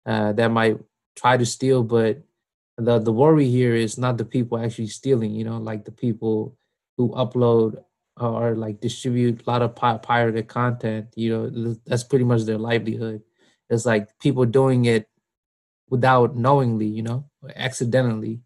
uh, 0.06 0.32
that 0.32 0.50
might 0.50 0.78
try 1.16 1.36
to 1.36 1.46
steal, 1.46 1.82
but 1.82 2.22
the 2.76 2.98
the 2.98 3.12
worry 3.12 3.48
here 3.48 3.74
is 3.74 3.98
not 3.98 4.16
the 4.18 4.24
people 4.24 4.58
actually 4.58 4.88
stealing, 4.88 5.32
you 5.32 5.44
know, 5.44 5.58
like 5.58 5.84
the 5.84 5.92
people 5.92 6.56
who 6.96 7.10
upload 7.10 7.82
or 8.28 8.54
like 8.54 8.80
distribute 8.80 9.42
a 9.46 9.50
lot 9.50 9.62
of 9.62 9.74
pirated 10.02 10.48
content 10.48 11.06
you 11.16 11.30
know 11.30 11.76
that's 11.86 12.04
pretty 12.04 12.24
much 12.24 12.42
their 12.42 12.58
livelihood. 12.58 13.22
It's 13.70 13.86
like 13.86 14.18
people 14.18 14.44
doing 14.44 14.84
it 14.84 15.08
without 15.88 16.36
knowingly 16.36 16.86
you 16.86 17.02
know 17.02 17.26
accidentally. 17.56 18.40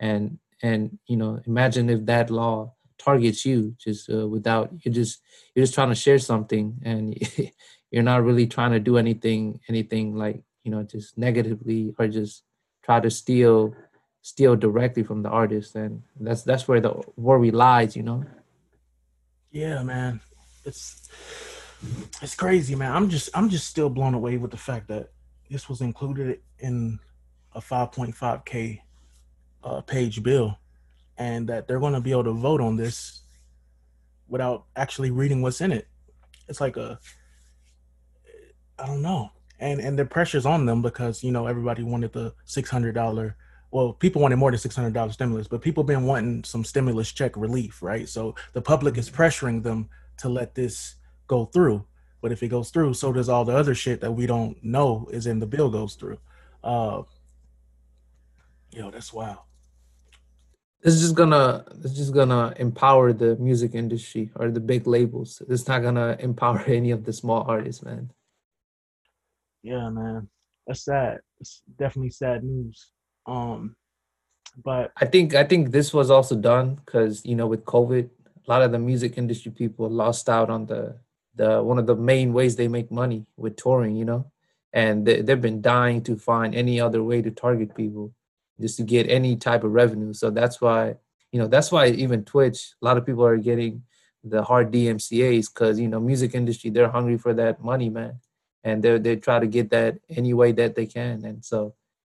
And 0.00 0.38
and 0.62 0.98
you 1.06 1.16
know 1.16 1.40
imagine 1.46 1.90
if 1.90 2.06
that 2.06 2.30
law 2.30 2.74
targets 2.98 3.44
you 3.44 3.74
just 3.78 4.10
uh, 4.10 4.26
without 4.26 4.72
you're 4.82 4.94
just 4.94 5.20
you're 5.54 5.64
just 5.64 5.74
trying 5.74 5.90
to 5.90 5.94
share 5.94 6.18
something 6.18 6.78
and 6.82 7.16
you're 7.90 8.02
not 8.02 8.24
really 8.24 8.46
trying 8.46 8.72
to 8.72 8.80
do 8.80 8.96
anything 8.96 9.60
anything 9.68 10.16
like 10.16 10.42
you 10.64 10.70
know 10.70 10.82
just 10.82 11.16
negatively 11.18 11.94
or 11.98 12.08
just 12.08 12.42
try 12.82 13.00
to 13.00 13.10
steal 13.10 13.74
steal 14.26 14.56
directly 14.56 15.04
from 15.04 15.22
the 15.22 15.28
artist. 15.28 15.76
And 15.76 16.02
that's 16.18 16.42
that's 16.42 16.66
where 16.66 16.80
the 16.80 17.00
worry 17.16 17.52
lies 17.52 17.96
you 17.96 18.02
know 18.02 18.24
yeah, 19.56 19.82
man. 19.82 20.20
It's 20.66 21.08
it's 22.20 22.34
crazy, 22.34 22.74
man. 22.74 22.92
I'm 22.92 23.08
just 23.08 23.30
I'm 23.34 23.48
just 23.48 23.66
still 23.66 23.88
blown 23.88 24.12
away 24.12 24.36
with 24.36 24.50
the 24.50 24.58
fact 24.58 24.88
that 24.88 25.12
this 25.50 25.66
was 25.68 25.80
included 25.80 26.40
in 26.58 26.98
a 27.54 27.60
5.5k 27.60 28.80
uh, 29.64 29.80
page 29.80 30.22
bill, 30.22 30.58
and 31.16 31.48
that 31.48 31.66
they're 31.66 31.80
going 31.80 31.94
to 31.94 32.00
be 32.02 32.10
able 32.10 32.24
to 32.24 32.32
vote 32.32 32.60
on 32.60 32.76
this 32.76 33.22
without 34.28 34.64
actually 34.76 35.10
reading 35.10 35.40
what's 35.40 35.62
in 35.62 35.72
it. 35.72 35.88
It's 36.48 36.60
like 36.60 36.76
a 36.76 36.98
I 38.78 38.84
don't 38.84 39.00
know, 39.00 39.30
and 39.58 39.80
and 39.80 39.98
the 39.98 40.04
pressure's 40.04 40.44
on 40.44 40.66
them 40.66 40.82
because 40.82 41.24
you 41.24 41.32
know 41.32 41.46
everybody 41.46 41.82
wanted 41.82 42.12
the 42.12 42.34
six 42.44 42.68
hundred 42.68 42.94
dollar 42.94 43.36
well, 43.70 43.92
people 43.92 44.22
wanted 44.22 44.36
more 44.36 44.50
than 44.50 44.58
six 44.58 44.76
hundred 44.76 44.94
dollars 44.94 45.14
stimulus, 45.14 45.48
but 45.48 45.60
people 45.60 45.84
been 45.84 46.04
wanting 46.04 46.44
some 46.44 46.64
stimulus 46.64 47.12
check 47.12 47.36
relief, 47.36 47.82
right? 47.82 48.08
So 48.08 48.34
the 48.52 48.62
public 48.62 48.96
is 48.96 49.10
pressuring 49.10 49.62
them 49.62 49.88
to 50.18 50.28
let 50.28 50.54
this 50.54 50.96
go 51.26 51.46
through. 51.46 51.84
But 52.22 52.32
if 52.32 52.42
it 52.42 52.48
goes 52.48 52.70
through, 52.70 52.94
so 52.94 53.12
does 53.12 53.28
all 53.28 53.44
the 53.44 53.56
other 53.56 53.74
shit 53.74 54.00
that 54.00 54.12
we 54.12 54.26
don't 54.26 54.62
know 54.64 55.08
is 55.12 55.26
in 55.26 55.38
the 55.38 55.46
bill 55.46 55.70
goes 55.70 55.94
through. 55.94 56.18
Uh, 56.64 57.02
yo, 58.72 58.90
that's 58.90 59.12
wild. 59.12 59.38
It's 60.82 61.00
just 61.00 61.14
gonna 61.14 61.64
it's 61.82 61.94
just 61.94 62.14
gonna 62.14 62.54
empower 62.58 63.12
the 63.12 63.36
music 63.36 63.74
industry 63.74 64.30
or 64.36 64.50
the 64.50 64.60
big 64.60 64.86
labels. 64.86 65.42
It's 65.48 65.66
not 65.66 65.82
gonna 65.82 66.16
empower 66.20 66.60
any 66.66 66.92
of 66.92 67.04
the 67.04 67.12
small 67.12 67.44
artists, 67.48 67.82
man. 67.82 68.12
Yeah, 69.62 69.90
man. 69.90 70.28
That's 70.66 70.84
sad. 70.84 71.18
It's 71.40 71.62
definitely 71.76 72.10
sad 72.10 72.44
news. 72.44 72.92
Um, 73.26 73.76
but 74.62 74.92
I 74.96 75.04
think 75.04 75.34
I 75.34 75.44
think 75.44 75.70
this 75.70 75.92
was 75.92 76.10
also 76.10 76.34
done 76.36 76.76
because 76.76 77.24
you 77.24 77.34
know 77.34 77.46
with 77.46 77.64
COVID, 77.64 78.08
a 78.08 78.50
lot 78.50 78.62
of 78.62 78.72
the 78.72 78.78
music 78.78 79.18
industry 79.18 79.52
people 79.52 79.88
lost 79.88 80.28
out 80.28 80.48
on 80.48 80.66
the 80.66 80.96
the 81.34 81.62
one 81.62 81.78
of 81.78 81.86
the 81.86 81.96
main 81.96 82.32
ways 82.32 82.56
they 82.56 82.68
make 82.68 82.90
money 82.90 83.26
with 83.36 83.56
touring. 83.56 83.96
You 83.96 84.06
know, 84.06 84.30
and 84.72 85.06
they, 85.06 85.20
they've 85.20 85.40
been 85.40 85.60
dying 85.60 86.02
to 86.04 86.16
find 86.16 86.54
any 86.54 86.80
other 86.80 87.02
way 87.02 87.20
to 87.20 87.30
target 87.30 87.74
people 87.74 88.12
just 88.60 88.78
to 88.78 88.82
get 88.82 89.10
any 89.10 89.36
type 89.36 89.64
of 89.64 89.72
revenue. 89.72 90.14
So 90.14 90.30
that's 90.30 90.60
why 90.60 90.96
you 91.32 91.38
know 91.38 91.48
that's 91.48 91.70
why 91.70 91.88
even 91.88 92.24
Twitch, 92.24 92.72
a 92.80 92.84
lot 92.84 92.96
of 92.96 93.04
people 93.04 93.26
are 93.26 93.36
getting 93.36 93.82
the 94.24 94.42
hard 94.42 94.72
DMCA's 94.72 95.48
because 95.50 95.78
you 95.78 95.88
know 95.88 96.00
music 96.00 96.34
industry 96.34 96.70
they're 96.70 96.88
hungry 96.88 97.18
for 97.18 97.34
that 97.34 97.62
money, 97.62 97.90
man, 97.90 98.20
and 98.64 98.82
they 98.82 98.98
they 98.98 99.16
try 99.16 99.38
to 99.38 99.46
get 99.46 99.68
that 99.70 99.98
any 100.08 100.32
way 100.32 100.52
that 100.52 100.74
they 100.74 100.86
can, 100.86 101.26
and 101.26 101.44
so 101.44 101.74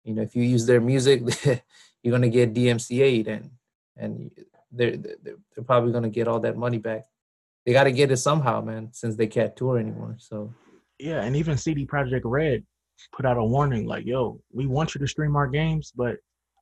you 0.09 0.14
know 0.14 0.22
if 0.22 0.34
you 0.34 0.42
use 0.42 0.64
their 0.64 0.80
music 0.80 1.20
you're 2.02 2.18
going 2.18 2.22
to 2.22 2.30
get 2.30 2.54
dmca'd 2.54 3.28
and 3.28 3.50
and 3.96 4.30
they're, 4.70 4.96
they're, 4.96 5.64
probably 5.66 5.92
going 5.92 6.04
to 6.04 6.11
get 6.11 6.28
all 6.28 6.38
that 6.40 6.56
money 6.56 6.78
back. 6.78 7.06
They 7.64 7.72
got 7.72 7.84
to 7.84 7.92
get 7.92 8.11
it 8.11 8.16
somehow 8.16 8.61
man 8.62 8.88
since 8.92 9.16
they 9.16 9.26
can't 9.26 9.54
tour 9.54 9.78
anymore 9.78 10.16
so. 10.18 10.52
Yeah 10.98 11.22
and 11.22 11.36
even 11.36 11.56
cd 11.56 11.86
projekt 11.86 12.22
red 12.24 12.64
put 13.12 13.26
out 13.26 13.36
a 13.36 13.44
warning 13.44 13.86
like 13.86 14.04
yo 14.04 14.40
we 14.52 14.66
want 14.66 14.94
you 14.94 14.98
to 15.00 15.06
stream 15.06 15.36
our 15.36 15.46
games 15.46 15.92
but 15.94 16.16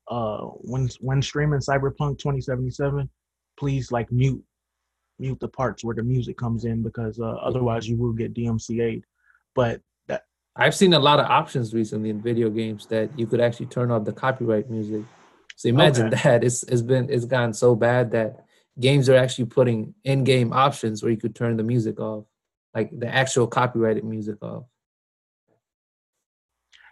uh 0.09 0.42
when 0.72 0.88
when 1.01 1.22
streaming 1.22 1.61
cyberpunk 1.61 2.18
2077 2.18 3.09
please 3.59 3.90
like 3.90 4.12
mute 4.12 4.44
mute 5.18 5.40
the 5.40 5.49
parts 5.49 5.82
where 5.82 5.94
the 5.94 6.03
music 6.03 6.36
comes 6.36 6.66
in 6.66 6.82
because 6.82 7.18
uh, 7.18 7.36
otherwise 7.49 7.88
you 7.88 7.97
will 7.97 8.12
get 8.12 8.34
dmca'd 8.34 9.03
but 9.55 9.80
I've 10.57 10.74
seen 10.74 10.94
a 10.94 10.98
lot 10.98 11.20
of 11.20 11.26
options 11.26 11.74
recently 11.74 12.11
in 12.11 12.22
video 12.22 12.48
games 12.48 12.86
that 12.86 13.16
you 13.18 13.26
could 13.26 13.40
actually 13.40 13.66
turn 13.66 13.90
off 13.90 14.04
the 14.04 14.12
copyright 14.12 14.70
music. 14.70 15.02
So 15.57 15.68
imagine 15.68 16.07
okay. 16.07 16.22
that. 16.22 16.44
It's 16.44 16.62
it's 16.64 16.82
been 16.82 17.11
it's 17.11 17.24
gotten 17.26 17.52
so 17.52 17.74
bad 17.74 18.11
that 18.12 18.44
games 18.80 19.09
are 19.09 19.16
actually 19.16 19.46
putting 19.46 19.94
in-game 20.04 20.52
options 20.52 21.02
where 21.02 21.11
you 21.11 21.18
could 21.18 21.34
turn 21.34 21.57
the 21.57 21.62
music 21.62 22.00
off, 22.00 22.24
like 22.74 22.90
the 22.98 23.09
actual 23.09 23.46
copyrighted 23.46 24.04
music 24.04 24.42
off. 24.42 24.64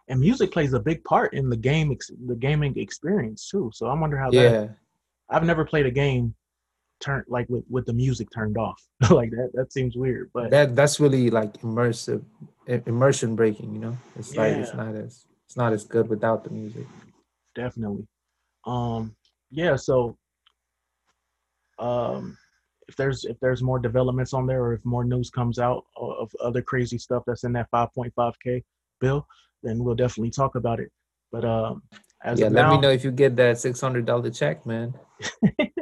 and 0.08 0.20
music 0.20 0.52
plays 0.52 0.72
a 0.72 0.80
big 0.80 1.02
part 1.04 1.34
in 1.34 1.48
the 1.48 1.56
game 1.56 1.96
the 2.26 2.34
gaming 2.36 2.76
experience 2.78 3.48
too. 3.48 3.70
So 3.74 3.86
I 3.86 3.94
wonder 3.94 4.18
how 4.18 4.30
yeah. 4.30 4.50
that. 4.50 4.76
I've 5.30 5.44
never 5.44 5.64
played 5.64 5.86
a 5.86 5.90
game 5.90 6.34
turned 7.00 7.24
like 7.28 7.48
with 7.48 7.64
with 7.68 7.86
the 7.86 7.92
music 7.92 8.28
turned 8.34 8.56
off 8.56 8.82
like 9.10 9.30
that. 9.30 9.50
That 9.54 9.72
seems 9.72 9.96
weird, 9.96 10.30
but 10.32 10.50
that 10.50 10.76
that's 10.76 11.00
really 11.00 11.30
like 11.30 11.60
immersive, 11.60 12.22
immersion 12.66 13.36
breaking. 13.36 13.74
You 13.74 13.80
know, 13.80 13.98
it's 14.16 14.34
yeah. 14.34 14.42
like 14.42 14.52
it's 14.56 14.74
not 14.74 14.94
as 14.94 15.26
it's 15.46 15.56
not 15.56 15.72
as 15.72 15.84
good 15.84 16.08
without 16.08 16.44
the 16.44 16.50
music. 16.50 16.86
Definitely. 17.54 18.06
Um. 18.66 19.14
Yeah. 19.50 19.76
So. 19.76 20.16
Um 21.78 22.38
if 22.88 22.96
there's 22.96 23.24
if 23.24 23.38
there's 23.40 23.62
more 23.62 23.78
developments 23.78 24.32
on 24.32 24.46
there 24.46 24.62
or 24.62 24.74
if 24.74 24.84
more 24.84 25.04
news 25.04 25.30
comes 25.30 25.58
out 25.58 25.84
of 25.96 26.30
other 26.40 26.62
crazy 26.62 26.98
stuff 26.98 27.22
that's 27.26 27.44
in 27.44 27.52
that 27.52 27.70
5.5k 27.72 28.62
bill 29.00 29.26
then 29.62 29.82
we'll 29.82 29.94
definitely 29.94 30.30
talk 30.30 30.54
about 30.54 30.80
it 30.80 30.90
but 31.32 31.44
um 31.44 31.82
as 32.24 32.38
yeah 32.38 32.46
let 32.46 32.66
now, 32.66 32.74
me 32.74 32.80
know 32.80 32.90
if 32.90 33.04
you 33.04 33.10
get 33.10 33.36
that 33.36 33.56
$600 33.56 34.36
check 34.36 34.64
man 34.66 34.94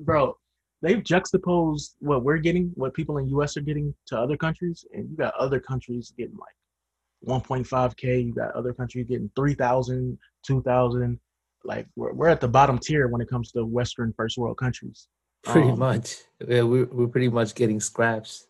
bro 0.00 0.36
they've 0.82 1.02
juxtaposed 1.02 1.96
what 2.00 2.24
we're 2.24 2.38
getting 2.38 2.70
what 2.74 2.94
people 2.94 3.18
in 3.18 3.28
us 3.28 3.56
are 3.56 3.62
getting 3.62 3.94
to 4.06 4.18
other 4.18 4.36
countries 4.36 4.84
and 4.92 5.10
you 5.10 5.16
got 5.16 5.34
other 5.34 5.60
countries 5.60 6.12
getting 6.16 6.36
like 6.36 7.42
1.5k 7.42 8.26
you 8.26 8.34
got 8.34 8.52
other 8.52 8.72
countries 8.72 9.06
getting 9.08 9.30
3000 9.36 10.18
2000 10.46 11.18
like 11.66 11.86
we're, 11.96 12.12
we're 12.12 12.28
at 12.28 12.40
the 12.40 12.48
bottom 12.48 12.78
tier 12.78 13.08
when 13.08 13.20
it 13.22 13.28
comes 13.28 13.50
to 13.52 13.64
western 13.64 14.12
first 14.16 14.36
world 14.36 14.58
countries 14.58 15.08
Pretty 15.44 15.70
um, 15.70 15.78
much. 15.78 16.16
Yeah, 16.46 16.62
we're, 16.62 16.86
we're 16.86 17.08
pretty 17.08 17.28
much 17.28 17.54
getting 17.54 17.78
scraps 17.78 18.46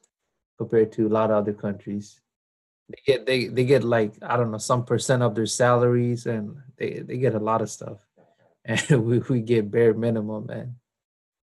compared 0.59 0.93
to 0.93 1.07
a 1.07 1.11
lot 1.11 1.31
of 1.31 1.37
other 1.37 1.53
countries. 1.53 2.21
They 2.89 2.99
get 3.07 3.27
they, 3.27 3.47
they 3.47 3.65
get 3.65 3.83
like 3.83 4.15
I 4.23 4.37
don't 4.37 4.51
know 4.51 4.59
some 4.59 4.85
percent 4.85 5.23
of 5.23 5.35
their 5.35 5.47
salaries 5.47 6.27
and 6.27 6.57
they, 6.79 7.01
they 7.01 7.19
get 7.19 7.35
a 7.35 7.41
lot 7.41 7.63
of 7.63 7.71
stuff. 7.71 7.99
And 8.67 9.05
we, 9.05 9.19
we 9.19 9.41
get 9.43 9.71
bare 9.71 9.93
minimum 9.93 10.47
man. 10.47 10.77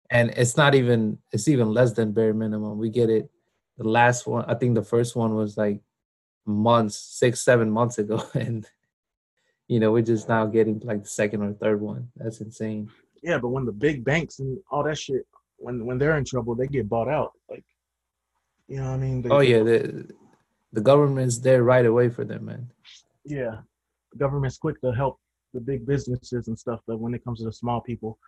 And 0.10 0.30
it's 0.32 0.56
not 0.58 0.76
even 0.76 1.18
it's 1.32 1.48
even 1.48 1.74
less 1.74 1.94
than 1.94 2.12
bare 2.12 2.34
minimum. 2.34 2.78
We 2.78 2.90
get 2.90 3.10
it 3.10 3.30
the 3.78 3.88
last 3.88 4.26
one, 4.26 4.46
I 4.48 4.54
think 4.56 4.76
the 4.76 4.84
first 4.84 5.16
one 5.16 5.36
was 5.36 5.58
like 5.58 5.82
months, 6.46 6.98
six, 6.98 7.42
seven 7.42 7.70
months 7.70 7.98
ago. 7.98 8.24
And 8.34 8.68
you 9.68 9.80
know, 9.80 9.92
we're 9.92 10.04
just 10.04 10.30
now 10.30 10.46
getting 10.46 10.80
like 10.84 11.04
the 11.04 11.10
second 11.10 11.42
or 11.42 11.54
third 11.54 11.82
one. 11.82 12.10
That's 12.16 12.40
insane. 12.40 12.92
Yeah, 13.24 13.40
but 13.40 13.50
when 13.50 13.66
the 13.66 13.72
big 13.72 14.06
banks 14.06 14.38
and 14.38 14.60
all 14.70 14.84
that 14.84 14.98
shit 14.98 15.26
when 15.58 15.86
when 15.86 15.98
they're 15.98 16.18
in 16.18 16.26
trouble, 16.26 16.56
they 16.56 16.68
get 16.68 16.88
bought 16.88 17.10
out. 17.10 17.32
Like, 17.50 17.66
you 18.68 18.78
know 18.78 18.90
what 18.90 18.96
I 18.96 18.98
mean? 18.98 19.22
They, 19.22 19.30
oh 19.30 19.40
yeah, 19.40 19.64
the 19.64 20.08
the 20.74 20.82
government's 20.82 21.40
there 21.40 21.64
right 21.64 21.86
away 21.86 22.10
for 22.10 22.24
them, 22.24 22.46
man. 22.46 22.70
Yeah, 23.24 23.58
the 24.12 24.18
government's 24.20 24.58
quick 24.58 24.80
to 24.82 24.92
help 24.92 25.20
the 25.54 25.62
big 25.62 25.86
businesses 25.86 26.48
and 26.48 26.60
stuff, 26.60 26.82
but 26.86 27.00
when 27.00 27.14
it 27.14 27.24
comes 27.24 27.40
to 27.40 27.46
the 27.46 27.54
small 27.54 27.82
people, 27.82 28.20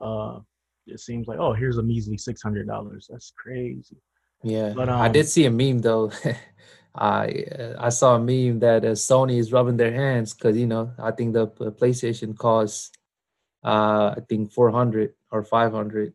uh, 0.00 0.38
it 0.86 1.00
seems 1.00 1.26
like 1.26 1.38
oh, 1.38 1.52
here's 1.52 1.78
a 1.78 1.82
measly 1.82 2.18
six 2.18 2.42
hundred 2.42 2.66
dollars. 2.66 3.08
That's 3.10 3.32
crazy. 3.36 3.96
Yeah, 4.42 4.72
but 4.74 4.88
um, 4.88 5.00
I 5.00 5.08
did 5.08 5.28
see 5.28 5.46
a 5.46 5.50
meme 5.50 5.80
though. 5.80 6.12
I 6.94 7.44
I 7.78 7.88
saw 7.88 8.16
a 8.16 8.18
meme 8.18 8.60
that 8.60 8.84
uh, 8.84 8.88
Sony 8.92 9.38
is 9.38 9.52
rubbing 9.52 9.76
their 9.76 9.92
hands 9.92 10.32
because 10.34 10.56
you 10.56 10.66
know 10.66 10.92
I 10.98 11.10
think 11.10 11.32
the 11.32 11.48
PlayStation 11.48 12.36
costs 12.36 12.92
uh 13.64 14.14
I 14.16 14.20
think 14.28 14.52
four 14.52 14.70
hundred 14.70 15.14
or 15.32 15.42
five 15.42 15.72
hundred 15.72 16.12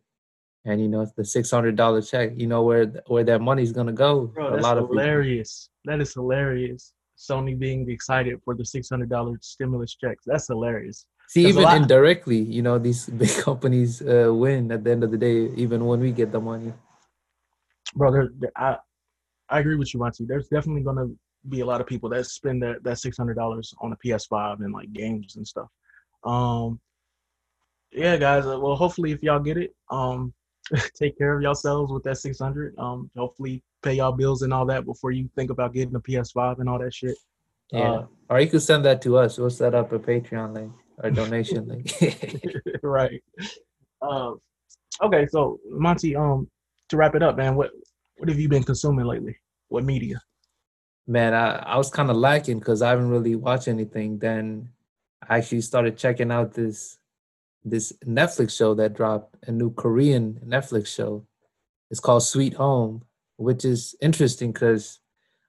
and 0.64 0.80
you 0.80 0.88
know 0.88 1.06
the 1.16 1.24
six 1.24 1.50
hundred 1.50 1.76
dollar 1.76 2.00
check. 2.00 2.32
You 2.36 2.46
know 2.46 2.62
where 2.62 2.86
where 3.06 3.24
that 3.24 3.40
money's 3.40 3.72
gonna 3.72 3.92
go. 3.92 4.26
Bro, 4.26 4.52
that's 4.52 4.64
a 4.64 4.68
lot 4.68 4.78
of 4.78 4.88
hilarious. 4.88 5.68
People. 5.84 5.98
That 5.98 6.02
is 6.02 6.14
hilarious. 6.14 6.92
Sony 7.18 7.58
being 7.58 7.88
excited 7.90 8.40
for 8.44 8.54
the 8.54 8.64
six 8.64 8.88
hundred 8.88 9.10
dollar 9.10 9.36
stimulus 9.42 9.94
checks. 9.94 10.24
That's 10.26 10.46
hilarious. 10.46 11.06
See, 11.30 11.46
even 11.46 11.68
indirectly, 11.68 12.40
you 12.40 12.60
know, 12.60 12.76
these 12.76 13.06
big 13.22 13.30
companies 13.38 14.02
uh, 14.02 14.34
win 14.34 14.72
at 14.72 14.82
the 14.82 14.90
end 14.90 15.04
of 15.04 15.12
the 15.12 15.16
day, 15.16 15.52
even 15.54 15.86
when 15.86 16.00
we 16.00 16.10
get 16.10 16.32
the 16.32 16.40
money. 16.40 16.72
Bro, 17.94 18.10
there, 18.10 18.28
there, 18.36 18.50
I 18.56 18.78
I 19.48 19.60
agree 19.60 19.76
with 19.76 19.94
you, 19.94 20.00
Monty. 20.00 20.24
There's 20.24 20.48
definitely 20.48 20.82
gonna 20.82 21.06
be 21.48 21.60
a 21.60 21.64
lot 21.64 21.80
of 21.80 21.86
people 21.86 22.10
that 22.10 22.26
spend 22.26 22.60
that 22.64 22.82
that 22.82 22.98
six 22.98 23.16
hundred 23.16 23.34
dollars 23.34 23.72
on 23.80 23.92
a 23.92 23.96
PS5 24.04 24.64
and 24.64 24.72
like 24.72 24.92
games 24.92 25.36
and 25.36 25.46
stuff. 25.46 25.68
Um, 26.24 26.80
yeah, 27.92 28.16
guys. 28.16 28.44
Uh, 28.44 28.58
well, 28.58 28.74
hopefully, 28.74 29.12
if 29.12 29.22
y'all 29.22 29.38
get 29.38 29.56
it, 29.56 29.72
um, 29.88 30.34
take 30.94 31.16
care 31.16 31.36
of 31.36 31.42
yourselves 31.42 31.92
with 31.92 32.02
that 32.04 32.18
600 32.18 32.78
um 32.78 33.10
hopefully 33.16 33.62
pay 33.82 33.94
y'all 33.94 34.12
bills 34.12 34.42
and 34.42 34.52
all 34.52 34.66
that 34.66 34.84
before 34.84 35.10
you 35.10 35.28
think 35.34 35.50
about 35.50 35.74
getting 35.74 35.94
a 35.94 36.00
ps5 36.00 36.60
and 36.60 36.68
all 36.68 36.78
that 36.78 36.94
shit 36.94 37.16
yeah 37.72 37.90
uh, 37.90 38.06
or 38.28 38.40
you 38.40 38.48
could 38.48 38.62
send 38.62 38.84
that 38.84 39.02
to 39.02 39.16
us 39.18 39.38
we'll 39.38 39.50
set 39.50 39.74
up 39.74 39.92
a 39.92 39.98
patreon 39.98 40.52
link 40.54 40.72
or 41.02 41.10
donation 41.10 41.66
link 41.66 41.92
right. 42.82 43.22
Uh, 44.02 44.32
okay 45.02 45.26
so 45.30 45.58
monty 45.70 46.16
um 46.16 46.48
to 46.88 46.96
wrap 46.96 47.14
it 47.14 47.22
up 47.22 47.36
man 47.36 47.54
what 47.54 47.70
what 48.20 48.28
have 48.28 48.38
you 48.38 48.50
been 48.50 48.62
consuming 48.62 49.06
lately? 49.06 49.34
What 49.68 49.84
media? 49.84 50.20
Man 51.06 51.32
i, 51.32 51.56
I 51.56 51.76
was 51.78 51.90
kind 51.90 52.10
of 52.10 52.16
lacking 52.16 52.58
because 52.58 52.82
i 52.82 52.90
haven't 52.90 53.08
really 53.08 53.34
watched 53.34 53.66
anything. 53.66 54.18
Then 54.18 54.68
i 55.26 55.38
actually 55.38 55.62
started 55.62 55.96
checking 55.96 56.30
out 56.30 56.52
this 56.52 56.98
this 57.64 57.92
Netflix 58.06 58.56
show 58.56 58.74
that 58.74 58.94
dropped, 58.94 59.36
a 59.46 59.52
new 59.52 59.70
Korean 59.72 60.40
Netflix 60.46 60.86
show. 60.86 61.26
It's 61.90 62.00
called 62.00 62.22
Sweet 62.22 62.54
Home, 62.54 63.02
which 63.36 63.64
is 63.64 63.94
interesting 64.00 64.52
because 64.52 65.00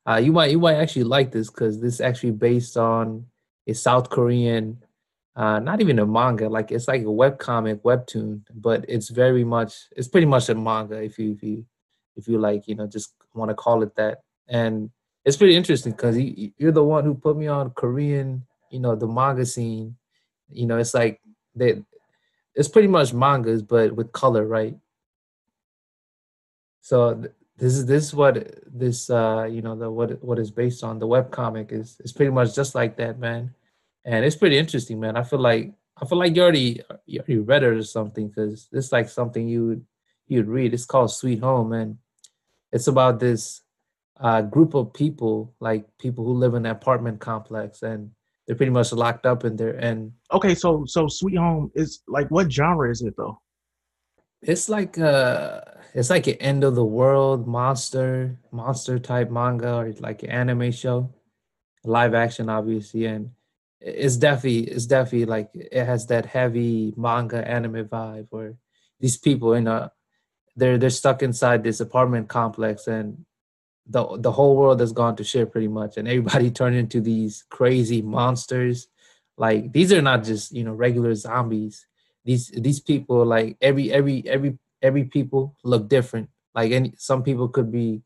uh, 0.08 0.16
you 0.18 0.32
might 0.32 0.52
you 0.52 0.60
might 0.60 0.76
actually 0.76 1.04
like 1.04 1.32
this 1.32 1.50
because 1.50 1.80
this 1.80 1.96
is 1.96 2.02
actually 2.02 2.32
based 2.32 2.78
on 2.78 3.26
a 3.68 3.74
South 3.74 4.10
Korean, 4.10 4.82
uh, 5.36 5.60
not 5.60 5.80
even 5.80 6.00
a 6.00 6.06
manga, 6.06 6.50
like 6.50 6.72
it's 6.72 6.88
like 6.88 7.04
a 7.04 7.12
web 7.12 7.40
comic 7.40 7.82
webtoon, 7.84 8.42
but 8.54 8.86
it's 8.90 9.10
very 9.10 9.44
much 9.44 9.88
it's 9.96 10.08
pretty 10.08 10.28
much 10.28 10.50
a 10.50 10.56
manga 10.56 11.02
if 11.02 11.18
you 11.18 11.32
if 11.32 11.44
you 11.44 11.66
if 12.16 12.28
you 12.28 12.38
like 12.38 12.68
you 12.68 12.76
know 12.76 12.88
just 12.88 13.14
want 13.34 13.50
to 13.50 13.56
call 13.56 13.82
it 13.84 13.96
that, 13.96 14.20
and 14.50 14.90
it's 15.24 15.38
pretty 15.38 15.56
interesting 15.56 15.94
because 15.94 16.18
you, 16.18 16.52
you're 16.58 16.72
the 16.72 16.84
one 16.84 17.06
who 17.06 17.14
put 17.14 17.38
me 17.38 17.48
on 17.48 17.70
Korean, 17.72 18.46
you 18.70 18.80
know, 18.80 18.96
the 18.96 19.08
manga 19.08 19.46
scene. 19.46 19.96
You 20.50 20.66
know, 20.66 20.78
it's 20.78 20.94
like 20.94 21.22
they 21.56 21.82
it's 22.54 22.68
pretty 22.68 22.90
much 22.90 23.14
mangas 23.14 23.62
but 23.62 23.96
with 23.96 24.12
color, 24.12 24.46
right? 24.46 24.76
So 26.82 27.24
this 27.58 27.74
is 27.76 27.86
this 27.86 28.06
is 28.06 28.14
what 28.14 28.54
this 28.66 29.10
uh 29.10 29.48
you 29.50 29.62
know 29.62 29.76
the 29.78 29.90
what 29.90 30.22
what 30.24 30.40
is 30.40 30.52
based 30.52 30.84
on 30.84 31.00
the 31.00 31.08
web 31.08 31.32
comic 31.32 31.72
is 31.72 31.98
is 32.02 32.12
pretty 32.12 32.32
much 32.32 32.54
just 32.54 32.76
like 32.76 32.98
that, 32.98 33.18
man. 33.18 33.54
And 34.06 34.26
it's 34.26 34.36
pretty 34.36 34.58
interesting, 34.58 35.00
man. 35.00 35.16
I 35.16 35.24
feel 35.24 35.40
like 35.40 35.74
I 36.02 36.06
feel 36.06 36.18
like 36.18 36.36
you 36.36 36.42
already 36.42 36.82
you 37.06 37.20
already 37.20 37.40
read 37.40 37.64
it 37.64 37.74
or 37.74 37.84
something 37.84 38.30
because 38.30 38.68
it's 38.72 38.92
like 38.92 39.10
something 39.10 39.48
you 39.48 39.68
would 39.68 39.86
you'd 40.28 40.48
read. 40.48 40.74
It's 40.74 40.86
called 40.86 41.12
Sweet 41.12 41.40
Home, 41.42 41.74
and 41.74 41.98
it's 42.72 42.88
about 42.88 43.20
this 43.20 43.62
uh, 44.20 44.42
group 44.42 44.74
of 44.74 44.94
people, 44.94 45.54
like 45.60 45.86
people 46.00 46.26
who 46.26 46.34
live 46.34 46.54
in 46.56 46.66
an 46.66 46.72
apartment 46.72 47.20
complex, 47.20 47.84
and 47.84 48.12
they're 48.48 48.56
pretty 48.56 48.72
much 48.72 48.92
locked 48.94 49.26
up 49.26 49.46
in 49.46 49.56
there. 49.56 49.76
And 49.78 50.12
okay, 50.32 50.56
so 50.56 50.86
so 50.86 51.08
Sweet 51.08 51.38
Home 51.38 51.72
is 51.76 52.02
like 52.08 52.30
what 52.32 52.52
genre 52.52 52.90
is 52.90 53.02
it 53.02 53.16
though? 53.18 53.40
It's 54.42 54.70
like 54.70 54.98
uh 54.98 55.62
it's 55.94 56.10
like 56.10 56.26
an 56.26 56.36
end 56.36 56.64
of 56.64 56.74
the 56.74 56.86
world 56.86 57.48
monster 57.48 58.38
monster 58.52 58.98
type 58.98 59.30
manga 59.30 59.76
or 59.76 59.94
like 60.00 60.24
an 60.24 60.32
anime 60.32 60.72
show, 60.72 61.14
live 61.84 62.16
action 62.16 62.50
obviously, 62.50 63.06
and 63.06 63.30
it's 63.82 64.18
definitely 64.18 64.64
it's 64.66 64.86
definitely 64.86 65.26
like 65.26 65.50
it 65.54 65.86
has 65.86 66.06
that 66.08 66.26
heavy 66.26 66.94
manga 66.96 67.46
anime 67.48 67.86
vibe 67.86 68.28
where 68.30 68.56
these 69.00 69.18
people 69.18 69.54
in 69.54 69.68
a 69.68 69.92
they're 70.56 70.78
they're 70.78 70.90
stuck 70.90 71.24
inside 71.24 71.64
this 71.64 71.80
apartment 71.80 72.30
complex 72.30 72.88
and 72.88 73.26
the 73.88 74.18
the 74.18 74.32
whole 74.32 74.56
world 74.56 74.80
has 74.80 74.92
gone 74.92 75.16
to 75.16 75.24
shit 75.24 75.52
pretty 75.52 75.68
much, 75.68 75.98
and 75.98 76.08
everybody 76.08 76.52
turned 76.60 76.76
into 76.76 77.02
these 77.02 77.46
crazy 77.50 78.02
monsters. 78.02 78.88
Like 79.38 79.72
these 79.74 79.92
are 79.92 80.02
not 80.02 80.24
just 80.24 80.52
you 80.52 80.64
know 80.64 80.74
regular 80.74 81.16
zombies. 81.16 81.86
These 82.26 82.52
these 82.56 82.80
people 82.80 83.26
like 83.26 83.58
every 83.62 83.92
every 83.92 84.24
every 84.28 84.58
every 84.82 85.06
people 85.06 85.56
look 85.64 85.90
different. 85.90 86.30
Like 86.54 86.72
any 86.72 86.94
some 86.98 87.24
people 87.24 87.48
could 87.48 87.72
be 87.72 88.02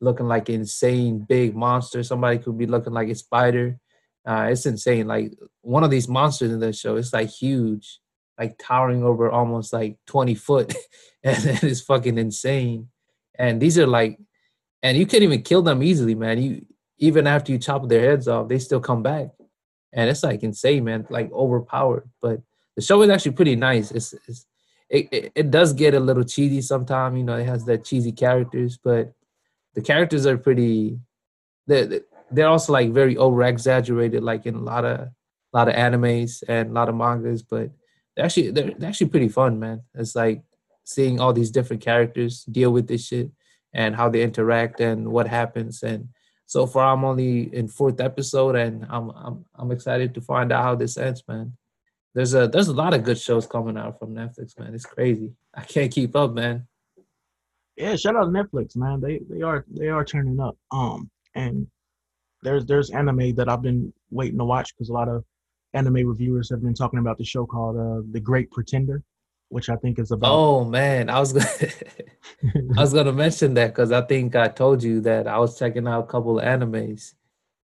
looking 0.00 0.26
like 0.26 0.48
insane 0.50 1.20
big 1.20 1.54
monster. 1.54 2.02
Somebody 2.02 2.38
could 2.38 2.58
be 2.58 2.66
looking 2.66 2.92
like 2.92 3.08
a 3.08 3.14
spider. 3.14 3.78
Uh, 4.26 4.48
it's 4.50 4.66
insane. 4.66 5.06
Like 5.06 5.32
one 5.62 5.84
of 5.84 5.90
these 5.90 6.08
monsters 6.08 6.52
in 6.52 6.60
the 6.60 6.72
show, 6.72 6.96
it's 6.96 7.12
like 7.12 7.28
huge, 7.28 8.00
like 8.38 8.56
towering 8.58 9.02
over 9.02 9.30
almost 9.30 9.72
like 9.72 9.96
20 10.06 10.34
foot. 10.34 10.74
and 11.22 11.38
it's 11.62 11.80
fucking 11.80 12.18
insane. 12.18 12.88
And 13.38 13.60
these 13.60 13.78
are 13.78 13.86
like 13.86 14.18
and 14.82 14.96
you 14.96 15.06
can't 15.06 15.22
even 15.22 15.42
kill 15.42 15.62
them 15.62 15.82
easily, 15.82 16.14
man. 16.14 16.42
You 16.42 16.66
even 16.98 17.26
after 17.26 17.52
you 17.52 17.58
chop 17.58 17.88
their 17.88 18.10
heads 18.10 18.28
off, 18.28 18.48
they 18.48 18.58
still 18.58 18.80
come 18.80 19.02
back, 19.02 19.28
and 19.92 20.10
it's 20.10 20.22
like 20.22 20.42
insane, 20.42 20.84
man. 20.84 21.06
Like 21.10 21.30
overpowered. 21.32 22.08
But 22.20 22.40
the 22.76 22.82
show 22.82 23.02
is 23.02 23.10
actually 23.10 23.32
pretty 23.32 23.56
nice. 23.56 23.90
It's, 23.90 24.14
it's 24.26 24.46
it, 24.88 25.08
it, 25.12 25.32
it 25.34 25.50
does 25.50 25.72
get 25.72 25.94
a 25.94 26.00
little 26.00 26.24
cheesy 26.24 26.62
sometimes. 26.62 27.16
You 27.18 27.24
know, 27.24 27.36
it 27.36 27.46
has 27.46 27.64
that 27.66 27.84
cheesy 27.84 28.12
characters, 28.12 28.78
but 28.82 29.12
the 29.74 29.82
characters 29.82 30.26
are 30.26 30.38
pretty. 30.38 30.98
The, 31.66 31.86
the 31.86 32.04
they're 32.30 32.48
also 32.48 32.72
like 32.72 32.90
very 32.92 33.16
over 33.16 33.42
exaggerated, 33.42 34.22
like 34.22 34.46
in 34.46 34.54
a 34.54 34.60
lot 34.60 34.84
of 34.84 35.00
a 35.00 35.56
lot 35.56 35.68
of 35.68 35.74
animes 35.74 36.42
and 36.48 36.70
a 36.70 36.72
lot 36.72 36.88
of 36.88 36.94
mangas, 36.94 37.42
but 37.42 37.70
they're 38.14 38.24
actually 38.24 38.50
they're, 38.50 38.72
they're 38.78 38.88
actually 38.88 39.08
pretty 39.08 39.28
fun, 39.28 39.58
man. 39.58 39.82
It's 39.94 40.14
like 40.14 40.42
seeing 40.84 41.20
all 41.20 41.32
these 41.32 41.50
different 41.50 41.82
characters 41.82 42.44
deal 42.44 42.72
with 42.72 42.88
this 42.88 43.06
shit 43.06 43.30
and 43.72 43.94
how 43.94 44.08
they 44.08 44.22
interact 44.22 44.80
and 44.80 45.08
what 45.08 45.28
happens. 45.28 45.82
And 45.82 46.08
so 46.46 46.66
far, 46.66 46.92
I'm 46.92 47.04
only 47.04 47.54
in 47.54 47.68
fourth 47.68 48.00
episode, 48.00 48.56
and 48.56 48.86
I'm 48.90 49.10
I'm 49.10 49.44
I'm 49.54 49.70
excited 49.70 50.14
to 50.14 50.20
find 50.20 50.52
out 50.52 50.64
how 50.64 50.74
this 50.74 50.96
ends, 50.96 51.22
man. 51.28 51.56
There's 52.14 52.34
a 52.34 52.48
there's 52.48 52.68
a 52.68 52.74
lot 52.74 52.94
of 52.94 53.04
good 53.04 53.18
shows 53.18 53.46
coming 53.46 53.78
out 53.78 53.98
from 53.98 54.14
Netflix, 54.14 54.58
man. 54.58 54.74
It's 54.74 54.86
crazy. 54.86 55.32
I 55.54 55.62
can't 55.62 55.92
keep 55.92 56.16
up, 56.16 56.32
man. 56.32 56.66
Yeah, 57.76 57.96
shout 57.96 58.16
out 58.16 58.24
to 58.24 58.30
Netflix, 58.30 58.76
man. 58.76 59.00
They 59.00 59.20
they 59.30 59.42
are 59.42 59.64
they 59.68 59.88
are 59.88 60.04
turning 60.04 60.40
up. 60.40 60.56
Um, 60.72 61.08
and 61.34 61.68
there's 62.42 62.66
there's 62.66 62.90
anime 62.90 63.34
that 63.34 63.48
I've 63.48 63.62
been 63.62 63.92
waiting 64.10 64.38
to 64.38 64.44
watch 64.44 64.74
because 64.74 64.88
a 64.88 64.92
lot 64.92 65.08
of 65.08 65.24
anime 65.74 66.06
reviewers 66.06 66.50
have 66.50 66.62
been 66.62 66.74
talking 66.74 66.98
about 66.98 67.18
the 67.18 67.24
show 67.24 67.46
called 67.46 67.76
uh, 67.76 68.02
The 68.10 68.20
Great 68.20 68.50
Pretender, 68.50 69.02
which 69.48 69.68
I 69.68 69.76
think 69.76 69.98
is 69.98 70.10
about. 70.10 70.32
Oh 70.32 70.64
man, 70.64 71.10
I 71.10 71.20
was 71.20 71.32
gonna, 71.34 71.72
I 72.76 72.80
was 72.80 72.92
gonna 72.92 73.12
mention 73.12 73.54
that 73.54 73.68
because 73.68 73.92
I 73.92 74.02
think 74.02 74.34
I 74.36 74.48
told 74.48 74.82
you 74.82 75.00
that 75.02 75.26
I 75.26 75.38
was 75.38 75.58
checking 75.58 75.86
out 75.86 76.04
a 76.04 76.06
couple 76.06 76.38
of 76.38 76.44
animes, 76.44 77.14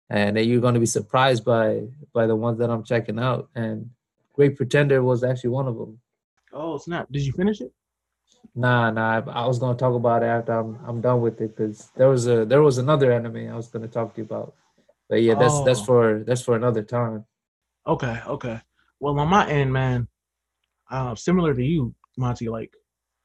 and 0.09 0.35
that 0.37 0.45
you're 0.45 0.61
gonna 0.61 0.79
be 0.79 0.85
surprised 0.85 1.45
by 1.45 1.83
by 2.13 2.27
the 2.27 2.35
ones 2.35 2.57
that 2.59 2.69
I'm 2.69 2.83
checking 2.83 3.19
out. 3.19 3.49
And 3.55 3.89
Great 4.33 4.57
Pretender 4.57 5.03
was 5.03 5.23
actually 5.23 5.51
one 5.51 5.67
of 5.67 5.77
them. 5.77 5.99
Oh 6.51 6.77
snap! 6.77 7.07
Did 7.11 7.25
you 7.25 7.33
finish 7.33 7.61
it? 7.61 7.71
Nah, 8.53 8.91
nah. 8.91 9.23
I 9.27 9.47
was 9.47 9.59
gonna 9.59 9.77
talk 9.77 9.95
about 9.95 10.23
it 10.23 10.27
after 10.27 10.53
I'm 10.53 10.79
I'm 10.85 11.01
done 11.01 11.21
with 11.21 11.41
it 11.41 11.55
because 11.55 11.89
there 11.95 12.09
was 12.09 12.27
a 12.27 12.45
there 12.45 12.61
was 12.61 12.77
another 12.77 13.11
anime 13.11 13.49
I 13.49 13.55
was 13.55 13.67
gonna 13.67 13.87
talk 13.87 14.13
to 14.15 14.21
you 14.21 14.25
about. 14.25 14.53
But 15.09 15.21
yeah, 15.21 15.35
that's 15.35 15.53
oh. 15.53 15.63
that's 15.63 15.81
for 15.81 16.23
that's 16.25 16.41
for 16.41 16.55
another 16.55 16.83
time. 16.83 17.25
Okay, 17.87 18.19
okay. 18.27 18.59
Well, 18.99 19.19
on 19.19 19.27
my 19.27 19.47
end, 19.47 19.71
man, 19.71 20.07
uh, 20.89 21.15
similar 21.15 21.53
to 21.53 21.63
you, 21.63 21.93
Monty, 22.17 22.49
like 22.49 22.73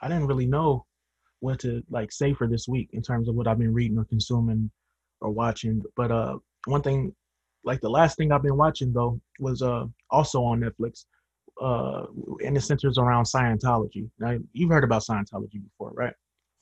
I 0.00 0.08
didn't 0.08 0.26
really 0.26 0.46
know 0.46 0.86
what 1.40 1.58
to 1.60 1.82
like 1.90 2.12
say 2.12 2.34
for 2.34 2.46
this 2.46 2.68
week 2.68 2.90
in 2.92 3.02
terms 3.02 3.28
of 3.28 3.34
what 3.34 3.46
I've 3.46 3.58
been 3.58 3.72
reading 3.72 3.98
or 3.98 4.04
consuming 4.04 4.70
or 5.20 5.30
watching. 5.30 5.82
But 5.96 6.10
uh, 6.10 6.38
one 6.66 6.82
thing, 6.82 7.14
like 7.64 7.80
the 7.80 7.90
last 7.90 8.16
thing 8.16 8.32
I've 8.32 8.42
been 8.42 8.56
watching 8.56 8.92
though, 8.92 9.20
was 9.38 9.62
uh 9.62 9.86
also 10.10 10.42
on 10.42 10.60
Netflix, 10.60 11.04
uh, 11.60 12.06
and 12.44 12.56
it 12.56 12.62
centers 12.62 12.98
around 12.98 13.24
Scientology. 13.24 14.08
Now 14.18 14.38
you've 14.52 14.70
heard 14.70 14.84
about 14.84 15.02
Scientology 15.02 15.62
before, 15.62 15.92
right? 15.92 16.14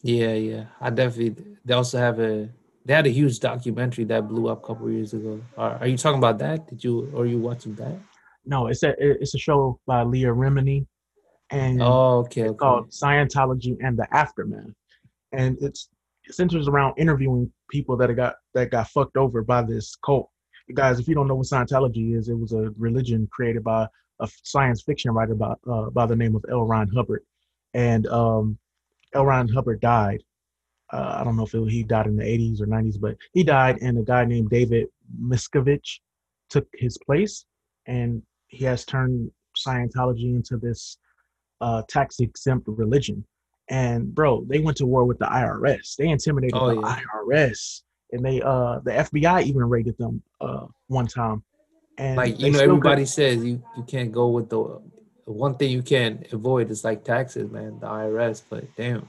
Yeah, 0.02 0.34
yeah. 0.34 0.64
I 0.80 0.90
definitely. 0.90 1.56
They 1.64 1.74
also 1.74 1.98
have 1.98 2.18
a 2.20 2.48
they 2.84 2.94
had 2.94 3.06
a 3.06 3.10
huge 3.10 3.38
documentary 3.40 4.04
that 4.04 4.28
blew 4.28 4.48
up 4.48 4.64
a 4.64 4.66
couple 4.66 4.90
years 4.90 5.12
ago. 5.12 5.40
Are, 5.56 5.76
are, 5.76 5.86
you 5.86 5.96
talking 5.96 6.18
about 6.18 6.38
that? 6.38 6.66
Did 6.68 6.82
you 6.82 7.10
or 7.14 7.22
are 7.22 7.26
you 7.26 7.38
watching 7.38 7.74
that? 7.76 7.98
No, 8.44 8.68
it's 8.68 8.82
a 8.82 8.94
it's 8.98 9.34
a 9.34 9.38
show 9.38 9.78
by 9.86 10.02
Leah 10.02 10.28
Remini, 10.28 10.86
and 11.50 11.82
oh, 11.82 12.20
okay, 12.20 12.42
it's 12.42 12.50
okay. 12.50 12.58
called 12.58 12.90
Scientology 12.90 13.76
and 13.80 13.98
the 13.98 14.06
Aftermath, 14.14 14.72
and 15.32 15.58
it's 15.60 15.90
it 16.24 16.34
centers 16.34 16.68
around 16.68 16.94
interviewing 16.96 17.52
people 17.70 17.96
that 17.98 18.14
got 18.14 18.36
that 18.54 18.70
got 18.70 18.88
fucked 18.88 19.16
over 19.16 19.42
by 19.42 19.62
this 19.62 19.94
cult. 19.96 20.30
Guys, 20.74 20.98
if 20.98 21.08
you 21.08 21.14
don't 21.14 21.28
know 21.28 21.34
what 21.34 21.46
Scientology 21.46 22.16
is, 22.16 22.28
it 22.28 22.38
was 22.38 22.52
a 22.52 22.72
religion 22.78 23.28
created 23.30 23.64
by 23.64 23.86
a 24.20 24.28
science 24.42 24.82
fiction 24.82 25.12
writer 25.12 25.34
by 25.34 25.54
uh, 25.70 25.90
by 25.90 26.06
the 26.06 26.16
name 26.16 26.34
of 26.34 26.44
L. 26.50 26.64
Ron 26.64 26.88
Hubbard, 26.88 27.22
and 27.74 28.06
um, 28.08 28.58
L. 29.14 29.26
Ron 29.26 29.48
Hubbard 29.48 29.80
died 29.80 30.22
uh, 30.92 31.16
I 31.20 31.24
don't 31.24 31.36
know 31.36 31.44
if 31.44 31.54
it, 31.54 31.70
he 31.70 31.82
died 31.82 32.06
in 32.06 32.16
the 32.16 32.24
80s 32.24 32.60
or 32.60 32.66
90s, 32.66 32.98
but 33.00 33.16
he 33.32 33.42
died, 33.42 33.78
and 33.82 33.98
a 33.98 34.02
guy 34.02 34.24
named 34.24 34.50
David 34.50 34.86
Miscavige 35.20 36.00
took 36.48 36.66
his 36.74 36.96
place, 36.98 37.44
and 37.86 38.22
he 38.48 38.64
has 38.64 38.84
turned 38.84 39.30
Scientology 39.56 40.34
into 40.34 40.56
this 40.56 40.98
uh, 41.60 41.82
tax 41.88 42.20
exempt 42.20 42.68
religion. 42.68 43.24
And 43.68 44.14
bro, 44.14 44.44
they 44.48 44.60
went 44.60 44.78
to 44.78 44.86
war 44.86 45.04
with 45.04 45.18
the 45.18 45.26
IRS. 45.26 45.96
They 45.96 46.08
intimidated 46.08 46.54
oh, 46.54 46.74
the 46.74 46.80
yeah. 46.80 47.00
IRS, 47.00 47.82
and 48.12 48.24
they 48.24 48.40
uh 48.40 48.78
the 48.84 48.92
FBI 48.92 49.42
even 49.42 49.68
raided 49.68 49.98
them 49.98 50.22
uh 50.40 50.66
one 50.86 51.06
time. 51.06 51.42
And 51.98 52.16
like 52.16 52.40
you 52.40 52.52
know, 52.52 52.60
everybody 52.60 53.02
could, 53.02 53.08
says 53.08 53.44
you 53.44 53.62
you 53.76 53.82
can't 53.82 54.12
go 54.12 54.28
with 54.28 54.48
the 54.50 54.80
one 55.24 55.56
thing 55.56 55.70
you 55.70 55.82
can't 55.82 56.32
avoid 56.32 56.70
is 56.70 56.84
like 56.84 57.04
taxes, 57.04 57.50
man. 57.50 57.78
The 57.80 57.86
IRS, 57.86 58.42
but 58.48 58.64
damn 58.76 59.08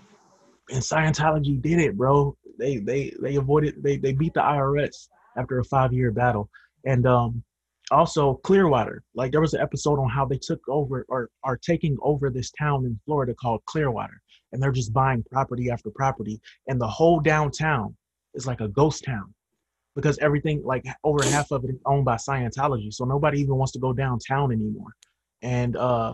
and 0.70 0.82
Scientology 0.82 1.62
did 1.62 1.80
it, 1.80 1.98
bro. 1.98 2.36
They 2.58 2.78
they 2.78 3.14
they 3.22 3.36
avoided 3.36 3.82
they 3.82 3.98
they 3.98 4.14
beat 4.14 4.34
the 4.34 4.42
IRS 4.42 5.08
after 5.38 5.60
a 5.60 5.64
five 5.66 5.94
year 5.94 6.12
battle, 6.12 6.50
and 6.86 7.06
um 7.06 7.44
also 7.92 8.36
Clearwater. 8.44 9.04
Like 9.16 9.32
there 9.32 9.42
was 9.42 9.54
an 9.54 9.62
episode 9.62 10.00
on 10.00 10.10
how 10.10 10.26
they 10.26 10.38
took 10.38 10.62
over 10.68 11.06
or 11.10 11.30
are 11.44 11.58
taking 11.58 11.98
over 12.02 12.30
this 12.30 12.52
town 12.52 12.86
in 12.86 13.00
Florida 13.06 13.34
called 13.34 13.64
Clearwater, 13.66 14.22
and 14.52 14.62
they're 14.62 14.72
just 14.72 14.94
buying 14.94 15.24
property 15.32 15.72
after 15.72 15.90
property, 15.92 16.40
and 16.68 16.80
the 16.80 16.88
whole 16.88 17.20
downtown 17.20 17.96
is 18.36 18.46
like 18.46 18.62
a 18.62 18.68
ghost 18.68 19.04
town 19.04 19.34
because 20.02 20.18
everything 20.20 20.62
like 20.64 20.86
over 21.04 21.24
half 21.24 21.52
of 21.52 21.64
it 21.64 21.70
is 21.72 21.80
owned 21.86 22.06
by 22.06 22.16
Scientology, 22.16 22.94
so 22.94 23.06
nobody 23.06 23.42
even 23.42 23.56
wants 23.56 23.74
to 23.74 23.80
go 23.80 23.94
downtown 23.94 24.52
anymore. 24.52 24.96
And 25.42 25.76
uh 25.76 26.14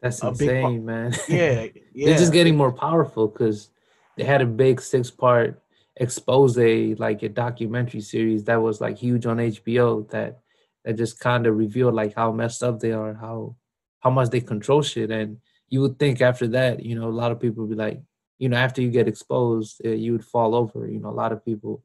that's 0.00 0.22
insane, 0.22 0.84
man. 0.84 1.14
Yeah, 1.28 1.66
yeah. 1.94 2.06
They're 2.06 2.18
just 2.18 2.32
getting 2.32 2.56
more 2.56 2.72
powerful 2.72 3.28
because 3.28 3.70
they 4.16 4.24
had 4.24 4.42
a 4.42 4.46
big 4.46 4.80
six 4.80 5.10
part 5.10 5.62
expose 5.96 6.56
like 6.98 7.22
a 7.22 7.28
documentary 7.28 8.00
series 8.00 8.44
that 8.44 8.60
was 8.60 8.80
like 8.80 8.98
huge 8.98 9.26
on 9.26 9.36
HBO 9.36 10.08
that 10.10 10.40
that 10.84 10.94
just 10.94 11.18
kind 11.20 11.46
of 11.46 11.56
revealed 11.56 11.94
like 11.94 12.14
how 12.14 12.32
messed 12.32 12.62
up 12.62 12.80
they 12.80 12.92
are, 12.92 13.14
how 13.14 13.56
how 14.00 14.10
much 14.10 14.30
they 14.30 14.40
control 14.40 14.82
shit. 14.82 15.10
And 15.10 15.38
you 15.68 15.80
would 15.80 15.98
think 15.98 16.20
after 16.20 16.46
that, 16.48 16.84
you 16.84 16.94
know, 16.94 17.08
a 17.08 17.18
lot 17.22 17.32
of 17.32 17.40
people 17.40 17.64
would 17.64 17.70
be 17.70 17.82
like, 17.82 18.02
you 18.38 18.48
know, 18.48 18.56
after 18.56 18.82
you 18.82 18.90
get 18.90 19.08
exposed, 19.08 19.80
uh, 19.84 19.90
you 19.90 20.12
would 20.12 20.24
fall 20.24 20.54
over. 20.54 20.86
You 20.86 21.00
know, 21.00 21.08
a 21.08 21.20
lot 21.22 21.32
of 21.32 21.44
people, 21.44 21.82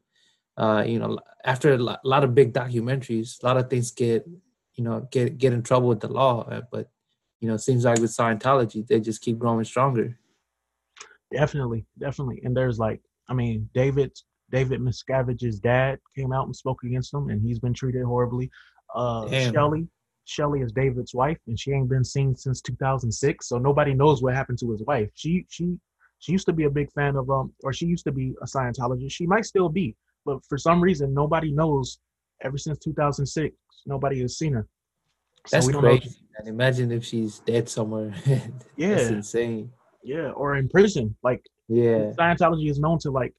uh, 0.59 0.83
you 0.85 0.99
know, 0.99 1.17
after 1.45 1.73
a 1.73 1.77
lot, 1.77 2.23
of 2.23 2.35
big 2.35 2.53
documentaries, 2.53 3.41
a 3.41 3.45
lot 3.45 3.57
of 3.57 3.69
things 3.69 3.91
get, 3.91 4.27
you 4.75 4.83
know, 4.83 5.07
get 5.09 5.37
get 5.37 5.53
in 5.53 5.63
trouble 5.63 5.87
with 5.87 6.01
the 6.01 6.09
law. 6.09 6.43
Uh, 6.43 6.61
but 6.69 6.89
you 7.39 7.47
know, 7.47 7.55
it 7.55 7.61
seems 7.61 7.85
like 7.85 7.99
with 7.99 8.11
Scientology, 8.11 8.85
they 8.85 8.99
just 8.99 9.21
keep 9.21 9.39
growing 9.39 9.63
stronger. 9.63 10.19
Definitely, 11.33 11.85
definitely. 11.97 12.41
And 12.43 12.55
there's 12.55 12.77
like, 12.77 12.99
I 13.29 13.33
mean, 13.33 13.69
David 13.73 14.11
David 14.51 14.81
Miscavige's 14.81 15.59
dad 15.59 15.99
came 16.15 16.33
out 16.33 16.45
and 16.45 16.55
spoke 16.55 16.83
against 16.83 17.13
him, 17.13 17.29
and 17.29 17.41
he's 17.41 17.59
been 17.59 17.73
treated 17.73 18.03
horribly. 18.03 18.51
Uh, 18.93 19.29
Shelly, 19.29 19.87
Shelly 20.25 20.59
is 20.59 20.73
David's 20.73 21.13
wife, 21.13 21.37
and 21.47 21.57
she 21.57 21.71
ain't 21.71 21.89
been 21.89 22.03
seen 22.03 22.35
since 22.35 22.61
2006, 22.61 23.47
so 23.47 23.57
nobody 23.57 23.93
knows 23.93 24.21
what 24.21 24.33
happened 24.33 24.59
to 24.59 24.71
his 24.71 24.83
wife. 24.83 25.09
She 25.13 25.45
she 25.49 25.77
she 26.17 26.33
used 26.33 26.47
to 26.47 26.53
be 26.53 26.65
a 26.65 26.69
big 26.69 26.91
fan 26.91 27.15
of 27.15 27.29
um, 27.29 27.53
or 27.63 27.71
she 27.71 27.85
used 27.85 28.03
to 28.05 28.11
be 28.11 28.35
a 28.41 28.45
Scientologist. 28.45 29.11
She 29.11 29.25
might 29.25 29.45
still 29.45 29.69
be, 29.69 29.95
but 30.25 30.39
for 30.47 30.57
some 30.57 30.81
reason, 30.81 31.13
nobody 31.13 31.51
knows. 31.51 31.99
Ever 32.41 32.57
since 32.57 32.79
2006, 32.79 33.53
nobody 33.85 34.21
has 34.21 34.37
seen 34.37 34.53
her. 34.53 34.65
So 35.45 35.57
That's 35.57 35.71
crazy. 35.71 36.15
And 36.37 36.47
imagine 36.47 36.91
if 36.91 37.03
she's 37.03 37.39
dead 37.39 37.67
somewhere. 37.67 38.13
yeah, 38.77 38.95
That's 38.95 39.09
insane. 39.09 39.71
Yeah, 40.03 40.31
or 40.31 40.55
in 40.55 40.69
prison. 40.69 41.15
Like 41.21 41.43
yeah, 41.67 42.13
Scientology 42.17 42.69
is 42.69 42.79
known 42.79 42.97
to 42.99 43.11
like 43.11 43.33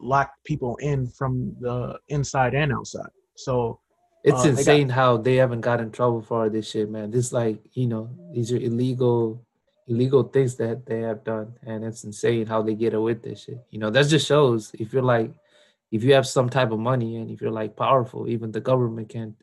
lock 0.00 0.32
people 0.44 0.76
in 0.76 1.06
from 1.06 1.54
the 1.60 1.98
inside 2.08 2.54
and 2.54 2.72
outside. 2.72 3.10
So 3.36 3.80
it's 4.24 4.44
uh, 4.44 4.48
insane 4.50 4.88
got, 4.88 4.94
how 4.94 5.16
they 5.16 5.36
haven't 5.36 5.60
got 5.60 5.80
in 5.80 5.90
trouble 5.90 6.22
for 6.22 6.48
this 6.48 6.70
shit, 6.70 6.90
man. 6.90 7.10
This 7.10 7.32
like 7.32 7.58
you 7.72 7.86
know 7.86 8.10
these 8.32 8.52
are 8.52 8.56
illegal 8.56 9.44
illegal 9.86 10.24
things 10.24 10.56
that 10.56 10.86
they 10.86 11.00
have 11.00 11.24
done, 11.24 11.54
and 11.66 11.84
it's 11.84 12.04
insane 12.04 12.46
how 12.46 12.62
they 12.62 12.74
get 12.74 12.94
away 12.94 13.12
with 13.12 13.22
this 13.22 13.44
shit. 13.44 13.64
You 13.70 13.78
know 13.78 13.90
that 13.90 14.08
just 14.08 14.26
shows 14.26 14.72
if 14.78 14.92
you're 14.92 15.02
like 15.02 15.30
if 15.94 16.02
you 16.02 16.12
have 16.12 16.26
some 16.26 16.48
type 16.48 16.72
of 16.72 16.80
money 16.80 17.18
and 17.18 17.30
if 17.30 17.40
you're 17.40 17.52
like 17.52 17.76
powerful, 17.76 18.28
even 18.28 18.50
the 18.50 18.60
government 18.60 19.08
can't 19.08 19.36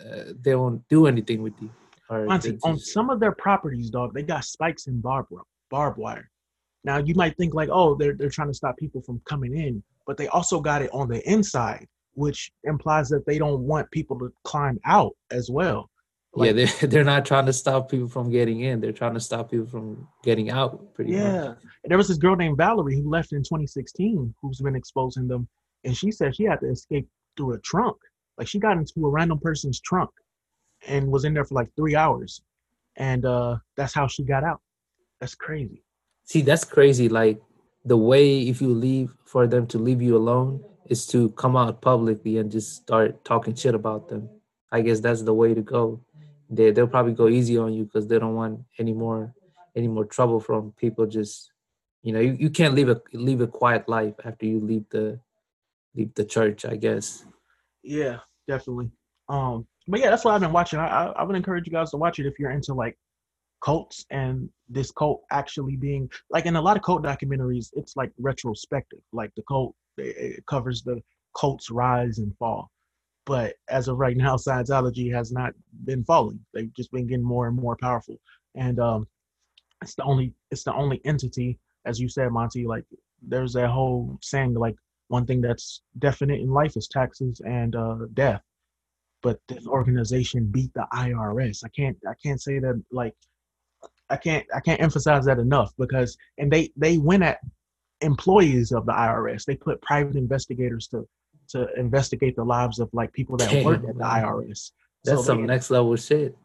uh, 0.00 0.32
they 0.40 0.54
won't 0.54 0.80
do 0.88 1.06
anything 1.06 1.42
with 1.42 1.52
you. 1.60 1.68
Monty, 2.10 2.52
just, 2.52 2.64
on 2.64 2.78
some 2.78 3.10
of 3.10 3.20
their 3.20 3.32
properties, 3.32 3.90
dog, 3.90 4.14
they 4.14 4.22
got 4.22 4.44
spikes 4.44 4.86
in 4.86 4.98
barbed 5.02 5.30
barbed 5.70 5.98
wire. 5.98 6.30
Now 6.84 6.96
you 6.96 7.14
might 7.14 7.36
think 7.36 7.52
like, 7.52 7.68
oh, 7.70 7.94
they're 7.96 8.14
they're 8.14 8.30
trying 8.30 8.48
to 8.48 8.54
stop 8.54 8.78
people 8.78 9.02
from 9.02 9.20
coming 9.26 9.58
in, 9.58 9.82
but 10.06 10.16
they 10.16 10.28
also 10.28 10.58
got 10.58 10.80
it 10.80 10.90
on 10.94 11.06
the 11.06 11.20
inside, 11.30 11.86
which 12.14 12.50
implies 12.64 13.10
that 13.10 13.26
they 13.26 13.38
don't 13.38 13.60
want 13.60 13.90
people 13.90 14.18
to 14.20 14.32
climb 14.44 14.78
out 14.86 15.14
as 15.30 15.50
well. 15.50 15.90
Like, 16.34 16.46
yeah, 16.46 16.52
they're 16.52 16.88
they're 16.88 17.04
not 17.04 17.24
trying 17.24 17.46
to 17.46 17.52
stop 17.52 17.90
people 17.90 18.08
from 18.08 18.30
getting 18.30 18.60
in. 18.60 18.80
They're 18.80 18.92
trying 18.92 19.14
to 19.14 19.20
stop 19.20 19.50
people 19.50 19.66
from 19.66 20.06
getting 20.22 20.50
out. 20.50 20.94
Pretty 20.94 21.12
yeah. 21.12 21.48
Much. 21.48 21.58
And 21.84 21.90
there 21.90 21.98
was 21.98 22.08
this 22.08 22.18
girl 22.18 22.36
named 22.36 22.56
Valerie 22.56 22.96
who 22.96 23.08
left 23.08 23.32
in 23.32 23.42
2016 23.42 24.34
who's 24.40 24.60
been 24.60 24.76
exposing 24.76 25.28
them, 25.28 25.48
and 25.84 25.96
she 25.96 26.10
said 26.10 26.36
she 26.36 26.44
had 26.44 26.60
to 26.60 26.70
escape 26.70 27.08
through 27.36 27.54
a 27.54 27.58
trunk. 27.60 27.96
Like 28.36 28.48
she 28.48 28.58
got 28.58 28.76
into 28.76 29.04
a 29.04 29.10
random 29.10 29.38
person's 29.40 29.80
trunk, 29.80 30.10
and 30.86 31.08
was 31.08 31.24
in 31.24 31.34
there 31.34 31.44
for 31.44 31.54
like 31.54 31.70
three 31.76 31.96
hours, 31.96 32.42
and 32.96 33.24
uh, 33.24 33.56
that's 33.76 33.94
how 33.94 34.06
she 34.06 34.22
got 34.22 34.44
out. 34.44 34.60
That's 35.20 35.34
crazy. 35.34 35.82
See, 36.24 36.42
that's 36.42 36.64
crazy. 36.64 37.08
Like 37.08 37.40
the 37.84 37.96
way 37.96 38.40
if 38.40 38.60
you 38.60 38.68
leave 38.68 39.14
for 39.24 39.46
them 39.46 39.66
to 39.68 39.78
leave 39.78 40.02
you 40.02 40.16
alone 40.16 40.62
is 40.86 41.06
to 41.06 41.30
come 41.30 41.56
out 41.56 41.80
publicly 41.80 42.38
and 42.38 42.50
just 42.50 42.76
start 42.76 43.24
talking 43.24 43.54
shit 43.54 43.74
about 43.74 44.08
them. 44.08 44.28
I 44.70 44.82
guess 44.82 45.00
that's 45.00 45.22
the 45.22 45.34
way 45.34 45.54
to 45.54 45.62
go. 45.62 46.00
They 46.50 46.70
they'll 46.70 46.88
probably 46.88 47.12
go 47.12 47.28
easy 47.28 47.58
on 47.58 47.72
you 47.72 47.84
because 47.84 48.06
they 48.06 48.18
don't 48.18 48.34
want 48.34 48.60
any 48.78 48.92
more 48.92 49.34
any 49.76 49.88
more 49.88 50.04
trouble 50.04 50.40
from 50.40 50.72
people 50.72 51.06
just 51.06 51.52
you 52.02 52.12
know 52.12 52.20
you, 52.20 52.32
you 52.38 52.50
can't 52.50 52.74
live 52.74 52.88
a 52.88 53.00
live 53.12 53.40
a 53.40 53.46
quiet 53.46 53.88
life 53.88 54.14
after 54.24 54.46
you 54.46 54.60
leave 54.60 54.84
the 54.90 55.20
leave 55.94 56.12
the 56.14 56.24
church 56.24 56.64
i 56.64 56.76
guess. 56.76 57.24
Yeah 57.82 58.18
definitely. 58.46 58.90
Um 59.28 59.66
but 59.86 60.00
yeah 60.00 60.10
that's 60.10 60.24
what 60.24 60.34
i've 60.34 60.40
been 60.40 60.52
watching. 60.52 60.78
I, 60.78 60.86
I, 60.86 61.04
I 61.18 61.22
would 61.22 61.36
encourage 61.36 61.66
you 61.66 61.72
guys 61.72 61.90
to 61.90 61.96
watch 61.96 62.18
it 62.18 62.26
if 62.26 62.38
you're 62.38 62.50
into 62.50 62.74
like 62.74 62.96
cults 63.62 64.06
and 64.10 64.48
this 64.68 64.90
cult 64.92 65.22
actually 65.32 65.76
being 65.76 66.08
like 66.30 66.46
in 66.46 66.56
a 66.56 66.62
lot 66.62 66.76
of 66.76 66.82
cult 66.82 67.02
documentaries 67.02 67.68
it's 67.74 67.96
like 67.96 68.12
retrospective. 68.18 69.00
Like 69.12 69.32
the 69.36 69.42
cult 69.42 69.74
it 69.98 70.46
covers 70.46 70.82
the 70.82 71.02
cult's 71.36 71.70
rise 71.70 72.18
and 72.18 72.34
fall 72.38 72.70
but 73.28 73.54
as 73.68 73.86
of 73.86 73.98
right 73.98 74.16
now 74.16 74.34
scientology 74.48 75.12
has 75.12 75.30
not 75.30 75.52
been 75.84 76.02
falling 76.02 76.40
they've 76.52 76.74
just 76.74 76.90
been 76.90 77.06
getting 77.06 77.24
more 77.24 77.46
and 77.46 77.56
more 77.56 77.76
powerful. 77.80 78.16
And 78.56 78.80
um 78.80 79.06
it's 79.82 79.94
the 79.94 80.02
only 80.02 80.32
it's 80.50 80.64
the 80.64 80.74
only 80.74 81.00
entity 81.04 81.58
as 81.84 82.00
you 82.00 82.08
said 82.08 82.32
monty 82.32 82.66
like 82.66 82.84
there's 83.22 83.52
that 83.52 83.68
whole 83.68 84.18
saying 84.22 84.54
like 84.54 84.74
one 85.08 85.26
thing 85.26 85.40
that's 85.40 85.82
definite 85.98 86.40
in 86.40 86.50
life 86.50 86.76
is 86.76 86.88
taxes 86.88 87.40
and 87.44 87.74
uh, 87.76 87.98
death. 88.14 88.42
But 89.22 89.40
this 89.48 89.66
organization 89.66 90.50
beat 90.50 90.72
the 90.74 90.86
irs 90.92 91.62
i 91.64 91.68
can't 91.68 91.96
i 92.08 92.14
can't 92.22 92.40
say 92.40 92.58
that 92.58 92.82
like 92.90 93.14
I 94.10 94.16
can't 94.16 94.46
I 94.54 94.60
can't 94.60 94.80
emphasize 94.80 95.26
that 95.26 95.38
enough 95.38 95.70
because 95.78 96.16
and 96.38 96.50
they 96.50 96.72
they 96.76 96.96
went 96.96 97.22
at 97.22 97.40
employees 98.00 98.72
of 98.72 98.86
the 98.86 98.92
IRS. 98.92 99.44
They 99.44 99.56
put 99.56 99.82
private 99.82 100.16
investigators 100.16 100.88
to 100.88 101.06
to 101.50 101.68
investigate 101.78 102.36
the 102.36 102.44
lives 102.44 102.78
of 102.78 102.88
like 102.92 103.12
people 103.12 103.36
that 103.36 103.50
Damn, 103.50 103.64
work 103.64 103.82
at 103.88 103.96
the 103.96 104.04
IRS. 104.04 104.72
That's 105.04 105.18
so 105.18 105.22
some 105.22 105.40
they, 105.42 105.46
next 105.46 105.70
level 105.70 105.96
shit. 105.96 106.36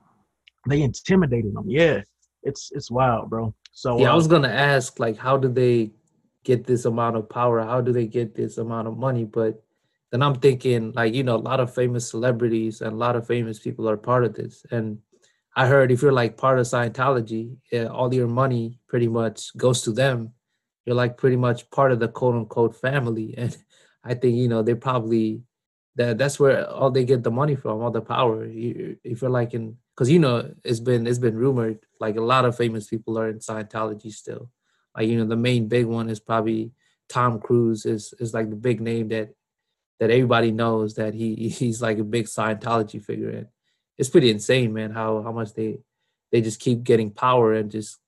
They 0.68 0.82
intimidated 0.82 1.54
them. 1.56 1.66
Yeah, 1.68 2.02
it's 2.44 2.72
it's 2.74 2.90
wild, 2.92 3.30
bro. 3.30 3.54
So 3.72 4.00
yeah, 4.00 4.10
uh, 4.10 4.14
I 4.14 4.16
was 4.16 4.28
gonna 4.28 4.50
ask 4.50 5.00
like, 5.00 5.18
how 5.18 5.38
do 5.38 5.50
they 5.50 5.92
get 6.44 6.66
this 6.66 6.86
amount 6.86 7.16
of 7.16 7.30
power? 7.30 7.62
How 7.62 7.82
do 7.82 7.92
they 7.92 8.08
get 8.08 8.36
this 8.36 8.58
amount 8.58 8.88
of 8.88 8.98
money? 8.98 9.26
But 9.26 9.64
then 10.12 10.22
I'm 10.22 10.36
thinking 10.36 10.92
like, 10.94 11.14
you 11.14 11.24
know, 11.24 11.36
a 11.36 11.38
lot 11.38 11.60
of 11.60 11.74
famous 11.74 12.10
celebrities 12.10 12.82
and 12.82 12.94
a 12.94 12.98
lot 12.98 13.16
of 13.16 13.28
famous 13.28 13.60
people 13.60 13.90
are 13.90 13.98
part 13.98 14.24
of 14.24 14.36
this, 14.36 14.66
and 14.72 15.00
I 15.56 15.68
heard 15.68 15.92
if 15.92 16.02
you're 16.02 16.12
like 16.12 16.38
part 16.38 16.60
of 16.60 16.66
Scientology, 16.66 17.58
yeah, 17.72 17.86
all 17.86 18.14
your 18.14 18.28
money 18.28 18.80
pretty 18.88 19.08
much 19.08 19.56
goes 19.56 19.82
to 19.84 19.92
them. 19.92 20.34
You're 20.86 20.96
like 20.96 21.18
pretty 21.18 21.36
much 21.36 21.70
part 21.70 21.92
of 21.92 22.00
the 22.00 22.08
quote 22.08 22.36
unquote 22.36 22.76
family. 22.76 23.36
And 23.38 23.56
I 24.04 24.14
think, 24.16 24.36
you 24.36 24.48
know, 24.48 24.62
they 24.62 24.76
probably 24.76 25.42
that 25.96 26.18
that's 26.18 26.40
where 26.40 26.68
all 26.70 26.92
they 26.92 27.06
get 27.06 27.24
the 27.24 27.32
money 27.32 27.56
from, 27.56 27.82
all 27.82 27.92
the 27.92 28.02
power. 28.02 28.46
You, 28.46 28.98
if 29.04 29.22
you're 29.22 29.30
like 29.30 29.54
in 29.54 29.78
because 29.96 30.10
you 30.10 30.20
know 30.20 30.54
it's 30.64 30.80
been 30.80 31.06
it's 31.06 31.20
been 31.20 31.38
rumored 31.38 31.80
like 32.00 32.16
a 32.16 32.22
lot 32.22 32.46
of 32.46 32.58
famous 32.58 32.88
people 32.88 33.18
are 33.20 33.30
in 33.30 33.40
Scientology 33.40 34.12
still. 34.12 34.50
Like, 34.96 35.08
you 35.08 35.18
know, 35.18 35.26
the 35.26 35.36
main 35.36 35.68
big 35.68 35.86
one 35.86 36.10
is 36.10 36.20
probably 36.20 36.72
Tom 37.10 37.40
Cruise 37.40 37.86
is 37.86 38.14
is 38.20 38.34
like 38.34 38.50
the 38.50 38.56
big 38.56 38.82
name 38.82 39.10
that 39.10 39.30
that 40.00 40.10
everybody 40.10 40.52
knows 40.52 40.96
that 40.96 41.14
he 41.14 41.50
he's 41.50 41.82
like 41.82 42.00
a 42.00 42.04
big 42.04 42.26
Scientology 42.26 43.04
figure. 43.04 43.30
And 43.30 43.48
it's 43.98 44.10
pretty 44.10 44.32
insane, 44.32 44.74
man. 44.74 44.92
How 44.92 45.22
how 45.22 45.32
much 45.32 45.54
they 45.54 45.80
they 46.32 46.42
just 46.42 46.60
keep 46.60 46.84
getting 46.84 47.12
power 47.12 47.54
and 47.54 47.70
just 47.70 48.00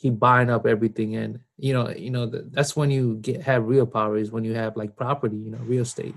keep 0.00 0.18
buying 0.18 0.50
up 0.50 0.66
everything. 0.66 1.16
And 1.16 1.40
you 1.56 1.72
know, 1.72 1.90
you 1.90 2.10
know, 2.10 2.26
that's 2.26 2.76
when 2.76 2.90
you 2.90 3.18
get 3.20 3.42
have 3.42 3.64
real 3.64 3.86
power 3.86 4.16
is 4.16 4.30
when 4.30 4.44
you 4.44 4.54
have 4.54 4.76
like 4.76 4.96
property, 4.96 5.36
you 5.36 5.50
know, 5.50 5.58
real 5.58 5.82
estate. 5.82 6.14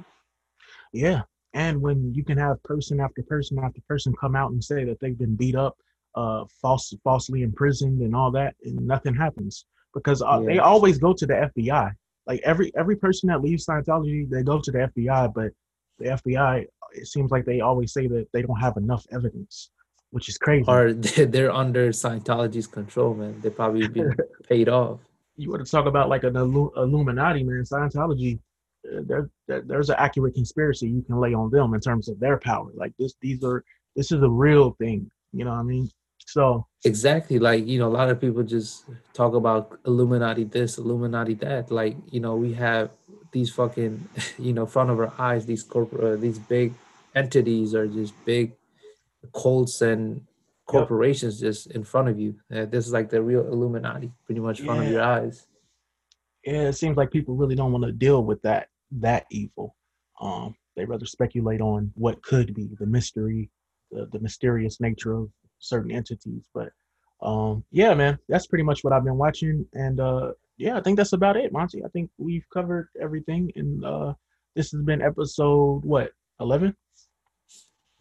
Yeah, 0.91 1.21
and 1.53 1.81
when 1.81 2.13
you 2.13 2.23
can 2.23 2.37
have 2.37 2.61
person 2.63 2.99
after 2.99 3.23
person 3.23 3.59
after 3.59 3.81
person 3.87 4.13
come 4.19 4.35
out 4.35 4.51
and 4.51 4.63
say 4.63 4.83
that 4.85 4.99
they've 4.99 5.17
been 5.17 5.35
beat 5.35 5.55
up, 5.55 5.75
uh, 6.15 6.45
false, 6.61 6.93
falsely 7.03 7.41
imprisoned, 7.41 8.01
and 8.01 8.15
all 8.15 8.31
that, 8.31 8.55
and 8.63 8.87
nothing 8.87 9.15
happens 9.15 9.65
because 9.93 10.21
uh, 10.21 10.39
yeah. 10.41 10.47
they 10.47 10.59
always 10.59 10.97
go 10.97 11.13
to 11.13 11.25
the 11.25 11.51
FBI. 11.55 11.91
Like 12.25 12.41
every 12.43 12.71
every 12.77 12.95
person 12.95 13.27
that 13.27 13.41
leaves 13.41 13.65
Scientology, 13.65 14.29
they 14.29 14.43
go 14.43 14.59
to 14.59 14.71
the 14.71 14.89
FBI, 14.95 15.33
but 15.33 15.51
the 15.99 16.05
FBI 16.05 16.65
it 16.95 17.07
seems 17.07 17.31
like 17.31 17.45
they 17.45 17.61
always 17.61 17.91
say 17.91 18.07
that 18.07 18.27
they 18.33 18.41
don't 18.41 18.59
have 18.59 18.77
enough 18.77 19.05
evidence, 19.11 19.71
which 20.13 20.29
is 20.29 20.37
crazy. 20.37 20.63
Or 20.67 20.93
they're 21.33 21.51
under 21.51 21.89
Scientology's 21.89 22.67
control, 22.67 23.15
man. 23.15 23.41
They 23.41 23.49
probably 23.49 23.87
been 23.87 24.15
paid 24.47 24.69
off. 24.69 24.99
You 25.37 25.49
want 25.49 25.65
to 25.65 25.71
talk 25.71 25.87
about 25.87 26.07
like 26.07 26.23
an 26.23 26.35
Illuminati, 26.35 27.43
man? 27.43 27.63
Scientology, 27.63 28.37
uh, 28.85 29.01
there, 29.07 29.29
there's 29.47 29.89
an 29.89 29.95
accurate 29.97 30.35
conspiracy 30.35 30.87
you 30.87 31.01
can 31.01 31.17
lay 31.19 31.33
on 31.33 31.49
them 31.49 31.73
in 31.73 31.81
terms 31.81 32.09
of 32.09 32.19
their 32.19 32.37
power. 32.37 32.69
Like 32.75 32.93
this, 32.99 33.15
these 33.21 33.43
are 33.43 33.63
this 33.95 34.11
is 34.11 34.21
a 34.21 34.29
real 34.29 34.75
thing. 34.79 35.09
You 35.31 35.45
know 35.45 35.51
what 35.51 35.61
I 35.61 35.63
mean? 35.63 35.89
So 36.27 36.67
exactly, 36.85 37.39
like 37.39 37.65
you 37.65 37.79
know, 37.79 37.87
a 37.87 37.95
lot 37.99 38.09
of 38.09 38.21
people 38.21 38.43
just 38.43 38.85
talk 39.13 39.33
about 39.33 39.79
Illuminati 39.87 40.43
this, 40.43 40.77
Illuminati 40.77 41.33
that. 41.45 41.71
Like 41.71 41.97
you 42.11 42.19
know, 42.19 42.35
we 42.35 42.53
have 42.53 42.91
these 43.31 43.49
fucking, 43.49 44.07
you 44.37 44.53
know, 44.53 44.67
front 44.67 44.91
of 44.91 44.99
our 44.99 45.11
eyes, 45.17 45.47
these 45.47 45.63
corporate, 45.63 46.03
uh, 46.03 46.21
these 46.21 46.37
big 46.37 46.75
entities 47.15 47.73
are 47.73 47.87
just 47.87 48.13
big 48.25 48.53
cults 49.33 49.81
and 49.81 50.21
corporations 50.65 51.41
yep. 51.41 51.51
just 51.51 51.71
in 51.71 51.83
front 51.83 52.09
of 52.09 52.19
you. 52.19 52.35
Uh, 52.53 52.65
this 52.65 52.85
is 52.85 52.93
like 52.93 53.09
the 53.09 53.21
real 53.21 53.45
Illuminati, 53.47 54.11
pretty 54.25 54.41
much 54.41 54.59
in 54.59 54.65
front 54.65 54.85
of 54.85 54.91
your 54.91 55.03
eyes. 55.03 55.47
Yeah, 56.45 56.63
it 56.63 56.73
seems 56.73 56.97
like 56.97 57.11
people 57.11 57.35
really 57.35 57.55
don't 57.55 57.71
want 57.71 57.85
to 57.85 57.91
deal 57.91 58.23
with 58.23 58.41
that 58.41 58.69
that 58.99 59.25
evil. 59.31 59.75
Um, 60.21 60.55
they 60.75 60.85
rather 60.85 61.05
speculate 61.05 61.61
on 61.61 61.91
what 61.95 62.21
could 62.21 62.53
be 62.53 62.69
the 62.79 62.85
mystery, 62.85 63.49
the, 63.91 64.07
the 64.11 64.19
mysterious 64.19 64.79
nature 64.79 65.13
of 65.13 65.29
certain 65.59 65.91
entities. 65.91 66.47
But 66.53 66.69
um, 67.21 67.63
yeah, 67.71 67.93
man, 67.93 68.19
that's 68.27 68.47
pretty 68.47 68.63
much 68.63 68.83
what 68.83 68.93
I've 68.93 69.03
been 69.03 69.17
watching. 69.17 69.65
And 69.73 69.99
uh, 69.99 70.33
yeah, 70.57 70.77
I 70.77 70.81
think 70.81 70.97
that's 70.97 71.13
about 71.13 71.37
it, 71.37 71.51
Monty. 71.51 71.83
I 71.83 71.87
think 71.89 72.09
we've 72.17 72.45
covered 72.53 72.89
everything. 72.99 73.51
And 73.55 73.83
uh, 73.85 74.13
this 74.55 74.71
has 74.71 74.81
been 74.81 75.01
episode 75.01 75.83
what, 75.83 76.11
11? 76.39 76.75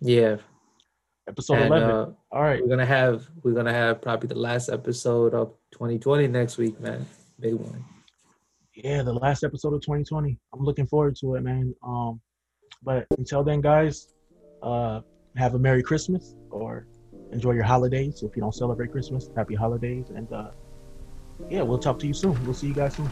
Yeah. 0.01 0.37
Episode 1.29 1.59
and, 1.59 1.67
11. 1.67 1.91
Uh, 1.91 2.13
All 2.33 2.43
right. 2.43 2.61
We're 2.61 2.67
going 2.67 2.81
to 2.81 2.87
have, 2.87 3.29
we're 3.43 3.63
to 3.63 3.73
have 3.73 4.03
probably 4.03 4.29
the 4.29 4.39
last 4.39 4.69
episode 4.69 5.35
of 5.35 5.55
2020 5.73 6.27
next 6.27 6.59
week, 6.59 6.81
man. 6.81 7.07
Big 7.39 7.55
one. 7.55 7.85
Yeah, 8.75 9.03
the 9.03 9.13
last 9.13 9.45
episode 9.45 9.75
of 9.75 9.83
2020. 9.83 10.37
I'm 10.53 10.65
looking 10.65 10.87
forward 10.87 11.17
to 11.21 11.37
it, 11.37 11.43
man. 11.43 11.75
Um, 11.83 12.21
but 12.83 13.07
until 13.19 13.45
then, 13.45 13.61
guys, 13.61 14.09
uh, 14.63 15.03
have 15.37 15.55
a 15.55 15.59
Merry 15.59 15.83
Christmas 15.83 16.35
or 16.51 16.87
enjoy 17.33 17.53
your 17.53 17.65
holidays. 17.65 18.23
If 18.23 18.35
you 18.35 18.43
don't 18.43 18.55
celebrate 18.55 18.91
Christmas, 18.91 19.31
happy 19.37 19.55
holidays. 19.55 20.11
And 20.11 20.33
uh, 20.33 20.51
yeah, 21.49 21.63
we'll 21.63 21.79
talk 21.79 21.99
to 22.01 22.07
you 22.07 22.15
soon. 22.15 22.43
We'll 22.45 22.55
see 22.55 22.69
you 22.69 22.75
guys 22.75 22.97
soon. 22.97 23.11